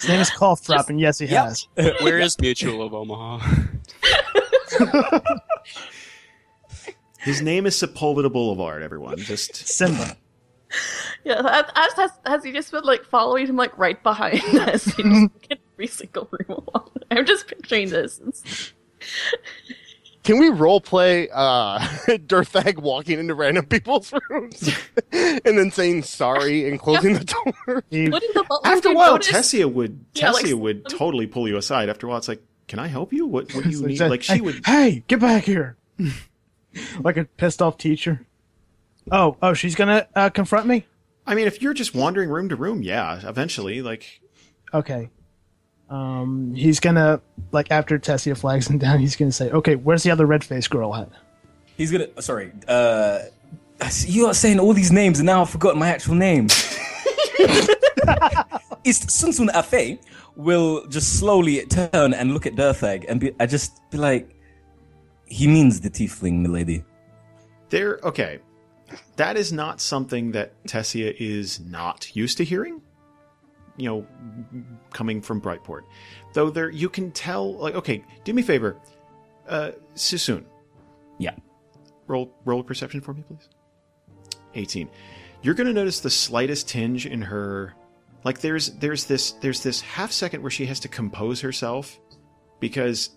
His 0.00 0.08
name 0.08 0.20
is 0.20 0.30
Cough 0.30 0.64
Drop, 0.64 0.90
and 0.90 0.98
yes, 0.98 1.20
he 1.20 1.28
has. 1.28 1.68
Where 1.76 2.18
is 2.18 2.36
Mutual 2.40 2.82
of 2.82 2.92
Omaha? 2.92 3.38
His 7.28 7.42
name 7.42 7.66
is 7.66 7.74
Sepulveda 7.76 8.32
Boulevard. 8.32 8.82
Everyone, 8.82 9.18
just 9.18 9.54
Simba. 9.54 10.16
Yeah, 11.24 11.42
has, 11.74 11.92
has, 11.94 12.10
has 12.24 12.42
he 12.44 12.52
just 12.52 12.70
been 12.72 12.84
like 12.84 13.04
following 13.04 13.46
him 13.46 13.56
like 13.56 13.76
right 13.76 14.02
behind 14.02 14.40
us 14.60 14.98
in 14.98 15.30
every 15.74 15.86
single 15.86 16.28
room? 16.32 16.66
I'm 17.10 17.26
just 17.26 17.46
picturing 17.46 17.90
this. 17.90 18.72
Can 20.24 20.38
we 20.38 20.48
role 20.48 20.80
play 20.80 21.28
uh, 21.32 21.78
Derthag 22.06 22.78
walking 22.78 23.18
into 23.18 23.34
random 23.34 23.66
people's 23.66 24.12
rooms 24.30 24.74
and 25.12 25.40
then 25.58 25.70
saying 25.70 26.02
sorry 26.04 26.68
and 26.68 26.78
closing 26.78 27.14
the 27.14 27.24
door? 27.24 27.82
The 27.90 28.60
after 28.64 28.90
a 28.90 28.94
while, 28.94 29.12
notice? 29.12 29.32
Tessia 29.32 29.70
would 29.72 30.04
Yeah, 30.14 30.30
Tessia 30.30 30.52
like- 30.52 30.62
would 30.62 30.88
totally 30.88 31.26
pull 31.26 31.46
you 31.48 31.56
aside. 31.58 31.88
After 31.88 32.06
a 32.06 32.10
while, 32.10 32.18
it's 32.18 32.28
like, 32.28 32.42
can 32.68 32.78
I 32.78 32.86
help 32.88 33.12
you? 33.12 33.26
What 33.26 33.54
What 33.54 33.64
do 33.64 33.70
you 33.70 33.86
need? 33.86 33.96
said, 33.98 34.10
Like 34.10 34.22
hey, 34.22 34.36
she 34.36 34.40
would. 34.42 34.60
Hey, 34.66 35.02
get 35.08 35.20
back 35.20 35.44
here! 35.44 35.76
like 37.00 37.16
a 37.16 37.24
pissed 37.24 37.62
off 37.62 37.78
teacher. 37.78 38.26
Oh, 39.10 39.36
oh, 39.42 39.54
she's 39.54 39.74
gonna 39.74 40.06
uh, 40.14 40.30
confront 40.30 40.66
me. 40.66 40.86
I 41.26 41.34
mean, 41.34 41.46
if 41.46 41.60
you're 41.62 41.74
just 41.74 41.94
wandering 41.94 42.30
room 42.30 42.48
to 42.48 42.56
room, 42.56 42.82
yeah, 42.82 43.20
eventually, 43.26 43.82
like 43.82 44.20
Okay. 44.72 45.10
Um, 45.90 46.54
he's 46.54 46.80
gonna 46.80 47.20
like 47.50 47.70
after 47.70 47.98
Tessia 47.98 48.36
flags 48.36 48.68
him 48.68 48.78
down. 48.78 48.98
He's 48.98 49.16
gonna 49.16 49.32
say, 49.32 49.50
"Okay, 49.50 49.74
where's 49.74 50.02
the 50.02 50.10
other 50.10 50.26
red 50.26 50.44
faced 50.44 50.70
girl 50.70 50.94
at?" 50.94 51.08
He's 51.76 51.90
gonna. 51.90 52.08
Sorry. 52.20 52.52
Uh, 52.66 53.20
you 54.04 54.26
are 54.26 54.34
saying 54.34 54.58
all 54.60 54.74
these 54.74 54.92
names, 54.92 55.18
and 55.18 55.26
now 55.26 55.42
I've 55.42 55.50
forgotten 55.50 55.78
my 55.78 55.88
actual 55.88 56.14
name. 56.14 56.48
It's 58.84 59.04
Sunsun 59.04 59.48
Afe 59.50 59.98
will 60.36 60.86
just 60.86 61.18
slowly 61.18 61.64
turn 61.66 62.14
and 62.14 62.32
look 62.32 62.46
at 62.46 62.54
Derthag 62.54 63.04
and 63.08 63.20
be. 63.20 63.32
I 63.38 63.44
just 63.44 63.82
be 63.90 63.98
like, 63.98 64.34
he 65.28 65.46
means 65.46 65.80
the 65.80 65.90
tiefling, 65.90 66.40
milady. 66.40 66.84
There, 67.70 67.98
okay. 68.02 68.38
That 69.16 69.36
is 69.36 69.52
not 69.52 69.80
something 69.80 70.32
that 70.32 70.52
Tessia 70.64 71.14
is 71.18 71.60
not 71.60 72.14
used 72.16 72.38
to 72.38 72.44
hearing. 72.44 72.80
You 73.76 73.88
know, 73.88 74.06
coming 74.92 75.20
from 75.20 75.40
Brightport. 75.40 75.82
Though 76.32 76.50
there, 76.50 76.70
you 76.70 76.88
can 76.88 77.12
tell, 77.12 77.54
like, 77.58 77.74
okay, 77.74 78.02
do 78.24 78.32
me 78.32 78.42
a 78.42 78.44
favor. 78.44 78.76
Uh, 79.46 79.72
Sisun, 79.94 80.44
Yeah. 81.18 81.36
roll, 82.06 82.34
roll 82.44 82.60
a 82.60 82.64
perception 82.64 83.00
for 83.00 83.14
me, 83.14 83.22
please. 83.22 83.48
18. 84.54 84.88
You're 85.42 85.54
going 85.54 85.68
to 85.68 85.72
notice 85.72 86.00
the 86.00 86.10
slightest 86.10 86.68
tinge 86.68 87.06
in 87.06 87.22
her, 87.22 87.74
like, 88.24 88.40
there's, 88.40 88.70
there's 88.78 89.04
this, 89.04 89.32
there's 89.32 89.62
this 89.62 89.80
half 89.80 90.10
second 90.10 90.42
where 90.42 90.50
she 90.50 90.66
has 90.66 90.80
to 90.80 90.88
compose 90.88 91.40
herself 91.40 92.00
because 92.58 93.10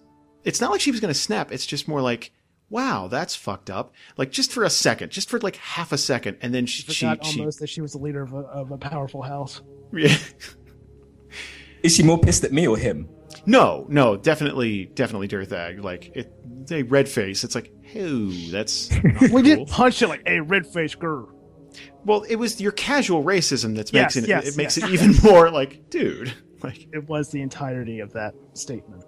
it's 0.44 0.62
not 0.62 0.72
like 0.72 0.82
she 0.82 0.92
was 0.92 1.00
going 1.00 1.14
to 1.14 1.20
snap. 1.20 1.52
It's 1.52 1.66
just 1.66 1.88
more 1.88 2.02
like, 2.02 2.32
wow, 2.70 3.08
that's 3.08 3.36
fucked 3.36 3.70
up. 3.70 3.94
Like 4.18 4.32
just 4.32 4.52
for 4.52 4.64
a 4.64 4.70
second, 4.70 5.12
just 5.12 5.30
for 5.30 5.40
like 5.40 5.56
half 5.58 5.92
a 5.92 5.98
second, 5.98 6.38
and 6.42 6.54
then 6.54 6.66
she, 6.66 6.84
she, 6.84 7.06
Forgot 7.06 7.26
she 7.26 7.40
almost 7.40 7.60
that 7.60 7.68
she 7.68 7.82
was 7.82 7.92
the 7.94 8.00
leader 8.00 8.22
of 8.24 8.34
a, 8.34 8.38
of 8.38 8.72
a 8.72 8.78
powerful 8.78 9.22
house. 9.22 9.62
yeah. 9.94 10.16
Is 11.84 11.96
she 11.96 12.04
more 12.04 12.20
pissed 12.20 12.44
at 12.44 12.52
me 12.52 12.68
or 12.68 12.78
him? 12.78 13.10
No, 13.48 13.88
no, 13.90 14.16
definitely, 14.18 14.86
definitely 14.86 15.28
Derthag. 15.28 15.84
Like 15.84 16.12
it, 16.16 16.32
a 16.70 16.84
red 16.84 17.10
face. 17.10 17.44
It's 17.44 17.56
like, 17.56 17.72
oh, 17.98 18.30
that's 18.52 18.92
not 19.04 19.22
We 19.22 19.30
cool. 19.30 19.42
didn't 19.42 19.70
punch 19.70 20.02
it 20.02 20.08
like 20.08 20.22
a 20.28 20.42
red 20.42 20.68
face 20.68 20.94
girl. 20.96 21.30
Well, 22.06 22.24
it 22.24 22.36
was 22.36 22.60
your 22.62 22.72
casual 22.72 23.24
racism 23.24 23.76
that 23.78 23.92
Yes, 23.94 24.16
makes 24.16 24.26
it. 24.26 24.30
yes, 24.30 24.48
it 24.48 24.58
makes 24.58 24.78
yes. 24.78 24.90
it 24.90 24.94
even 24.94 25.16
more 25.24 25.50
like, 25.50 25.90
dude. 25.90 26.32
Like, 26.62 26.88
It 26.94 27.08
was 27.10 27.30
the 27.32 27.42
entirety 27.42 28.00
of 28.02 28.14
that 28.14 28.36
statement. 28.54 29.04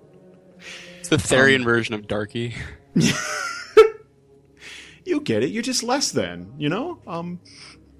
It's 1.14 1.30
the 1.30 1.36
Therian 1.36 1.64
version 1.64 1.96
of 1.96 2.08
Darky. 2.08 2.56
you 5.06 5.22
get 5.22 5.44
it. 5.44 5.50
You're 5.52 5.64
just 5.64 5.84
less 5.84 6.12
than, 6.12 6.54
you 6.58 6.70
know. 6.70 7.00
Um, 7.08 7.40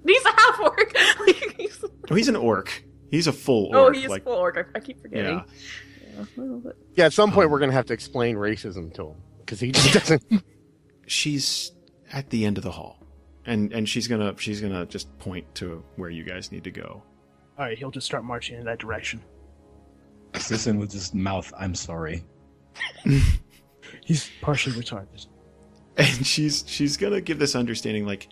He's 0.06 0.24
a 0.24 0.30
half 0.30 0.60
orc. 0.60 0.96
He's- 1.56 1.84
oh, 2.10 2.14
he's 2.14 2.28
an 2.28 2.36
orc. 2.36 2.84
He's 3.10 3.26
a 3.26 3.32
full 3.32 3.66
orc. 3.66 3.74
oh, 3.76 3.84
orc. 3.84 3.96
he's 3.96 4.08
like, 4.08 4.24
full 4.24 4.34
orc. 4.34 4.56
I, 4.58 4.64
I 4.78 4.80
keep 4.80 5.00
forgetting. 5.00 5.42
yeah. 6.16 6.24
Yeah, 6.36 6.70
Yeah, 6.94 7.04
at 7.06 7.12
some 7.12 7.32
point 7.32 7.50
we're 7.50 7.58
gonna 7.58 7.72
have 7.72 7.86
to 7.86 7.92
explain 7.94 8.36
racism 8.36 8.92
to 8.94 9.08
him 9.08 9.16
because 9.40 9.60
he 9.60 9.72
just 9.72 9.92
doesn't. 9.94 10.44
She's 11.06 11.72
at 12.12 12.30
the 12.30 12.44
end 12.44 12.56
of 12.58 12.64
the 12.64 12.70
hall, 12.70 12.98
and 13.44 13.72
and 13.72 13.88
she's 13.88 14.06
gonna 14.08 14.34
she's 14.38 14.60
gonna 14.60 14.86
just 14.86 15.16
point 15.18 15.52
to 15.56 15.84
where 15.96 16.08
you 16.10 16.22
guys 16.24 16.50
need 16.52 16.64
to 16.64 16.70
go. 16.70 17.02
All 17.58 17.64
right, 17.64 17.76
he'll 17.76 17.90
just 17.90 18.06
start 18.06 18.24
marching 18.24 18.58
in 18.58 18.64
that 18.64 18.78
direction. 18.78 19.22
Sisun 20.34 20.78
will 20.78 20.86
just 20.86 21.14
mouth, 21.14 21.52
I'm 21.58 21.74
sorry. 21.74 22.24
He's 24.04 24.30
partially 24.42 24.74
retarded. 24.80 25.26
and 25.96 26.26
she's 26.26 26.64
she's 26.66 26.96
gonna 26.96 27.20
give 27.20 27.38
this 27.38 27.54
understanding 27.54 28.04
like 28.06 28.28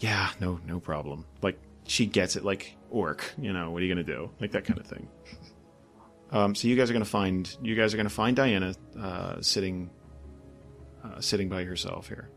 yeah 0.00 0.30
no 0.40 0.60
no 0.66 0.78
problem 0.78 1.24
like 1.42 1.58
she 1.86 2.04
gets 2.04 2.36
it 2.36 2.44
like 2.44 2.76
orc 2.90 3.32
you 3.38 3.52
know 3.52 3.70
what 3.70 3.80
are 3.82 3.86
you 3.86 3.92
gonna 3.94 4.04
do 4.04 4.30
like 4.40 4.52
that 4.52 4.64
kind 4.66 4.78
of 4.78 4.86
thing 4.86 5.08
um 6.32 6.54
so 6.54 6.68
you 6.68 6.76
guys 6.76 6.90
are 6.90 6.92
gonna 6.92 7.04
find 7.04 7.56
you 7.62 7.74
guys 7.74 7.94
are 7.94 7.96
gonna 7.96 8.10
find 8.10 8.36
diana 8.36 8.74
uh 9.00 9.40
sitting 9.40 9.88
uh, 11.02 11.18
sitting 11.20 11.48
by 11.48 11.64
herself 11.64 12.08
here 12.08 12.28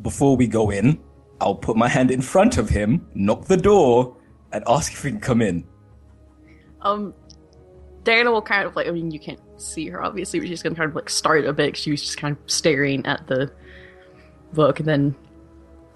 Before 0.00 0.36
we 0.36 0.46
go 0.46 0.70
in, 0.70 1.00
I'll 1.40 1.56
put 1.56 1.76
my 1.76 1.88
hand 1.88 2.10
in 2.12 2.22
front 2.22 2.56
of 2.56 2.68
him, 2.68 3.04
knock 3.14 3.46
the 3.46 3.56
door, 3.56 4.16
and 4.52 4.62
ask 4.68 4.92
if 4.92 5.02
he 5.02 5.10
can 5.10 5.20
come 5.20 5.42
in. 5.42 5.64
Um, 6.82 7.14
Diana 8.04 8.30
will 8.32 8.42
kind 8.42 8.66
of 8.66 8.74
like. 8.76 8.86
I 8.86 8.90
mean, 8.90 9.10
you 9.10 9.20
can't 9.20 9.40
see 9.60 9.88
her 9.88 10.02
obviously, 10.02 10.40
but 10.40 10.48
she's 10.48 10.62
gonna 10.62 10.74
kind 10.74 10.88
of 10.90 10.94
like 10.96 11.08
start 11.10 11.44
a 11.44 11.52
bit. 11.52 11.76
She 11.76 11.90
was 11.90 12.02
just 12.02 12.18
kind 12.18 12.36
of 12.36 12.50
staring 12.50 13.06
at 13.06 13.26
the 13.26 13.52
book, 14.52 14.80
and 14.80 14.88
then 14.88 15.14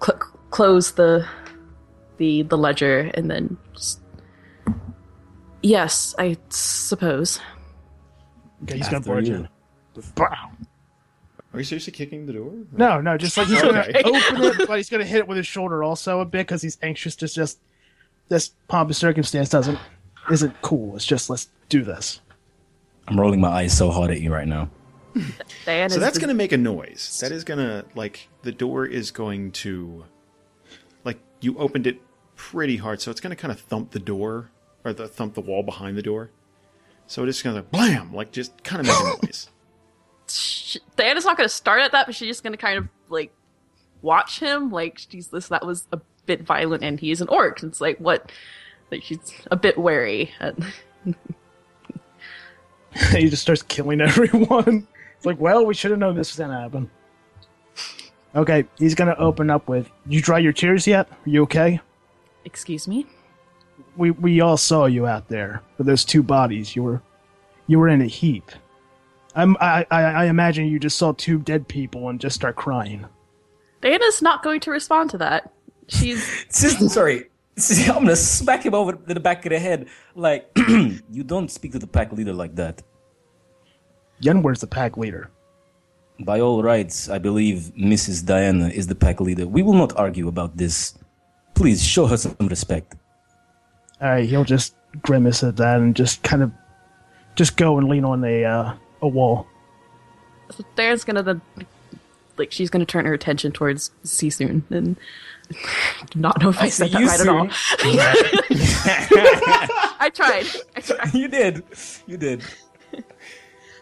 cl- 0.03 0.17
close 0.49 0.91
the 0.91 1.27
the 2.17 2.43
the 2.43 2.57
ledger, 2.57 3.11
and 3.13 3.29
then 3.29 3.57
just. 3.73 4.01
Yes, 5.63 6.15
I 6.17 6.37
suppose. 6.49 7.39
Okay, 8.63 8.77
he's 8.77 8.85
gonna 8.87 8.97
After 8.97 9.09
barge 9.09 9.27
you. 9.29 9.35
in. 9.35 9.49
Bow. 10.15 10.25
are 11.53 11.59
you 11.59 11.63
seriously 11.63 11.91
kicking 11.91 12.27
the 12.27 12.33
door 12.33 12.53
No, 12.71 13.01
no, 13.01 13.17
just 13.17 13.35
like 13.35 13.47
he's 13.47 13.61
gonna 13.63 13.79
open 14.05 14.61
it, 14.61 14.67
but 14.67 14.77
he's 14.77 14.89
gonna 14.91 15.05
hit 15.05 15.17
it 15.17 15.27
with 15.27 15.37
his 15.37 15.47
shoulder 15.47 15.83
also 15.83 16.19
a 16.19 16.25
bit 16.25 16.45
because 16.45 16.61
he's 16.61 16.77
anxious 16.83 17.15
to 17.17 17.27
just 17.27 17.59
this 18.29 18.49
pomp 18.67 18.91
of 18.91 18.95
circumstance 18.95 19.49
doesn't 19.49 19.79
isn't 20.31 20.53
cool. 20.61 20.95
It's 20.95 21.05
just 21.05 21.29
let's 21.31 21.49
do 21.69 21.83
this. 21.83 22.21
I'm 23.07 23.19
rolling 23.19 23.39
my 23.39 23.49
eyes 23.49 23.77
so 23.77 23.89
hard 23.91 24.11
at 24.11 24.21
you 24.21 24.33
right 24.33 24.47
now. 24.47 24.69
Diana. 25.65 25.89
so 25.89 25.99
that's 25.99 26.19
gonna 26.19 26.35
make 26.35 26.51
a 26.51 26.57
noise 26.57 27.19
that 27.21 27.31
is 27.31 27.43
gonna 27.43 27.85
like 27.95 28.27
the 28.43 28.51
door 28.51 28.85
is 28.85 29.09
going 29.09 29.51
to 29.51 30.05
like 31.03 31.17
you 31.41 31.57
opened 31.57 31.87
it 31.87 31.99
pretty 32.35 32.77
hard 32.77 33.01
so 33.01 33.09
it's 33.09 33.19
gonna 33.19 33.35
kind 33.35 33.51
of 33.51 33.59
thump 33.59 33.89
the 33.91 33.99
door 33.99 34.51
or 34.85 34.93
the 34.93 35.07
thump 35.07 35.33
the 35.33 35.41
wall 35.41 35.63
behind 35.63 35.97
the 35.97 36.03
door 36.03 36.29
so 37.07 37.23
it's 37.23 37.37
just 37.37 37.43
gonna 37.43 37.63
blam 37.63 38.13
like 38.13 38.31
just 38.31 38.63
kind 38.63 38.79
of 38.79 38.85
make 38.85 38.99
a 38.99 39.25
noise 39.25 39.49
sh- 40.29 40.77
Diana's 40.95 41.25
not 41.25 41.37
going 41.37 41.47
to 41.47 41.53
start 41.53 41.81
at 41.81 41.91
that, 41.91 42.05
but 42.05 42.15
she's 42.15 42.27
just 42.27 42.43
going 42.43 42.53
to 42.53 42.57
kind 42.57 42.77
of 42.77 42.87
like 43.09 43.31
watch 44.01 44.39
him. 44.39 44.71
Like 44.71 44.99
she's 45.09 45.27
this 45.27 45.47
that 45.47 45.65
was 45.65 45.87
a 45.91 45.99
bit 46.25 46.43
violent, 46.43 46.83
and 46.83 46.99
he 46.99 47.11
is 47.11 47.21
an 47.21 47.29
orc. 47.29 47.63
It's 47.63 47.81
like 47.81 47.97
what? 47.97 48.31
Like 48.91 49.03
she's 49.03 49.19
a 49.51 49.55
bit 49.55 49.77
wary. 49.77 50.31
And 52.99 53.17
he 53.17 53.29
just 53.29 53.41
starts 53.41 53.63
killing 53.63 54.01
everyone. 54.09 54.87
It's 55.15 55.25
like, 55.25 55.39
well, 55.39 55.65
we 55.65 55.73
should 55.73 55.91
have 55.91 55.99
known 55.99 56.15
this 56.15 56.31
was 56.31 56.39
gonna 56.39 56.61
happen. 56.61 56.89
Okay, 58.35 58.65
he's 58.77 58.95
gonna 58.95 59.15
open 59.17 59.49
up 59.49 59.67
with, 59.67 59.89
"You 60.05 60.21
dry 60.21 60.39
your 60.39 60.53
tears 60.53 60.85
yet? 60.85 61.09
Are 61.11 61.29
you 61.29 61.43
okay? 61.43 61.79
excuse 62.47 62.87
me. 62.87 63.05
We 63.97 64.11
we 64.11 64.41
all 64.41 64.57
saw 64.57 64.85
you 64.85 65.05
out 65.05 65.27
there 65.27 65.61
with 65.77 65.85
those 65.85 66.05
two 66.05 66.23
bodies. 66.23 66.75
You 66.75 66.83
were 66.83 67.01
you 67.67 67.77
were 67.77 67.89
in 67.89 68.01
a 68.01 68.05
heap. 68.05 68.51
I'm, 69.35 69.55
I, 69.59 69.85
I 69.91 70.01
I 70.01 70.25
imagine 70.25 70.67
you 70.67 70.79
just 70.79 70.97
saw 70.97 71.11
two 71.11 71.39
dead 71.39 71.67
people 71.67 72.09
and 72.09 72.19
just 72.19 72.35
start 72.35 72.55
crying. 72.55 73.05
Diana's 73.81 74.21
not 74.21 74.41
going 74.41 74.59
to 74.61 74.71
respond 74.71 75.11
to 75.11 75.17
that. 75.19 75.51
She's 75.87 76.23
sorry. 76.91 77.29
I'm 77.87 78.03
gonna 78.03 78.15
smack 78.15 78.65
him 78.65 78.75
over 78.75 78.93
the 78.93 79.19
back 79.19 79.45
of 79.45 79.51
the 79.51 79.59
head. 79.59 79.87
Like, 80.15 80.49
you 80.67 81.23
don't 81.23 81.49
speak 81.49 81.71
to 81.71 81.79
the 81.79 81.87
pack 81.87 82.11
leader 82.13 82.33
like 82.33 82.55
that. 82.55 82.83
Yenward's 84.21 84.61
the 84.61 84.67
pack 84.67 84.97
leader. 84.97 85.31
By 86.19 86.39
all 86.39 86.63
rights, 86.63 87.09
I 87.09 87.19
believe 87.19 87.71
Mrs. 87.77 88.25
Diana 88.25 88.69
is 88.69 88.87
the 88.87 88.95
pack 88.95 89.21
leader. 89.21 89.47
We 89.47 89.61
will 89.61 89.73
not 89.73 89.95
argue 89.97 90.27
about 90.27 90.57
this. 90.57 90.97
Please 91.53 91.83
show 91.83 92.07
her 92.07 92.17
some 92.17 92.35
respect. 92.41 92.95
All 94.01 94.09
right, 94.09 94.27
he'll 94.27 94.43
just 94.43 94.75
grimace 95.01 95.43
at 95.43 95.57
that 95.57 95.79
and 95.79 95.95
just 95.95 96.23
kind 96.23 96.41
of 96.41 96.51
just 97.35 97.57
go 97.57 97.77
and 97.77 97.87
lean 97.87 98.05
on 98.05 98.23
a 98.23 98.45
uh, 98.45 98.73
a 99.01 99.07
wall. 99.07 99.47
so 100.51 100.63
Diana's 100.75 101.03
going 101.03 101.15
to 101.15 101.23
then 101.23 101.41
like 102.37 102.51
she's 102.51 102.69
going 102.69 102.85
to 102.85 102.91
turn 102.91 103.05
her 103.05 103.13
attention 103.13 103.51
towards 103.51 103.91
Sisun 104.03 104.63
and 104.69 104.97
do 105.49 106.19
not 106.19 106.41
know 106.41 106.49
if 106.49 106.59
I, 106.59 106.69
said 106.69 106.91
that 106.91 107.03
right 107.03 107.19
at 107.19 107.27
all. 107.27 107.47
I 109.99 110.11
tried. 110.13 110.45
I 110.75 110.81
tried. 110.81 111.13
you 111.13 111.27
did. 111.27 111.63
You 112.05 112.17
did. 112.17 112.43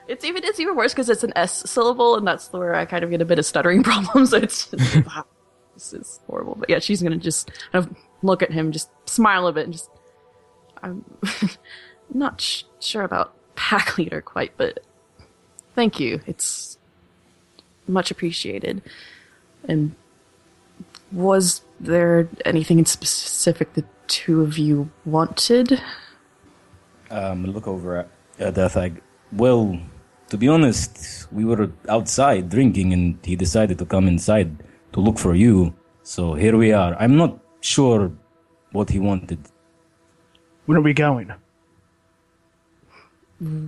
It's 0.07 0.23
even 0.23 0.43
it's 0.43 0.59
even 0.59 0.75
worse 0.75 0.93
because 0.93 1.09
it's 1.09 1.23
an 1.23 1.33
S 1.35 1.69
syllable, 1.69 2.15
and 2.15 2.27
that's 2.27 2.51
where 2.53 2.75
I 2.75 2.85
kind 2.85 3.03
of 3.03 3.09
get 3.09 3.21
a 3.21 3.25
bit 3.25 3.39
of 3.39 3.45
stuttering 3.45 3.83
problems. 3.83 4.29
So 4.29 4.37
it's 4.37 4.69
just, 4.69 5.05
wow, 5.05 5.25
this 5.73 5.93
is 5.93 6.19
horrible. 6.27 6.55
But 6.55 6.69
yeah, 6.69 6.79
she's 6.79 7.01
gonna 7.01 7.17
just 7.17 7.51
kind 7.71 7.85
of 7.85 7.95
look 8.21 8.43
at 8.43 8.51
him, 8.51 8.71
just 8.71 8.89
smile 9.09 9.47
a 9.47 9.53
bit, 9.53 9.65
and 9.65 9.73
just 9.73 9.89
I'm 10.83 11.03
not 12.13 12.41
sh- 12.41 12.63
sure 12.79 13.03
about 13.03 13.33
pack 13.55 13.97
leader 13.97 14.21
quite, 14.21 14.55
but 14.57 14.79
thank 15.73 15.99
you. 15.99 16.21
It's 16.27 16.77
much 17.87 18.11
appreciated. 18.11 18.83
And 19.67 19.95
was 21.15 21.61
there 21.79 22.27
anything 22.43 22.77
in 22.77 22.85
specific 22.85 23.73
the 23.73 23.85
two 24.07 24.41
of 24.41 24.57
you 24.57 24.91
wanted? 25.05 25.81
Um, 27.09 27.45
look 27.45 27.67
over 27.67 27.97
at 27.97 28.09
uh, 28.39 28.51
Derthag. 28.51 28.99
Well, 29.31 29.79
to 30.29 30.37
be 30.37 30.47
honest, 30.47 31.27
we 31.31 31.45
were 31.45 31.71
outside 31.87 32.49
drinking, 32.49 32.93
and 32.93 33.17
he 33.23 33.35
decided 33.35 33.79
to 33.79 33.85
come 33.85 34.07
inside 34.07 34.63
to 34.91 34.99
look 34.99 35.17
for 35.17 35.35
you. 35.35 35.73
So 36.03 36.33
here 36.33 36.57
we 36.57 36.73
are. 36.73 36.95
I'm 36.99 37.15
not 37.15 37.39
sure 37.61 38.11
what 38.71 38.89
he 38.89 38.99
wanted. 38.99 39.39
Where 40.65 40.77
are 40.77 40.81
we 40.81 40.93
going? 40.93 41.31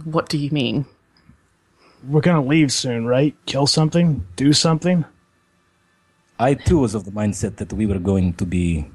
What 0.03 0.29
do 0.29 0.37
you 0.37 0.51
mean? 0.51 0.85
We're 2.07 2.21
gonna 2.21 2.43
leave 2.43 2.71
soon, 2.71 3.05
right? 3.05 3.35
Kill 3.45 3.67
something? 3.67 4.27
Do 4.35 4.53
something? 4.53 5.05
I 6.39 6.53
too 6.53 6.79
was 6.79 6.93
of 6.95 7.05
the 7.05 7.11
mindset 7.11 7.57
that 7.57 7.73
we 7.73 7.85
were 7.85 7.99
going 7.99 8.33
to 8.33 8.45
be 8.45 8.89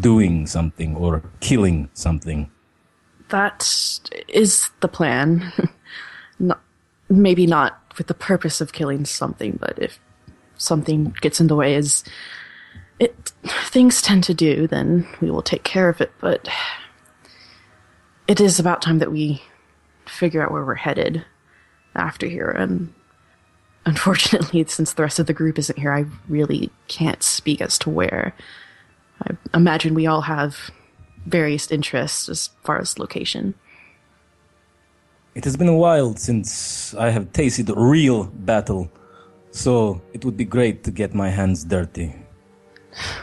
doing 0.00 0.46
something 0.46 0.96
or 0.96 1.22
killing 1.40 1.90
something. 1.94 2.50
That 3.28 3.68
is 4.28 4.70
the 4.80 4.88
plan. 4.88 5.52
not, 6.38 6.60
maybe 7.08 7.46
not 7.46 7.80
with 7.98 8.06
the 8.06 8.14
purpose 8.14 8.60
of 8.60 8.72
killing 8.72 9.04
something, 9.04 9.58
but 9.60 9.78
if 9.78 9.98
something 10.58 11.14
gets 11.20 11.40
in 11.40 11.48
the 11.48 11.56
way 11.56 11.74
as 11.74 12.04
it 12.98 13.32
things 13.44 14.00
tend 14.00 14.24
to 14.24 14.34
do, 14.34 14.66
then 14.66 15.06
we 15.20 15.30
will 15.30 15.42
take 15.42 15.64
care 15.64 15.88
of 15.88 16.00
it. 16.00 16.12
But 16.20 16.48
it 18.26 18.40
is 18.40 18.58
about 18.58 18.82
time 18.82 18.98
that 18.98 19.12
we 19.12 19.42
figure 20.06 20.42
out 20.42 20.52
where 20.52 20.64
we're 20.64 20.74
headed 20.74 21.24
after 21.94 22.26
here. 22.26 22.50
And 22.50 22.92
unfortunately, 23.86 24.64
since 24.68 24.92
the 24.92 25.02
rest 25.02 25.18
of 25.18 25.26
the 25.26 25.32
group 25.32 25.58
isn't 25.58 25.78
here, 25.78 25.92
I 25.92 26.04
really 26.28 26.70
can't 26.88 27.22
speak 27.22 27.62
as 27.62 27.78
to 27.78 27.90
where. 27.90 28.34
I 29.22 29.36
imagine 29.54 29.94
we 29.94 30.06
all 30.06 30.22
have 30.22 30.70
various 31.24 31.70
interests 31.70 32.28
as 32.28 32.50
far 32.62 32.78
as 32.78 32.98
location. 32.98 33.54
It 35.34 35.44
has 35.44 35.56
been 35.56 35.68
a 35.68 35.76
while 35.76 36.14
since 36.16 36.94
I 36.94 37.10
have 37.10 37.32
tasted 37.32 37.70
real 37.74 38.24
battle, 38.24 38.90
so 39.50 40.02
it 40.12 40.24
would 40.24 40.36
be 40.36 40.44
great 40.44 40.84
to 40.84 40.90
get 40.90 41.14
my 41.14 41.30
hands 41.30 41.64
dirty. 41.64 42.14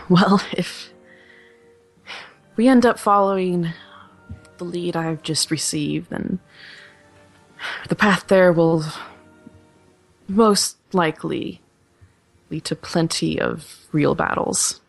Well, 0.09 0.41
if 0.51 0.91
we 2.55 2.67
end 2.67 2.85
up 2.85 2.99
following 2.99 3.69
the 4.57 4.65
lead 4.65 4.95
I've 4.95 5.23
just 5.23 5.49
received, 5.49 6.09
then 6.11 6.39
the 7.89 7.95
path 7.95 8.27
there 8.27 8.53
will 8.53 8.83
most 10.35 10.77
likely 10.93 11.61
lead 12.49 12.65
to 12.65 12.75
plenty 12.75 13.39
of 13.39 13.87
real 13.91 14.15
battles. 14.15 14.81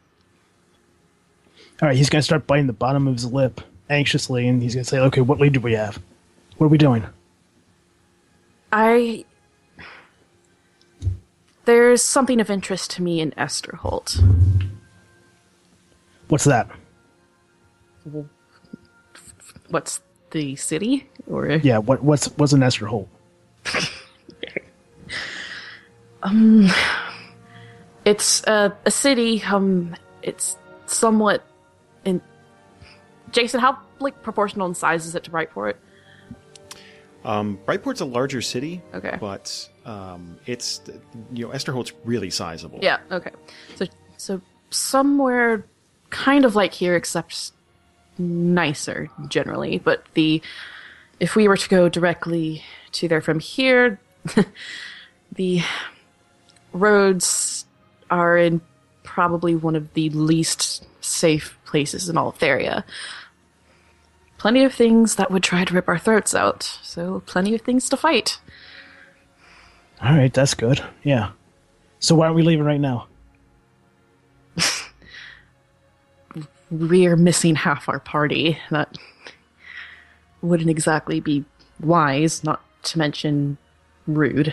All 1.80 1.88
right, 1.88 1.96
he's 1.96 2.10
gonna 2.10 2.22
start 2.22 2.46
biting 2.46 2.66
the 2.66 2.72
bottom 2.72 3.06
of 3.08 3.14
his 3.14 3.30
lip 3.32 3.60
anxiously, 3.90 4.46
and 4.46 4.62
he's 4.62 4.74
gonna 4.74 4.84
say, 4.84 4.98
"Okay, 4.98 5.20
what 5.20 5.40
lead 5.40 5.52
do 5.52 5.60
we 5.60 5.72
have? 5.72 5.98
What 6.56 6.66
are 6.66 6.70
we 6.70 6.78
doing?" 6.78 7.04
I. 8.72 9.24
There's 11.64 12.02
something 12.02 12.40
of 12.40 12.50
interest 12.50 12.90
to 12.92 13.02
me 13.02 13.20
in 13.20 13.30
Esterholt. 13.32 14.22
What's 16.28 16.44
that? 16.44 16.68
What's 19.68 20.00
the 20.30 20.56
city? 20.56 21.08
Or 21.26 21.48
Yeah, 21.48 21.78
what 21.78 22.02
what's 22.02 22.26
what's 22.36 22.52
an 22.52 22.60
Esterholt? 22.60 23.08
it's 28.04 28.42
a, 28.46 28.76
a 28.84 28.90
city. 28.90 29.42
Um, 29.42 29.94
it's 30.22 30.56
somewhat 30.86 31.44
in. 32.04 32.20
Jason, 33.30 33.60
how 33.60 33.78
like 34.00 34.22
proportional 34.22 34.66
in 34.66 34.74
size 34.74 35.06
is 35.06 35.14
it 35.14 35.24
to 35.24 35.30
Brightport? 35.30 35.74
Um, 37.24 37.58
Brightport's 37.66 38.00
a 38.00 38.04
larger 38.04 38.42
city, 38.42 38.82
Okay. 38.92 39.16
but 39.18 39.68
um, 39.86 40.36
it's 40.46 40.80
you 41.32 41.46
know 41.46 41.52
Esterholt's 41.52 41.92
really 42.04 42.30
sizable. 42.30 42.78
Yeah. 42.82 42.98
Okay. 43.10 43.30
So 43.76 43.86
so 44.16 44.40
somewhere 44.70 45.64
kind 46.10 46.44
of 46.44 46.54
like 46.54 46.72
here, 46.74 46.94
except 46.96 47.52
nicer 48.18 49.08
generally. 49.28 49.78
But 49.78 50.04
the 50.14 50.42
if 51.18 51.34
we 51.34 51.48
were 51.48 51.56
to 51.56 51.68
go 51.68 51.88
directly 51.88 52.62
to 52.92 53.08
there 53.08 53.20
from 53.22 53.40
here, 53.40 53.98
the 55.32 55.62
roads 56.74 57.64
are 58.10 58.36
in 58.36 58.60
probably 59.02 59.54
one 59.54 59.76
of 59.76 59.94
the 59.94 60.10
least 60.10 60.86
safe 61.00 61.56
places 61.64 62.08
in 62.08 62.18
all 62.18 62.28
of 62.28 62.38
Theria. 62.38 62.84
Plenty 64.38 64.64
of 64.64 64.74
things 64.74 65.14
that 65.16 65.30
would 65.30 65.42
try 65.42 65.64
to 65.64 65.74
rip 65.74 65.88
our 65.88 65.98
throats 65.98 66.34
out, 66.34 66.62
so 66.82 67.22
plenty 67.24 67.54
of 67.54 67.62
things 67.62 67.88
to 67.88 67.96
fight. 67.96 68.38
All 70.02 70.14
right, 70.14 70.32
that's 70.32 70.52
good. 70.54 70.84
Yeah. 71.02 71.30
So 72.00 72.14
why 72.14 72.26
aren't 72.26 72.36
we 72.36 72.42
leaving 72.42 72.66
right 72.66 72.80
now? 72.80 73.06
we're 76.70 77.16
missing 77.16 77.54
half 77.54 77.88
our 77.88 78.00
party. 78.00 78.58
That 78.70 78.98
wouldn't 80.42 80.68
exactly 80.68 81.20
be 81.20 81.44
wise, 81.80 82.44
not 82.44 82.60
to 82.84 82.98
mention 82.98 83.56
rude. 84.06 84.52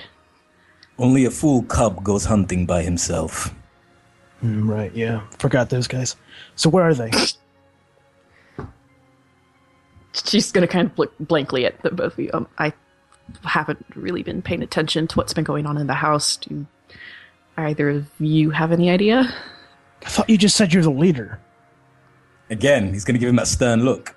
Only 1.02 1.26
a 1.26 1.32
fool 1.32 1.64
cub 1.64 2.04
goes 2.04 2.26
hunting 2.26 2.68
by 2.68 2.84
himself. 2.84 3.54
Mm, 4.43 4.70
right. 4.70 4.95
Yeah. 4.95 5.22
Forgot 5.39 5.72
those 5.72 5.88
guys. 5.88 6.16
So 6.56 6.70
where 6.70 6.88
are 6.88 6.93
they? 6.93 7.10
She's 10.14 10.52
gonna 10.52 10.68
kind 10.68 10.91
of 10.91 10.99
look 10.99 11.14
blankly 11.20 11.66
at 11.66 11.82
the 11.82 11.89
both 11.89 12.14
of 12.14 12.20
you. 12.20 12.30
Um, 12.34 12.47
I 12.60 12.72
haven't 13.43 13.84
really 13.95 14.22
been 14.22 14.43
paying 14.43 14.62
attention 14.62 15.08
to 15.08 15.16
what's 15.16 15.34
been 15.34 15.43
going 15.43 15.66
on 15.66 15.78
in 15.78 15.88
the 15.88 15.95
house. 15.95 16.38
Do 16.38 16.68
either 17.58 17.89
of 17.89 18.06
you 18.20 18.52
have 18.52 18.72
any 18.72 18.91
idea? 18.91 19.34
I 20.06 20.10
thought 20.10 20.30
you 20.30 20.38
just 20.38 20.56
said 20.56 20.72
you're 20.74 20.84
the 20.84 20.91
leader. 20.91 21.39
Again, 22.49 22.93
he's 22.93 23.06
going 23.06 23.16
to 23.16 23.20
give 23.20 23.30
him 23.30 23.38
that 23.38 23.47
stern 23.47 23.86
look. 23.86 24.16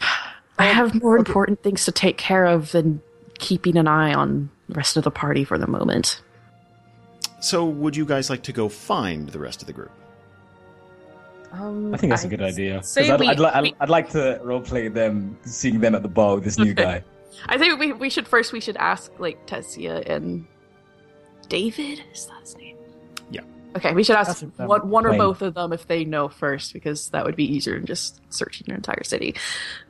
I 0.58 0.66
have 0.66 1.00
more 1.02 1.16
important 1.18 1.62
things 1.62 1.84
to 1.84 1.92
take 1.92 2.16
care 2.16 2.46
of 2.46 2.72
than 2.72 3.02
keeping 3.38 3.76
an 3.76 3.86
eye 3.86 4.14
on 4.14 4.48
the 4.48 4.55
rest 4.68 4.96
of 4.96 5.04
the 5.04 5.10
party 5.10 5.44
for 5.44 5.58
the 5.58 5.66
moment. 5.66 6.20
So, 7.40 7.64
would 7.66 7.96
you 7.96 8.04
guys 8.06 8.30
like 8.30 8.42
to 8.44 8.52
go 8.52 8.68
find 8.68 9.28
the 9.28 9.38
rest 9.38 9.60
of 9.62 9.66
the 9.66 9.72
group? 9.72 9.90
Um, 11.52 11.94
I 11.94 11.96
think 11.96 12.10
that's 12.10 12.24
a 12.24 12.28
good 12.28 12.42
idea. 12.42 12.76
'Cause 12.78 12.90
say 12.92 13.10
I'd, 13.10 13.20
we- 13.20 13.28
I'd, 13.28 13.38
li- 13.38 13.46
I'd, 13.54 13.62
we- 13.62 13.74
I'd 13.80 13.88
like 13.88 14.10
to 14.10 14.40
roleplay 14.44 14.92
them, 14.92 15.38
seeing 15.44 15.80
them 15.80 15.94
at 15.94 16.02
the 16.02 16.08
bar 16.08 16.34
with 16.36 16.44
this 16.44 16.58
new 16.58 16.74
guy. 16.86 17.02
I 17.46 17.58
think 17.58 17.78
we 17.78 17.92
we 17.92 18.10
should 18.10 18.26
first 18.26 18.52
we 18.52 18.60
should 18.60 18.76
ask 18.78 19.12
like 19.18 19.46
Tessia 19.46 20.08
and 20.08 20.46
David. 21.48 22.02
Is 22.12 22.26
that 22.26 22.40
his 22.40 22.56
name? 22.56 22.76
Yeah. 23.30 23.42
Okay, 23.76 23.92
we 23.92 24.02
should 24.02 24.16
ask 24.16 24.40
That's 24.40 24.58
a- 24.58 24.66
one, 24.66 24.88
one 24.88 25.06
or 25.06 25.16
both 25.16 25.42
of 25.42 25.54
them 25.54 25.72
if 25.72 25.86
they 25.86 26.04
know 26.04 26.28
first, 26.28 26.72
because 26.72 27.10
that 27.10 27.24
would 27.24 27.36
be 27.36 27.44
easier 27.44 27.74
than 27.76 27.86
just 27.86 28.20
searching 28.32 28.66
your 28.66 28.76
entire 28.76 29.04
city. 29.04 29.34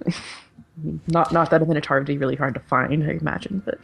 not 1.07 1.33
not 1.33 1.51
that 1.51 1.62
a 1.62 1.66
minotaur 1.66 1.99
would 1.99 2.07
be 2.07 2.18
really 2.18 2.37
hard 2.37 2.55
to 2.55 2.61
find, 2.61 3.03
I 3.05 3.12
imagine, 3.12 3.62
but 3.64 3.79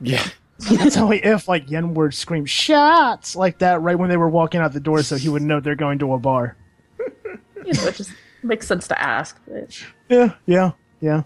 Yeah. 0.00 0.26
That's 0.70 0.96
only 0.96 1.24
if 1.24 1.46
like 1.46 1.66
Yenward 1.68 2.14
screamed 2.14 2.50
shots 2.50 3.36
like 3.36 3.58
that 3.58 3.80
right 3.80 3.96
when 3.96 4.10
they 4.10 4.16
were 4.16 4.28
walking 4.28 4.60
out 4.60 4.72
the 4.72 4.80
door, 4.80 5.02
so 5.02 5.16
he 5.16 5.28
would 5.28 5.42
know 5.42 5.60
they're 5.60 5.76
going 5.76 6.00
to 6.00 6.14
a 6.14 6.18
bar. 6.18 6.56
you 6.98 7.72
know, 7.72 7.84
it 7.84 7.94
just 7.94 8.12
makes 8.42 8.66
sense 8.66 8.88
to 8.88 9.00
ask. 9.00 9.38
But 9.46 9.80
Yeah. 10.08 10.34
Yeah. 10.46 10.72
Yeah. 11.00 11.22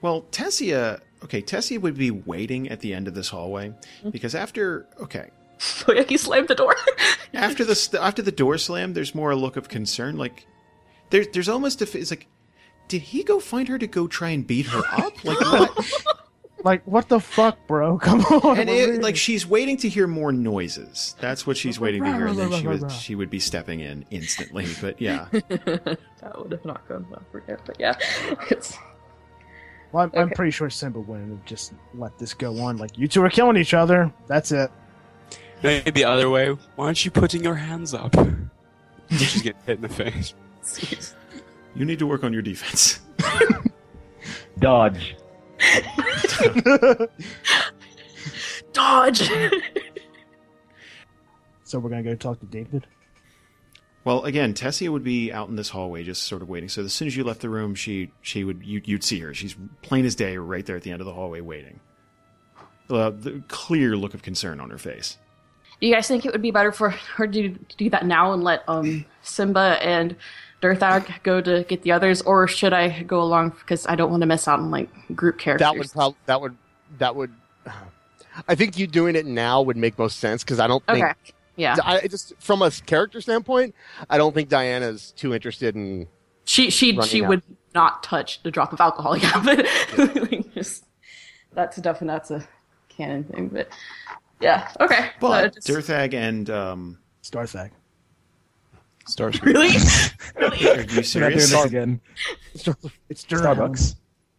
Well, 0.00 0.22
Tessia, 0.30 1.00
okay, 1.24 1.42
Tessia 1.42 1.80
would 1.80 1.96
be 1.96 2.10
waiting 2.10 2.68
at 2.68 2.80
the 2.80 2.94
end 2.94 3.08
of 3.08 3.14
this 3.14 3.28
hallway 3.28 3.68
mm-hmm. 3.68 4.10
because 4.10 4.34
after, 4.34 4.86
okay, 5.00 5.30
oh 5.88 5.92
yeah, 5.92 6.04
he 6.08 6.16
slammed 6.16 6.48
the 6.48 6.54
door. 6.54 6.74
after 7.34 7.64
the 7.64 7.98
after 8.00 8.22
the 8.22 8.32
door 8.32 8.58
slam, 8.58 8.94
there's 8.94 9.14
more 9.14 9.30
a 9.30 9.36
look 9.36 9.56
of 9.56 9.68
concern. 9.68 10.16
Like 10.16 10.46
there's 11.10 11.28
there's 11.28 11.48
almost 11.48 11.82
a 11.82 11.86
f- 11.86 11.94
it's 11.94 12.10
like, 12.10 12.26
did 12.88 13.02
he 13.02 13.22
go 13.22 13.40
find 13.40 13.68
her 13.68 13.78
to 13.78 13.86
go 13.86 14.06
try 14.06 14.30
and 14.30 14.46
beat 14.46 14.66
her 14.66 14.82
up? 14.92 15.24
Like 15.24 15.40
what? 15.40 15.92
Like 16.66 16.82
what 16.82 17.08
the 17.08 17.20
fuck, 17.20 17.64
bro? 17.68 17.96
Come 18.02 18.22
on. 18.22 18.58
and 18.58 18.68
it, 18.68 19.00
like 19.00 19.14
she's 19.14 19.46
waiting 19.46 19.76
to 19.76 19.88
hear 19.88 20.08
more 20.08 20.32
noises. 20.32 21.14
That's 21.20 21.46
what 21.46 21.56
she's 21.56 21.78
waiting 21.78 22.02
to 22.02 22.12
hear, 22.12 22.26
and 22.26 22.36
then 22.36 22.50
she 22.50 22.66
would 22.66 22.90
she 23.02 23.14
would 23.14 23.30
be 23.30 23.38
stepping 23.38 23.78
in 23.78 24.04
instantly. 24.10 24.66
But 24.80 25.00
yeah, 25.00 25.28
that 25.30 26.32
would 26.36 26.50
have 26.50 26.64
not 26.64 26.86
gone 26.88 27.06
well 27.08 27.22
for 27.30 27.38
him. 27.38 27.58
But 27.64 27.76
yeah, 27.78 27.94
it's 28.50 28.76
Well, 29.92 30.10
I'm, 30.12 30.20
I'm 30.20 30.30
pretty 30.30 30.50
sure 30.50 30.68
Simba 30.68 30.98
wouldn't 30.98 31.30
have 31.30 31.44
just 31.44 31.72
let 31.94 32.18
this 32.18 32.34
go 32.34 32.58
on. 32.58 32.78
Like 32.78 32.98
you 32.98 33.06
two 33.06 33.22
are 33.22 33.30
killing 33.30 33.56
each 33.56 33.72
other. 33.72 34.12
That's 34.26 34.50
it. 34.50 34.72
Maybe 35.62 35.92
the 35.92 36.04
other 36.04 36.28
way. 36.30 36.48
Why 36.48 36.86
aren't 36.86 37.04
you 37.04 37.12
putting 37.12 37.44
your 37.44 37.54
hands 37.54 37.94
up? 37.94 38.12
She's 39.10 39.40
getting 39.40 39.62
hit 39.66 39.76
in 39.76 39.82
the 39.82 39.88
face. 39.88 40.34
you 41.76 41.84
need 41.84 42.00
to 42.00 42.08
work 42.08 42.24
on 42.24 42.32
your 42.32 42.42
defense. 42.42 42.98
Dodge. 44.58 45.14
dodge. 48.72 49.30
So 51.64 51.78
we're 51.78 51.90
gonna 51.90 52.02
go 52.02 52.14
talk 52.14 52.40
to 52.40 52.46
David. 52.46 52.86
Well, 54.04 54.24
again, 54.24 54.54
Tessia 54.54 54.88
would 54.88 55.02
be 55.02 55.32
out 55.32 55.48
in 55.48 55.56
this 55.56 55.68
hallway, 55.68 56.04
just 56.04 56.22
sort 56.22 56.40
of 56.40 56.48
waiting. 56.48 56.68
So 56.68 56.82
as 56.82 56.94
soon 56.94 57.08
as 57.08 57.16
you 57.16 57.24
left 57.24 57.40
the 57.40 57.50
room, 57.50 57.74
she 57.74 58.12
she 58.22 58.44
would 58.44 58.64
you, 58.64 58.80
you'd 58.84 59.02
see 59.02 59.18
her. 59.20 59.34
She's 59.34 59.56
plain 59.82 60.06
as 60.06 60.14
day, 60.14 60.38
right 60.38 60.64
there 60.64 60.76
at 60.76 60.82
the 60.82 60.92
end 60.92 61.00
of 61.00 61.06
the 61.06 61.12
hallway, 61.12 61.40
waiting. 61.40 61.80
Uh, 62.88 63.10
the 63.10 63.42
clear 63.48 63.96
look 63.96 64.14
of 64.14 64.22
concern 64.22 64.60
on 64.60 64.70
her 64.70 64.78
face. 64.78 65.18
Do 65.80 65.88
you 65.88 65.92
guys 65.92 66.06
think 66.06 66.24
it 66.24 66.30
would 66.30 66.40
be 66.40 66.52
better 66.52 66.70
for 66.70 66.90
her 66.90 67.26
to 67.26 67.48
to 67.50 67.76
do 67.76 67.90
that 67.90 68.06
now 68.06 68.32
and 68.32 68.44
let 68.44 68.62
um 68.68 69.04
Simba 69.22 69.78
and 69.82 70.14
Derthag 70.62 71.22
go 71.22 71.40
to 71.40 71.64
get 71.68 71.82
the 71.82 71.92
others, 71.92 72.22
or 72.22 72.48
should 72.48 72.72
I 72.72 73.02
go 73.02 73.20
along 73.22 73.50
because 73.50 73.86
I 73.86 73.94
don't 73.94 74.10
want 74.10 74.22
to 74.22 74.26
miss 74.26 74.48
out 74.48 74.58
on 74.58 74.70
like 74.70 74.88
group 75.14 75.38
characters? 75.38 75.66
That 75.66 75.78
would 75.78 75.90
probably 75.92 76.18
that 76.26 76.40
would 76.40 76.56
that 76.98 77.16
would. 77.16 77.32
I 78.48 78.54
think 78.54 78.78
you 78.78 78.86
doing 78.86 79.16
it 79.16 79.24
now 79.26 79.62
would 79.62 79.76
make 79.76 79.98
most 79.98 80.18
sense 80.18 80.42
because 80.44 80.60
I 80.60 80.66
don't 80.66 80.84
think. 80.86 81.04
Yeah, 81.56 81.76
I 81.82 82.00
I 82.00 82.06
just 82.06 82.34
from 82.38 82.60
a 82.62 82.70
character 82.70 83.20
standpoint, 83.20 83.74
I 84.10 84.18
don't 84.18 84.34
think 84.34 84.48
Diana's 84.50 85.12
too 85.16 85.32
interested 85.34 85.74
in. 85.74 86.06
she 86.44 86.68
she 86.70 87.00
she 87.02 87.22
out. 87.22 87.28
would 87.30 87.42
not 87.74 88.02
touch 88.02 88.42
the 88.42 88.50
drop 88.50 88.72
of 88.72 88.80
alcohol. 88.80 89.16
Yeah, 89.18 89.42
but 89.42 89.66
like, 90.30 90.52
just 90.54 90.84
that's 91.54 91.76
definitely 91.78 92.08
that's 92.14 92.30
a 92.30 92.46
canon 92.90 93.24
thing. 93.24 93.48
But 93.48 93.68
yeah, 94.40 94.70
okay. 94.80 95.10
But 95.18 95.44
Uh, 95.44 95.48
just- 95.48 95.66
Derthag 95.66 96.12
and 96.12 96.50
um, 96.50 96.98
Starthag. 97.22 97.70
Starscream. 99.08 99.42
really, 99.44 99.68
are 100.48 100.54
you 100.56 100.66
We're 100.68 100.76
not 100.76 100.88
doing 100.88 101.02
serious? 101.04 101.50
this 101.50 101.64
again. 101.64 102.00
It's 103.08 103.22
Durham. 103.24 103.56
Starbucks. 103.56 103.94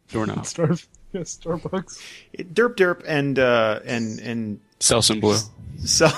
Doorknob. 0.10 0.45
Star- 0.45 0.69
yeah, 1.14 1.22
Starbucks. 1.22 2.02
Derp 2.38 2.76
Derp 2.76 3.03
and 3.07 3.39
uh, 3.39 3.80
and 3.85 4.19
and 4.19 4.60
Sell 4.80 5.02
some 5.02 5.19
blue. 5.19 5.38
so 5.85 6.07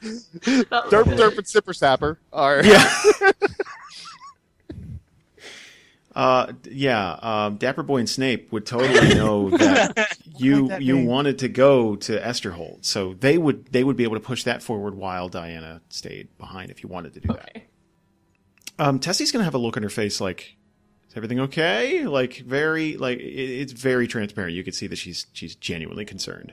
Derp 0.00 1.04
Derp 1.04 1.36
and 1.38 1.46
Sipper 1.46 1.74
Sapper 1.74 2.18
are. 2.32 2.64
yeah. 2.64 2.90
Uh, 6.14 6.52
yeah, 6.68 7.12
um, 7.22 7.56
Dapper 7.56 7.82
Boy 7.84 7.98
and 7.98 8.08
Snape 8.08 8.50
would 8.50 8.66
totally 8.66 9.14
know 9.14 9.50
that 9.58 10.16
you 10.38 10.68
that 10.68 10.82
you 10.82 10.96
name. 10.96 11.06
wanted 11.06 11.38
to 11.38 11.48
go 11.48 11.94
to 11.96 12.20
Esterholt, 12.20 12.84
so 12.84 13.14
they 13.14 13.38
would 13.38 13.66
they 13.66 13.84
would 13.84 13.96
be 13.96 14.02
able 14.02 14.16
to 14.16 14.20
push 14.20 14.42
that 14.44 14.62
forward 14.62 14.94
while 14.94 15.28
Diana 15.28 15.82
stayed 15.88 16.36
behind 16.36 16.70
if 16.70 16.82
you 16.82 16.88
wanted 16.88 17.14
to 17.14 17.20
do 17.20 17.28
that. 17.28 17.62
Um, 18.78 18.98
Tessie's 18.98 19.30
gonna 19.30 19.44
have 19.44 19.54
a 19.54 19.58
look 19.58 19.76
on 19.76 19.82
her 19.84 19.88
face 19.88 20.20
like, 20.20 20.56
is 21.08 21.16
everything 21.16 21.38
okay? 21.40 22.06
Like 22.06 22.38
very 22.38 22.96
like 22.96 23.18
it, 23.20 23.22
it's 23.22 23.72
very 23.72 24.08
transparent. 24.08 24.54
You 24.54 24.64
can 24.64 24.72
see 24.72 24.88
that 24.88 24.96
she's 24.96 25.26
she's 25.32 25.54
genuinely 25.54 26.04
concerned. 26.04 26.52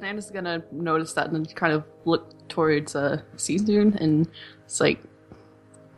Anna's 0.00 0.30
gonna 0.30 0.62
notice 0.72 1.12
that 1.12 1.30
and 1.30 1.54
kind 1.54 1.74
of 1.74 1.84
look 2.06 2.48
towards 2.48 2.96
uh 2.96 3.20
Sisun 3.36 4.00
and 4.00 4.26
it's 4.64 4.80
like 4.80 5.00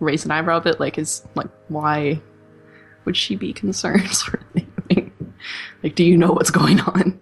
raise 0.03 0.25
an 0.25 0.31
eyebrow 0.31 0.59
a 0.59 0.61
bit, 0.61 0.81
like 0.81 0.99
is 0.99 1.23
like 1.35 1.49
why 1.69 2.21
would 3.05 3.17
she 3.17 3.37
be 3.37 3.53
concerned 3.53 4.09
for 4.17 4.41
anything? 4.55 5.13
Like, 5.83 5.95
do 5.95 6.05
you 6.05 6.17
know 6.17 6.33
what's 6.33 6.51
going 6.51 6.81
on? 6.81 7.21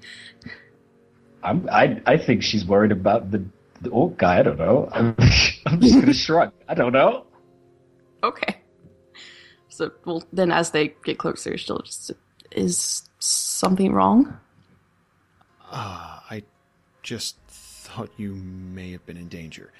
I'm, 1.43 1.69
I 1.70 2.01
I 2.07 2.16
think 2.16 2.43
she's 2.43 2.65
worried 2.65 2.93
about 2.93 3.31
the, 3.31 3.44
the 3.81 3.90
orc 3.90 4.19
guy. 4.19 4.40
I 4.40 4.43
don't 4.43 4.59
know. 4.59 4.89
I'm, 4.93 5.15
I'm 5.66 5.81
just 5.81 5.94
gonna 5.94 6.12
shrug. 6.27 6.52
I 6.69 6.74
don't 6.74 6.93
know. 6.93 7.27
Okay. 8.23 8.57
So 9.69 9.93
well 10.05 10.24
then 10.32 10.51
as 10.51 10.73
they 10.73 10.94
get 11.05 11.19
closer, 11.19 11.57
she'll 11.57 11.78
just 11.81 12.12
is 12.51 13.09
something 13.19 13.93
wrong? 13.93 14.39
Ah, 15.70 16.24
I 16.28 16.43
just 17.02 17.36
thought 17.48 18.11
you 18.16 18.35
may 18.35 18.90
have 18.93 19.07
been 19.07 19.16
in 19.16 19.28
danger. 19.28 19.73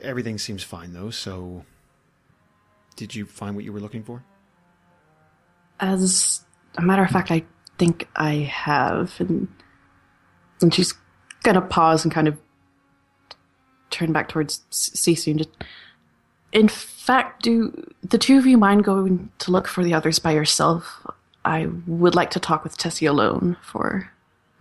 Everything 0.00 0.38
seems 0.38 0.62
fine 0.62 0.92
though. 0.92 1.10
So, 1.10 1.64
did 2.96 3.14
you 3.14 3.26
find 3.26 3.56
what 3.56 3.64
you 3.64 3.72
were 3.72 3.80
looking 3.80 4.02
for? 4.02 4.22
As 5.80 6.44
a 6.76 6.82
matter 6.82 7.02
of 7.02 7.10
fact, 7.10 7.30
I 7.30 7.44
think 7.78 8.08
I 8.16 8.34
have, 8.34 9.14
and 9.18 9.48
and 10.60 10.74
she's 10.74 10.94
gonna 11.42 11.60
pause 11.60 12.04
and 12.04 12.12
kind 12.12 12.28
of 12.28 12.38
turn 13.90 14.12
back 14.12 14.28
towards 14.28 14.60
Cece 14.70 15.30
and 15.30 15.38
just. 15.38 15.50
In 16.52 16.68
fact, 16.68 17.42
do 17.42 17.92
the 18.02 18.18
two 18.18 18.38
of 18.38 18.46
you 18.46 18.56
mind 18.56 18.84
going 18.84 19.30
to 19.40 19.50
look 19.50 19.66
for 19.66 19.82
the 19.82 19.92
others 19.92 20.20
by 20.20 20.30
yourself? 20.30 21.04
I 21.44 21.66
would 21.86 22.14
like 22.14 22.30
to 22.30 22.40
talk 22.40 22.62
with 22.62 22.78
Tessie 22.78 23.06
alone 23.06 23.56
for 23.60 24.10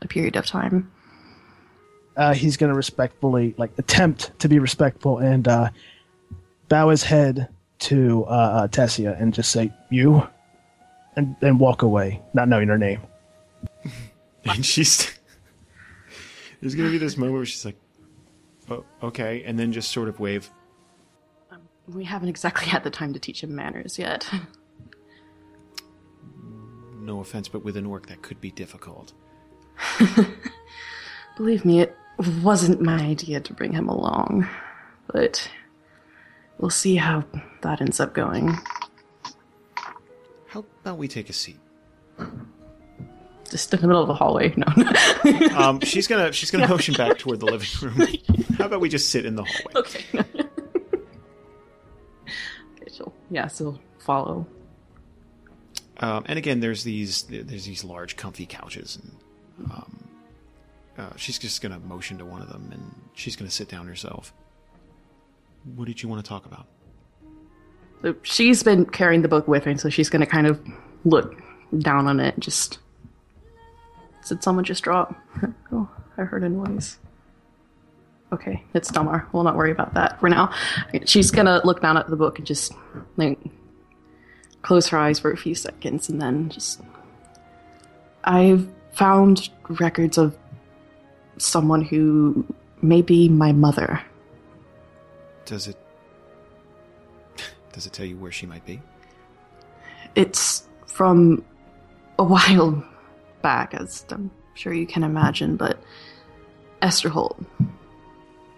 a 0.02 0.08
period 0.08 0.36
of 0.36 0.46
time. 0.46 0.92
Uh, 2.16 2.34
he's 2.34 2.58
going 2.58 2.72
to 2.72 2.76
respectfully, 2.76 3.56
like, 3.58 3.72
attempt 3.78 4.38
to 4.40 4.48
be 4.48 4.60
respectful 4.60 5.18
and 5.18 5.48
uh, 5.48 5.70
bow 6.70 6.90
his 6.90 7.04
head 7.04 7.50
to 7.80 8.24
uh, 8.26 8.30
uh, 8.30 8.68
Tessia 8.68 9.20
and 9.22 9.34
just 9.34 9.52
say, 9.52 9.72
"You," 9.90 10.28
and 11.16 11.36
then 11.42 11.58
walk 11.58 11.82
away, 11.82 12.22
not 12.34 12.48
knowing 12.48 12.68
her 12.68 12.78
name. 12.78 13.02
And 14.46 14.66
she's 14.66 15.10
there's 16.60 16.76
gonna 16.76 16.90
be 16.90 16.98
this 16.98 17.18
moment 17.18 17.36
where 17.36 17.46
she's 17.46 17.64
like, 17.64 17.78
"Oh, 18.70 18.84
okay," 19.04 19.44
and 19.46 19.58
then 19.58 19.72
just 19.72 19.92
sort 19.92 20.10
of 20.10 20.20
wave. 20.20 20.50
We 21.88 22.04
haven't 22.04 22.28
exactly 22.30 22.68
had 22.68 22.84
the 22.84 22.90
time 22.90 23.14
to 23.14 23.20
teach 23.20 23.42
him 23.42 23.56
manners 23.56 23.98
yet. 23.98 24.30
No 27.00 27.20
offense, 27.20 27.48
but 27.48 27.64
with 27.64 27.78
an 27.78 27.86
orc 27.86 28.08
that 28.08 28.22
could 28.22 28.40
be 28.42 28.52
difficult. 28.52 29.14
Believe 31.38 31.66
me, 31.66 31.82
it 31.82 31.98
wasn't 32.42 32.82
my 32.82 33.02
idea 33.02 33.40
to 33.40 33.54
bring 33.54 33.74
him 33.74 33.90
along, 33.90 34.48
but 35.08 35.50
we'll 36.60 36.70
see 36.70 36.96
how 36.96 37.24
that 37.62 37.82
ends 37.82 38.00
up 38.00 38.14
going. 38.14 38.58
How 40.48 40.64
about 40.82 40.98
we 40.98 41.08
take 41.08 41.30
a 41.30 41.34
seat? 41.34 41.60
Just 43.50 43.74
in 43.74 43.82
the 43.82 43.88
middle 43.88 44.02
of 44.02 44.08
the 44.08 44.14
hallway. 44.14 44.54
No. 44.56 44.66
Um, 45.54 45.80
she's 45.82 46.08
gonna 46.08 46.32
she's 46.34 46.50
gonna 46.52 46.68
motion 46.76 46.96
back 46.96 47.18
toward 47.20 47.40
the 47.40 47.46
living 47.46 47.68
room. 47.82 48.08
How 48.58 48.66
about 48.66 48.82
we 48.82 48.90
just 48.90 49.10
sit 49.10 49.26
in 49.26 49.36
the 49.36 49.44
hallway? 49.44 49.74
okay. 49.76 50.04
okay, 50.20 50.50
she'll 52.92 53.14
yeah, 53.30 53.48
she'll 53.48 53.80
follow. 54.00 54.48
Um, 56.00 56.24
and 56.28 56.38
again, 56.40 56.60
there's 56.60 56.84
these 56.84 57.24
there's 57.24 57.66
these 57.66 57.84
large, 57.84 58.18
comfy 58.18 58.46
couches, 58.46 59.00
and 59.02 59.72
um, 59.72 60.04
uh, 60.98 61.10
she's 61.16 61.40
just 61.40 61.62
gonna 61.62 61.80
motion 61.80 62.18
to 62.20 62.26
one 62.26 62.42
of 62.42 62.50
them, 62.50 62.70
and 62.72 62.94
she's 63.14 63.36
gonna 63.36 63.52
sit 63.52 63.68
down 63.68 63.88
herself. 63.88 64.34
What 65.76 65.86
did 65.86 66.04
you 66.04 66.10
want 66.10 66.24
to 66.24 66.28
talk 66.28 66.46
about? 66.46 66.68
So 68.02 68.16
she's 68.22 68.64
been 68.64 68.86
carrying 68.86 69.22
the 69.22 69.28
book 69.28 69.48
with 69.48 69.64
her, 69.64 69.78
so 69.78 69.90
she's 69.90 70.10
gonna 70.10 70.26
kind 70.26 70.46
of 70.46 70.62
look 71.06 71.42
down 71.80 72.08
on 72.08 72.20
it. 72.20 72.38
Just 72.40 72.80
did 74.28 74.44
someone 74.44 74.66
just 74.66 74.84
drop? 74.84 75.16
oh, 75.72 75.90
I 76.18 76.24
heard 76.24 76.44
a 76.44 76.50
noise. 76.50 76.98
Okay, 78.32 78.64
it's 78.74 78.92
Damar. 78.92 79.28
We'll 79.32 79.44
not 79.44 79.56
worry 79.56 79.72
about 79.72 79.94
that 79.94 80.20
for 80.20 80.30
now. 80.30 80.52
She's 81.06 81.32
gonna 81.32 81.62
look 81.64 81.82
down 81.82 81.98
at 81.98 82.10
the 82.10 82.16
book 82.16 82.38
and 82.38 82.48
just 82.48 82.74
like 83.18 83.40
close 84.62 84.88
her 84.88 84.98
eyes 84.98 85.20
for 85.20 85.32
a 85.32 85.38
few 85.38 85.56
seconds, 85.56 86.10
and 86.10 86.22
then 86.22 86.50
just. 86.50 86.82
I've 88.26 88.70
found 88.94 89.50
records 89.70 90.18
of 90.18 90.38
someone 91.38 91.82
who 91.82 92.46
may 92.82 93.02
be 93.02 93.30
my 93.30 93.52
mother. 93.52 94.02
Does 95.46 95.68
it 95.68 95.78
does 97.72 97.88
it 97.88 97.94
tell 97.94 98.06
you 98.06 98.18
where 98.18 98.32
she 98.32 98.46
might 98.46 98.66
be? 98.66 98.82
It's 100.16 100.68
from 100.86 101.44
a 102.20 102.24
while 102.34 102.84
back, 103.42 103.74
as 103.74 104.06
I'm 104.10 104.32
sure 104.54 104.74
you 104.74 104.86
can 104.86 105.04
imagine, 105.04 105.58
but 105.58 105.82
Esterholt. 106.82 107.44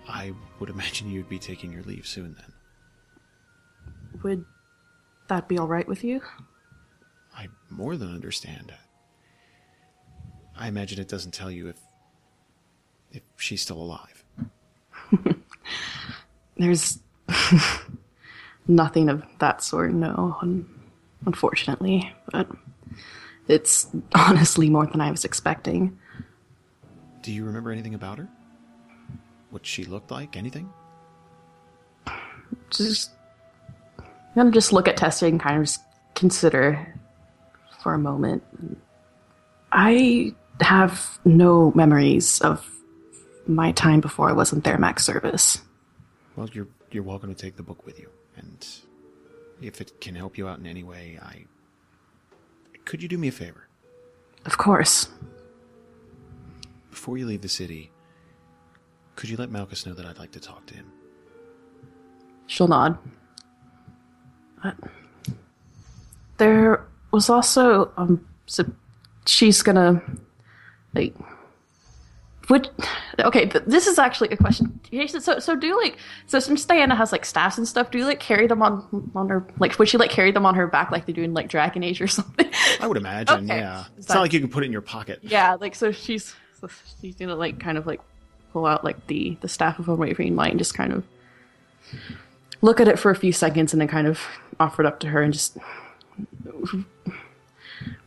I 0.07 0.33
would 0.59 0.69
imagine 0.69 1.09
you'd 1.09 1.29
be 1.29 1.39
taking 1.39 1.71
your 1.71 1.83
leave 1.83 2.05
soon 2.05 2.35
then. 2.35 2.53
Would 4.23 4.45
that 5.27 5.47
be 5.47 5.57
all 5.57 5.67
right 5.67 5.87
with 5.87 6.03
you? 6.03 6.21
I 7.35 7.47
more 7.69 7.95
than 7.97 8.13
understand. 8.13 8.73
I 10.57 10.67
imagine 10.67 10.99
it 10.99 11.07
doesn't 11.07 11.33
tell 11.33 11.51
you 11.51 11.67
if 11.67 11.77
if 13.15 13.23
she's 13.37 13.61
still 13.61 13.81
alive. 13.81 14.23
There's 16.57 16.99
nothing 18.67 19.09
of 19.09 19.23
that 19.39 19.63
sort, 19.63 19.93
no, 19.93 20.37
un- 20.41 20.69
unfortunately. 21.25 22.13
But 22.31 22.47
it's 23.47 23.87
honestly 24.13 24.69
more 24.69 24.87
than 24.87 25.01
I 25.01 25.11
was 25.11 25.25
expecting. 25.25 25.97
Do 27.21 27.31
you 27.31 27.45
remember 27.45 27.71
anything 27.71 27.95
about 27.95 28.17
her? 28.19 28.27
What 29.49 29.65
she 29.65 29.85
looked 29.85 30.11
like? 30.11 30.35
Anything? 30.35 30.69
Just 32.69 33.11
I'm 33.97 34.05
gonna 34.35 34.51
just 34.51 34.73
look 34.73 34.87
at 34.87 34.97
Tessia 34.97 35.27
and 35.27 35.39
kind 35.39 35.57
of 35.57 35.63
just 35.63 35.81
consider 36.13 36.93
for 37.81 37.93
a 37.93 37.97
moment. 37.97 38.43
I 39.71 40.33
have 40.61 41.19
no 41.25 41.71
memories 41.75 42.41
of 42.41 42.69
my 43.47 43.71
time 43.71 43.99
before 44.01 44.29
I 44.29 44.33
was 44.33 44.51
in 44.53 44.61
Thermax 44.61 45.01
service. 45.01 45.61
Well, 46.35 46.49
you're 46.53 46.67
you're 46.91 47.03
welcome 47.03 47.33
to 47.33 47.39
take 47.39 47.55
the 47.57 47.63
book 47.63 47.85
with 47.85 47.99
you, 47.99 48.09
and 48.37 48.65
if 49.61 49.81
it 49.81 49.99
can 50.01 50.15
help 50.15 50.37
you 50.37 50.47
out 50.47 50.59
in 50.59 50.65
any 50.67 50.83
way, 50.83 51.19
I 51.21 51.45
could 52.85 53.01
you 53.01 53.07
do 53.09 53.17
me 53.17 53.27
a 53.29 53.31
favor 53.31 53.67
Of 54.45 54.57
course. 54.57 55.09
before 56.91 57.17
you 57.17 57.25
leave 57.25 57.41
the 57.41 57.49
city? 57.49 57.91
Could 59.15 59.29
you 59.29 59.37
let 59.37 59.49
Malchus 59.49 59.85
know 59.85 59.93
that 59.93 60.05
I'd 60.05 60.17
like 60.19 60.31
to 60.33 60.39
talk 60.39 60.65
to 60.67 60.73
him? 60.75 60.91
She'll 62.47 62.67
nod. 62.67 62.97
But 64.61 64.75
there 66.37 66.85
was 67.11 67.29
also 67.29 67.91
um 67.97 68.25
so 68.45 68.65
she's 69.25 69.61
gonna 69.63 70.01
like 70.93 71.15
would 72.49 72.69
okay 73.19 73.47
th- 73.47 73.63
this 73.65 73.87
is 73.87 73.97
actually 73.97 74.29
a 74.29 74.37
question 74.37 74.79
Jason, 74.91 75.19
so 75.21 75.39
so 75.39 75.55
do 75.55 75.75
like 75.77 75.97
so 76.27 76.39
since 76.39 76.63
Diana 76.65 76.95
has 76.95 77.11
like 77.11 77.25
staffs 77.25 77.57
and 77.57 77.67
stuff 77.67 77.89
do 77.91 77.97
you 77.97 78.05
like 78.05 78.19
carry 78.19 78.45
them 78.47 78.61
on 78.61 79.11
on 79.15 79.29
her 79.29 79.45
like 79.59 79.77
would 79.79 79.89
she 79.89 79.97
like 79.97 80.11
carry 80.11 80.31
them 80.31 80.45
on 80.45 80.53
her 80.55 80.67
back 80.67 80.91
like 80.91 81.05
they 81.05 81.13
do 81.13 81.23
in 81.23 81.33
like 81.33 81.49
Dragon 81.49 81.83
Age 81.83 82.01
or 82.01 82.07
something 82.19 82.49
I 82.79 82.87
would 82.87 82.97
imagine, 82.97 83.45
Okay. 83.49 83.57
yeah. 83.59 83.85
It's 83.97 84.07
that- 84.07 84.15
not 84.15 84.21
like 84.21 84.33
you 84.33 84.39
can 84.39 84.49
put 84.49 84.63
it 84.63 84.67
in 84.67 84.71
your 84.71 84.81
pocket. 84.81 85.19
yeah 85.23 85.55
like 85.55 85.73
so 85.75 85.91
she's 85.91 86.35
so 86.59 86.69
she's 87.01 87.15
gonna 87.15 87.35
like 87.35 87.59
kind 87.59 87.77
of 87.77 87.87
like 87.87 88.01
pull 88.53 88.65
out 88.65 88.83
like 88.83 89.07
the 89.07 89.37
the 89.41 89.47
staff 89.47 89.79
of 89.79 89.87
a 89.89 89.93
unwavering 89.93 90.35
light 90.35 90.51
and 90.51 90.59
just 90.59 90.73
kind 90.75 90.93
of 90.93 91.03
look 92.61 92.79
at 92.79 92.87
it 92.87 92.97
for 92.99 93.11
a 93.11 93.15
few 93.15 93.31
seconds 93.33 93.73
and 93.73 93.81
then 93.81 93.87
kind 93.87 94.07
of 94.07 94.21
offer 94.59 94.81
it 94.81 94.85
up 94.85 94.99
to 94.99 95.07
her 95.07 95.21
and 95.21 95.33
just 95.33 95.57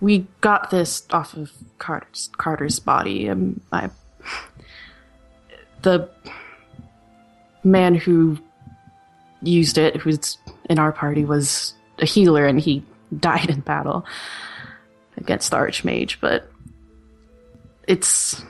we 0.01 0.27
got 0.40 0.70
this 0.70 1.06
off 1.10 1.35
of 1.35 1.52
Carter's 1.78 2.31
Carter's 2.39 2.78
body 2.81 3.27
and 3.28 3.60
I 3.73 3.90
the 5.82 6.09
man 7.64 7.94
who 7.94 8.38
used 9.42 9.78
it 9.78 9.96
who's 9.96 10.38
in 10.68 10.78
our 10.78 10.92
party 10.92 11.24
was 11.24 11.74
a 11.98 12.06
healer 12.06 12.46
and 12.46 12.60
he 12.60 12.82
died 13.18 13.48
in 13.50 13.60
battle 13.60 14.05
against 15.16 15.50
the 15.50 15.56
archmage 15.56 16.16
but 16.20 16.50
it's 17.86 18.44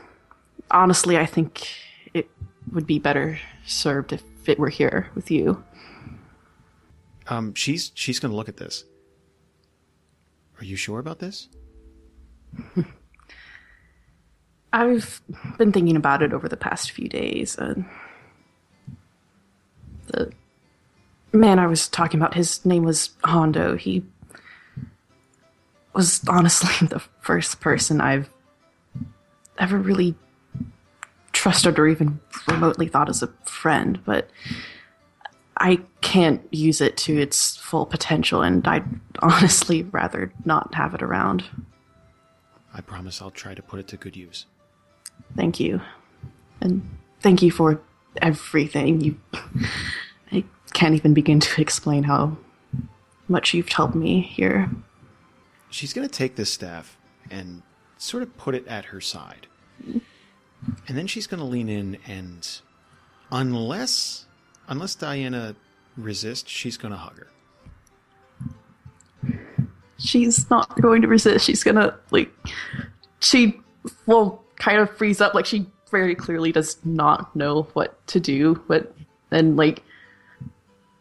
honestly 0.70 1.16
i 1.16 1.26
think 1.26 1.68
it 2.14 2.28
would 2.72 2.86
be 2.86 2.98
better 2.98 3.38
served 3.66 4.12
if 4.12 4.22
it 4.48 4.59
were 4.59 4.68
here 4.70 5.09
with 5.14 5.30
you 5.30 5.62
Um, 7.28 7.55
she's 7.55 7.92
she's 7.94 8.18
going 8.18 8.30
to 8.32 8.36
look 8.36 8.48
at 8.48 8.56
this. 8.56 8.84
Are 10.59 10.64
you 10.64 10.76
sure 10.76 10.98
about 10.98 11.18
this? 11.18 11.48
I've 14.72 15.20
been 15.56 15.72
thinking 15.72 15.96
about 15.96 16.22
it 16.22 16.32
over 16.32 16.48
the 16.48 16.56
past 16.56 16.90
few 16.90 17.08
days. 17.08 17.56
And 17.56 17.86
the 20.08 20.32
man 21.32 21.58
I 21.58 21.66
was 21.66 21.88
talking 21.88 22.20
about, 22.20 22.34
his 22.34 22.64
name 22.64 22.84
was 22.84 23.10
Hondo. 23.24 23.76
He 23.76 24.04
was 25.94 26.20
honestly 26.28 26.86
the 26.88 27.00
first 27.20 27.60
person 27.60 28.00
I've 28.00 28.30
ever 29.58 29.78
really 29.78 30.14
trusted 31.32 31.78
or 31.78 31.88
even 31.88 32.20
remotely 32.46 32.88
thought 32.88 33.08
as 33.08 33.22
a 33.22 33.32
friend, 33.44 34.00
but 34.04 34.30
I 35.56 35.80
can't 36.00 36.42
use 36.52 36.80
it 36.80 36.96
to 36.98 37.18
its 37.18 37.56
full 37.56 37.86
potential, 37.86 38.42
and 38.42 38.66
I'd 38.66 38.84
honestly 39.20 39.82
rather 39.84 40.32
not 40.44 40.74
have 40.74 40.94
it 40.94 41.02
around. 41.02 41.44
I 42.72 42.80
promise 42.80 43.20
I'll 43.20 43.30
try 43.30 43.54
to 43.54 43.62
put 43.62 43.80
it 43.80 43.88
to 43.88 43.96
good 43.96 44.16
use. 44.16 44.46
Thank 45.36 45.60
you. 45.60 45.80
And 46.60 46.88
thank 47.20 47.42
you 47.42 47.50
for 47.50 47.80
everything. 48.20 49.00
You 49.00 49.20
I 50.32 50.44
can't 50.72 50.94
even 50.94 51.14
begin 51.14 51.40
to 51.40 51.60
explain 51.60 52.04
how 52.04 52.36
much 53.28 53.54
you've 53.54 53.68
helped 53.68 53.94
me 53.94 54.20
here. 54.20 54.70
She's 55.70 55.92
going 55.92 56.08
to 56.08 56.12
take 56.12 56.36
this 56.36 56.50
staff 56.50 56.96
and 57.30 57.62
sort 57.98 58.22
of 58.22 58.36
put 58.36 58.54
it 58.54 58.66
at 58.66 58.86
her 58.86 59.00
side. 59.00 59.46
And 59.84 60.96
then 60.96 61.06
she's 61.06 61.26
going 61.26 61.40
to 61.40 61.46
lean 61.46 61.68
in 61.68 61.98
and 62.06 62.60
unless 63.30 64.26
unless 64.68 64.94
Diana 64.94 65.54
resists, 65.96 66.50
she's 66.50 66.76
going 66.76 66.92
to 66.92 66.98
hug 66.98 67.18
her. 67.18 67.28
She's 69.98 70.48
not 70.48 70.80
going 70.80 71.02
to 71.02 71.08
resist. 71.08 71.44
She's 71.44 71.64
gonna 71.64 71.94
like 72.10 72.30
she 73.20 73.60
will 74.06 74.44
kind 74.59 74.78
of 74.78 74.97
frees 74.97 75.20
up 75.20 75.35
like 75.35 75.47
she 75.47 75.66
very 75.90 76.14
clearly 76.14 76.52
does 76.52 76.76
not 76.85 77.35
know 77.35 77.62
what 77.72 78.06
to 78.09 78.20
do, 78.20 78.62
but 78.68 78.94
then 79.30 79.56
like 79.56 79.82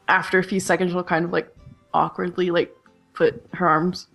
after 0.08 0.40
a 0.40 0.44
few 0.44 0.60
seconds 0.60 0.92
she'll 0.92 1.04
kind 1.04 1.26
of 1.26 1.32
like 1.32 1.54
awkwardly 1.94 2.52
like 2.52 2.74
put 3.14 3.46
her 3.54 3.68
arms 3.68 4.08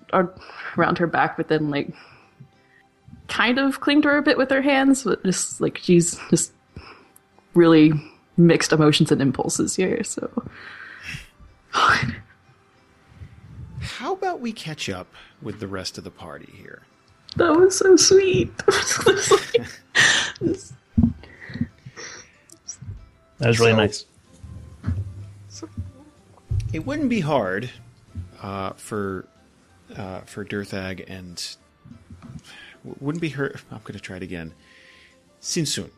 around 0.76 0.98
her 0.98 1.06
back 1.06 1.36
but 1.36 1.48
then 1.48 1.70
like 1.70 1.92
kind 3.28 3.58
of 3.58 3.80
cling 3.80 4.00
to 4.02 4.08
her 4.08 4.18
a 4.18 4.22
bit 4.22 4.38
with 4.38 4.50
her 4.50 4.62
hands 4.62 5.04
but 5.04 5.22
just 5.24 5.60
like 5.60 5.78
she's 5.78 6.18
just 6.30 6.52
really 7.54 7.92
mixed 8.36 8.72
emotions 8.72 9.10
and 9.10 9.20
impulses 9.20 9.74
here 9.76 10.02
so 10.04 10.30
How 13.82 14.12
about 14.12 14.40
we 14.40 14.52
catch 14.52 14.88
up 14.88 15.08
with 15.40 15.60
the 15.60 15.66
rest 15.66 15.98
of 15.98 16.04
the 16.04 16.10
party 16.10 16.52
here? 16.56 16.82
That 17.36 17.56
was 17.56 17.78
so 17.78 17.96
sweet 17.96 18.50
That 23.38 23.48
was 23.48 23.58
really 23.58 23.72
So- 23.72 23.76
nice. 23.76 24.04
It 26.72 26.86
wouldn't 26.86 27.10
be 27.10 27.20
hard 27.20 27.70
uh, 28.40 28.70
for 28.72 29.26
uh, 29.94 30.20
for 30.20 30.42
Derthag 30.44 31.04
and 31.06 31.56
wouldn't 33.00 33.20
be 33.20 33.28
hurt. 33.28 33.60
I'm 33.70 33.80
going 33.84 33.92
to 33.92 34.00
try 34.00 34.16
it 34.16 34.22
again. 34.22 34.54
Sinsun. 35.42 35.90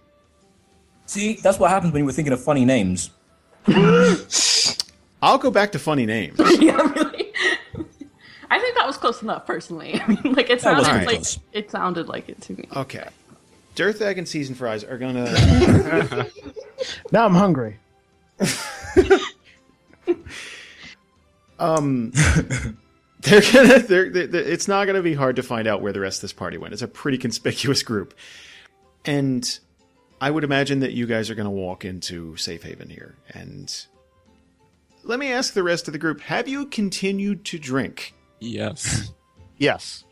See, 1.06 1.34
that's 1.34 1.58
what 1.60 1.70
happens 1.70 1.92
when 1.92 2.00
you 2.00 2.06
were 2.06 2.12
thinking 2.12 2.32
of 2.32 2.42
funny 2.42 2.64
names. 2.64 3.10
I'll 5.22 5.38
go 5.38 5.50
back 5.52 5.70
to 5.72 5.78
funny 5.78 6.06
names. 6.06 6.38
yeah, 6.60 6.72
really. 6.72 6.72
I 6.72 6.72
think 6.72 6.73
that 8.84 8.88
was 8.88 8.96
close 8.98 9.22
enough, 9.22 9.46
personally. 9.46 9.98
I 10.00 10.06
mean, 10.08 10.34
like 10.34 10.50
it 10.50 10.60
sounded 10.60 10.84
pretty 10.84 11.06
like 11.06 11.14
close. 11.16 11.38
it 11.54 11.70
sounded 11.70 12.06
like 12.06 12.28
it 12.28 12.38
to 12.42 12.52
me. 12.52 12.68
Okay. 12.76 13.08
Derthag 13.76 14.18
and 14.18 14.28
Season 14.28 14.54
Fries 14.54 14.84
are 14.84 14.98
gonna. 14.98 16.26
Now 17.12 17.24
I'm 17.24 17.34
hungry. 17.34 17.78
um, 21.58 22.10
they're 23.20 23.40
gonna. 23.40 23.78
They're, 23.78 24.10
they're, 24.10 24.26
they're- 24.26 24.42
It's 24.42 24.68
not 24.68 24.84
gonna 24.86 25.00
be 25.02 25.14
hard 25.14 25.36
to 25.36 25.42
find 25.42 25.66
out 25.66 25.80
where 25.80 25.92
the 25.94 26.00
rest 26.00 26.18
of 26.18 26.22
this 26.22 26.32
party 26.34 26.58
went. 26.58 26.72
It's 26.74 26.82
a 26.82 26.88
pretty 26.88 27.16
conspicuous 27.16 27.82
group, 27.82 28.12
and 29.06 29.58
I 30.20 30.30
would 30.30 30.44
imagine 30.44 30.80
that 30.80 30.92
you 30.92 31.06
guys 31.06 31.30
are 31.30 31.34
gonna 31.34 31.50
walk 31.50 31.86
into 31.86 32.36
Safe 32.36 32.62
Haven 32.62 32.90
here. 32.90 33.14
And 33.30 33.74
let 35.04 35.18
me 35.18 35.32
ask 35.32 35.54
the 35.54 35.62
rest 35.62 35.88
of 35.88 35.92
the 35.92 35.98
group: 35.98 36.20
Have 36.22 36.48
you 36.48 36.66
continued 36.66 37.44
to 37.46 37.58
drink? 37.58 38.12
Yes. 38.44 39.12
Yes. 39.58 40.04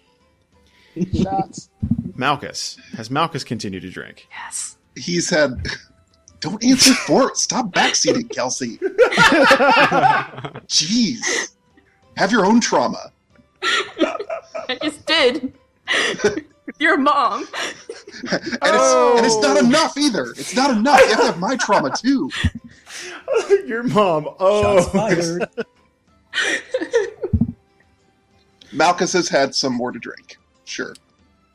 Shots. 1.15 1.69
Malchus 2.17 2.79
has 2.97 3.11
Malchus 3.11 3.45
continued 3.45 3.83
to 3.83 3.91
drink? 3.91 4.29
Yes. 4.31 4.77
He's 4.97 5.31
had. 5.31 5.67
Don't 6.41 6.63
answer 6.65 6.95
for 6.95 7.29
it. 7.29 7.37
Stop 7.37 7.73
backseating, 7.73 8.29
Kelsey. 8.31 8.77
Jeez. 10.69 11.53
Have 12.17 12.33
your 12.33 12.45
own 12.45 12.61
trauma. 12.61 13.13
I 13.63 14.79
just 14.83 15.07
did. 15.07 15.53
Your 16.79 16.97
mom. 16.99 17.47
And 18.31 18.33
it's, 18.33 18.61
oh. 18.63 19.15
and 19.17 19.25
it's 19.27 19.41
not 19.41 19.57
enough 19.57 19.97
either. 19.97 20.31
It's 20.37 20.55
not 20.57 20.71
enough. 20.77 21.01
You 21.01 21.09
have 21.09 21.19
to 21.19 21.27
have 21.27 21.39
my 21.39 21.57
trauma 21.57 21.91
too. 21.97 22.29
Your 23.67 23.83
mom. 23.85 24.29
Oh. 24.39 24.81
Shots 24.81 24.89
Oh, 24.95 24.99
fired. 24.99 25.49
Malchus 28.73 29.12
has 29.12 29.28
had 29.28 29.55
some 29.55 29.74
more 29.74 29.93
to 29.93 29.99
drink. 29.99 30.39
Sure. 30.65 30.94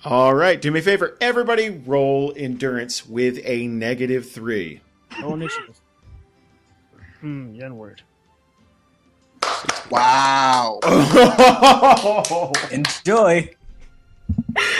All 0.05 0.35
right, 0.35 0.61
do 0.61 0.71
me 0.71 0.79
a 0.79 0.83
favor. 0.83 1.17
Everybody 1.19 1.69
roll 1.69 2.31
endurance 2.37 3.05
with 3.07 3.39
a 3.43 3.67
negative 3.67 4.29
three. 4.29 4.81
No 5.19 5.33
initiative. 5.33 5.79
Hmm, 7.19 7.53
Yenward. 7.55 7.99
Wow. 9.89 10.79
Enjoy. 12.71 13.49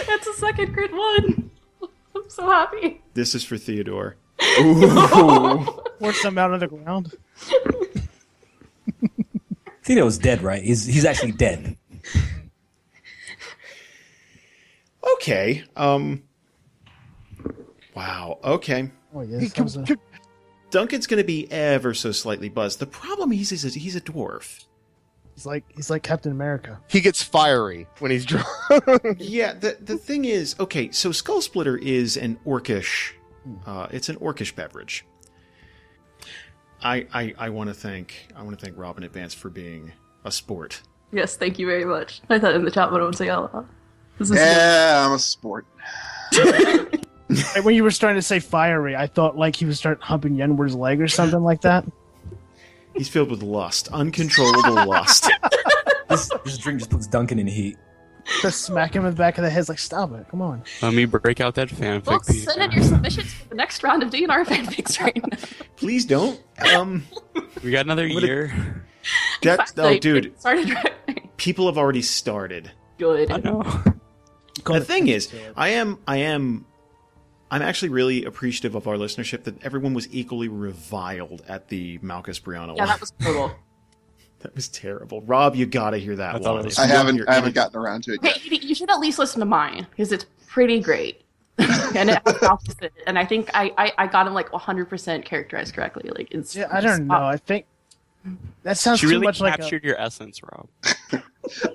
That's 0.07 0.27
a 0.27 0.34
second 0.34 0.73
crit 0.73 0.91
one. 0.93 1.49
I'm 2.15 2.30
so 2.30 2.45
happy. 2.49 3.01
this 3.14 3.34
is 3.34 3.43
for 3.43 3.57
Theodore. 3.57 4.18
Ooh. 4.59 5.65
Force 5.99 6.22
them 6.22 6.38
out 6.38 6.53
of 6.53 6.59
the 6.59 6.68
ground. 6.68 7.14
Theodore's 9.84 10.18
dead, 10.19 10.41
right? 10.43 10.61
He's 10.61 10.85
he's 10.85 11.05
actually 11.05 11.31
dead. 11.31 11.77
Okay. 15.15 15.63
Um. 15.75 16.23
Wow. 17.95 18.39
Okay. 18.43 18.91
Oh 19.13 19.21
yes. 19.21 19.53
that 19.53 19.63
was 19.63 19.77
a- 19.77 19.85
Duncan's 20.69 21.07
going 21.07 21.19
to 21.21 21.23
be 21.25 21.49
ever 21.51 21.93
so 21.93 22.11
slightly 22.11 22.49
buzzed. 22.49 22.79
The 22.79 22.88
problem 22.88 23.31
is, 23.31 23.51
is 23.51 23.73
he's 23.73 23.95
a 23.95 24.01
dwarf. 24.01 24.65
He's 25.34 25.45
like 25.45 25.63
he's 25.75 25.89
like 25.89 26.03
Captain 26.03 26.31
America. 26.31 26.79
He 26.89 26.99
gets 26.99 27.23
fiery 27.23 27.88
when 27.99 28.11
he's 28.11 28.25
drunk. 28.25 28.45
Yeah. 29.17 29.53
The 29.53 29.77
the 29.79 29.97
thing 29.97 30.25
is, 30.25 30.55
okay. 30.59 30.91
So 30.91 31.11
Skull 31.11 31.41
Splitter 31.41 31.77
is 31.77 32.17
an 32.17 32.38
orcish. 32.45 33.13
Uh, 33.65 33.88
it's 33.91 34.09
an 34.09 34.17
orcish 34.17 34.53
beverage. 34.55 35.05
I 36.81 37.07
I, 37.13 37.34
I 37.38 37.49
want 37.49 37.69
to 37.69 37.73
thank 37.73 38.27
I 38.35 38.43
want 38.43 38.59
to 38.59 38.63
thank 38.65 38.77
Rob 38.77 38.97
in 38.97 39.03
advance 39.03 39.34
for 39.34 39.49
being 39.49 39.93
a 40.25 40.31
sport. 40.31 40.81
Yes, 41.11 41.38
thank 41.38 41.57
you 41.59 41.65
very 41.65 41.85
much. 41.85 42.21
I 42.29 42.38
thought 42.39 42.53
in 42.55 42.63
the 42.65 42.71
chat, 42.71 42.89
but 42.91 42.99
I 42.99 43.03
won't 43.03 43.15
say 43.15 43.29
out 43.29 43.53
loud. 43.53 43.67
This 44.19 44.29
is 44.31 44.35
Yeah, 44.38 45.05
I'm 45.05 45.13
a 45.13 45.19
sport. 45.19 45.65
And 47.57 47.65
when 47.65 47.75
you 47.75 47.84
were 47.84 47.91
starting 47.91 48.17
to 48.17 48.21
say 48.25 48.39
fiery, 48.39 48.95
I 48.95 49.05
thought 49.07 49.38
like 49.38 49.53
he 49.57 49.65
was 49.65 49.77
start 49.77 50.01
humping 50.01 50.38
Yenward's 50.38 50.75
leg 50.75 51.01
or 51.01 51.09
something 51.09 51.41
like 51.41 51.59
that. 51.61 51.84
He's 52.95 53.09
filled 53.09 53.29
with 53.29 53.43
lust, 53.43 53.89
uncontrollable 53.89 54.73
lust. 54.88 55.29
This, 56.07 56.31
this 56.45 56.57
drink 56.57 56.79
just 56.79 56.89
puts 56.89 57.05
Duncan 57.05 57.38
in 57.38 57.47
heat. 57.47 57.75
Just 58.41 58.61
smack 58.61 58.95
him 58.95 59.03
in 59.03 59.11
the 59.11 59.17
back 59.17 59.38
of 59.38 59.43
the 59.43 59.49
head. 59.49 59.67
Like, 59.67 59.77
stop 59.79 60.13
it! 60.13 60.25
Come 60.29 60.41
on. 60.41 60.63
Let 60.81 60.93
me 60.93 61.03
break 61.03 61.41
out 61.41 61.55
that 61.55 61.67
fanfic 61.67 62.05
Well, 62.07 62.19
piece. 62.21 62.45
send 62.45 62.61
in 62.61 62.71
your 62.71 62.84
submissions 62.84 63.34
for 63.34 63.49
the 63.49 63.55
next 63.55 63.84
round 63.84 64.03
of 64.03 64.09
DNR 64.09 64.45
fanfics 64.45 64.97
right 65.01 65.17
now. 65.29 65.38
Please 65.75 66.05
don't. 66.05 66.41
Um, 66.73 67.03
We 67.61 67.71
got 67.71 67.85
another 67.85 68.07
gonna- 68.07 68.21
year. 68.25 68.85
that 69.43 69.71
oh, 69.77 69.84
Like, 69.84 70.01
dude, 70.01 70.39
Started 70.39 70.69
right. 70.73 71.38
people 71.38 71.65
have 71.67 71.77
already 71.77 72.01
started. 72.01 72.71
Good. 72.97 73.31
I 73.31 73.38
know. 73.38 73.63
the 74.65 74.81
thing 74.81 75.07
is, 75.07 75.34
I 75.55 75.69
am, 75.69 75.99
I 76.07 76.17
am, 76.17 76.65
I'm 77.51 77.61
actually 77.61 77.89
really 77.89 78.25
appreciative 78.25 78.75
of 78.75 78.88
our 78.88 78.95
listenership 78.95 79.43
that 79.43 79.63
everyone 79.63 79.93
was 79.93 80.07
equally 80.13 80.47
reviled 80.47 81.43
at 81.47 81.67
the 81.69 81.99
Malchus 82.01 82.39
Brianna 82.39 82.75
Yeah, 82.75 82.84
one. 82.84 82.88
that 82.88 82.99
was 83.01 83.11
brutal. 83.11 83.51
That 84.41 84.53
was 84.53 84.67
terrible. 84.67 85.21
Rob, 85.23 85.55
you 85.55 85.65
gotta 85.65 85.97
hear 85.97 86.15
that 86.17 86.35
I 86.35 86.39
one. 86.39 86.63
was- 86.65 86.77
I 86.77 86.85
haven't 86.85 87.27
I 87.27 87.34
haven't 87.34 87.55
gotten 87.55 87.75
around 87.79 88.03
to 88.03 88.13
it 88.13 88.19
Hey, 88.21 88.27
yet. 88.29 88.45
you, 88.45 88.69
you 88.69 88.75
should 88.75 88.89
at 88.91 88.99
least 88.99 89.17
listen 89.17 89.39
to 89.39 89.47
mine 89.47 89.88
because 89.89 90.11
it's 90.11 90.27
pretty 90.45 90.79
great. 90.79 91.23
and 91.57 92.11
it 92.11 92.19
opposite. 92.43 92.93
And 93.07 93.17
I 93.17 93.25
think 93.25 93.49
I, 93.55 93.73
I, 93.79 93.91
I 93.97 94.05
got 94.07 94.27
him 94.27 94.35
like 94.35 94.49
100% 94.51 95.25
characterized 95.25 95.73
correctly. 95.73 96.11
Like 96.15 96.27
it's 96.29 96.55
Yeah, 96.55 96.67
I 96.71 96.81
don't 96.81 97.07
know. 97.07 97.15
I 97.15 97.38
think 97.38 97.65
That 98.64 98.78
sounds 98.78 98.99
She 98.99 99.06
too 99.06 99.12
really 99.12 99.26
much 99.26 99.40
like 99.40 99.56
a, 99.56 99.58
captured 99.58 99.84
your 99.84 99.99
essence, 99.99 100.41
Rob. 100.44 100.68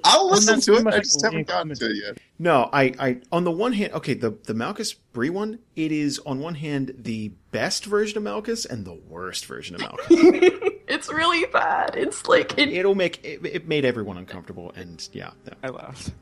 I'll 0.05 0.31
listen 0.31 0.61
to 0.61 0.75
it. 0.75 0.85
much 0.85 0.95
I 0.95 0.99
just 0.99 1.23
a 1.23 1.27
haven't 1.27 1.49
gotten 1.49 1.75
to 1.75 1.91
it 1.91 1.97
yet. 2.05 2.19
No, 2.39 2.69
I, 2.73 2.93
I 2.99 3.21
on 3.31 3.45
the 3.45 3.51
one 3.51 3.73
hand, 3.73 3.93
okay, 3.95 4.15
the 4.15 4.31
the 4.45 4.55
Malchus 4.55 4.93
Bree 4.93 5.31
one, 5.31 5.59
it 5.77 5.93
is 5.93 6.19
on 6.27 6.41
one 6.41 6.57
hand 6.57 6.95
the 6.99 7.29
best 7.51 7.87
version 7.87 8.19
of 8.19 8.25
Malchus 8.25 8.65
and 8.65 8.85
the 8.85 8.95
worst 8.95 9.47
version 9.47 9.77
of 9.77 9.81
Malchus. 9.81 10.51
It's 10.89 11.11
really 11.11 11.47
bad. 11.47 11.97
It's 11.97 12.29
like 12.29 12.59
it, 12.59 12.69
It'll 12.69 12.95
make 12.95 13.25
it, 13.25 13.41
it 13.47 13.67
made 13.67 13.87
everyone 13.87 14.19
uncomfortable, 14.19 14.73
and 14.77 15.09
yeah. 15.13 15.31
no. 15.47 15.53
I 15.63 15.69
laughed. 15.69 16.13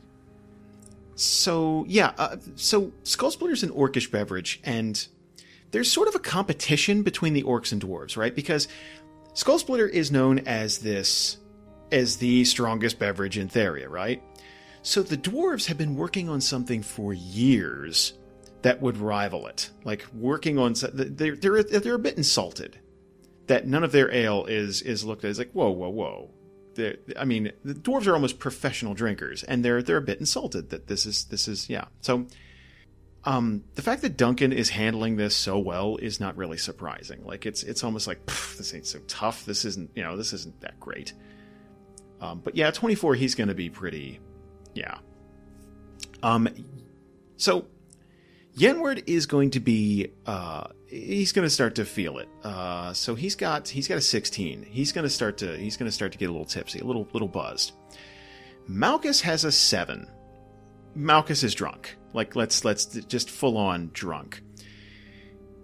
So 1.16 1.84
yeah, 1.88 2.12
uh, 2.16 2.36
so 2.54 2.92
Skull 3.02 3.32
Splitter's 3.32 3.64
an 3.64 3.70
orcish 3.70 4.10
beverage, 4.12 4.60
and 4.62 5.06
there's 5.72 5.90
sort 5.90 6.06
of 6.06 6.14
a 6.14 6.20
competition 6.20 7.02
between 7.02 7.32
the 7.32 7.42
orcs 7.42 7.72
and 7.72 7.82
dwarves, 7.82 8.16
right? 8.16 8.34
Because 8.34 8.68
Skull 9.34 9.58
Splitter 9.58 9.86
is 9.86 10.10
known 10.10 10.40
as 10.40 10.78
this 10.78 11.38
as 11.92 12.16
the 12.16 12.44
strongest 12.44 12.98
beverage 12.98 13.38
in 13.38 13.48
Theria, 13.48 13.88
right? 13.88 14.22
So 14.82 15.02
the 15.02 15.16
dwarves 15.16 15.66
have 15.66 15.78
been 15.78 15.96
working 15.96 16.28
on 16.28 16.40
something 16.40 16.82
for 16.82 17.12
years 17.12 18.14
that 18.62 18.80
would 18.80 18.96
rival 18.96 19.46
it, 19.46 19.70
like 19.84 20.06
working 20.14 20.58
on. 20.58 20.74
They're 20.92 21.36
they're 21.36 21.62
they're 21.62 21.94
a 21.94 21.98
bit 21.98 22.16
insulted 22.16 22.78
that 23.46 23.66
none 23.66 23.84
of 23.84 23.92
their 23.92 24.12
ale 24.12 24.46
is 24.46 24.82
is 24.82 25.04
looked 25.04 25.24
at 25.24 25.30
as 25.30 25.38
like 25.38 25.52
whoa 25.52 25.70
whoa 25.70 25.88
whoa. 25.88 26.30
They're, 26.74 26.96
I 27.18 27.24
mean, 27.24 27.50
the 27.64 27.74
dwarves 27.74 28.06
are 28.06 28.14
almost 28.14 28.38
professional 28.38 28.94
drinkers, 28.94 29.42
and 29.42 29.64
they're 29.64 29.82
they're 29.82 29.96
a 29.96 30.02
bit 30.02 30.20
insulted 30.20 30.70
that 30.70 30.86
this 30.86 31.04
is 31.04 31.24
this 31.24 31.48
is 31.48 31.68
yeah. 31.68 31.86
So, 32.00 32.26
um, 33.24 33.64
the 33.74 33.82
fact 33.82 34.02
that 34.02 34.16
Duncan 34.16 34.52
is 34.52 34.70
handling 34.70 35.16
this 35.16 35.36
so 35.36 35.58
well 35.58 35.96
is 35.96 36.20
not 36.20 36.36
really 36.36 36.56
surprising. 36.56 37.24
Like 37.24 37.44
it's 37.44 37.62
it's 37.62 37.84
almost 37.84 38.06
like 38.06 38.24
this 38.26 38.74
ain't 38.74 38.86
so 38.86 39.00
tough. 39.06 39.44
This 39.44 39.64
isn't 39.64 39.90
you 39.94 40.02
know 40.02 40.16
this 40.16 40.32
isn't 40.32 40.60
that 40.60 40.80
great. 40.80 41.12
Um, 42.20 42.40
but 42.42 42.56
yeah, 42.56 42.70
twenty 42.70 42.94
four, 42.94 43.14
he's 43.14 43.34
going 43.34 43.48
to 43.48 43.54
be 43.54 43.68
pretty, 43.68 44.20
yeah. 44.74 44.98
Um, 46.22 46.48
so 47.36 47.66
Yenward 48.56 49.04
is 49.06 49.26
going 49.26 49.50
to 49.50 49.60
be 49.60 50.10
uh 50.26 50.68
he's 50.86 51.32
going 51.32 51.46
to 51.46 51.50
start 51.50 51.74
to 51.76 51.84
feel 51.84 52.18
it. 52.18 52.28
Uh 52.42 52.92
so 52.92 53.14
he's 53.14 53.36
got 53.36 53.68
he's 53.68 53.88
got 53.88 53.98
a 53.98 54.02
16. 54.02 54.62
He's 54.62 54.92
going 54.92 55.04
to 55.04 55.10
start 55.10 55.38
to 55.38 55.56
he's 55.56 55.76
going 55.76 55.88
to 55.88 55.94
start 55.94 56.12
to 56.12 56.18
get 56.18 56.28
a 56.28 56.32
little 56.32 56.46
tipsy, 56.46 56.80
a 56.80 56.84
little 56.84 57.08
little 57.12 57.28
buzzed. 57.28 57.72
Malchus 58.66 59.20
has 59.22 59.44
a 59.44 59.52
7. 59.52 60.06
Malchus 60.94 61.42
is 61.42 61.54
drunk. 61.54 61.96
Like 62.12 62.36
let's 62.36 62.64
let's 62.64 62.86
just 62.86 63.30
full 63.30 63.56
on 63.56 63.90
drunk. 63.92 64.42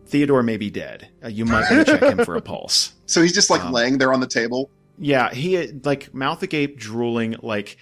Theodore 0.06 0.42
may 0.42 0.56
be 0.56 0.70
dead. 0.70 1.08
Uh, 1.24 1.28
you 1.28 1.44
might 1.44 1.68
want 1.70 1.86
to 1.86 1.98
check 1.98 2.02
him 2.02 2.24
for 2.24 2.36
a 2.36 2.42
pulse. 2.42 2.92
So 3.08 3.22
he's 3.22 3.32
just 3.32 3.50
like 3.50 3.62
Um, 3.62 3.72
laying 3.72 3.98
there 3.98 4.12
on 4.12 4.18
the 4.18 4.26
table. 4.26 4.68
Yeah, 4.98 5.32
he 5.32 5.64
like 5.84 6.12
mouth 6.12 6.42
agape, 6.42 6.76
drooling, 6.76 7.36
like 7.40 7.76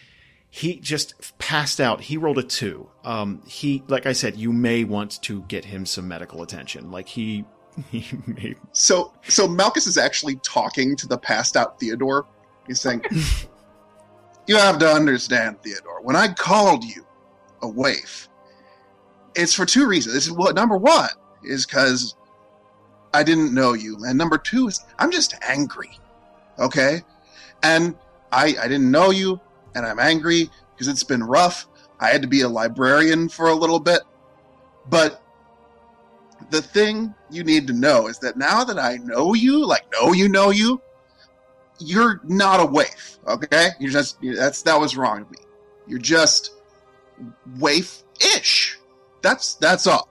he 0.50 0.78
just 0.80 1.14
passed 1.38 1.80
out. 1.80 2.02
He 2.02 2.18
rolled 2.18 2.36
a 2.36 2.42
two. 2.42 2.90
Um, 3.04 3.40
he, 3.46 3.82
like 3.88 4.04
I 4.04 4.12
said, 4.12 4.36
you 4.36 4.52
may 4.52 4.84
want 4.84 5.22
to 5.22 5.40
get 5.48 5.64
him 5.64 5.86
some 5.86 6.06
medical 6.06 6.42
attention. 6.42 6.90
Like 6.90 7.08
he, 7.08 7.46
he 7.90 8.06
may. 8.26 8.54
So 8.72 9.14
so 9.26 9.48
Malchus 9.48 9.86
is 9.86 9.96
actually 9.96 10.36
talking 10.42 10.94
to 10.96 11.08
the 11.08 11.16
passed 11.16 11.56
out 11.56 11.80
Theodore. 11.80 12.26
He's 12.66 12.80
saying, 12.82 13.02
"You 14.46 14.56
have 14.58 14.78
to 14.80 14.86
understand, 14.86 15.62
Theodore. 15.62 16.02
When 16.02 16.16
I 16.16 16.28
called 16.34 16.84
you 16.84 17.06
a 17.62 17.68
waif, 17.68 18.28
it's 19.34 19.54
for 19.54 19.66
two 19.66 19.86
reasons. 19.86 20.14
Is 20.14 20.30
what 20.30 20.54
number 20.54 20.76
one 20.76 21.10
is 21.42 21.66
because 21.66 22.14
I 23.12 23.22
didn't 23.22 23.54
know 23.54 23.72
you, 23.72 24.04
and 24.04 24.16
number 24.18 24.38
two 24.38 24.68
is 24.68 24.80
I'm 24.98 25.10
just 25.10 25.34
angry. 25.42 25.98
Okay, 26.58 27.02
and 27.62 27.94
I 28.32 28.54
I 28.60 28.68
didn't 28.68 28.90
know 28.90 29.10
you, 29.10 29.40
and 29.74 29.84
I'm 29.86 29.98
angry 29.98 30.50
because 30.74 30.88
it's 30.88 31.04
been 31.04 31.22
rough. 31.22 31.66
I 32.00 32.08
had 32.08 32.22
to 32.22 32.28
be 32.28 32.42
a 32.42 32.48
librarian 32.48 33.28
for 33.28 33.48
a 33.48 33.54
little 33.54 33.80
bit, 33.80 34.02
but 34.88 35.22
the 36.50 36.60
thing 36.60 37.14
you 37.30 37.44
need 37.44 37.66
to 37.68 37.72
know 37.72 38.08
is 38.08 38.18
that 38.18 38.36
now 38.36 38.64
that 38.64 38.78
I 38.78 38.96
know 38.96 39.34
you, 39.34 39.64
like 39.66 39.84
know 39.92 40.12
you 40.12 40.28
know 40.28 40.50
you, 40.50 40.80
you're 41.78 42.20
not 42.24 42.60
a 42.60 42.66
waif. 42.66 43.18
Okay, 43.26 43.70
you're 43.78 43.90
just 43.90 44.18
that's 44.20 44.62
that 44.62 44.78
was 44.78 44.96
wrong 44.96 45.22
of 45.22 45.30
me. 45.30 45.38
You're 45.86 45.98
just 45.98 46.52
waif-ish. 47.58 48.78
That's 49.24 49.54
that's 49.54 49.86
all. 49.88 50.08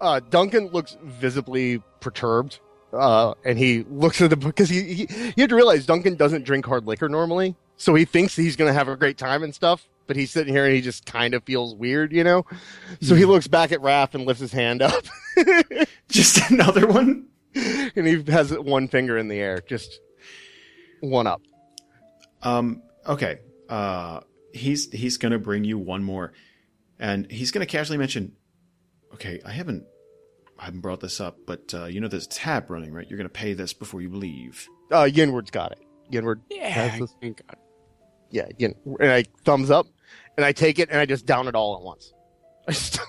uh, 0.00 0.20
Duncan 0.30 0.68
looks 0.68 0.96
visibly 1.02 1.82
perturbed, 2.00 2.60
uh, 2.92 3.34
and 3.44 3.58
he 3.58 3.82
looks 3.88 4.20
at 4.20 4.30
the 4.30 4.36
book, 4.36 4.54
because 4.54 4.68
he, 4.68 4.82
he 4.94 5.02
you 5.08 5.32
have 5.38 5.48
to 5.48 5.56
realize 5.56 5.86
Duncan 5.86 6.14
doesn't 6.14 6.44
drink 6.44 6.64
hard 6.66 6.86
liquor 6.86 7.08
normally, 7.08 7.56
so 7.76 7.94
he 7.94 8.04
thinks 8.04 8.36
he's 8.36 8.54
going 8.54 8.68
to 8.68 8.74
have 8.74 8.86
a 8.88 8.96
great 8.96 9.18
time 9.18 9.42
and 9.42 9.52
stuff. 9.54 9.88
But 10.06 10.16
he's 10.16 10.30
sitting 10.30 10.52
here 10.52 10.66
and 10.66 10.74
he 10.74 10.82
just 10.82 11.06
kind 11.06 11.32
of 11.32 11.42
feels 11.44 11.74
weird, 11.74 12.12
you 12.12 12.22
know. 12.24 12.44
So 13.00 13.14
he 13.14 13.24
looks 13.24 13.48
back 13.48 13.72
at 13.72 13.80
Raph 13.80 14.14
and 14.14 14.26
lifts 14.26 14.42
his 14.42 14.52
hand 14.52 14.82
up, 14.82 15.02
Just 16.10 16.50
another 16.50 16.86
one. 16.86 17.28
and 17.54 18.06
he 18.06 18.22
has 18.30 18.52
one 18.52 18.88
finger 18.88 19.16
in 19.16 19.28
the 19.28 19.38
air, 19.40 19.62
just 19.66 20.00
one 21.00 21.26
up. 21.26 21.40
Um. 22.42 22.82
Okay. 23.06 23.38
Uh. 23.68 24.20
He's 24.52 24.92
he's 24.92 25.16
gonna 25.16 25.38
bring 25.38 25.64
you 25.64 25.78
one 25.78 26.04
more, 26.04 26.32
and 26.98 27.30
he's 27.30 27.50
gonna 27.50 27.66
casually 27.66 27.98
mention. 27.98 28.32
Okay, 29.14 29.40
I 29.44 29.52
haven't 29.52 29.84
I 30.58 30.64
haven't 30.66 30.80
brought 30.80 31.00
this 31.00 31.20
up, 31.20 31.38
but 31.46 31.72
uh, 31.74 31.84
you 31.86 32.00
know 32.00 32.08
there's 32.08 32.26
a 32.26 32.30
tab 32.30 32.70
running, 32.70 32.92
right? 32.92 33.08
You're 33.08 33.16
gonna 33.16 33.28
pay 33.28 33.52
this 33.54 33.72
before 33.72 34.00
you 34.02 34.10
leave. 34.10 34.68
Uh, 34.90 35.04
Yenward's 35.04 35.50
got 35.50 35.72
it. 35.72 35.80
Yenward, 36.12 36.40
Yeah, 36.50 36.68
has 36.68 37.00
this. 37.00 37.14
thank 37.20 37.38
God. 37.46 37.56
yeah, 38.30 38.46
Yin, 38.58 38.74
and 39.00 39.10
I 39.10 39.24
thumbs 39.44 39.70
up, 39.70 39.86
and 40.36 40.44
I 40.44 40.52
take 40.52 40.78
it 40.78 40.90
and 40.90 40.98
I 40.98 41.06
just 41.06 41.24
down 41.26 41.48
it 41.48 41.54
all 41.54 41.76
at 41.76 41.82
once. 41.82 42.12
I 42.68 42.72
just 42.72 43.00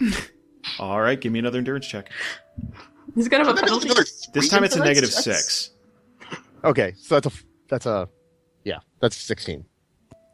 All 0.78 1.00
right, 1.00 1.20
give 1.20 1.30
me 1.32 1.38
another 1.38 1.58
endurance 1.58 1.86
check. 1.86 2.10
he's 3.14 3.28
gonna 3.28 3.44
have 3.44 3.52
a 3.52 3.56
Maybe 3.56 3.66
penalty. 3.66 3.88
This 4.32 4.48
time 4.48 4.64
it's 4.64 4.76
a 4.76 4.80
negative 4.84 5.10
checks? 5.10 5.22
six. 5.24 5.70
okay, 6.64 6.94
so 6.96 7.20
that's 7.20 7.26
a 7.26 7.40
that's 7.68 7.86
a 7.86 8.08
yeah, 8.64 8.78
that's 9.00 9.16
sixteen. 9.16 9.64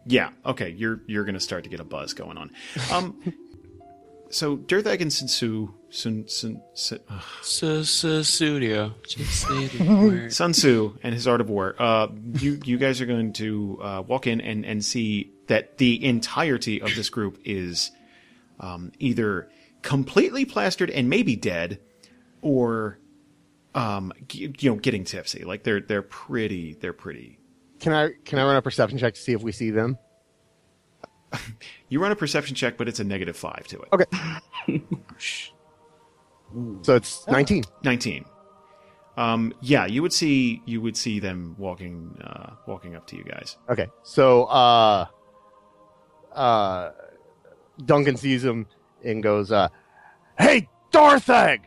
Yeah. 0.06 0.30
Okay. 0.44 0.70
You're 0.70 1.00
you're 1.06 1.24
gonna 1.24 1.40
start 1.40 1.64
to 1.64 1.70
get 1.70 1.80
a 1.80 1.84
buzz 1.84 2.14
going 2.14 2.38
on. 2.38 2.50
Um. 2.92 3.34
so 4.30 4.56
Derthag 4.56 5.00
and 5.00 5.10
Sunsu 5.10 5.72
Sun 5.90 6.28
Sun 6.28 6.62
Sun, 6.72 7.00
ugh. 7.08 7.22
So, 7.42 7.82
so, 7.82 8.22
studio. 8.22 8.94
Just 9.06 9.46
say 9.48 9.66
the 9.66 9.84
word. 10.08 10.32
Sun 10.32 10.52
Tzu 10.52 10.96
and 11.02 11.12
his 11.12 11.26
art 11.26 11.40
of 11.40 11.50
war. 11.50 11.74
Uh, 11.78 12.08
you 12.38 12.60
you 12.64 12.78
guys 12.78 13.00
are 13.00 13.06
going 13.06 13.32
to 13.34 13.78
uh, 13.82 14.02
walk 14.06 14.26
in 14.28 14.40
and 14.40 14.64
and 14.64 14.84
see 14.84 15.32
that 15.48 15.78
the 15.78 16.04
entirety 16.04 16.80
of 16.80 16.94
this 16.94 17.10
group 17.10 17.38
is 17.44 17.90
um, 18.60 18.92
either 19.00 19.50
completely 19.82 20.44
plastered 20.44 20.90
and 20.90 21.10
maybe 21.10 21.34
dead, 21.34 21.80
or 22.40 22.98
um, 23.74 24.12
g- 24.28 24.54
you 24.60 24.70
know, 24.70 24.76
getting 24.76 25.02
tipsy. 25.02 25.42
Like 25.42 25.64
they're 25.64 25.80
they're 25.80 26.02
pretty 26.02 26.74
they're 26.74 26.92
pretty. 26.92 27.39
Can 27.80 27.92
I 27.92 28.10
can 28.24 28.38
I 28.38 28.44
run 28.44 28.56
a 28.56 28.62
perception 28.62 28.98
check 28.98 29.14
to 29.14 29.20
see 29.20 29.32
if 29.32 29.42
we 29.42 29.52
see 29.52 29.70
them? 29.70 29.98
You 31.88 32.00
run 32.00 32.12
a 32.12 32.16
perception 32.16 32.54
check, 32.54 32.76
but 32.76 32.88
it's 32.88 33.00
a 33.00 33.04
negative 33.04 33.36
five 33.36 33.66
to 33.68 33.80
it. 33.80 33.88
Okay. 33.92 34.82
So 36.82 36.96
it's 36.96 37.26
nineteen. 37.28 37.62
19 37.84 38.24
um 39.16 39.52
yeah 39.60 39.86
you 39.86 40.02
would 40.02 40.12
see 40.12 40.62
you 40.66 40.80
would 40.80 40.96
see 40.96 41.18
them 41.20 41.54
walking 41.58 42.16
uh 42.24 42.54
walking 42.66 42.94
up 42.96 43.06
to 43.08 43.16
you 43.16 43.24
guys 43.24 43.56
Okay. 43.68 43.86
So 44.02 44.44
uh 44.44 45.06
uh 46.32 46.90
Duncan 47.84 48.16
sees 48.16 48.44
him 48.44 48.66
and 49.04 49.22
goes, 49.22 49.52
uh 49.52 49.68
Hey 50.38 50.68
Darthag! 50.92 51.60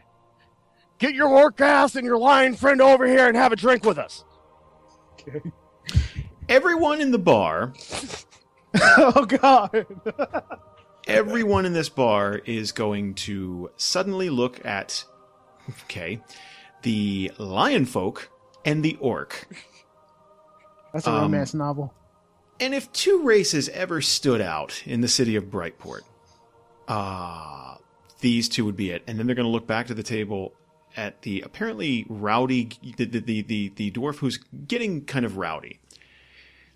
Get 0.99 1.13
your 1.15 1.29
orc 1.29 1.59
ass 1.61 1.95
and 1.95 2.05
your 2.05 2.17
lion 2.17 2.55
friend 2.55 2.81
over 2.81 3.05
here 3.07 3.27
and 3.27 3.37
have 3.37 3.51
a 3.51 3.55
drink 3.55 3.83
with 3.85 3.97
us. 3.97 4.23
Everyone 6.49 7.01
in 7.01 7.11
the 7.11 7.17
bar 7.17 7.73
oh 8.81 9.25
god. 9.25 9.85
everyone 11.07 11.65
in 11.65 11.73
this 11.73 11.89
bar 11.89 12.41
is 12.45 12.71
going 12.71 13.13
to 13.13 13.69
suddenly 13.77 14.29
look 14.29 14.63
at 14.65 15.03
okay 15.83 16.19
the 16.81 17.31
lion 17.37 17.85
folk 17.85 18.29
and 18.65 18.83
the 18.83 18.97
orc 18.99 19.47
That's 20.91 21.07
a 21.07 21.11
Um, 21.11 21.21
romance 21.23 21.53
novel. 21.53 21.93
and 22.59 22.73
if 22.73 22.91
two 22.91 23.23
races 23.23 23.69
ever 23.69 24.01
stood 24.01 24.41
out 24.41 24.81
in 24.85 25.01
the 25.01 25.07
city 25.07 25.35
of 25.35 25.45
brightport 25.45 26.01
uh 26.87 27.75
these 28.19 28.47
two 28.49 28.65
would 28.65 28.75
be 28.77 28.89
it 28.91 29.03
and 29.07 29.17
then 29.19 29.25
they're 29.25 29.35
going 29.35 29.45
to 29.45 29.51
look 29.51 29.67
back 29.67 29.87
to 29.87 29.93
the 29.93 30.03
table 30.03 30.53
at 30.95 31.21
the 31.23 31.41
apparently 31.41 32.05
rowdy 32.09 32.69
the 32.97 33.05
the, 33.05 33.41
the, 33.41 33.71
the 33.75 33.91
dwarf 33.91 34.17
who's 34.17 34.37
getting 34.67 35.03
kind 35.05 35.25
of 35.25 35.37
rowdy 35.37 35.79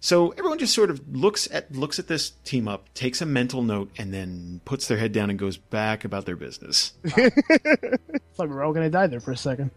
so 0.08 0.30
everyone 0.38 0.58
just 0.58 0.74
sort 0.74 0.90
of 0.90 1.02
looks 1.16 1.50
at 1.52 1.70
looks 1.76 2.00
at 2.00 2.08
this 2.08 2.32
team 2.46 2.68
up 2.68 2.82
takes 2.94 3.22
a 3.22 3.26
mental 3.26 3.62
note 3.62 3.90
and 3.98 4.14
then 4.14 4.62
puts 4.64 4.88
their 4.88 4.98
head 4.98 5.12
down 5.12 5.30
and 5.30 5.38
goes 5.38 5.58
back 5.58 6.06
about 6.06 6.26
their 6.26 6.38
business 6.38 6.94
It's 7.06 8.40
like 8.40 8.50
we're 8.50 8.64
all 8.64 8.72
gonna 8.74 8.90
die 8.90 9.08
there 9.08 9.20
for 9.20 9.32
a 9.32 9.38
second. 9.38 9.72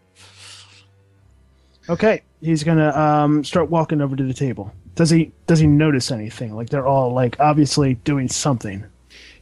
Okay, 1.89 2.23
he's 2.40 2.62
gonna 2.62 2.90
um, 2.97 3.43
start 3.43 3.70
walking 3.70 4.01
over 4.01 4.15
to 4.15 4.23
the 4.23 4.35
table. 4.35 4.73
Does 4.94 5.11
he 5.11 5.32
does 5.47 5.59
he 5.59 5.66
notice 5.66 6.11
anything? 6.12 6.55
Like 6.55 6.69
they're 6.70 6.86
all 6.86 7.12
like 7.12 7.40
obviously 7.40 7.94
doing 7.94 8.28
something. 8.28 8.85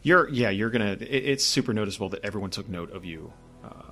You're 0.03 0.29
yeah, 0.31 0.49
you're 0.51 0.71
gonna. 0.71 0.93
It, 0.93 1.03
it's 1.03 1.45
super 1.45 1.75
noticeable 1.75 2.09
that 2.11 2.25
everyone 2.25 2.51
took 2.51 2.69
note 2.69 2.93
of 2.93 3.05
you 3.05 3.33
uh, 3.65 3.91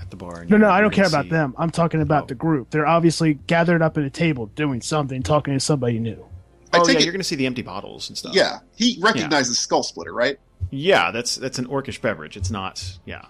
at 0.00 0.10
the 0.10 0.16
bar. 0.16 0.44
No, 0.48 0.56
no, 0.56 0.70
I 0.70 0.80
don't 0.80 0.90
care 0.92 1.04
gonna 1.04 1.20
about 1.20 1.28
them. 1.30 1.54
I'm 1.58 1.70
talking 1.70 2.00
about 2.00 2.24
Oh. 2.24 2.26
the 2.28 2.34
group. 2.34 2.70
They're 2.70 2.86
obviously 2.86 3.34
gathered 3.46 3.82
up 3.82 3.96
at 3.98 4.04
a 4.04 4.10
table 4.10 4.46
doing 4.46 4.80
something, 4.80 5.22
talking 5.22 5.54
to 5.54 5.60
somebody 5.60 5.98
new. 6.00 6.26
I 6.72 6.78
Oh 6.78 6.84
take 6.84 6.94
yeah, 6.94 7.00
it- 7.00 7.04
you're 7.04 7.12
gonna 7.12 7.24
see 7.24 7.36
the 7.36 7.46
empty 7.46 7.62
bottles 7.62 8.08
and 8.08 8.16
stuff. 8.18 8.34
Yeah, 8.34 8.58
he 8.76 8.98
recognizes 9.00 9.58
Skull 9.58 9.82
Splitter, 9.82 10.12
right? 10.12 10.38
yeah. 10.70 11.10
That's 11.10 11.36
that's 11.36 11.58
an 11.58 11.66
orcish 11.66 12.00
beverage. 12.00 12.36
It's 12.36 12.50
not. 12.50 12.98
Yeah. 13.04 13.26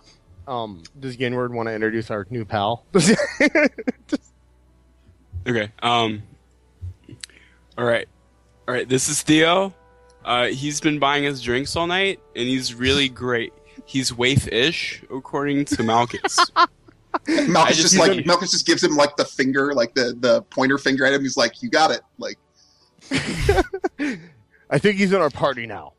Um, 0.46 0.82
does 0.98 1.16
Yenward 1.16 1.50
want 1.52 1.68
to 1.68 1.74
introduce 1.74 2.10
our 2.10 2.26
new 2.30 2.44
pal? 2.44 2.84
Okay. 5.46 5.72
Um. 5.82 6.22
All 7.76 7.84
right. 7.84 8.06
All 8.68 8.74
right. 8.74 8.88
This 8.88 9.08
is 9.08 9.22
Theo. 9.22 9.74
Uh, 10.24 10.46
he's 10.46 10.80
been 10.80 10.98
buying 11.00 11.26
us 11.26 11.40
drinks 11.40 11.74
all 11.74 11.86
night, 11.88 12.20
and 12.36 12.46
he's 12.46 12.74
really 12.74 13.08
great. 13.08 13.52
He's 13.84 14.14
waif-ish, 14.16 15.02
according 15.12 15.64
to 15.64 15.82
Malchus. 15.82 16.38
Malchus 17.26 17.76
just- 17.76 17.94
just, 17.94 17.98
like 17.98 18.24
Malchus 18.24 18.52
just 18.52 18.66
gives 18.66 18.84
him 18.84 18.94
like 18.96 19.16
the 19.16 19.24
finger, 19.24 19.74
like 19.74 19.94
the 19.94 20.14
the 20.18 20.42
pointer 20.42 20.78
finger 20.78 21.04
at 21.04 21.12
him. 21.12 21.22
He's 21.22 21.36
like, 21.36 21.60
"You 21.60 21.70
got 21.70 21.90
it." 21.90 22.02
Like, 22.18 22.38
I 24.70 24.78
think 24.78 24.96
he's 24.96 25.12
in 25.12 25.20
our 25.20 25.30
party 25.30 25.66
now. 25.66 25.92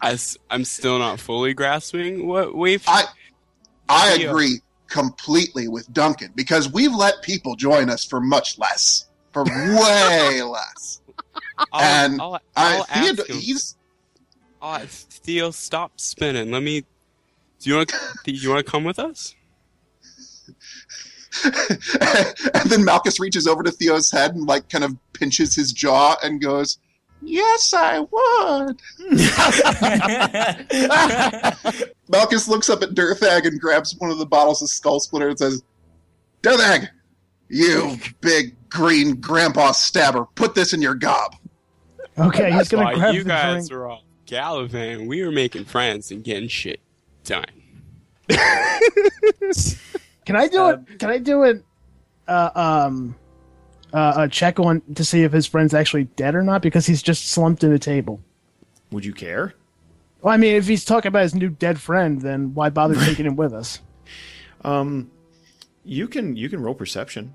I, 0.00 0.18
am 0.50 0.64
still 0.64 0.98
not 0.98 1.20
fully 1.20 1.54
grasping 1.54 2.26
what 2.26 2.54
waif. 2.54 2.84
I 2.88 3.04
I 3.88 4.14
agree 4.14 4.60
completely 4.88 5.68
with 5.68 5.92
Duncan 5.92 6.32
because 6.34 6.72
we've 6.72 6.94
let 6.94 7.22
people 7.22 7.54
join 7.54 7.90
us 7.90 8.04
for 8.04 8.20
much 8.20 8.58
less, 8.58 9.06
for 9.32 9.44
way 9.44 10.42
less. 10.44 11.00
I'll, 11.72 11.80
and 11.82 12.20
I'll, 12.20 12.34
I, 12.34 12.40
I'll 12.56 12.84
Theodore, 12.84 13.24
ask 13.24 13.30
him. 13.30 13.36
he's 13.36 13.76
Uh, 14.62 14.80
Theo, 14.86 15.50
stop 15.50 15.98
spinning. 16.00 16.50
Let 16.50 16.62
me. 16.62 16.84
Do 17.60 17.70
you 17.70 17.76
want? 17.76 17.92
Do 18.24 18.32
you 18.32 18.50
want 18.50 18.64
to 18.64 18.70
come 18.70 18.84
with 18.84 18.98
us? 18.98 19.34
and 21.44 22.70
then 22.70 22.84
Malchus 22.84 23.20
reaches 23.20 23.46
over 23.46 23.62
to 23.62 23.70
Theo's 23.70 24.10
head 24.10 24.34
and 24.34 24.46
like 24.46 24.68
kind 24.68 24.84
of 24.84 24.96
pinches 25.12 25.54
his 25.54 25.72
jaw 25.72 26.16
and 26.22 26.40
goes, 26.40 26.78
"Yes, 27.22 27.74
I 27.76 28.00
would." 28.00 28.80
Malchus 32.08 32.48
looks 32.48 32.68
up 32.68 32.82
at 32.82 32.90
Derthag 32.90 33.46
and 33.46 33.60
grabs 33.60 33.94
one 33.98 34.10
of 34.10 34.18
the 34.18 34.26
bottles 34.26 34.62
of 34.62 34.68
Skull 34.68 35.00
Splitter 35.00 35.28
and 35.28 35.38
says, 35.38 35.62
"Derthag, 36.42 36.88
you 37.48 37.98
big 38.20 38.56
green 38.68 39.20
grandpa 39.20 39.72
stabber, 39.72 40.26
put 40.34 40.54
this 40.54 40.72
in 40.72 40.82
your 40.82 40.94
gob." 40.94 41.36
Okay, 42.18 42.52
he's 42.52 42.68
gonna 42.68 42.84
why 42.84 42.94
grab 42.94 43.14
you 43.14 43.22
the 43.22 43.28
guys 43.28 43.68
drink. 43.68 43.80
were 43.80 43.88
all 43.88 44.04
gallivanting. 44.26 45.06
We 45.06 45.24
were 45.24 45.32
making 45.32 45.64
friends 45.64 46.10
and 46.10 46.24
getting 46.24 46.48
shit 46.48 46.80
done. 47.24 47.44
Can 50.30 50.36
I 50.40 50.46
do 50.46 50.68
it? 50.70 50.98
Can 51.00 51.10
I 51.10 51.18
do 51.18 51.42
it? 51.42 51.64
Uh, 52.28 52.50
um, 52.54 53.16
uh, 53.92 54.14
a 54.18 54.28
check 54.28 54.60
on 54.60 54.80
to 54.94 55.04
see 55.04 55.24
if 55.24 55.32
his 55.32 55.46
friend's 55.46 55.74
actually 55.74 56.04
dead 56.04 56.36
or 56.36 56.42
not 56.42 56.62
because 56.62 56.86
he's 56.86 57.02
just 57.02 57.28
slumped 57.30 57.64
in 57.64 57.72
a 57.72 57.78
table. 57.78 58.20
Would 58.92 59.04
you 59.04 59.12
care? 59.12 59.54
Well, 60.22 60.32
I 60.32 60.36
mean, 60.36 60.54
if 60.54 60.68
he's 60.68 60.84
talking 60.84 61.08
about 61.08 61.22
his 61.22 61.34
new 61.34 61.48
dead 61.48 61.80
friend, 61.80 62.20
then 62.20 62.54
why 62.54 62.70
bother 62.70 62.94
taking 62.94 63.26
him 63.26 63.34
with 63.34 63.52
us? 63.52 63.80
Um, 64.62 65.10
you 65.84 66.06
can 66.06 66.36
you 66.36 66.48
can 66.48 66.62
roll 66.62 66.74
perception. 66.74 67.34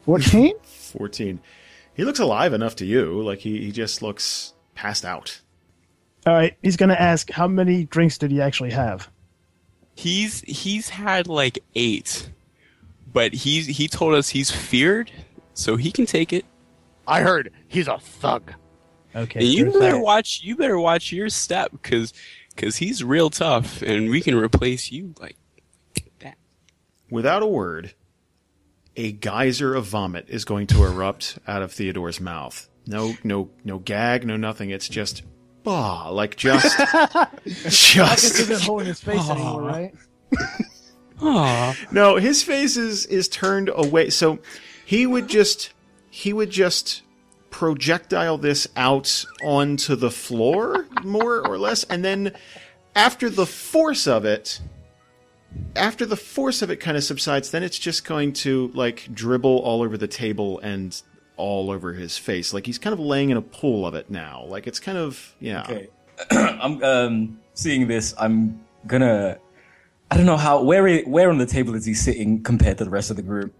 Fourteen. 0.00 0.54
Fourteen. 0.62 1.40
He 1.94 2.04
looks 2.04 2.20
alive 2.20 2.54
enough 2.54 2.76
to 2.76 2.86
you. 2.86 3.20
Like 3.20 3.40
he, 3.40 3.62
he 3.62 3.72
just 3.72 4.00
looks 4.00 4.54
passed 4.74 5.04
out. 5.04 5.42
All 6.24 6.32
right, 6.32 6.56
he's 6.62 6.78
gonna 6.78 6.94
ask 6.94 7.30
how 7.30 7.48
many 7.48 7.84
drinks 7.84 8.16
did 8.16 8.30
he 8.30 8.40
actually 8.40 8.70
have? 8.70 9.10
He's 9.94 10.40
he's 10.42 10.88
had 10.90 11.26
like 11.28 11.58
eight, 11.74 12.30
but 13.12 13.32
he's 13.34 13.66
he 13.66 13.88
told 13.88 14.14
us 14.14 14.30
he's 14.30 14.50
feared, 14.50 15.10
so 15.54 15.76
he 15.76 15.92
can 15.92 16.06
take 16.06 16.32
it. 16.32 16.44
I 17.06 17.20
heard 17.22 17.52
he's 17.68 17.88
a 17.88 17.98
thug. 17.98 18.52
Okay, 19.14 19.40
And 19.40 19.48
you 19.48 19.66
better 19.66 19.96
that. 19.96 20.00
watch 20.00 20.40
you 20.42 20.56
better 20.56 20.78
watch 20.78 21.12
your 21.12 21.28
step 21.28 21.70
because 21.72 22.14
because 22.54 22.76
he's 22.76 23.04
real 23.04 23.28
tough, 23.30 23.82
and 23.82 24.08
we 24.10 24.20
can 24.22 24.34
replace 24.34 24.90
you 24.90 25.14
like 25.20 25.36
that. 26.20 26.36
Without 27.10 27.42
a 27.42 27.46
word, 27.46 27.94
a 28.96 29.12
geyser 29.12 29.74
of 29.74 29.84
vomit 29.84 30.26
is 30.28 30.44
going 30.46 30.66
to 30.68 30.84
erupt 30.84 31.38
out 31.46 31.60
of 31.62 31.72
Theodore's 31.72 32.20
mouth. 32.20 32.68
No, 32.86 33.14
no, 33.22 33.50
no 33.64 33.78
gag, 33.78 34.26
no 34.26 34.36
nothing. 34.36 34.70
It's 34.70 34.88
just, 34.88 35.22
bah, 35.62 36.10
like 36.10 36.36
just, 36.36 36.78
Malchus 36.78 37.42
just. 37.92 38.40
isn't 38.40 38.62
holding 38.62 38.86
his 38.88 39.00
face 39.00 39.28
anymore, 39.28 39.62
right? 39.62 39.94
Aw. 41.20 41.76
No, 41.92 42.16
his 42.16 42.42
face 42.42 42.76
is 42.76 43.06
is 43.06 43.28
turned 43.28 43.70
away. 43.72 44.10
So 44.10 44.40
he 44.84 45.06
would 45.06 45.28
just, 45.28 45.72
he 46.10 46.32
would 46.32 46.50
just 46.50 47.02
projectile 47.50 48.38
this 48.38 48.66
out 48.76 49.24
onto 49.44 49.94
the 49.94 50.10
floor, 50.10 50.86
more 51.04 51.46
or 51.46 51.58
less, 51.58 51.84
and 51.84 52.04
then 52.04 52.34
after 52.94 53.30
the 53.30 53.46
force 53.46 54.06
of 54.06 54.24
it, 54.24 54.60
after 55.76 56.04
the 56.06 56.16
force 56.16 56.62
of 56.62 56.70
it 56.70 56.76
kind 56.76 56.96
of 56.96 57.04
subsides, 57.04 57.50
then 57.50 57.62
it's 57.62 57.78
just 57.78 58.04
going 58.04 58.32
to 58.32 58.70
like 58.74 59.08
dribble 59.12 59.58
all 59.60 59.82
over 59.82 59.96
the 59.96 60.08
table 60.08 60.58
and 60.60 61.02
all 61.36 61.70
over 61.70 61.92
his 61.92 62.18
face. 62.18 62.52
Like 62.52 62.66
he's 62.66 62.78
kind 62.78 62.92
of 62.92 63.00
laying 63.00 63.30
in 63.30 63.36
a 63.36 63.42
pool 63.42 63.86
of 63.86 63.94
it 63.94 64.10
now. 64.10 64.44
Like 64.46 64.66
it's 64.66 64.80
kind 64.80 64.98
of 64.98 65.34
yeah. 65.40 65.62
Okay. 65.62 65.88
I'm 66.30 66.82
um, 66.82 67.40
seeing 67.54 67.88
this. 67.88 68.14
I'm 68.18 68.60
gonna. 68.86 69.38
I 70.10 70.16
don't 70.16 70.26
know 70.26 70.36
how. 70.36 70.62
Where 70.62 70.86
i- 70.88 71.02
where 71.02 71.30
on 71.30 71.38
the 71.38 71.46
table 71.46 71.74
is 71.74 71.84
he 71.86 71.94
sitting 71.94 72.42
compared 72.42 72.78
to 72.78 72.84
the 72.84 72.90
rest 72.90 73.10
of 73.10 73.16
the 73.16 73.22
group? 73.22 73.54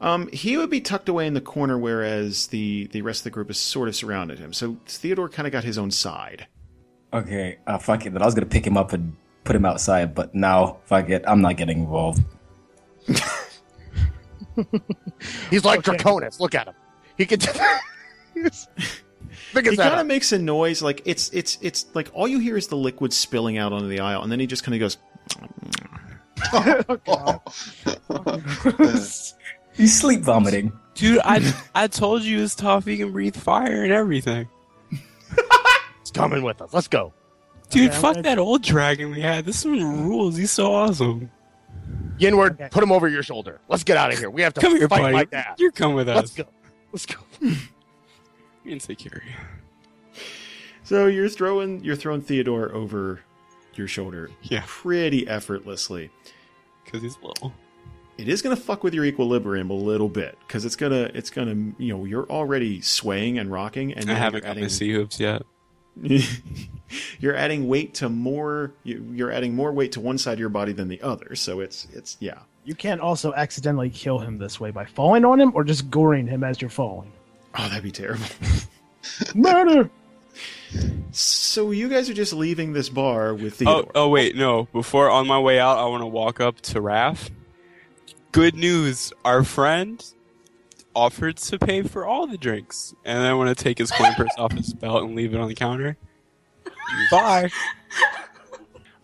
Um, 0.00 0.28
he 0.32 0.56
would 0.56 0.70
be 0.70 0.80
tucked 0.80 1.10
away 1.10 1.26
in 1.26 1.34
the 1.34 1.42
corner, 1.42 1.76
whereas 1.78 2.46
the 2.46 2.86
the 2.92 3.02
rest 3.02 3.20
of 3.20 3.24
the 3.24 3.30
group 3.30 3.50
is 3.50 3.58
sort 3.58 3.86
of 3.86 3.94
surrounded 3.94 4.38
him. 4.38 4.52
So 4.54 4.78
Theodore 4.86 5.28
kind 5.28 5.46
of 5.46 5.52
got 5.52 5.62
his 5.62 5.76
own 5.76 5.90
side. 5.90 6.46
Okay, 7.12 7.58
uh, 7.66 7.76
fuck 7.78 8.06
it. 8.06 8.12
Then 8.14 8.22
I 8.22 8.24
was 8.24 8.34
gonna 8.34 8.46
pick 8.46 8.66
him 8.66 8.78
up 8.78 8.94
and 8.94 9.14
put 9.44 9.54
him 9.54 9.66
outside, 9.66 10.14
but 10.14 10.34
now 10.34 10.78
fuck 10.86 11.10
it. 11.10 11.22
I'm 11.28 11.42
not 11.42 11.58
getting 11.58 11.80
involved. 11.80 12.24
He's 15.50 15.64
like 15.64 15.86
Okay. 15.86 15.96
Draconis. 15.98 16.40
Look 16.40 16.54
at 16.54 16.68
him. 16.68 16.74
He 17.20 17.26
can. 17.26 17.38
He's- 18.34 18.66
He 19.52 19.76
kind 19.76 20.00
of 20.00 20.06
makes 20.06 20.30
a 20.32 20.38
noise 20.38 20.80
like 20.80 21.02
it's 21.04 21.28
it's 21.30 21.58
it's 21.60 21.86
like 21.92 22.08
all 22.12 22.28
you 22.28 22.38
hear 22.38 22.56
is 22.56 22.68
the 22.68 22.76
liquid 22.76 23.12
spilling 23.12 23.58
out 23.58 23.72
onto 23.72 23.88
the 23.88 23.98
aisle, 24.00 24.22
and 24.22 24.30
then 24.30 24.38
he 24.40 24.46
just 24.46 24.62
kind 24.64 24.74
of 24.74 24.80
goes. 24.80 24.96
Oh, 27.98 29.34
He's 29.74 30.00
sleep 30.00 30.20
vomiting. 30.20 30.72
Dude, 30.94 31.20
I 31.24 31.52
I 31.74 31.86
told 31.88 32.22
you 32.22 32.42
it's 32.42 32.54
tough. 32.54 32.84
He 32.86 32.96
can 32.96 33.12
breathe 33.12 33.36
fire 33.36 33.82
and 33.84 33.92
everything. 33.92 34.48
He's 34.90 36.10
coming 36.12 36.42
with 36.42 36.60
us. 36.62 36.72
Let's 36.72 36.88
go. 36.88 37.12
Dude, 37.70 37.90
Okay, 37.90 38.00
fuck 38.00 38.14
gonna- 38.14 38.22
that 38.22 38.38
old 38.38 38.62
dragon 38.62 39.10
we 39.10 39.20
had. 39.20 39.44
This 39.44 39.64
one 39.64 40.08
rules. 40.08 40.36
He's 40.36 40.50
so 40.52 40.72
awesome. 40.72 41.30
Yenward, 42.18 42.52
Okay. 42.52 42.68
put 42.70 42.82
him 42.82 42.92
over 42.92 43.08
your 43.08 43.22
shoulder. 43.22 43.60
Let's 43.68 43.84
get 43.84 43.96
out 43.96 44.12
of 44.12 44.18
here. 44.18 44.30
We 44.30 44.42
have 44.42 44.54
to 44.54 44.60
Come 44.60 44.76
here, 44.76 44.88
fight 44.88 45.00
buddy. 45.02 45.14
like 45.14 45.30
that. 45.30 45.56
You're 45.58 45.72
coming 45.72 45.96
with 45.96 46.08
us. 46.08 46.16
Let's 46.16 46.34
go. 46.34 46.44
Let's 46.92 47.06
go. 47.06 47.16
We 47.40 48.70
can 48.70 48.78
take 48.78 48.98
care 48.98 49.22
of. 49.22 50.20
So 50.84 51.06
you're 51.06 51.28
throwing 51.28 51.82
you're 51.84 51.96
throwing 51.96 52.20
Theodore 52.20 52.72
over 52.74 53.20
your 53.74 53.86
shoulder, 53.88 54.30
Yeah. 54.42 54.64
pretty 54.66 55.26
effortlessly. 55.28 56.10
Because 56.84 57.02
he's 57.02 57.16
little. 57.22 57.54
It 58.18 58.28
is 58.28 58.42
going 58.42 58.54
to 58.54 58.60
fuck 58.60 58.82
with 58.84 58.92
your 58.92 59.04
equilibrium 59.04 59.70
a 59.70 59.74
little 59.74 60.08
bit 60.08 60.36
because 60.46 60.64
it's 60.64 60.76
gonna 60.76 61.10
it's 61.14 61.30
gonna 61.30 61.72
you 61.78 61.88
know 61.96 62.04
you're 62.04 62.28
already 62.28 62.80
swaying 62.80 63.38
and 63.38 63.50
rocking, 63.50 63.94
and 63.94 64.10
I 64.10 64.14
haven't 64.14 64.44
you're 64.44 64.54
got 64.54 64.60
my 64.60 64.66
sea 64.66 64.92
hoops 64.92 65.18
yet. 65.20 65.42
you're 67.20 67.34
adding 67.34 67.68
weight 67.68 67.94
to 67.94 68.08
more 68.08 68.72
you're 68.84 69.30
adding 69.30 69.54
more 69.54 69.72
weight 69.72 69.92
to 69.92 70.00
one 70.00 70.18
side 70.18 70.34
of 70.34 70.38
your 70.40 70.48
body 70.48 70.72
than 70.72 70.88
the 70.88 71.00
other. 71.02 71.34
So 71.34 71.60
it's 71.60 71.86
it's 71.92 72.16
yeah. 72.20 72.40
You 72.64 72.74
can't 72.74 73.00
also 73.00 73.32
accidentally 73.34 73.90
kill 73.90 74.18
him 74.18 74.38
this 74.38 74.60
way 74.60 74.70
by 74.70 74.84
falling 74.84 75.24
on 75.24 75.40
him 75.40 75.52
or 75.54 75.64
just 75.64 75.90
goring 75.90 76.26
him 76.26 76.44
as 76.44 76.60
you're 76.60 76.70
falling. 76.70 77.12
Oh, 77.58 77.68
that'd 77.68 77.82
be 77.82 77.90
terrible. 77.90 78.26
Murder. 79.34 79.90
So 81.10 81.70
you 81.72 81.88
guys 81.88 82.08
are 82.08 82.14
just 82.14 82.32
leaving 82.32 82.72
this 82.72 82.88
bar 82.88 83.34
with 83.34 83.60
Oh, 83.66 83.90
oh 83.94 84.08
wait, 84.08 84.36
no. 84.36 84.68
Before 84.72 85.10
on 85.10 85.26
my 85.26 85.38
way 85.38 85.58
out, 85.58 85.78
I 85.78 85.86
want 85.86 86.02
to 86.02 86.06
walk 86.06 86.40
up 86.40 86.60
to 86.62 86.80
Raph. 86.80 87.30
Good 88.32 88.54
news, 88.54 89.12
our 89.24 89.42
friend 89.42 90.04
offered 90.94 91.36
to 91.38 91.58
pay 91.58 91.82
for 91.82 92.04
all 92.06 92.26
the 92.26 92.38
drinks, 92.38 92.94
and 93.04 93.22
I 93.22 93.34
want 93.34 93.56
to 93.56 93.60
take 93.60 93.78
his 93.78 93.90
coin 93.90 94.12
purse 94.14 94.30
off 94.38 94.52
his 94.52 94.72
belt 94.72 95.02
and 95.02 95.16
leave 95.16 95.34
it 95.34 95.40
on 95.40 95.48
the 95.48 95.54
counter. 95.54 95.96
Bye. 97.10 97.50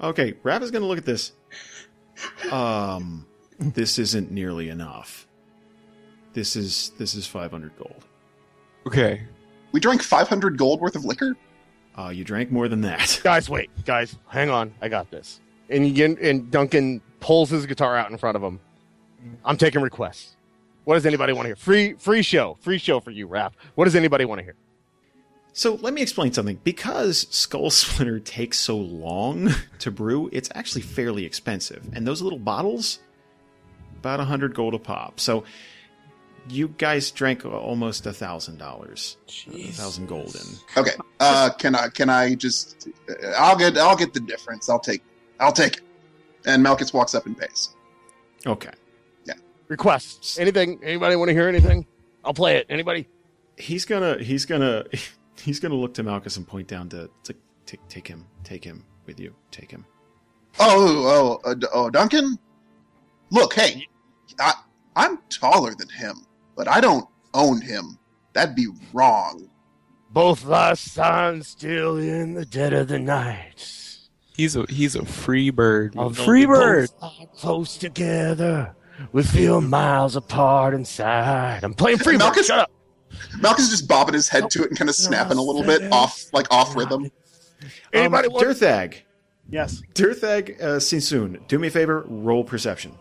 Okay, 0.01 0.35
Raph 0.45 0.63
is 0.63 0.71
going 0.71 0.83
to 0.83 0.89
look 0.89 0.99
at 0.99 1.05
this. 1.05 1.33
Um, 2.51 3.27
this 3.59 3.99
isn't 3.99 4.31
nearly 4.31 4.69
enough. 4.69 5.27
This 6.33 6.57
is 6.57 6.93
this 6.99 7.15
is 7.15 7.27
500 7.27 7.77
gold. 7.79 8.05
Okay. 8.87 9.23
We 9.73 9.81
drank 9.81 10.03
500 10.03 10.57
gold 10.57 10.81
worth 10.81 10.97
of 10.97 11.05
liquor. 11.05 11.37
Uh, 11.99 12.11
you 12.11 12.25
drank 12.25 12.51
more 12.51 12.69
than 12.69 12.83
that. 12.83 13.21
Guys, 13.25 13.49
wait, 13.49 13.71
guys, 13.85 14.17
hang 14.29 14.51
on. 14.51 14.75
I 14.83 14.89
got 14.89 15.11
this. 15.11 15.41
And, 15.71 15.97
you, 15.97 16.17
and 16.21 16.51
Duncan 16.51 17.01
pulls 17.21 17.51
his 17.51 17.67
guitar 17.67 17.97
out 17.97 18.11
in 18.11 18.19
front 18.19 18.37
of 18.37 18.43
him. 18.43 18.61
I'm 19.45 19.57
taking 19.57 19.81
requests. 19.81 20.37
What 20.85 20.95
does 20.95 21.07
anybody 21.07 21.33
want 21.33 21.45
to 21.45 21.49
hear? 21.49 21.57
Free, 21.57 21.95
free 21.95 22.23
show, 22.23 22.57
free 22.61 22.79
show 22.79 23.01
for 23.01 23.11
you, 23.11 23.27
Rap. 23.27 23.57
What 23.75 23.87
does 23.87 23.97
anybody 23.97 24.25
want 24.25 24.39
to 24.39 24.45
hear? 24.45 24.55
So 25.53 25.77
let 25.77 25.95
me 25.95 26.03
explain 26.03 26.33
something. 26.33 26.61
Because 26.63 27.27
Skull 27.31 27.71
Splitter 27.71 28.21
takes 28.21 28.59
so 28.59 28.77
long 28.77 29.51
to 29.79 29.91
brew, 29.91 30.29
it's 30.33 30.51
actually 30.55 30.83
fairly 30.83 31.25
expensive. 31.25 31.83
And 31.95 32.07
those 32.07 32.23
little 32.23 32.39
bottles, 32.39 33.01
about 34.07 34.21
a 34.21 34.25
hundred 34.25 34.55
gold 34.55 34.73
a 34.73 34.79
pop. 34.79 35.19
So 35.19 35.43
you 36.49 36.69
guys 36.69 37.11
drank 37.11 37.45
almost 37.45 38.07
a 38.07 38.13
thousand 38.13 38.59
dollars, 38.59 39.17
a 39.53 39.67
thousand 39.73 40.07
golden. 40.07 40.47
Okay. 40.77 40.93
Uh, 41.19 41.51
can 41.59 41.75
I 41.75 41.89
can 41.89 42.09
I 42.09 42.37
just? 42.37 42.89
I'll 43.37 43.57
get 43.57 43.77
I'll 43.77 43.97
get 43.97 44.15
the 44.15 44.21
difference. 44.21 44.69
I'll 44.69 44.79
take 44.79 45.03
I'll 45.41 45.53
take 45.53 45.79
it. 45.79 45.83
And 46.47 46.63
Malchus 46.63 46.93
walks 46.93 47.17
up 47.17 47.27
and 47.27 47.37
pays. 47.37 47.75
Okay. 48.47 48.71
Yeah. 49.25 49.35
Requests. 49.67 50.39
Anything? 50.39 50.79
Anybody 50.85 51.17
want 51.17 51.29
to 51.31 51.35
hear 51.35 51.49
anything? 51.49 51.85
I'll 52.25 52.35
play 52.35 52.59
it. 52.59 52.67
Anybody? 52.69 53.09
He's 53.57 53.85
gonna 53.85 54.19
he's 54.23 54.47
gonna 54.47 54.85
he's 55.43 55.59
gonna 55.59 55.75
look 55.75 55.95
to 55.95 56.05
Malchus 56.05 56.37
and 56.37 56.47
point 56.47 56.69
down 56.69 56.89
to, 56.91 57.11
to 57.25 57.35
take 57.67 57.81
take 57.89 58.07
him 58.07 58.25
take 58.45 58.63
him 58.63 58.85
with 59.05 59.19
you 59.19 59.35
take 59.51 59.73
him. 59.73 59.85
Oh 60.61 61.41
oh 61.45 61.51
uh, 61.51 61.55
oh 61.73 61.91
Duncan. 61.91 62.39
Look, 63.31 63.55
hey, 63.55 63.89
I 64.41 64.53
I'm 64.95 65.19
taller 65.29 65.75
than 65.75 65.89
him, 65.89 66.25
but 66.57 66.69
I 66.69 66.81
don't 66.81 67.07
own 67.35 67.61
him. 67.61 67.99
That'd 68.33 68.55
be 68.55 68.69
wrong. 68.93 69.49
Both 70.11 70.45
lost 70.45 70.93
sons 70.93 71.49
still 71.49 71.97
in 71.99 72.35
the 72.35 72.47
dead 72.47 72.73
of 72.73 72.89
the 72.89 72.99
night. 72.99 73.99
He's 74.37 74.57
a 74.57 74.65
he's 74.69 74.95
a 74.95 75.05
free 75.05 75.51
bird. 75.51 75.95
Although 75.97 76.27
we 76.31 76.47
both 76.47 76.91
close 77.37 77.77
together, 77.77 78.75
we 79.13 79.23
feel 79.23 79.61
miles 79.61 80.17
apart 80.17 80.75
inside. 80.75 81.65
I'm 81.65 81.75
playing 81.75 81.99
free 81.99 82.17
bird. 82.19 82.35
Shut 82.45 82.59
up. 82.59 82.71
Malchus 83.41 83.67
is 83.67 83.71
just 83.71 83.89
bobbing 83.89 84.15
his 84.15 84.29
head 84.29 84.51
to 84.51 84.63
it 84.63 84.69
and 84.71 84.79
kind 84.79 84.91
of 84.91 84.97
snapping 84.97 85.39
a 85.39 85.43
little 85.43 85.63
bit 85.63 85.91
off, 85.93 86.27
like 86.33 86.47
off 86.53 86.77
rhythm. 86.77 87.11
Anybody 87.93 88.29
um, 88.29 88.35
want- 88.35 88.47
Derthag, 88.47 88.97
Yes. 89.49 89.81
Derthag, 89.95 90.61
uh, 90.61 90.77
Sisun, 90.79 91.47
do 91.49 91.59
me 91.59 91.69
a 91.69 91.71
favor, 91.71 92.05
roll 92.09 92.45
perception. 92.45 92.93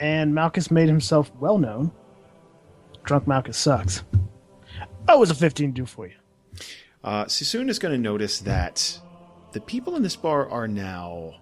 And 0.00 0.34
Malchus 0.34 0.70
made 0.70 0.88
himself 0.88 1.30
well 1.40 1.58
known. 1.58 1.92
Drunk 3.04 3.26
Malchus 3.26 3.58
sucks. 3.58 4.02
Oh, 5.08 5.16
it 5.16 5.20
was 5.20 5.30
a 5.30 5.34
15 5.34 5.72
do 5.72 5.86
for 5.86 6.06
you. 6.06 6.14
Uh, 7.02 7.26
Sisun 7.26 7.68
is 7.68 7.78
going 7.78 7.92
to 7.92 8.00
notice 8.00 8.40
that 8.40 9.00
the 9.52 9.60
people 9.60 9.94
in 9.96 10.02
this 10.02 10.16
bar 10.16 10.48
are 10.48 10.66
now 10.66 11.34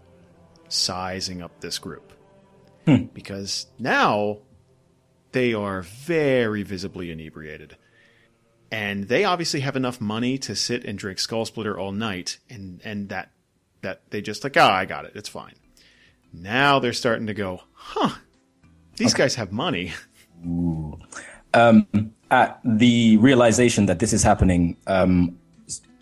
sizing 0.68 1.40
up 1.40 1.60
this 1.60 1.78
group. 1.78 2.12
Because 3.14 3.66
now 3.78 4.38
they 5.30 5.54
are 5.54 5.82
very 5.82 6.62
visibly 6.62 7.10
inebriated. 7.10 7.76
And 8.72 9.08
they 9.08 9.24
obviously 9.24 9.60
have 9.60 9.76
enough 9.76 10.00
money 10.00 10.38
to 10.38 10.56
sit 10.56 10.84
and 10.84 10.98
drink 10.98 11.18
Skull 11.18 11.44
Splitter 11.44 11.78
all 11.78 11.92
night, 11.92 12.38
and, 12.48 12.80
and 12.84 13.10
that 13.10 13.30
that 13.82 14.00
they 14.10 14.22
just 14.22 14.44
like, 14.44 14.56
oh, 14.56 14.64
I 14.64 14.84
got 14.86 15.04
it, 15.04 15.12
it's 15.14 15.28
fine. 15.28 15.54
Now 16.32 16.78
they're 16.78 16.92
starting 16.92 17.26
to 17.26 17.34
go, 17.34 17.60
huh, 17.72 18.16
these 18.96 19.14
guys 19.14 19.34
have 19.34 19.52
money. 19.52 19.92
um, 21.54 21.86
at 22.30 22.60
the 22.64 23.16
realization 23.18 23.86
that 23.86 23.98
this 23.98 24.12
is 24.12 24.22
happening, 24.22 24.76
um, 24.86 25.38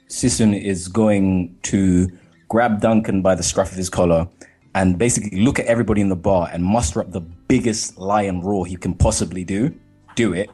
Sisun 0.08 0.60
is 0.60 0.88
going 0.88 1.56
to 1.62 2.08
grab 2.48 2.80
Duncan 2.80 3.22
by 3.22 3.34
the 3.34 3.42
scruff 3.42 3.70
of 3.70 3.76
his 3.76 3.88
collar 3.88 4.28
and 4.74 4.98
basically 4.98 5.40
look 5.40 5.58
at 5.58 5.66
everybody 5.66 6.00
in 6.00 6.08
the 6.08 6.16
bar 6.16 6.48
and 6.52 6.64
muster 6.64 7.00
up 7.00 7.12
the 7.12 7.20
biggest 7.20 7.98
lion 7.98 8.40
roar 8.40 8.66
he 8.66 8.76
can 8.76 8.94
possibly 8.94 9.44
do, 9.44 9.74
do 10.14 10.32
it, 10.32 10.50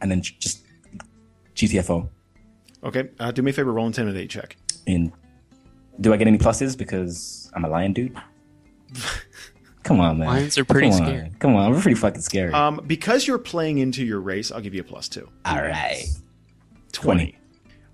and 0.00 0.10
then 0.10 0.22
just 0.22 0.64
GTFO. 1.54 2.08
Okay, 2.82 3.08
uh, 3.18 3.30
do 3.30 3.42
me 3.42 3.50
a 3.50 3.54
favor, 3.54 3.72
roll 3.72 3.86
intimidate 3.86 4.28
check. 4.30 4.56
In, 4.86 5.12
do 6.00 6.12
I 6.12 6.16
get 6.16 6.28
any 6.28 6.38
pluses 6.38 6.76
because 6.76 7.50
I'm 7.54 7.64
a 7.64 7.68
lion 7.68 7.92
dude? 7.92 8.16
Come 9.84 10.00
on, 10.00 10.18
man. 10.18 10.28
Lions 10.28 10.58
are 10.58 10.64
pretty 10.64 10.90
Come 10.90 11.02
on. 11.02 11.06
scary. 11.08 11.30
Come 11.38 11.56
on, 11.56 11.70
we're 11.70 11.80
pretty 11.80 11.98
fucking 12.00 12.22
scary. 12.22 12.52
Um, 12.52 12.82
because 12.86 13.26
you're 13.26 13.38
playing 13.38 13.78
into 13.78 14.04
your 14.04 14.20
race, 14.20 14.50
I'll 14.50 14.60
give 14.60 14.74
you 14.74 14.80
a 14.80 14.84
plus 14.84 15.08
two. 15.08 15.28
All 15.44 15.56
right. 15.62 16.06
20. 16.92 17.36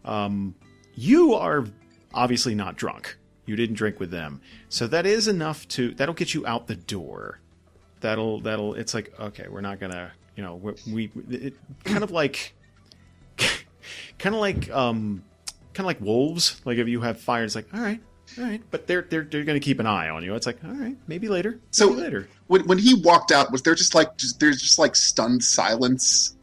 Um, 0.05 0.55
you 0.95 1.35
are 1.35 1.67
obviously 2.15 2.55
not 2.55 2.77
drunk. 2.77 3.17
You 3.47 3.57
didn't 3.57 3.75
drink 3.75 3.99
with 3.99 4.11
them. 4.11 4.41
So 4.69 4.87
that 4.87 5.07
is 5.07 5.27
enough 5.27 5.67
to 5.69 5.93
that'll 5.95 6.15
get 6.15 6.33
you 6.33 6.47
out 6.47 6.69
the 6.69 6.77
door. 6.77 7.41
That'll 8.01 8.41
that'll 8.41 8.75
it's 8.75 8.95
like 8.95 9.13
okay, 9.19 9.47
we're 9.49 9.61
not 9.61 9.81
going 9.81 9.93
to, 9.93 10.13
you 10.37 10.45
know, 10.45 10.55
we, 10.57 10.75
we 10.87 11.11
it, 11.29 11.55
kind 11.85 12.05
of 12.05 12.13
like 12.13 12.55
kind 14.19 14.35
of 14.35 14.41
like 14.41 14.71
um 14.71 15.25
kind 15.75 15.81
of 15.81 15.87
like 15.87 16.01
wolves. 16.01 16.61
Like 16.65 16.79
if 16.79 16.87
you 16.87 17.01
have 17.01 17.21
fire 17.21 17.43
it's 17.43 17.57
like, 17.57 17.67
all 17.75 17.81
right, 17.81 18.01
all 18.39 18.45
right, 18.45 18.63
but 18.71 18.87
they're 18.87 19.03
they're 19.03 19.25
they're 19.25 19.45
going 19.45 19.61
to 19.61 19.65
keep 19.65 19.81
an 19.81 19.87
eye 19.87 20.09
on 20.09 20.23
you. 20.23 20.35
It's 20.35 20.47
like, 20.47 20.63
all 20.65 20.73
right, 20.73 20.97
maybe 21.07 21.29
later. 21.29 21.61
So- 21.71 21.89
later. 21.91 22.29
When 22.47 22.67
when 22.67 22.79
he 22.79 22.95
walked 22.95 23.31
out, 23.33 23.53
was 23.53 23.63
there 23.63 23.75
just 23.75 23.95
like 23.95 24.17
just 24.17 24.41
there's 24.41 24.61
just 24.61 24.79
like 24.79 24.97
stunned 24.97 25.45
silence? 25.45 26.35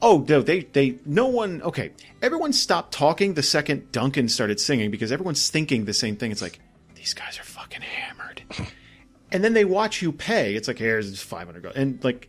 Oh 0.00 0.24
no, 0.28 0.42
they 0.42 0.60
they 0.60 0.98
no 1.04 1.26
one 1.26 1.60
okay. 1.62 1.90
Everyone 2.22 2.52
stopped 2.52 2.92
talking 2.92 3.34
the 3.34 3.42
second 3.42 3.90
Duncan 3.90 4.28
started 4.28 4.60
singing 4.60 4.90
because 4.90 5.10
everyone's 5.10 5.50
thinking 5.50 5.84
the 5.86 5.94
same 5.94 6.16
thing. 6.16 6.30
It's 6.30 6.42
like 6.42 6.60
these 6.94 7.14
guys 7.14 7.38
are 7.38 7.44
fucking 7.44 7.80
hammered, 7.82 8.42
and 9.32 9.42
then 9.42 9.54
they 9.54 9.64
watch 9.64 10.02
you 10.02 10.12
pay. 10.12 10.54
It's 10.54 10.68
like 10.68 10.78
here's 10.78 11.20
five 11.20 11.46
hundred, 11.48 11.64
and 11.74 12.02
like 12.04 12.28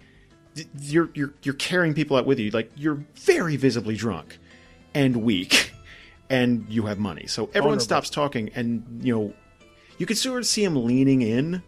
you're 0.80 1.12
you're 1.14 1.34
you're 1.44 1.54
carrying 1.54 1.94
people 1.94 2.18
out 2.18 2.26
with 2.26 2.40
you. 2.40 2.50
Like 2.50 2.72
you're 2.76 3.04
very 3.16 3.56
visibly 3.56 3.96
drunk 3.96 4.40
and 4.96 5.18
weak, 5.18 5.69
and 6.30 6.66
you 6.70 6.86
have 6.86 7.00
money. 7.00 7.26
So 7.28 7.46
everyone 7.48 7.62
Vulnerable. 7.64 7.84
stops 7.84 8.10
talking, 8.10 8.50
and 8.56 8.84
you 9.02 9.16
know 9.18 9.34
you 9.98 10.06
can 10.06 10.16
sort 10.16 10.40
of 10.40 10.48
see 10.48 10.64
him 10.64 10.76
leaning 10.86 11.22
in, 11.22 11.62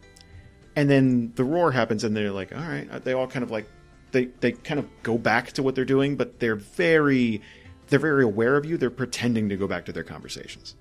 and 0.75 0.89
then 0.89 1.31
the 1.35 1.43
roar 1.43 1.71
happens, 1.71 2.03
and 2.03 2.15
they're 2.15 2.31
like, 2.31 2.55
all 2.55 2.61
right. 2.61 3.03
They 3.03 3.13
all 3.13 3.27
kind 3.27 3.43
of 3.43 3.51
like 3.51 3.65
they 4.11 4.25
they 4.39 4.51
kind 4.53 4.79
of 4.79 4.87
go 5.03 5.17
back 5.17 5.51
to 5.53 5.63
what 5.63 5.75
they're 5.75 5.85
doing, 5.85 6.15
but 6.15 6.39
they're 6.39 6.55
very 6.55 7.41
they're 7.87 7.99
very 7.99 8.23
aware 8.23 8.55
of 8.55 8.65
you. 8.65 8.77
They're 8.77 8.89
pretending 8.89 9.49
to 9.49 9.57
go 9.57 9.67
back 9.67 9.85
to 9.85 9.91
their 9.91 10.03
conversations. 10.03 10.75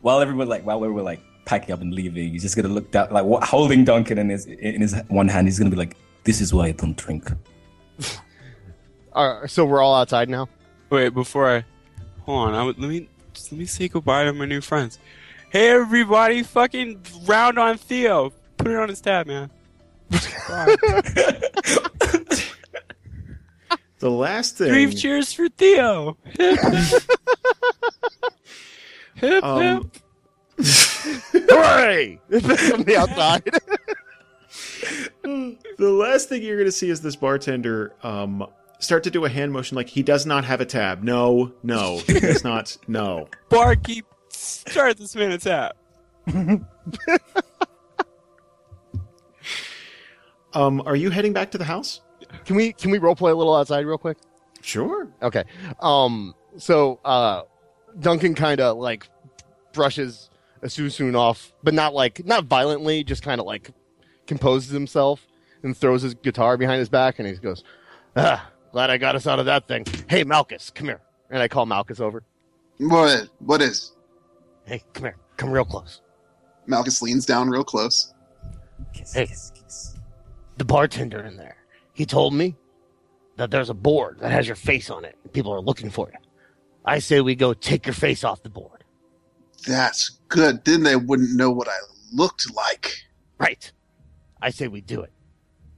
while 0.00 0.20
everyone 0.20 0.48
like 0.48 0.64
while 0.64 0.80
we 0.80 0.88
were 0.88 1.02
like 1.02 1.20
packing 1.44 1.72
up 1.72 1.80
and 1.80 1.92
leaving, 1.92 2.30
he's 2.32 2.42
just 2.42 2.56
gonna 2.56 2.68
look 2.68 2.90
down 2.90 3.08
like 3.10 3.24
what, 3.24 3.42
holding 3.44 3.84
Duncan 3.84 4.18
in 4.18 4.28
his 4.30 4.46
in 4.46 4.80
his 4.80 4.94
one 5.08 5.28
hand. 5.28 5.46
He's 5.46 5.58
gonna 5.58 5.70
be 5.70 5.76
like, 5.76 5.96
"This 6.24 6.40
is 6.40 6.54
why 6.54 6.66
I 6.66 6.72
don't 6.72 6.96
drink." 6.96 7.30
Uh, 9.14 9.46
so 9.48 9.64
we're 9.64 9.82
all 9.82 9.96
outside 9.96 10.28
now. 10.28 10.48
Wait, 10.90 11.08
before 11.08 11.50
I 11.56 11.64
hold 12.28 12.48
on, 12.48 12.54
I 12.54 12.62
would, 12.62 12.78
let 12.78 12.90
me 12.90 13.08
just 13.32 13.50
let 13.50 13.58
me 13.58 13.64
say 13.64 13.88
goodbye 13.88 14.24
to 14.24 14.34
my 14.34 14.44
new 14.44 14.60
friends. 14.60 14.98
Hey, 15.50 15.70
everybody! 15.70 16.42
Fucking 16.42 17.00
round 17.24 17.58
on 17.58 17.78
Theo. 17.78 18.34
Put 18.58 18.68
it 18.68 18.76
on 18.76 18.90
his 18.90 19.00
tab, 19.00 19.26
man. 19.26 19.50
The 24.00 24.10
last 24.10 24.56
thing, 24.56 24.68
Three 24.68 24.94
cheers 24.94 25.32
for 25.32 25.48
Theo. 25.48 26.16
Hip 26.38 26.56
hip. 29.16 29.42
um, 29.42 29.90
Hooray! 30.62 32.20
From 32.28 32.38
the 32.84 32.96
outside. 32.96 33.42
the 35.24 35.90
last 35.90 36.28
thing 36.28 36.44
you're 36.44 36.54
going 36.56 36.66
to 36.66 36.72
see 36.72 36.90
is 36.90 37.00
this 37.00 37.16
bartender 37.16 37.92
um, 38.04 38.46
start 38.78 39.04
to 39.04 39.10
do 39.10 39.24
a 39.24 39.28
hand 39.28 39.52
motion 39.52 39.76
like 39.76 39.88
he 39.88 40.02
does 40.02 40.26
not 40.26 40.44
have 40.44 40.60
a 40.60 40.66
tab. 40.66 41.02
No, 41.02 41.52
no, 41.62 41.98
he 42.06 42.20
does 42.20 42.44
not. 42.44 42.76
No. 42.86 43.28
Barkeep, 43.48 44.06
start 44.30 44.98
this 44.98 45.14
man 45.14 45.32
a 45.32 45.38
tap. 45.38 45.76
Um, 50.54 50.82
are 50.86 50.96
you 50.96 51.10
heading 51.10 51.32
back 51.32 51.50
to 51.52 51.58
the 51.58 51.64
house? 51.64 52.00
can 52.44 52.56
we 52.56 52.72
can 52.72 52.90
we 52.90 52.98
role 52.98 53.14
play 53.14 53.30
a 53.30 53.34
little 53.34 53.54
outside 53.54 53.86
real 53.86 53.98
quick? 53.98 54.18
Sure. 54.60 55.08
Okay. 55.22 55.44
Um. 55.80 56.34
So, 56.56 57.00
uh, 57.04 57.42
Duncan 58.00 58.34
kind 58.34 58.60
of 58.60 58.76
like 58.76 59.08
brushes 59.72 60.30
Asusun 60.62 61.16
off, 61.16 61.52
but 61.62 61.74
not 61.74 61.94
like 61.94 62.24
not 62.24 62.44
violently, 62.44 63.04
just 63.04 63.22
kind 63.22 63.40
of 63.40 63.46
like 63.46 63.70
composes 64.26 64.70
himself 64.70 65.26
and 65.62 65.76
throws 65.76 66.02
his 66.02 66.14
guitar 66.14 66.56
behind 66.56 66.80
his 66.80 66.88
back, 66.88 67.18
and 67.18 67.28
he 67.28 67.34
goes, 67.34 67.62
"Ah, 68.16 68.50
glad 68.72 68.90
I 68.90 68.98
got 68.98 69.14
us 69.16 69.26
out 69.26 69.38
of 69.38 69.46
that 69.46 69.66
thing." 69.68 69.84
Hey, 70.08 70.24
Malchus, 70.24 70.70
come 70.70 70.86
here. 70.88 71.00
And 71.30 71.42
I 71.42 71.48
call 71.48 71.66
Malchus 71.66 72.00
over. 72.00 72.22
What 72.78 73.28
what 73.40 73.60
is? 73.62 73.92
Hey, 74.64 74.82
come 74.92 75.04
here. 75.04 75.16
Come 75.36 75.50
real 75.50 75.64
close. 75.64 76.00
Malchus 76.66 77.00
leans 77.02 77.24
down 77.26 77.48
real 77.48 77.64
close. 77.64 78.12
Kiss, 78.92 79.12
Hey. 79.14 79.26
kiss, 79.26 79.52
kiss. 79.54 79.96
The 80.58 80.64
bartender 80.64 81.20
in 81.22 81.36
there. 81.36 81.56
He 81.92 82.04
told 82.06 82.34
me 82.34 82.56
that 83.36 83.50
there's 83.50 83.70
a 83.70 83.74
board 83.74 84.18
that 84.20 84.30
has 84.30 84.46
your 84.46 84.56
face 84.56 84.90
on 84.90 85.04
it. 85.04 85.16
And 85.22 85.32
people 85.32 85.52
are 85.52 85.60
looking 85.60 85.90
for 85.90 86.08
you. 86.12 86.18
I 86.84 86.98
say 86.98 87.20
we 87.20 87.34
go 87.34 87.54
take 87.54 87.86
your 87.86 87.94
face 87.94 88.24
off 88.24 88.42
the 88.42 88.50
board. 88.50 88.84
That's 89.66 90.20
good. 90.28 90.64
Then 90.64 90.82
they 90.82 90.96
wouldn't 90.96 91.34
know 91.36 91.50
what 91.50 91.68
I 91.68 91.76
looked 92.12 92.54
like. 92.54 92.92
Right. 93.38 93.70
I 94.40 94.50
say 94.50 94.68
we 94.68 94.80
do 94.80 95.00
it. 95.02 95.12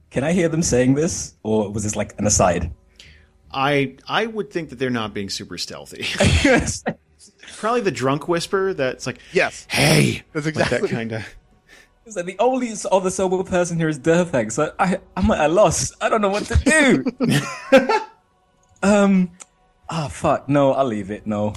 Can 0.09 0.23
I 0.23 0.33
hear 0.33 0.49
them 0.49 0.61
saying 0.61 0.95
this, 0.95 1.35
or 1.43 1.71
was 1.71 1.83
this 1.83 1.95
like 1.95 2.13
an 2.19 2.27
aside? 2.27 2.71
I 3.53 3.95
I 4.07 4.25
would 4.25 4.51
think 4.51 4.69
that 4.69 4.79
they're 4.79 4.89
not 4.89 5.13
being 5.13 5.29
super 5.29 5.57
stealthy. 5.57 6.05
Probably 7.57 7.81
the 7.81 7.91
drunk 7.91 8.27
whisper 8.27 8.73
that's 8.73 9.05
like, 9.05 9.19
Yes. 9.33 9.67
"Hey," 9.69 10.23
That's 10.33 10.45
like 10.45 10.55
exactly. 10.55 10.79
that 10.81 10.89
kind 10.89 11.11
of. 11.11 11.25
It's 12.05 12.15
like 12.15 12.25
the 12.25 12.39
only 12.39 12.73
other 12.91 13.09
sober 13.11 13.43
person 13.43 13.77
here 13.77 13.87
is 13.87 13.99
Derthag, 13.99 14.51
so 14.51 14.73
I, 14.79 14.99
I'm 15.15 15.29
at 15.31 15.49
a 15.49 15.53
loss. 15.53 15.93
I 16.01 16.09
don't 16.09 16.21
know 16.21 16.29
what 16.29 16.45
to 16.45 17.03
do. 17.69 17.99
um, 18.83 19.29
ah, 19.87 20.07
fuck. 20.07 20.49
No, 20.49 20.73
I'll 20.73 20.85
leave 20.85 21.11
it. 21.11 21.27
No. 21.27 21.53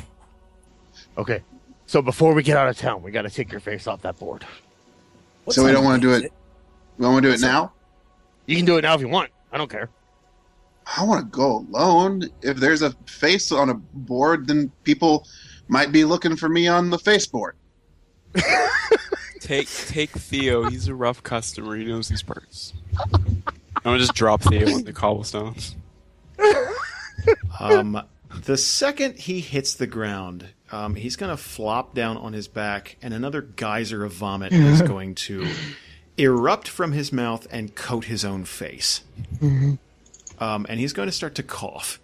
Okay. 1.16 1.42
So 1.86 2.02
before 2.02 2.34
we 2.34 2.42
get 2.42 2.58
out 2.58 2.68
of 2.68 2.76
town, 2.76 3.02
we 3.02 3.10
got 3.10 3.22
to 3.22 3.30
take 3.30 3.50
your 3.50 3.60
face 3.60 3.86
off 3.86 4.02
that 4.02 4.18
board. 4.18 4.44
What 5.44 5.54
so 5.54 5.64
we 5.64 5.72
don't 5.72 5.84
want 5.84 6.02
to 6.02 6.08
do 6.08 6.14
is 6.14 6.24
it. 6.24 6.32
We 6.98 7.06
want 7.06 7.22
to 7.22 7.28
do 7.30 7.34
it 7.34 7.40
now. 7.40 7.72
You 8.46 8.56
can 8.56 8.66
do 8.66 8.76
it 8.76 8.82
now 8.82 8.94
if 8.94 9.00
you 9.00 9.08
want. 9.08 9.30
I 9.50 9.56
don't 9.56 9.70
care. 9.70 9.88
I 10.96 11.04
want 11.04 11.20
to 11.20 11.36
go 11.36 11.58
alone. 11.58 12.28
If 12.42 12.58
there's 12.58 12.82
a 12.82 12.90
face 13.06 13.50
on 13.52 13.70
a 13.70 13.74
board, 13.74 14.46
then 14.46 14.70
people 14.84 15.26
might 15.68 15.92
be 15.92 16.04
looking 16.04 16.36
for 16.36 16.48
me 16.48 16.68
on 16.68 16.90
the 16.90 16.98
face 16.98 17.26
board. 17.26 17.56
Take 19.40 19.68
take 19.68 20.10
Theo. 20.10 20.68
He's 20.70 20.88
a 20.88 20.94
rough 20.94 21.22
customer. 21.22 21.76
He 21.76 21.84
knows 21.84 22.08
these 22.08 22.22
parts. 22.22 22.72
I'm 22.98 23.42
gonna 23.82 23.98
just 23.98 24.14
drop 24.14 24.42
Theo 24.42 24.74
on 24.74 24.84
the 24.84 24.92
cobblestones. 24.92 25.76
Um, 27.60 28.02
the 28.44 28.56
second 28.56 29.16
he 29.18 29.40
hits 29.40 29.74
the 29.74 29.86
ground, 29.86 30.48
um, 30.72 30.94
he's 30.96 31.16
going 31.16 31.30
to 31.30 31.36
flop 31.36 31.94
down 31.94 32.16
on 32.16 32.32
his 32.32 32.48
back, 32.48 32.96
and 33.00 33.14
another 33.14 33.42
geyser 33.42 34.04
of 34.04 34.12
vomit 34.12 34.52
is 34.54 34.82
going 34.82 35.14
to 35.14 35.46
erupt 36.16 36.68
from 36.68 36.92
his 36.92 37.12
mouth 37.12 37.46
and 37.50 37.74
coat 37.74 38.06
his 38.06 38.24
own 38.24 38.44
face. 38.44 39.02
Um, 40.38 40.66
and 40.68 40.80
he's 40.80 40.92
going 40.92 41.08
to 41.08 41.12
start 41.12 41.34
to 41.36 41.42
cough. 41.42 42.00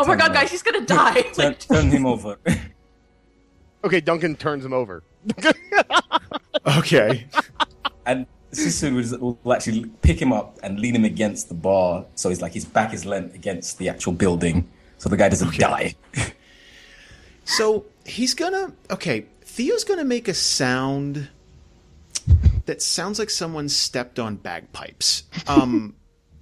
Oh 0.00 0.06
my 0.06 0.14
god, 0.14 0.32
guys, 0.32 0.50
he's 0.50 0.62
gonna 0.62 0.86
die. 0.86 1.22
Turn, 1.22 1.54
turn 1.54 1.90
him 1.90 2.06
over. 2.06 2.38
Okay, 3.84 4.00
Duncan 4.00 4.34
turns 4.34 4.64
him 4.64 4.72
over. 4.72 5.02
Okay. 6.66 7.26
and 8.06 8.26
Sisun 8.52 9.20
will, 9.20 9.38
will 9.42 9.52
actually 9.52 9.86
pick 10.02 10.20
him 10.20 10.32
up 10.32 10.58
and 10.62 10.80
lean 10.80 10.94
him 10.96 11.04
against 11.04 11.48
the 11.48 11.54
bar, 11.54 12.04
so 12.16 12.28
he's 12.28 12.42
like 12.42 12.52
his 12.52 12.64
back 12.64 12.92
is 12.92 13.06
leant 13.06 13.34
against 13.34 13.78
the 13.78 13.88
actual 13.88 14.12
building, 14.12 14.68
so 14.98 15.08
the 15.08 15.16
guy 15.16 15.28
doesn't 15.28 15.56
die. 15.58 15.94
So 17.44 17.86
he's 18.04 18.34
gonna 18.34 18.72
okay. 18.90 19.24
Theo's 19.42 19.82
gonna 19.82 20.04
make 20.04 20.28
a 20.28 20.34
sound 20.34 21.28
that 22.66 22.82
sounds 22.82 23.18
like 23.18 23.30
someone 23.30 23.70
stepped 23.70 24.18
on 24.18 24.36
bagpipes. 24.36 25.22
Um, 25.46 25.94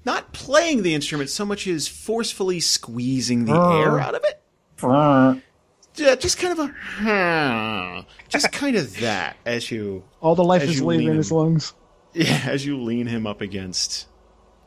not 0.06 0.32
playing 0.32 0.82
the 0.82 0.94
instrument 0.94 1.28
so 1.28 1.44
much 1.44 1.66
as 1.66 1.88
forcefully 1.88 2.60
squeezing 2.60 3.44
the 3.44 3.54
uh. 3.54 3.78
air 3.78 4.00
out 4.00 4.14
of 4.14 4.24
it. 4.24 4.42
Uh. 4.82 5.34
Yeah, 5.96 6.14
just 6.14 6.38
kind 6.38 6.58
of 6.58 6.58
a 6.58 6.74
hmm, 6.98 8.08
just 8.28 8.52
kind 8.52 8.76
of 8.76 9.00
that 9.00 9.38
as 9.46 9.70
you 9.70 10.04
All 10.20 10.34
the 10.34 10.44
life 10.44 10.62
is 10.62 10.82
leaving 10.82 11.06
lean 11.06 11.16
his 11.16 11.32
lungs. 11.32 11.72
yeah 12.12 12.42
as 12.44 12.66
you 12.66 12.80
lean 12.82 13.06
him 13.06 13.26
up 13.26 13.40
against. 13.40 14.06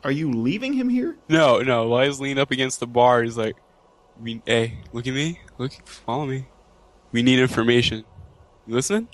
Are 0.03 0.11
you 0.11 0.32
leaving 0.32 0.74
him 0.74 0.90
here? 0.90 1.18
No, 1.28 1.60
no. 1.60 1.88
While 1.88 2.06
he's 2.06 2.20
leaned 2.20 2.40
up 2.40 2.52
against 2.52 2.80
the 2.80 2.88
bar, 2.88 3.22
he's 3.22 3.38
like, 3.38 3.57
"We, 4.20 4.41
hey, 4.45 4.80
look 4.94 5.06
at 5.07 5.14
me. 5.14 5.40
Look, 5.57 5.74
follow 5.86 6.26
me. 6.26 6.48
We 7.11 7.22
need 7.22 7.40
information. 7.40 8.06
You 8.66 8.76
listening?" 8.76 9.10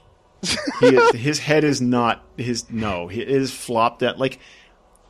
He 0.80 0.88
is, 0.88 1.12
his 1.16 1.40
head 1.40 1.64
is 1.64 1.82
not 1.82 2.24
his 2.38 2.70
no. 2.70 3.08
He 3.08 3.22
is 3.22 3.52
flopped 3.52 4.04
at 4.04 4.20
like 4.20 4.40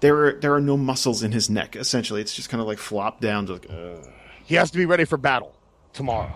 there 0.06 0.26
are 0.26 0.34
there 0.34 0.54
are 0.54 0.62
no 0.62 0.78
muscles 0.78 1.24
in 1.24 1.32
his 1.32 1.50
neck. 1.50 1.76
Essentially, 1.76 2.22
it's 2.22 2.36
just 2.36 2.50
kind 2.50 2.62
of 2.62 2.68
like 2.68 2.78
flopped 2.78 3.22
down 3.22 3.48
to 3.48 3.54
like. 3.54 3.70
Uh. 3.70 3.98
He 4.44 4.54
has 4.56 4.70
to 4.70 4.78
be 4.78 4.86
ready 4.86 5.04
for 5.04 5.18
battle 5.18 5.56
tomorrow. 5.94 6.32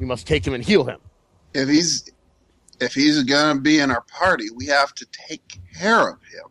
We 0.00 0.06
must 0.06 0.26
take 0.26 0.44
him 0.44 0.52
and 0.52 0.64
heal 0.64 0.82
him. 0.82 0.98
If 1.54 1.68
he's 1.68 2.10
if 2.80 2.94
he's 2.94 3.22
gonna 3.22 3.60
be 3.60 3.78
in 3.78 3.92
our 3.92 4.00
party, 4.02 4.50
we 4.50 4.66
have 4.66 4.92
to 4.94 5.06
take 5.28 5.60
care 5.78 6.10
of 6.10 6.18
him. 6.32 6.46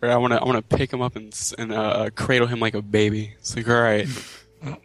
Or 0.00 0.10
I 0.10 0.16
want 0.16 0.32
to, 0.32 0.40
I 0.40 0.44
want 0.44 0.56
to 0.68 0.76
pick 0.76 0.90
him 0.90 1.02
up 1.02 1.14
and 1.14 1.54
and 1.58 1.72
uh, 1.72 2.08
cradle 2.14 2.46
him 2.46 2.60
like 2.60 2.74
a 2.74 2.82
baby. 2.82 3.34
It's 3.38 3.54
like, 3.54 3.68
all 3.68 3.80
right. 3.80 4.08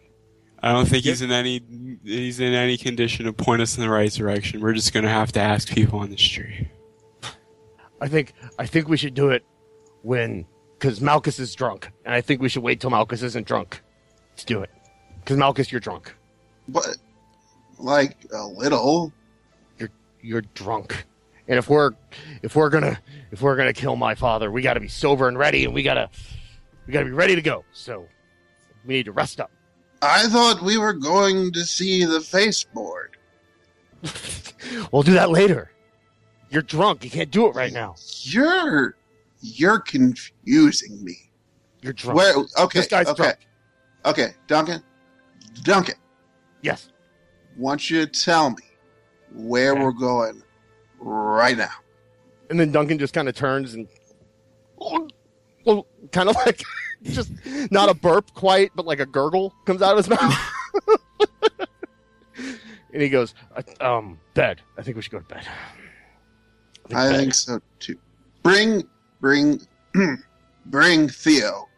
I 0.60 0.72
don't 0.72 0.88
think 0.88 1.04
he's 1.04 1.22
in 1.22 1.30
any 1.30 1.62
he's 2.04 2.40
in 2.40 2.52
any 2.52 2.76
condition 2.76 3.24
to 3.24 3.32
point 3.32 3.62
us 3.62 3.78
in 3.78 3.82
the 3.82 3.88
right 3.88 4.12
direction. 4.12 4.60
We're 4.60 4.74
just 4.74 4.92
gonna 4.92 5.08
have 5.08 5.32
to 5.32 5.40
ask 5.40 5.68
people 5.68 6.00
on 6.00 6.10
the 6.10 6.18
street. 6.18 6.68
I 8.00 8.08
think 8.08 8.34
I 8.58 8.66
think 8.66 8.88
we 8.88 8.98
should 8.98 9.14
do 9.14 9.30
it 9.30 9.44
when 10.02 10.46
because 10.78 11.00
Malchus 11.00 11.38
is 11.38 11.54
drunk, 11.54 11.90
and 12.04 12.14
I 12.14 12.20
think 12.20 12.40
we 12.40 12.48
should 12.48 12.62
wait 12.62 12.80
till 12.80 12.90
Malchus 12.90 13.22
isn't 13.22 13.46
drunk 13.46 13.82
to 14.36 14.46
do 14.46 14.62
it. 14.62 14.70
Because 15.20 15.36
Malchus, 15.36 15.72
you're 15.72 15.80
drunk. 15.80 16.14
But 16.68 16.96
like 17.78 18.16
a 18.32 18.46
little. 18.46 19.12
You're 19.78 19.90
you're 20.22 20.42
drunk, 20.54 21.06
and 21.48 21.58
if 21.58 21.68
we're 21.68 21.92
if 22.42 22.54
we're 22.56 22.70
gonna 22.70 22.98
if 23.30 23.42
we're 23.42 23.56
gonna 23.56 23.72
kill 23.72 23.96
my 23.96 24.14
father, 24.14 24.50
we 24.50 24.62
got 24.62 24.74
to 24.74 24.80
be 24.80 24.88
sober 24.88 25.28
and 25.28 25.38
ready, 25.38 25.64
and 25.64 25.74
we 25.74 25.82
gotta 25.82 26.10
we 26.86 26.92
gotta 26.92 27.06
be 27.06 27.12
ready 27.12 27.34
to 27.34 27.42
go. 27.42 27.64
So 27.72 28.06
we 28.86 28.94
need 28.94 29.06
to 29.06 29.12
rest 29.12 29.40
up. 29.40 29.50
I 30.00 30.28
thought 30.28 30.62
we 30.62 30.78
were 30.78 30.92
going 30.92 31.52
to 31.52 31.64
see 31.64 32.04
the 32.04 32.20
face 32.20 32.64
board. 32.64 33.16
We'll 34.92 35.02
do 35.02 35.14
that 35.14 35.30
later. 35.30 35.70
You're 36.50 36.62
drunk. 36.62 37.04
You 37.04 37.10
can't 37.10 37.30
do 37.30 37.46
it 37.46 37.54
right 37.54 37.72
now. 37.72 37.94
You're 38.22 38.96
you're 39.40 39.78
confusing 39.80 41.02
me. 41.04 41.30
You're 41.82 41.92
drunk. 41.92 42.16
Where? 42.16 42.34
Okay. 42.58 42.78
This 42.80 42.88
guy's 42.88 43.06
okay. 43.08 43.22
drunk. 43.22 43.38
Okay, 44.06 44.28
Duncan. 44.46 44.82
Duncan, 45.62 45.96
Yes. 46.62 46.88
want 47.56 47.90
you 47.90 48.04
to 48.04 48.06
tell 48.06 48.50
me 48.50 48.56
where 49.32 49.72
Okay. 49.72 49.82
we're 49.82 49.92
going 49.92 50.42
right 50.98 51.56
now. 51.56 51.70
And 52.50 52.58
then 52.58 52.70
Duncan 52.72 52.98
just 52.98 53.12
kind 53.14 53.28
of 53.28 53.34
turns 53.34 53.74
and 53.74 53.88
well, 55.64 55.86
kind 56.12 56.28
of 56.28 56.36
like 56.36 56.62
just 57.02 57.30
not 57.70 57.88
a 57.88 57.94
burp 57.94 58.32
quite, 58.34 58.70
but 58.74 58.86
like 58.86 59.00
a 59.00 59.06
gurgle 59.06 59.52
comes 59.66 59.82
out 59.82 59.98
of 59.98 60.04
his 60.06 60.08
mouth. 60.08 60.34
and 62.92 63.02
he 63.02 63.08
goes, 63.08 63.34
"Uh, 63.56 63.62
"Um, 63.98 64.18
bed. 64.34 64.60
I 64.76 64.82
think 64.82 64.96
we 64.96 65.02
should 65.02 65.12
go 65.12 65.18
to 65.18 65.24
bed." 65.24 65.46
I 66.94 67.08
bed. 67.10 67.16
think 67.16 67.34
so 67.34 67.60
too. 67.80 67.98
Bring, 68.42 68.88
bring, 69.20 69.60
bring 70.66 71.08
Theo, 71.08 71.68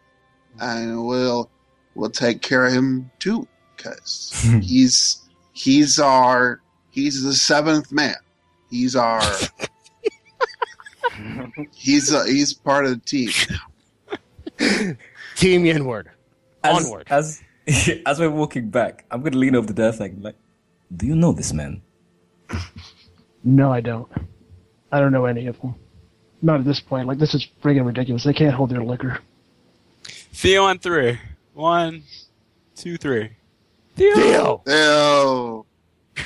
and 0.61 1.07
we'll 1.07 1.51
we'll 1.95 2.11
take 2.11 2.43
care 2.43 2.67
of 2.67 2.73
him 2.73 3.11
too, 3.19 3.47
because 3.77 4.33
he's 4.63 5.29
he's 5.53 5.99
our 5.99 6.61
he's 6.91 7.23
the 7.23 7.35
seventh 7.35 7.93
man. 7.93 8.17
He's 8.71 8.95
our 8.95 9.23
he's 11.73 12.13
uh, 12.13 12.25
he's 12.25 12.55
part 12.55 12.87
of 12.87 12.93
the 12.93 12.99
team. 12.99 13.31
Team 15.37 15.65
Yenward. 15.65 16.07
As, 16.63 16.85
Onward. 16.85 17.07
As 17.11 17.43
as 18.07 18.19
we're 18.19 18.31
walking 18.31 18.71
back, 18.71 19.05
I'm 19.11 19.23
gonna 19.23 19.39
lean 19.39 19.57
over 19.57 19.67
the 19.67 19.75
Derthag 19.75 20.11
and 20.11 20.23
like, 20.23 20.37
do 20.95 21.07
you 21.07 21.15
know 21.15 21.33
this 21.33 21.53
man? 21.53 21.83
No, 23.45 23.73
I 23.73 23.81
don't. 23.81 24.11
I 24.93 25.01
don't 25.01 25.13
know 25.13 25.27
any 25.27 25.47
of 25.47 25.61
them. 25.61 25.75
Not 26.43 26.61
at 26.61 26.65
this 26.65 26.81
point. 26.81 27.07
Like 27.07 27.19
this 27.19 27.35
is 27.35 27.47
friggin' 27.63 27.87
ridiculous. 27.87 28.25
They 28.25 28.33
can't 28.33 28.55
hold 28.55 28.71
their 28.71 28.83
liquor. 28.83 29.19
Theo 30.05 30.65
on 30.65 30.79
three. 30.79 31.19
One, 31.55 32.05
two, 32.77 32.97
three. 32.97 33.31
Theo. 33.97 34.63
Oh, 34.67 35.67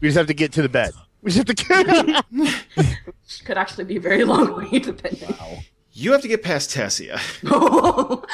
We 0.00 0.08
just 0.08 0.16
have 0.16 0.28
to 0.28 0.34
get 0.34 0.52
to 0.52 0.62
the 0.62 0.68
bed. 0.68 0.92
We 1.22 1.32
just 1.32 1.48
have 1.48 1.56
to 1.56 2.24
get. 2.34 2.94
could 3.44 3.58
actually 3.58 3.84
be 3.84 3.96
a 3.96 4.00
very 4.00 4.24
long 4.24 4.56
way, 4.56 4.78
depending. 4.78 5.34
You 5.92 6.12
have 6.12 6.22
to 6.22 6.28
get 6.28 6.42
past 6.42 6.70
Tessia. 6.70 7.18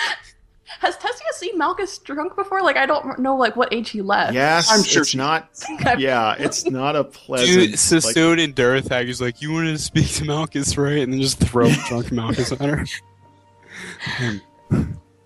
Has 0.80 0.96
Tessia 0.96 1.32
seen 1.32 1.56
Malchus 1.58 1.98
drunk 1.98 2.36
before? 2.36 2.62
Like, 2.62 2.76
I 2.76 2.86
don't 2.86 3.18
know, 3.18 3.36
like, 3.36 3.56
what 3.56 3.72
age 3.72 3.90
he 3.90 4.02
left. 4.02 4.34
Yes, 4.34 4.70
I'm 4.70 4.82
sure 4.82 5.02
it's 5.02 5.10
she- 5.10 5.18
not. 5.18 5.48
Yeah, 5.98 6.34
it's 6.38 6.66
not 6.68 6.96
a 6.96 7.04
pleasant. 7.04 7.48
Dude, 7.48 8.04
like- 8.04 8.16
and 8.16 8.54
Derthag 8.56 9.08
is 9.08 9.20
like, 9.20 9.40
you 9.42 9.52
wanted 9.52 9.72
to 9.72 9.78
speak 9.78 10.08
to 10.14 10.24
Malchus, 10.24 10.76
right? 10.76 10.98
And 10.98 11.12
then 11.12 11.20
just 11.20 11.38
throw 11.38 11.70
drunk 11.88 12.12
Malchus 12.12 12.52
at 12.52 12.60
her. 12.60 12.84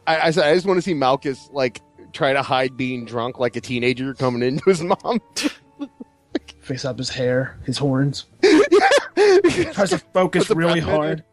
I, 0.06 0.20
I, 0.28 0.30
said, 0.30 0.44
I 0.44 0.54
just 0.54 0.66
want 0.66 0.78
to 0.78 0.82
see 0.82 0.94
Malchus 0.94 1.48
like 1.52 1.80
try 2.12 2.32
to 2.32 2.42
hide 2.42 2.76
being 2.76 3.04
drunk 3.04 3.38
like 3.38 3.56
a 3.56 3.60
teenager 3.60 4.14
coming 4.14 4.42
into 4.42 4.64
his 4.64 4.82
mom. 4.82 5.20
Face 6.60 6.84
up 6.84 6.98
his 6.98 7.08
hair, 7.10 7.58
his 7.64 7.78
horns. 7.78 8.26
Tries 8.42 9.90
to 9.90 9.98
focus 10.12 10.50
really 10.50 10.80
hard. 10.80 11.24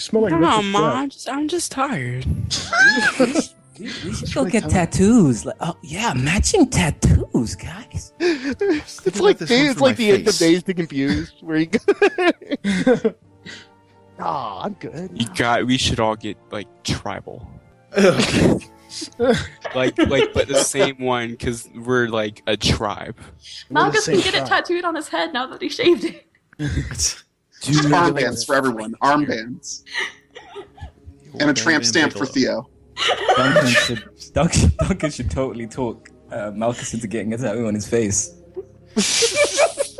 You 0.00 0.04
smell 0.04 0.22
like 0.22 0.32
Come 0.32 0.44
on, 0.44 0.70
mom. 0.70 0.96
I'm 0.96 1.10
just, 1.10 1.28
I'm 1.28 1.46
just 1.46 1.70
tired. 1.72 2.24
We 3.78 4.14
should 4.14 4.32
go 4.32 4.46
get 4.46 4.70
tattoos. 4.70 5.44
Like, 5.44 5.56
oh 5.60 5.76
yeah, 5.82 6.14
matching 6.14 6.70
tattoos, 6.70 7.54
guys. 7.54 8.14
It's 8.18 9.00
Thinking 9.00 9.22
like 9.22 9.36
about 9.36 9.48
this 9.48 9.50
it's 9.50 9.78
like 9.78 9.98
my 9.98 10.04
the 10.04 10.10
end 10.12 10.26
of. 10.26 10.38
Days 10.38 10.62
to 10.62 10.72
Confused, 10.72 11.34
where 11.42 11.58
you 11.58 11.66
go. 11.66 13.14
Ah, 14.22 14.64
I'm 14.64 14.74
good. 14.74 15.10
You 15.14 15.26
got. 15.34 15.66
We 15.66 15.78
should 15.78 15.98
all 15.98 16.14
get 16.14 16.36
like 16.50 16.66
tribal. 16.82 17.46
like, 19.74 19.98
like, 19.98 20.32
but 20.34 20.46
the 20.46 20.62
same 20.62 20.98
one 20.98 21.30
because 21.30 21.68
we're 21.74 22.08
like 22.08 22.42
a 22.46 22.54
tribe. 22.56 23.18
Malchus 23.70 24.06
can 24.06 24.20
get 24.20 24.34
it 24.34 24.46
tattooed 24.46 24.84
on 24.84 24.94
his 24.94 25.08
head 25.08 25.32
now 25.32 25.46
that 25.46 25.62
he 25.62 25.70
shaved 25.70 26.04
it. 26.04 26.26
Just 27.60 27.88
armbands 27.88 28.46
for 28.46 28.54
everyone. 28.54 28.94
Armbands. 29.02 29.82
And 31.38 31.50
a 31.50 31.54
tramp 31.54 31.84
stamp 31.84 32.12
for 32.12 32.26
Theo. 32.26 32.68
Duncan 33.36 33.68
should 33.86 34.10
Duncan, 34.32 34.72
Duncan 34.78 35.10
should 35.10 35.30
totally 35.30 35.66
talk 35.66 36.08
uh, 36.30 36.50
Malchus 36.54 36.92
into 36.94 37.06
getting 37.06 37.32
a 37.34 37.38
tattoo 37.38 37.66
on 37.66 37.74
his 37.74 37.86
face. 37.88 38.34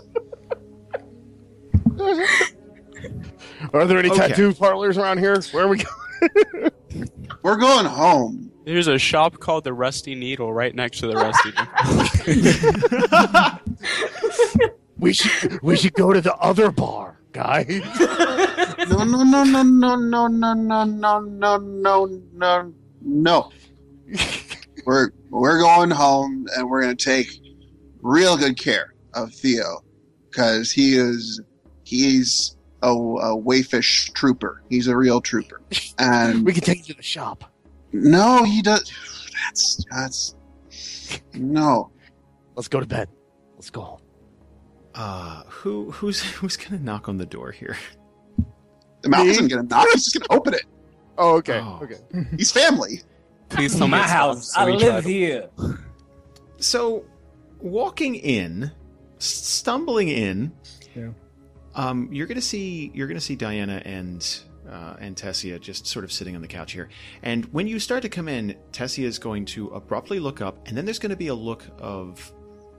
Are 3.73 3.87
there 3.87 3.99
any 3.99 4.11
Okay. 4.11 4.29
tattoo 4.29 4.53
parlors 4.55 4.97
around 4.99 5.19
here? 5.19 5.41
Where 5.53 5.65
are 5.65 5.69
we 5.69 5.79
going? 5.79 6.71
We're 7.43 7.57
going 7.57 7.87
home. 7.87 8.51
There's 8.65 8.87
a 8.89 8.99
shop 8.99 9.39
called 9.39 9.65
the 9.65 9.73
Rusty 9.73 10.15
Needle 10.15 10.53
right 10.53 10.75
next 10.75 11.01
to 11.01 11.07
the 11.07 11.15
Rusty 11.15 11.51
Needle. 11.51 11.67
We 14.99 15.13
should 15.15 15.61
we 15.63 15.77
should 15.77 15.95
go 15.95 16.13
to 16.13 16.21
the 16.21 16.35
other 16.37 16.71
bar, 16.71 17.20
guys. 17.33 17.67
No, 18.89 19.05
no, 19.05 19.23
no, 19.23 19.45
no, 19.45 19.63
no, 19.63 19.97
no, 19.97 20.27
no, 20.27 20.55
no, 20.55 20.85
no, 20.85 20.85
no, 20.85 21.59
no, 21.59 22.07
no, 22.33 22.75
no. 23.03 23.53
We're 24.87 25.11
we're 25.29 25.61
going 25.61 25.91
home 25.91 26.47
and 26.57 26.69
we're 26.69 26.81
gonna 26.83 26.97
take 26.97 27.29
real 28.03 28.37
good 28.37 28.59
care 28.59 28.95
of 29.15 29.33
Theo 29.33 29.85
because 30.31 30.73
he 30.73 30.95
is 30.97 31.41
he's 31.85 32.57
a, 32.83 32.89
a 32.91 33.37
wayfish 33.37 34.13
trooper. 34.15 34.63
He's 34.71 34.89
a 34.89 34.97
real 34.97 35.21
trooper. 35.21 35.61
And 35.99 36.45
We 36.45 36.53
can 36.53 36.63
take 36.63 36.89
you 36.89 36.95
to 36.95 36.97
the 36.97 37.03
shop. 37.03 37.45
no, 37.93 38.43
he 38.45 38.63
does. 38.63 38.91
That's 39.45 39.85
that's 39.91 40.35
no. 41.35 41.91
Let's 42.57 42.69
go 42.69 42.81
to 42.81 42.87
bed. 42.87 43.09
Let's 43.55 43.71
go 43.71 43.83
home. 43.83 44.00
Uh, 45.01 45.43
who 45.47 45.91
who's 45.93 46.21
who's 46.35 46.59
gonna 46.59 46.83
knock 46.83 47.09
on 47.09 47.17
the 47.17 47.25
door 47.25 47.51
here? 47.53 47.75
The 49.01 49.09
mouth 49.09 49.27
isn't 49.29 49.49
gonna 49.49 49.63
knock. 49.63 49.87
He's 49.95 50.05
just 50.05 50.21
gonna 50.21 50.39
open 50.39 50.53
it. 50.53 50.65
Oh, 51.17 51.37
okay. 51.37 51.59
Oh. 51.63 51.81
Okay. 51.83 51.97
He's 52.37 52.53
family. 52.53 53.01
Please 53.49 53.75
tell 53.77 53.89
me 53.89 53.93
My 53.93 54.03
house. 54.07 54.55
I 54.55 54.67
live 54.67 54.81
tribal. 54.81 55.11
here. 55.11 55.49
So, 56.59 57.05
walking 57.61 58.15
in, 58.15 58.71
stumbling 59.19 60.09
in, 60.09 60.53
Yeah. 60.95 61.09
um, 61.75 62.11
you're 62.13 62.27
gonna 62.27 62.43
see 62.43 62.93
you're 62.95 63.09
gonna 63.09 63.21
see 63.21 63.37
Diana 63.37 63.81
and 63.87 64.23
uh, 64.71 64.97
and 65.01 65.17
Tessia 65.17 65.59
just 65.59 65.87
sort 65.87 66.05
of 66.05 66.13
sitting 66.13 66.37
on 66.37 66.43
the 66.43 66.49
couch 66.49 66.73
here. 66.73 66.91
And 67.23 67.47
when 67.55 67.67
you 67.67 67.79
start 67.79 68.03
to 68.03 68.11
come 68.11 68.29
in, 68.29 68.55
Tessia 68.71 69.05
is 69.05 69.19
going 69.19 69.47
to 69.47 69.69
abruptly 69.69 70.21
look 70.21 70.43
up, 70.43 70.69
and 70.69 70.77
then 70.77 70.85
there's 70.85 70.99
going 70.99 71.11
to 71.11 71.17
be 71.17 71.29
a 71.29 71.35
look 71.35 71.65
of 71.79 72.33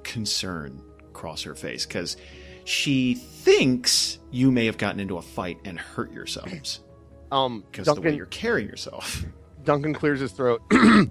concern 0.04 0.82
cross 1.12 1.44
her 1.44 1.56
face 1.56 1.86
because 1.86 2.18
she 2.66 3.16
thinks 3.16 4.20
you 4.32 4.52
may 4.52 4.66
have 4.66 4.78
gotten 4.78 5.00
into 5.00 5.18
a 5.18 5.22
fight 5.22 5.58
and 5.66 5.80
hurt 5.80 6.12
yourselves 6.12 6.80
Um, 7.32 7.64
because 7.72 7.88
the 7.88 8.02
way 8.02 8.14
you're 8.16 8.26
carrying 8.26 8.68
yourself. 8.68 9.24
Duncan 9.64 9.94
clears 9.94 10.20
his 10.20 10.34
throat. 10.34 10.62
um, 10.74 11.10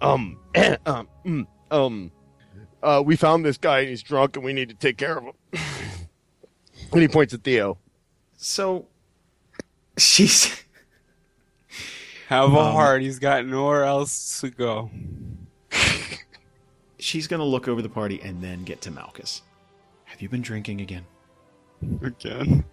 um, 0.00 0.38
mm, 1.24 1.46
um, 1.70 2.10
uh, 2.82 3.00
we 3.06 3.14
found 3.14 3.44
this 3.44 3.58
guy 3.58 3.80
and 3.80 3.88
he's 3.88 4.02
drunk 4.02 4.34
and 4.36 4.44
we 4.44 4.52
need 4.52 4.70
to 4.70 4.74
take 4.74 4.96
care 4.98 5.18
of 5.18 5.24
him. 5.24 5.32
and 6.92 7.00
he 7.00 7.06
points 7.06 7.32
at 7.32 7.44
Theo. 7.44 7.78
So 8.36 8.86
she's 9.96 10.64
Have 12.28 12.52
a 12.52 12.56
Um, 12.58 12.72
heart. 12.72 13.02
He's 13.02 13.20
got 13.20 13.46
nowhere 13.46 13.84
else 13.84 14.40
to 14.40 14.50
go. 14.50 14.90
She's 17.02 17.26
going 17.26 17.40
to 17.40 17.44
look 17.46 17.68
over 17.68 17.82
the 17.82 17.88
party 17.88 18.20
and 18.22 18.42
then 18.42 18.62
get 18.64 18.80
to 18.82 18.90
Malchus. 18.90 19.42
Have 20.04 20.20
you 20.22 20.28
been 20.28 20.42
drinking 20.42 20.80
again? 20.80 21.04
Again. 22.02 22.64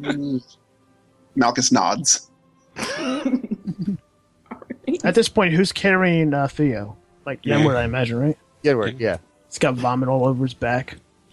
Malchus 1.36 1.70
nods. 1.72 2.30
At 5.04 5.14
this 5.14 5.28
point, 5.28 5.54
who's 5.54 5.72
carrying 5.72 6.34
uh, 6.34 6.48
Theo? 6.48 6.96
Like 7.26 7.40
Yeah. 7.44 7.58
Yenward, 7.60 7.76
I 7.76 7.84
imagine, 7.84 8.18
right? 8.18 8.38
Yeah, 8.62 8.72
right. 8.72 8.98
Yeah. 8.98 9.18
He's 9.48 9.58
got 9.58 9.74
vomit 9.74 10.08
all 10.08 10.26
over 10.26 10.44
his 10.44 10.54
back. 10.54 10.96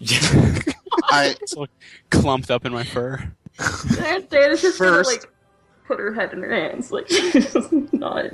I 1.10 1.34
It's 1.40 1.54
like 1.56 1.70
clumped 2.10 2.50
up 2.50 2.64
in 2.64 2.72
my 2.72 2.84
fur. 2.84 3.32
Diana's 3.58 4.62
just 4.62 4.78
First- 4.78 4.80
gonna 4.80 5.02
like 5.02 5.30
put 5.86 5.98
her 5.98 6.12
head 6.14 6.32
in 6.32 6.42
her 6.42 6.52
hands, 6.54 6.92
like 6.92 7.10
not. 7.92 8.26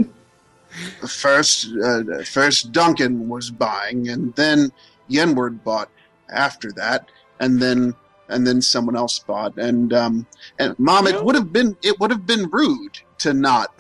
First 1.07 1.69
uh, 1.83 2.03
first 2.25 2.73
Duncan 2.73 3.29
was 3.29 3.51
buying, 3.51 4.09
and 4.09 4.35
then 4.35 4.71
Yenward 5.11 5.63
bought 5.65 5.91
after 6.29 6.73
that, 6.73 7.09
and 7.41 7.61
then 7.61 7.95
and 8.29 8.47
then 8.47 8.61
someone 8.61 8.97
else 8.97 9.19
bought, 9.19 9.57
and 9.57 9.93
um 9.93 10.27
and 10.59 10.79
mom, 10.79 11.07
it 11.07 11.23
would 11.25 11.35
have 11.35 11.53
been 11.53 11.77
it 11.83 11.99
would 12.01 12.11
have 12.11 12.27
been 12.27 12.49
rude 12.51 12.99
to 13.19 13.33
not 13.33 13.75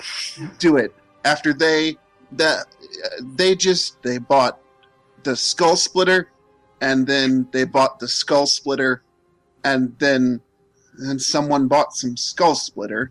do 0.58 0.76
it 0.76 0.94
after 1.24 1.52
they 1.52 1.96
that 2.32 2.66
they 3.22 3.54
just 3.54 4.02
they 4.02 4.18
bought 4.18 4.58
the 5.24 5.36
skull 5.36 5.76
splitter, 5.76 6.30
and 6.80 7.06
then 7.06 7.46
they 7.52 7.64
bought 7.64 7.98
the 7.98 8.08
skull 8.08 8.46
splitter, 8.46 9.02
and 9.64 9.94
then 9.98 10.40
then 10.98 11.18
someone 11.18 11.68
bought 11.68 11.92
some 11.94 12.16
skull 12.16 12.54
splitter, 12.54 13.10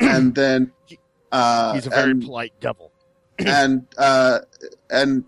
and 0.00 0.34
then. 0.34 0.72
Uh, 1.32 1.74
He's 1.74 1.86
a 1.86 1.90
very 1.90 2.12
and- 2.12 2.22
polite 2.22 2.52
devil. 2.60 2.92
and 3.44 3.86
uh, 3.98 4.40
and 4.90 5.24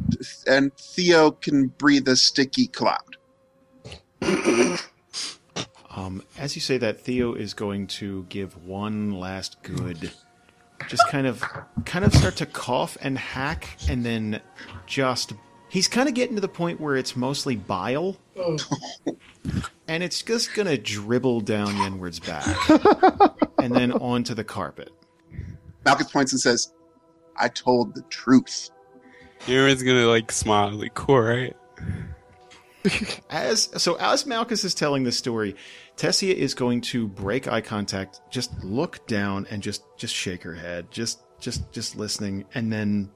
and 0.47 0.74
Theo 0.74 1.32
can 1.32 1.68
breathe 1.68 2.09
a 2.09 2.16
sticky 2.16 2.68
cloud. 2.68 3.16
Um, 5.98 6.22
as 6.39 6.55
you 6.55 6.60
say 6.60 6.78
that, 6.78 7.01
Theo 7.01 7.35
is 7.35 7.55
going 7.55 7.89
to 7.89 8.24
give 8.28 8.64
one 8.64 9.12
last 9.12 9.60
good, 9.64 10.12
just 10.86 11.02
kind 11.09 11.26
of, 11.26 11.43
kind 11.86 12.05
of 12.05 12.14
start 12.14 12.36
to 12.36 12.47
cough 12.47 12.97
and 13.01 13.18
hack, 13.18 13.76
and 13.89 14.06
then 14.06 14.40
just 14.86 15.32
he's 15.68 15.89
kind 15.89 16.09
of 16.09 16.14
getting 16.14 16.36
to 16.36 16.40
the 16.40 16.48
point 16.48 16.80
where 16.80 16.94
it's 16.94 17.16
mostly 17.16 17.56
bile, 17.56 18.16
and 19.89 20.05
it's 20.05 20.22
just 20.22 20.55
gonna 20.55 20.78
dribble 20.78 21.40
down 21.40 21.74
Yenward's 21.74 22.20
back, 22.20 22.47
and 23.59 23.74
then 23.74 23.90
onto 23.90 24.35
the 24.35 24.44
carpet. 24.44 24.93
Malchus 25.85 26.12
points 26.12 26.32
and 26.32 26.40
says, 26.40 26.72
"I 27.39 27.48
told 27.48 27.94
the 27.94 28.02
truth." 28.02 28.70
Everyone's 29.43 29.82
gonna 29.82 30.06
like 30.06 30.32
smile, 30.32 30.73
like 30.73 30.94
cool, 30.94 31.20
right? 31.20 31.56
As 33.31 33.70
so, 33.82 33.97
as 33.97 34.24
Malchus 34.27 34.65
is 34.65 34.74
telling 34.74 35.05
this 35.05 35.16
story, 35.16 35.56
Tessia 35.97 36.32
is 36.32 36.55
going 36.55 36.81
to 36.82 37.09
break 37.09 37.48
eye 37.48 37.60
contact, 37.60 38.20
just 38.31 38.52
look 38.62 39.06
down, 39.06 39.47
and 39.51 39.62
just 39.62 39.82
just 39.97 40.15
shake 40.15 40.43
her 40.43 40.55
head, 40.55 40.90
just 40.90 41.20
just 41.40 41.70
just 41.73 41.97
listening, 41.97 42.44
and 42.55 42.73
then, 42.73 43.10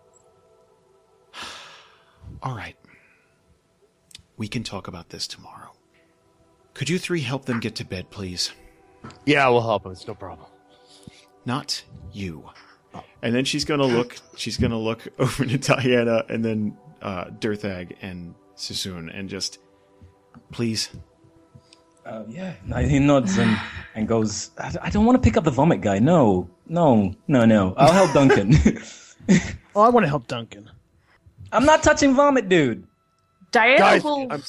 all 2.42 2.54
right, 2.54 2.76
we 4.36 4.48
can 4.48 4.62
talk 4.64 4.88
about 4.88 5.10
this 5.10 5.26
tomorrow. 5.26 5.70
Could 6.74 6.88
you 6.88 6.98
three 6.98 7.20
help 7.20 7.44
them 7.44 7.60
get 7.60 7.76
to 7.76 7.84
bed, 7.84 8.10
please? 8.10 8.52
Yeah, 9.26 9.48
we'll 9.48 9.60
help 9.60 9.86
him. 9.86 9.92
It's 9.92 10.06
no 10.06 10.14
problem. 10.14 10.48
Not 11.44 11.84
you. 12.12 12.50
And 13.22 13.34
then 13.34 13.44
she's 13.44 13.64
gonna 13.64 13.86
look. 13.86 14.16
She's 14.36 14.56
gonna 14.56 14.78
look 14.78 15.06
over 15.18 15.44
to 15.44 15.58
Diana, 15.58 16.24
and 16.28 16.44
then 16.44 16.76
uh, 17.00 17.26
Derthag 17.26 17.96
and 18.02 18.34
Sisun, 18.56 19.16
and 19.16 19.28
just 19.28 19.58
please 20.50 20.88
Uh, 22.04 22.24
yeah, 22.28 22.54
he 22.82 22.98
nods 22.98 23.38
and, 23.38 23.56
and 23.94 24.08
goes, 24.08 24.50
I, 24.58 24.74
I 24.82 24.90
don't 24.90 25.06
want 25.06 25.22
to 25.22 25.26
pick 25.26 25.36
up 25.36 25.44
the 25.44 25.50
vomit 25.52 25.80
guy. 25.80 25.98
No, 26.00 26.50
no, 26.66 27.14
no, 27.28 27.44
no. 27.44 27.74
I'll 27.76 27.92
help 27.92 28.12
Duncan. 28.12 28.54
Oh, 29.74 29.82
I 29.82 29.88
want 29.88 30.02
to 30.04 30.08
help 30.08 30.26
Duncan. 30.26 30.68
I'm 31.52 31.64
not 31.64 31.82
touching 31.84 32.12
vomit, 32.14 32.48
dude. 32.48 32.84
Diana 33.52 33.78
Guys, 33.78 34.02
will 34.04 34.26
I'm- 34.30 34.42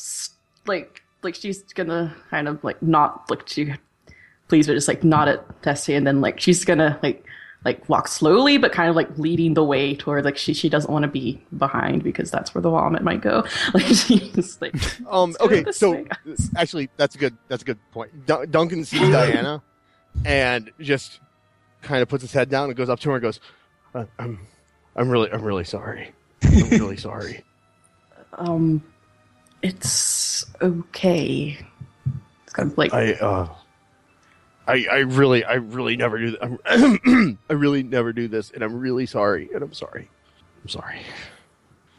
like 0.66 1.02
like 1.22 1.36
she's 1.36 1.62
gonna 1.74 2.14
kind 2.32 2.48
of 2.48 2.62
like 2.64 2.82
not 2.82 3.30
look 3.30 3.46
to 3.54 3.76
please, 4.50 4.66
but 4.68 4.74
just 4.74 4.88
like 4.88 5.04
nod 5.04 5.30
at 5.30 5.62
Tessie, 5.64 5.94
and 5.94 6.06
then 6.08 6.22
like 6.22 6.40
she's 6.40 6.66
gonna 6.66 7.00
like 7.04 7.24
like 7.66 7.88
walk 7.88 8.08
slowly, 8.08 8.58
but 8.58 8.72
kind 8.72 8.90
of 8.90 8.96
like 8.96 9.18
leading 9.18 9.54
the 9.54 9.64
way 9.64 9.96
toward 9.96 10.26
like 10.26 10.38
she 10.38 10.54
she 10.54 10.68
doesn't 10.70 10.92
want 10.92 11.04
to 11.04 11.10
be 11.10 11.42
behind 11.58 12.04
because 12.04 12.30
that's 12.30 12.54
where 12.54 12.62
the 12.62 12.70
vomit 12.70 13.04
might 13.04 13.22
go. 13.22 13.44
Like 13.74 13.86
she's 13.86 14.60
like 14.62 14.76
Um, 15.10 15.36
okay, 15.40 15.64
so 15.72 15.92
way, 15.92 16.06
actually, 16.58 16.90
that's 16.98 17.16
a 17.16 17.18
good. 17.18 17.38
That's 17.48 17.64
a 17.64 17.66
good 17.66 17.80
point. 17.92 18.26
Dun- 18.26 18.50
Duncan 18.52 18.84
sees 18.86 19.00
Diana, 19.10 19.62
and 20.26 20.72
just 20.80 21.20
kind 21.82 22.02
of 22.02 22.10
puts 22.10 22.22
his 22.22 22.34
head 22.34 22.50
down 22.50 22.70
and 22.70 22.76
goes 22.76 22.90
up 22.90 23.00
to 23.02 23.10
her 23.10 23.16
and 23.16 23.22
goes, 23.22 23.40
"I- 23.96 24.08
"I'm, 24.20 24.40
I'm 24.96 25.10
really, 25.10 25.32
I'm 25.32 25.42
really 25.44 25.64
sorry. 25.64 26.12
I'm 26.44 26.70
really 26.70 26.98
sorry." 26.98 27.44
Um, 28.34 28.84
it's 29.62 30.46
okay. 30.62 31.58
It's 32.44 32.54
kind 32.54 32.72
of 32.72 32.78
like 32.78 32.94
I, 32.94 33.14
uh, 33.14 33.48
I, 34.68 34.86
I 34.92 34.98
really, 35.00 35.44
I 35.44 35.56
really 35.56 35.98
never 35.98 36.18
do. 36.20 36.38
Th- 36.38 36.60
I'm 36.66 37.38
really 37.50 37.84
never 37.84 38.14
do 38.14 38.28
this, 38.28 38.52
and 38.52 38.64
I'm 38.64 38.80
really 38.80 39.06
sorry, 39.06 39.50
and 39.54 39.62
I'm 39.62 39.74
sorry. 39.74 40.10
I'm 40.64 40.70
sorry. 40.70 41.00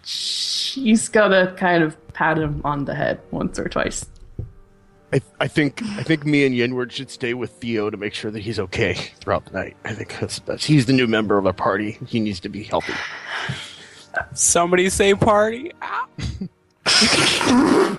she's 0.04 1.08
gonna 1.08 1.54
kind 1.58 1.82
of 1.82 1.96
pat 2.14 2.38
him 2.38 2.62
on 2.64 2.84
the 2.86 2.94
head 2.94 3.20
once 3.30 3.58
or 3.58 3.68
twice. 3.68 4.06
I, 5.12 5.20
I 5.38 5.46
think, 5.46 5.80
I 5.82 6.02
think 6.02 6.24
me 6.26 6.44
and 6.44 6.54
Yenward 6.54 6.90
should 6.90 7.08
stay 7.10 7.34
with 7.34 7.50
Theo 7.52 7.88
to 7.88 7.96
make 7.96 8.14
sure 8.14 8.32
that 8.32 8.40
he's 8.40 8.58
okay 8.58 8.94
throughout 9.20 9.44
the 9.44 9.52
night. 9.52 9.76
I 9.84 9.92
think 9.92 10.16
that's 10.18 10.40
best. 10.40 10.64
He's 10.64 10.86
the 10.86 10.92
new 10.92 11.06
member 11.06 11.38
of 11.38 11.46
our 11.46 11.52
party. 11.52 11.98
He 12.08 12.18
needs 12.18 12.40
to 12.40 12.48
be 12.48 12.64
healthy. 12.64 12.94
Somebody 14.32 14.88
say 14.90 15.14
party. 15.14 15.70
Ah. 15.80 16.08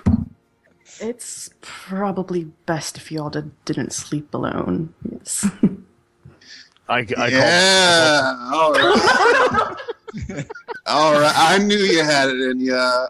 Ow. 1.02 1.06
It's 1.08 1.50
probably 1.60 2.44
best 2.66 2.96
if 2.96 3.10
y'all 3.12 3.30
did, 3.30 3.50
didn't 3.64 3.92
sleep 3.92 4.32
alone. 4.34 4.94
Yes. 5.10 5.46
I, 6.88 6.98
I 7.18 7.28
yeah. 7.28 8.50
All 8.52 8.72
right. 8.72 9.76
all 10.86 11.12
right. 11.20 11.34
I 11.36 11.58
knew 11.58 11.76
you 11.76 12.04
had 12.04 12.28
it 12.28 12.40
in 12.40 12.60
you. 12.60 13.06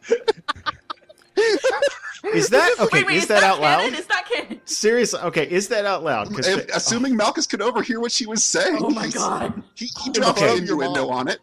Is 2.35 2.49
that 2.49 2.75
okay? 2.81 2.99
Wait, 3.01 3.07
wait, 3.07 3.17
is, 3.19 3.27
that, 3.29 3.43
out 3.43 3.61
canon? 3.61 3.91
loud? 3.93 3.99
Is 4.01 4.07
that 4.07 4.29
canon? 4.33 4.61
Seriously? 4.65 5.21
Okay, 5.21 5.49
is 5.49 5.69
that 5.69 5.85
out 5.85 6.03
loud? 6.03 6.35
'Cause 6.35 6.49
If- 6.49 6.67
the- 6.67 6.77
assuming 6.77 7.15
Malchus 7.17 7.47
could 7.47 7.61
overhear 7.63 8.01
what 8.01 8.11
she 8.13 8.27
was 8.27 8.43
saying. 8.43 8.79
Oh 8.81 8.91
my 8.91 9.09
god. 9.11 9.63
He, 9.75 9.89
he 10.03 10.11
dropped 10.11 10.39
Okay. 10.39 10.53
an 10.57 10.63
innuendo 10.63 11.09
on 11.09 11.29
it. 11.29 11.39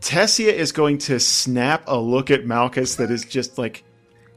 Tessia 0.00 0.52
is 0.52 0.72
going 0.72 0.98
to 0.98 1.18
snap 1.20 1.82
a 1.86 1.96
look 1.98 2.30
at 2.30 2.46
Malchus 2.46 2.94
that 2.96 3.10
is 3.10 3.24
just 3.24 3.58
like, 3.58 3.84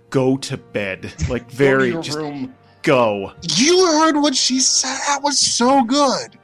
go 0.09 0.37
to 0.37 0.57
bed. 0.57 1.11
Like, 1.29 1.49
very, 1.51 1.77
Go 1.77 1.83
to 1.85 1.91
your 1.93 2.01
just 2.03 2.17
room. 2.17 2.55
go. 2.83 3.33
You 3.55 3.85
heard 3.99 4.15
what 4.17 4.35
she 4.35 4.59
said. 4.59 4.97
That 5.07 5.21
was 5.23 5.37
so 5.39 5.83
good. 5.83 6.37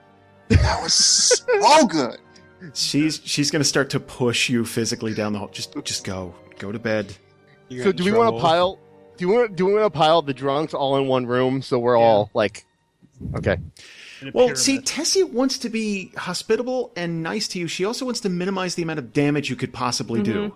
That 0.50 0.82
was 0.84 0.94
so 1.48 1.86
good. 1.88 2.18
She's 2.74 3.22
she's 3.26 3.52
going 3.52 3.60
to 3.62 3.68
start 3.68 3.90
to 3.92 4.00
push 4.00 4.50
you 4.50 4.64
physically 4.66 5.14
down 5.14 5.34
the 5.34 5.40
hall. 5.40 5.50
Just 5.50 5.76
just 5.84 6.04
go. 6.06 6.34
Go 6.60 6.72
to 6.72 6.80
bed. 6.80 7.14
You 7.70 7.84
So 7.84 7.92
do 7.92 8.06
in 8.08 8.12
we 8.14 8.18
want 8.18 8.36
to 8.36 8.42
pile? 8.42 8.80
Do 9.18 9.28
we 9.28 9.36
want? 9.36 9.56
Do 9.56 9.66
we 9.66 9.74
want 9.74 9.92
to 9.92 9.98
pile 9.98 10.22
the 10.22 10.34
drunks 10.34 10.74
all 10.74 10.98
in 10.98 11.08
one 11.08 11.26
room 11.26 11.62
so 11.62 11.78
we're 11.80 11.98
all 11.98 12.30
like, 12.34 12.66
okay? 13.36 13.58
In 14.22 14.30
a 14.30 14.32
Well, 14.34 14.56
see, 14.56 14.80
pyramid. 14.80 14.86
Tessia 14.88 15.30
wants 15.30 15.58
to 15.60 15.70
be 15.70 16.12
hospitable 16.16 16.92
and 16.96 17.22
nice 17.22 17.48
to 17.50 17.60
you. 17.60 17.68
She 17.68 17.84
also 17.84 18.06
wants 18.06 18.22
to 18.22 18.30
minimize 18.30 18.76
the 18.76 18.84
amount 18.84 19.00
of 19.00 19.12
damage 19.12 19.50
you 19.50 19.56
could 19.58 19.74
possibly 19.74 20.22
do. 20.22 20.34
Mm-hmm. 20.50 20.56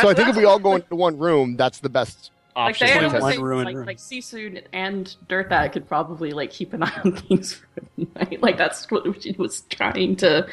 So 0.00 0.08
I 0.08 0.14
think 0.14 0.28
if 0.28 0.36
we 0.36 0.44
all 0.44 0.58
go 0.58 0.76
into 0.76 0.96
one 0.96 1.18
room, 1.18 1.56
that's 1.56 1.80
the 1.80 1.88
best 1.88 2.30
Like 2.56 2.70
option. 2.70 2.86
Diana 2.86 3.08
for 3.08 3.14
was 3.14 3.22
one 3.22 3.30
Tess. 3.30 3.34
saying, 3.34 3.44
ruined 3.44 3.64
like, 3.66 3.76
room. 3.76 3.86
like 3.86 3.98
Sisun 3.98 4.64
and 4.72 5.16
Dirtbag 5.28 5.72
could 5.72 5.88
probably 5.88 6.32
like 6.32 6.50
keep 6.50 6.72
an 6.72 6.82
eye 6.82 7.00
on 7.04 7.12
things 7.16 7.54
for 7.54 7.68
the 7.96 8.06
night. 8.16 8.42
Like 8.42 8.56
that's 8.56 8.90
what 8.90 9.22
she 9.22 9.32
was 9.32 9.62
trying 9.70 10.16
to. 10.16 10.48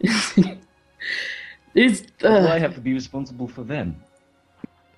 Is 1.74 2.06
Why 2.20 2.28
do 2.28 2.46
I 2.46 2.56
uh, 2.56 2.58
have 2.58 2.74
to 2.74 2.80
be 2.80 2.92
responsible 2.92 3.46
for 3.46 3.62
them? 3.62 4.02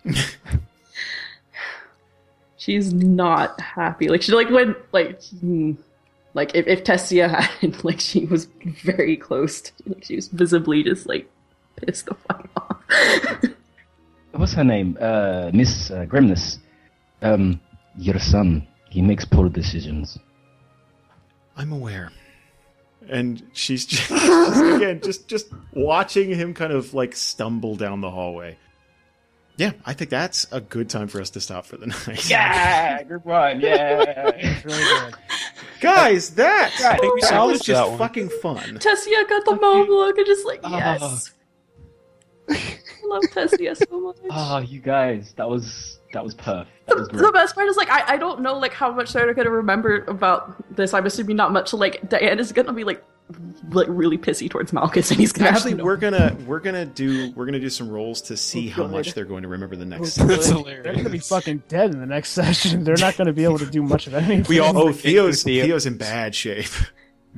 she's 2.57 2.93
not 2.93 3.61
happy. 3.61 4.09
Like 4.09 4.23
she 4.23 4.33
like 4.33 4.51
when 4.51 4.77
like 4.93 5.23
hmm, 5.25 5.73
like 6.35 6.55
if 6.55 6.67
if 6.67 6.85
Tessia 6.85 7.29
had 7.29 7.85
like 7.85 8.01
she 8.01 8.27
was 8.27 8.47
very 8.65 9.17
close. 9.17 9.63
To, 9.63 9.73
like 9.87 10.05
she 10.05 10.17
was 10.17 10.29
visibly 10.29 10.83
just 10.83 11.07
like 11.07 11.29
pissed 11.77 12.07
the 12.07 12.15
fuck 12.15 12.49
off. 12.57 13.45
What's 14.33 14.53
her 14.55 14.65
name? 14.65 14.97
Uh, 15.01 15.51
Miss 15.53 15.91
uh, 15.91 16.05
Grimness. 16.07 16.59
Um, 17.23 17.61
your 17.97 18.19
son. 18.19 18.67
He 18.89 19.03
makes 19.03 19.25
poor 19.25 19.49
decisions. 19.49 20.19
I'm 21.57 21.73
aware. 21.73 22.11
And 23.09 23.43
she's 23.53 23.87
just, 23.87 24.11
again 24.11 25.01
just 25.03 25.27
just 25.29 25.49
watching 25.73 26.31
him 26.31 26.55
kind 26.55 26.73
of 26.73 26.93
like 26.95 27.15
stumble 27.17 27.77
down 27.77 28.01
the 28.01 28.11
hallway. 28.11 28.57
Yeah, 29.57 29.73
I 29.85 29.93
think 29.93 30.11
that's 30.11 30.47
a 30.53 30.61
good 30.61 30.89
time 30.89 31.09
for 31.09 31.21
us 31.21 31.31
to 31.31 31.41
stop 31.41 31.67
for 31.67 31.77
the 31.77 31.87
night. 32.07 32.29
Yeah, 32.31 33.03
good 33.03 33.25
one. 33.25 33.61
Yeah. 33.61 34.31
It's 34.37 34.65
really 34.65 34.83
good. 34.83 35.15
Guys, 35.81 36.31
that 36.31 36.73
I 36.85 36.97
think 36.99 37.15
we 37.15 37.21
that 37.23 37.29
salvaged 37.29 37.59
was 37.61 37.67
just 37.67 37.91
that 37.91 37.99
fucking 37.99 38.29
fun. 38.43 38.79
Tessia 38.79 39.29
got 39.29 39.45
the 39.45 39.57
mom 39.61 39.89
look 39.89 40.17
and 40.17 40.27
just 40.27 40.47
like 40.47 40.61
Ah. 40.65 40.99
yes. 41.01 41.33
I 43.11 43.15
love 43.15 43.23
Tessia 43.25 43.77
so 43.77 44.01
much. 44.01 44.17
Ah, 44.31 44.61
you 44.61 44.81
guys, 44.81 45.33
that 45.37 45.49
was 45.49 45.99
that 46.13 46.23
was 46.25 46.35
perf. 46.35 46.67
That 46.87 46.97
was 46.99 47.09
the 47.09 47.31
best 47.33 47.55
part 47.55 47.69
is 47.69 47.77
like 47.77 47.91
I, 47.91 48.15
I 48.15 48.17
don't 48.17 48.41
know 48.41 48.59
like 48.59 48.73
how 48.73 48.93
much 48.93 49.13
they're 49.13 49.33
gonna 49.35 49.51
remember 49.51 50.05
about 50.07 50.75
this. 50.77 50.95
I'm 50.95 51.07
assuming 51.07 51.37
not 51.37 51.53
much. 51.53 51.73
Like 51.73 52.09
Diana's 52.09 52.53
gonna 52.53 52.73
be 52.73 52.85
like 52.85 53.03
like 53.71 53.87
really 53.89 54.19
pissy 54.19 54.51
towards 54.51 54.73
Malchus, 54.73 55.11
and 55.13 55.21
he's 55.21 55.33
gonna 55.33 55.51
Actually, 55.51 55.71
have 55.73 55.79
no- 55.79 55.85
we're 55.85 55.97
gonna 55.97 56.37
we're 56.47 56.59
gonna 56.61 56.85
do 56.87 57.31
we're 57.37 57.47
gonna 57.47 57.61
do 57.61 57.71
some 57.71 57.89
rolls 57.89 58.23
to 58.23 58.37
see 58.37 58.69
Oh, 58.71 58.83
how 58.83 58.87
much 58.89 59.15
they're 59.15 59.25
going 59.25 59.43
to 59.43 59.49
remember 59.49 59.77
the 59.77 59.85
next. 59.87 60.17
That's 60.17 60.47
hilarious. 60.49 60.83
They're 60.85 60.95
gonna 60.97 61.11
be 61.11 61.19
fucking 61.21 61.63
dead 61.69 61.93
in 61.93 62.01
the 62.01 62.07
next 62.07 62.31
session. 62.41 62.83
They're 62.85 62.97
not 62.97 63.17
gonna 63.17 63.33
be 63.33 63.45
able 63.45 63.59
to 63.59 63.67
do 63.67 63.83
much 63.83 64.07
of 64.09 64.15
anything. 64.15 64.47
We 64.49 64.59
all- 64.59 64.77
Oh, 64.77 64.93
Theo's 64.93 65.43
Theo's 65.45 65.87
in 65.87 65.97
bad 65.97 66.35
shape. 66.35 66.67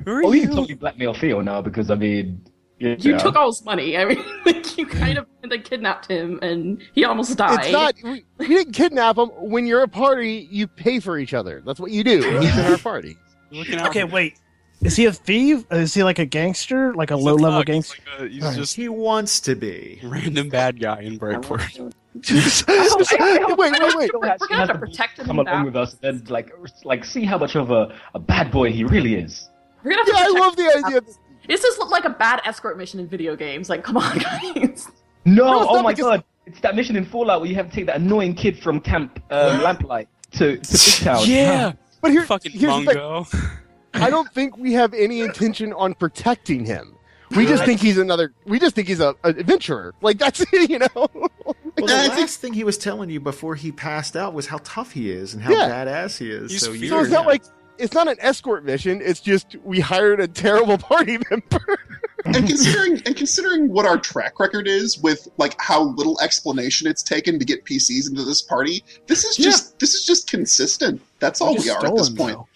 Who 0.05 0.11
are 0.11 0.23
Oh, 0.23 0.29
we 0.29 0.39
you? 0.41 0.47
can 0.47 0.55
totally 0.55 0.73
blackmail 0.73 1.13
Theo 1.13 1.41
now 1.41 1.61
because 1.61 1.91
I 1.91 1.95
mean, 1.95 2.43
you, 2.83 2.95
you 2.99 3.11
know. 3.13 3.17
took 3.19 3.35
all 3.35 3.47
his 3.47 3.63
money. 3.63 3.97
I 3.97 4.05
mean, 4.05 4.23
like 4.45 4.77
you 4.77 4.85
kind 4.85 5.17
of 5.17 5.27
like, 5.43 5.63
kidnapped 5.63 6.07
him, 6.09 6.39
and 6.41 6.81
he 6.93 7.05
almost 7.05 7.37
died. 7.37 7.59
It's 7.61 7.71
not. 7.71 7.95
We, 8.03 8.25
we 8.37 8.47
didn't 8.47 8.73
kidnap 8.73 9.17
him. 9.17 9.29
When 9.29 9.65
you're 9.65 9.83
a 9.83 9.87
party, 9.87 10.47
you 10.51 10.67
pay 10.67 10.99
for 10.99 11.17
each 11.17 11.33
other. 11.33 11.61
That's 11.65 11.79
what 11.79 11.91
you 11.91 12.03
do. 12.03 12.21
He's 12.39 12.57
in 12.57 12.65
our 12.65 12.77
party. 12.77 13.17
Okay, 13.53 14.03
wait. 14.03 14.39
Is 14.81 14.97
he 14.97 15.05
a 15.05 15.13
thief? 15.13 15.63
Is 15.71 15.93
he 15.93 16.03
like 16.03 16.19
a 16.19 16.25
gangster? 16.25 16.93
Like 16.93 17.11
a 17.11 17.15
He's 17.15 17.23
a 17.23 17.27
low 17.29 17.35
level 17.35 17.59
thug. 17.59 17.67
He's 17.69 17.75
gangster? 17.93 18.03
like 18.19 18.29
a- 18.29 18.33
He's 18.33 18.55
just 18.57 18.75
he 18.75 18.89
wants 18.89 19.39
to 19.41 19.55
be. 19.55 19.99
random 20.03 20.49
bad 20.49 20.79
guy 20.79 21.01
in 21.01 21.17
Brightport. 21.17 21.93
wait, 23.57 23.71
wait, 23.71 23.95
wait. 23.95 24.07
Still 24.09 24.21
has- 24.21 24.39
We're 24.41 24.47
gonna 24.47 24.59
have 24.59 24.59
has 24.59 24.67
to 24.67 24.73
to 24.73 24.79
protect 24.79 25.19
him 25.19 25.25
come 25.25 25.39
along 25.39 25.45
that. 25.45 25.65
with 25.65 25.75
us 25.75 25.95
and 26.03 26.29
like 26.29 26.51
like 26.83 27.05
see 27.05 27.23
how 27.23 27.37
much 27.37 27.55
of 27.55 27.71
a, 27.71 27.97
a 28.13 28.19
bad 28.19 28.51
boy 28.51 28.71
he 28.71 28.83
really 28.83 29.15
is. 29.15 29.49
We're 29.83 29.91
gonna 29.91 30.03
have 30.03 30.07
to 30.07 30.13
Yeah, 30.17 30.37
I 30.37 30.39
love 30.39 30.55
the 30.55 30.63
idea. 30.85 31.01
That, 31.01 31.05
This 31.05 31.17
just 31.47 31.79
look 31.79 31.91
like 31.91 32.05
a 32.05 32.09
bad 32.09 32.41
escort 32.45 32.77
mission 32.77 32.99
in 32.99 33.07
video 33.07 33.35
games. 33.35 33.69
Like, 33.69 33.83
come 33.83 33.97
on, 33.97 34.17
guys. 34.53 34.87
No, 35.25 35.45
No, 35.45 35.67
oh 35.69 35.83
my 35.83 35.93
because- 35.93 36.05
god, 36.05 36.23
it's 36.45 36.59
that 36.59 36.75
mission 36.75 36.95
in 36.95 37.05
Fallout 37.05 37.39
where 37.41 37.49
you 37.49 37.55
have 37.55 37.69
to 37.69 37.75
take 37.75 37.85
that 37.85 37.97
annoying 37.97 38.33
kid 38.35 38.59
from 38.59 38.79
Camp 38.81 39.21
uh, 39.31 39.59
Lamplight 39.63 40.07
to 40.31 40.57
to 40.57 40.71
Big 40.71 41.05
Town. 41.05 41.21
Yeah, 41.25 41.73
but 42.01 42.11
here, 42.11 42.25
fucking 42.25 42.51
here's 42.51 42.85
the 42.85 43.25
thing. 43.31 43.49
I 43.93 44.09
don't 44.09 44.29
think 44.33 44.57
we 44.57 44.73
have 44.73 44.93
any 44.93 45.21
intention 45.21 45.71
on 45.73 45.93
protecting 45.93 46.65
him. 46.65 46.95
We 47.35 47.45
just 47.47 47.63
think 47.65 47.79
he's 47.79 47.97
another. 47.97 48.33
We 48.45 48.59
just 48.59 48.75
think 48.75 48.87
he's 48.89 48.99
a, 48.99 49.15
an 49.23 49.39
adventurer. 49.39 49.93
Like 50.01 50.17
that's 50.19 50.43
you 50.53 50.79
know. 50.79 50.87
Well, 50.93 51.55
the 51.75 51.85
Yeah, 51.87 52.09
I 52.13 52.19
last 52.19 52.41
thing 52.41 52.53
he 52.53 52.63
was 52.63 52.77
telling 52.77 53.09
you 53.09 53.19
before 53.19 53.55
he 53.55 53.71
passed 53.71 54.15
out 54.17 54.33
was 54.33 54.45
how 54.47 54.59
tough 54.63 54.91
he 54.91 55.09
is 55.11 55.33
and 55.33 55.41
how 55.41 55.51
Yeah. 55.51 55.69
badass 55.69 56.17
he 56.19 56.29
is. 56.29 56.51
He's 56.51 56.61
so 56.61 56.73
fierce. 56.73 56.89
So 56.89 56.99
it's 56.99 57.09
not 57.11 57.25
like 57.25 57.43
it's 57.77 57.93
not 57.93 58.07
an 58.07 58.17
escort 58.19 58.63
mission. 58.65 59.01
It's 59.03 59.19
just 59.19 59.55
we 59.63 59.79
hired 59.79 60.19
a 60.19 60.27
terrible 60.27 60.77
party 60.89 61.17
member. 61.29 61.77
and 62.25 62.47
considering 62.47 63.01
and 63.05 63.15
considering 63.15 63.69
what 63.71 63.85
our 63.85 63.97
track 63.97 64.39
record 64.39 64.67
is 64.67 64.97
with 64.99 65.27
like 65.37 65.55
how 65.59 65.83
little 65.83 66.19
explanation 66.21 66.87
it's 66.87 67.03
taken 67.03 67.37
to 67.39 67.45
get 67.45 67.65
PCs 67.65 68.09
into 68.09 68.23
this 68.23 68.41
party, 68.41 68.83
this 69.07 69.23
is 69.23 69.35
just 69.35 69.77
this 69.79 69.93
is 69.93 70.05
just 70.05 70.29
consistent. 70.29 71.01
That's 71.19 71.41
all 71.41 71.55
we 71.57 71.69
are 71.69 71.85
at 71.85 71.95
this 71.95 72.09
point. 72.09 72.37
though. 72.37 72.47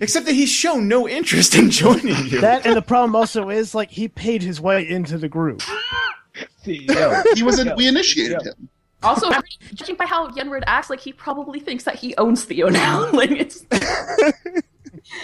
Except 0.00 0.24
that 0.26 0.34
he's 0.34 0.48
shown 0.50 0.86
no 0.86 1.08
interest 1.08 1.56
in 1.56 1.68
joining 1.70 2.14
you. 2.26 2.40
That 2.40 2.64
and 2.64 2.76
the 2.76 2.82
problem 2.82 3.16
also 3.16 3.48
is 3.48 3.74
like 3.74 3.90
he 3.90 4.06
paid 4.06 4.40
his 4.42 4.60
way 4.60 4.88
into 4.88 5.18
the 5.18 5.28
group. 5.28 5.62
CEO. 6.64 7.24
He 7.34 7.42
was 7.42 7.58
in, 7.58 7.68
Yeah. 7.68 7.74
we 7.74 7.88
initiated 7.88 8.38
Yeah. 8.44 8.52
him. 8.52 8.68
Also, 9.02 9.30
judging 9.74 9.96
by 9.96 10.06
how 10.06 10.28
Yenward 10.30 10.62
acts, 10.66 10.90
like 10.90 11.00
he 11.00 11.12
probably 11.12 11.60
thinks 11.60 11.84
that 11.84 11.96
he 11.96 12.14
owns 12.16 12.44
Theo 12.44 12.68
now. 12.68 13.10
like 13.12 13.30
it's, 13.30 13.64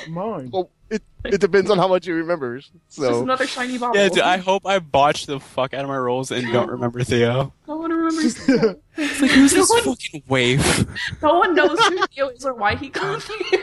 Mine. 0.09 0.51
well, 0.53 0.71
it 0.91 1.03
it 1.25 1.41
depends 1.41 1.71
on 1.71 1.79
how 1.79 1.89
much 1.89 2.07
he 2.07 2.13
remembers. 2.13 2.71
it's 2.87 2.97
just 2.97 3.09
So 3.09 3.23
another 3.23 3.47
shiny 3.47 3.77
bauble. 3.79 3.97
Yeah, 3.99 4.09
dude, 4.09 4.21
I 4.21 4.39
hope 4.39 4.65
I 4.67 4.79
botched 4.79 5.27
the 5.27 5.41
fuck 5.41 5.75
out 5.75 5.83
of 5.83 5.89
my 5.89 5.97
rolls 5.99 6.31
and 6.31 6.51
don't 6.53 6.71
remember 6.71 7.03
Theo. 7.05 7.53
No 7.69 7.77
one 7.77 7.91
remembers 7.91 8.35
Theo. 8.39 8.77
It's 8.97 9.21
like, 9.21 9.31
who's 9.33 9.53
this 9.53 9.69
one- 9.69 9.83
fucking 9.83 10.23
wave? 10.29 10.87
No 11.23 11.39
one 11.39 11.55
knows 11.55 11.79
who 11.79 12.07
Theo 12.07 12.29
is 12.29 12.45
or 12.45 12.55
why 12.55 12.77
he 12.77 12.89
got 12.89 13.23
there. 13.51 13.61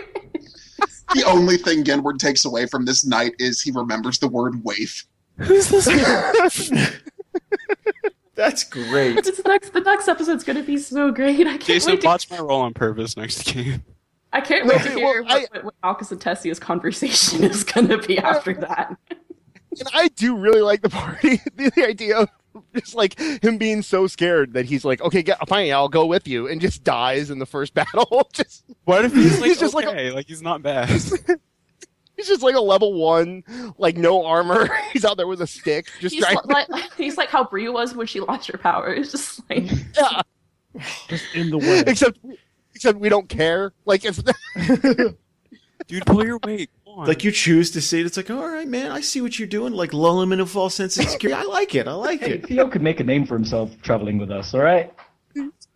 The 1.15 1.23
only 1.25 1.57
thing 1.57 1.83
Yenward 1.83 2.17
takes 2.19 2.43
away 2.45 2.65
from 2.65 2.85
this 2.85 3.05
night 3.05 3.33
is 3.39 3.61
he 3.61 3.71
remembers 3.71 4.19
the 4.19 4.27
word 4.27 4.63
waif. 4.63 5.05
Who's 5.37 5.69
this? 5.69 5.87
That's 8.35 8.63
great. 8.63 9.23
This 9.23 9.41
next, 9.45 9.73
the 9.73 9.81
next 9.81 10.07
episode's 10.07 10.43
gonna 10.43 10.63
be 10.63 10.77
so 10.77 11.11
great. 11.11 11.41
I 11.41 11.51
can't 11.51 11.63
Jason, 11.63 11.91
wait 11.93 12.01
to 12.01 12.07
botch 12.07 12.29
my 12.29 12.39
role 12.39 12.61
on 12.61 12.73
purpose 12.73 13.15
next 13.15 13.43
game. 13.45 13.83
I 14.31 14.41
can't 14.41 14.65
wait 14.65 14.81
to 14.81 14.89
No, 14.89 14.95
hear 14.95 15.23
well, 15.23 15.41
what, 15.51 15.63
what 15.63 15.75
Malchus 15.83 16.11
and 16.11 16.19
Tessia's 16.19 16.59
conversation 16.59 17.43
is 17.43 17.63
going 17.63 17.87
to 17.89 17.99
be 17.99 18.17
after 18.17 18.53
that. 18.55 18.97
And 19.11 19.87
I 19.93 20.07
do 20.07 20.35
really 20.35 20.61
like 20.61 20.81
the 20.81 20.89
party. 20.89 21.39
the, 21.55 21.69
the 21.75 21.85
idea 21.87 22.17
of 22.17 22.29
just 22.75 22.95
like 22.95 23.19
him 23.43 23.59
being 23.59 23.83
so 23.83 24.07
scared 24.07 24.53
that 24.53 24.65
he's 24.65 24.83
like, 24.83 25.01
okay, 25.01 25.21
get, 25.21 25.37
fine, 25.47 25.71
I'll 25.71 25.87
go 25.89 26.05
with 26.07 26.27
you, 26.27 26.47
and 26.47 26.59
just 26.61 26.83
dies 26.83 27.29
in 27.29 27.37
the 27.37 27.45
first 27.45 27.73
battle. 27.75 28.27
just 28.33 28.63
What 28.85 29.05
if 29.05 29.13
he's 29.13 29.39
like 29.39 29.49
He's 29.49 29.59
just 29.59 29.75
like 29.75 29.85
a- 29.85 29.89
okay, 29.91 30.11
like, 30.11 30.27
he's 30.27 30.41
not 30.41 30.63
bad? 30.63 30.89
He's 32.17 32.27
just 32.27 32.41
like 32.43 32.55
a 32.55 32.61
level 32.61 32.93
one, 32.93 33.43
like 33.77 33.97
no 33.97 34.25
armor. 34.25 34.69
he's 34.93 35.05
out 35.05 35.17
there 35.17 35.27
with 35.27 35.41
a 35.41 35.47
stick, 35.47 35.87
just 35.99 36.15
He's 36.15 36.23
trying. 36.23 36.37
li- 36.45 36.65
like, 36.69 36.93
he's 36.97 37.17
like 37.17 37.29
how 37.29 37.43
Brie 37.43 37.69
was 37.69 37.95
when 37.95 38.07
she 38.07 38.19
lost 38.19 38.47
her 38.51 38.57
powers, 38.57 39.11
just 39.11 39.41
like 39.49 39.69
yeah. 39.97 40.21
Just 41.07 41.25
in 41.35 41.49
the 41.51 41.57
way. 41.59 41.83
Except, 41.85 42.17
except 42.73 42.97
we 42.99 43.09
don't 43.09 43.29
care. 43.29 43.73
Like 43.85 44.03
it's 44.05 44.21
Dude, 45.87 46.05
pull 46.05 46.25
your 46.25 46.39
weight. 46.45 46.69
Like 46.95 47.23
you 47.23 47.31
choose 47.31 47.71
to 47.71 47.81
see 47.81 47.99
it, 47.99 48.05
it's 48.05 48.17
like, 48.17 48.29
all 48.29 48.47
right, 48.47 48.67
man, 48.67 48.91
I 48.91 49.01
see 49.01 49.19
what 49.21 49.37
you're 49.39 49.47
doing. 49.47 49.73
Like 49.73 49.93
lull 49.93 50.21
him 50.21 50.31
in 50.31 50.39
a 50.39 50.45
false 50.45 50.75
sense 50.75 50.97
of 50.97 51.09
security. 51.09 51.39
I 51.39 51.43
like 51.51 51.73
it. 51.75 51.87
I 51.87 51.93
like 51.93 52.19
Hey, 52.21 52.33
it. 52.33 52.45
Theo 52.47 52.67
could 52.69 52.83
make 52.83 52.99
a 52.99 53.03
name 53.03 53.25
for 53.25 53.33
himself 53.33 53.71
traveling 53.81 54.17
with 54.19 54.29
us. 54.31 54.53
All 54.53 54.61
right. 54.61 54.93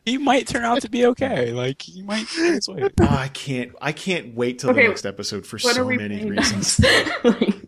He 0.08 0.18
might 0.18 0.48
turn 0.48 0.64
out 0.64 0.82
to 0.82 0.90
be 0.90 1.06
okay. 1.08 1.52
Like 1.52 1.82
he 1.82 2.02
might. 2.02 2.26
Oh, 2.70 2.90
I 3.02 3.28
can't. 3.28 3.74
I 3.82 3.92
can't 3.92 4.34
wait 4.36 4.60
till 4.60 4.70
Okay, 4.70 4.84
the 4.84 4.88
next 4.88 5.06
episode 5.06 5.46
for 5.46 5.60
so 5.60 5.88
many 5.90 6.30
reasons. 6.30 6.80
Like, 7.24 7.67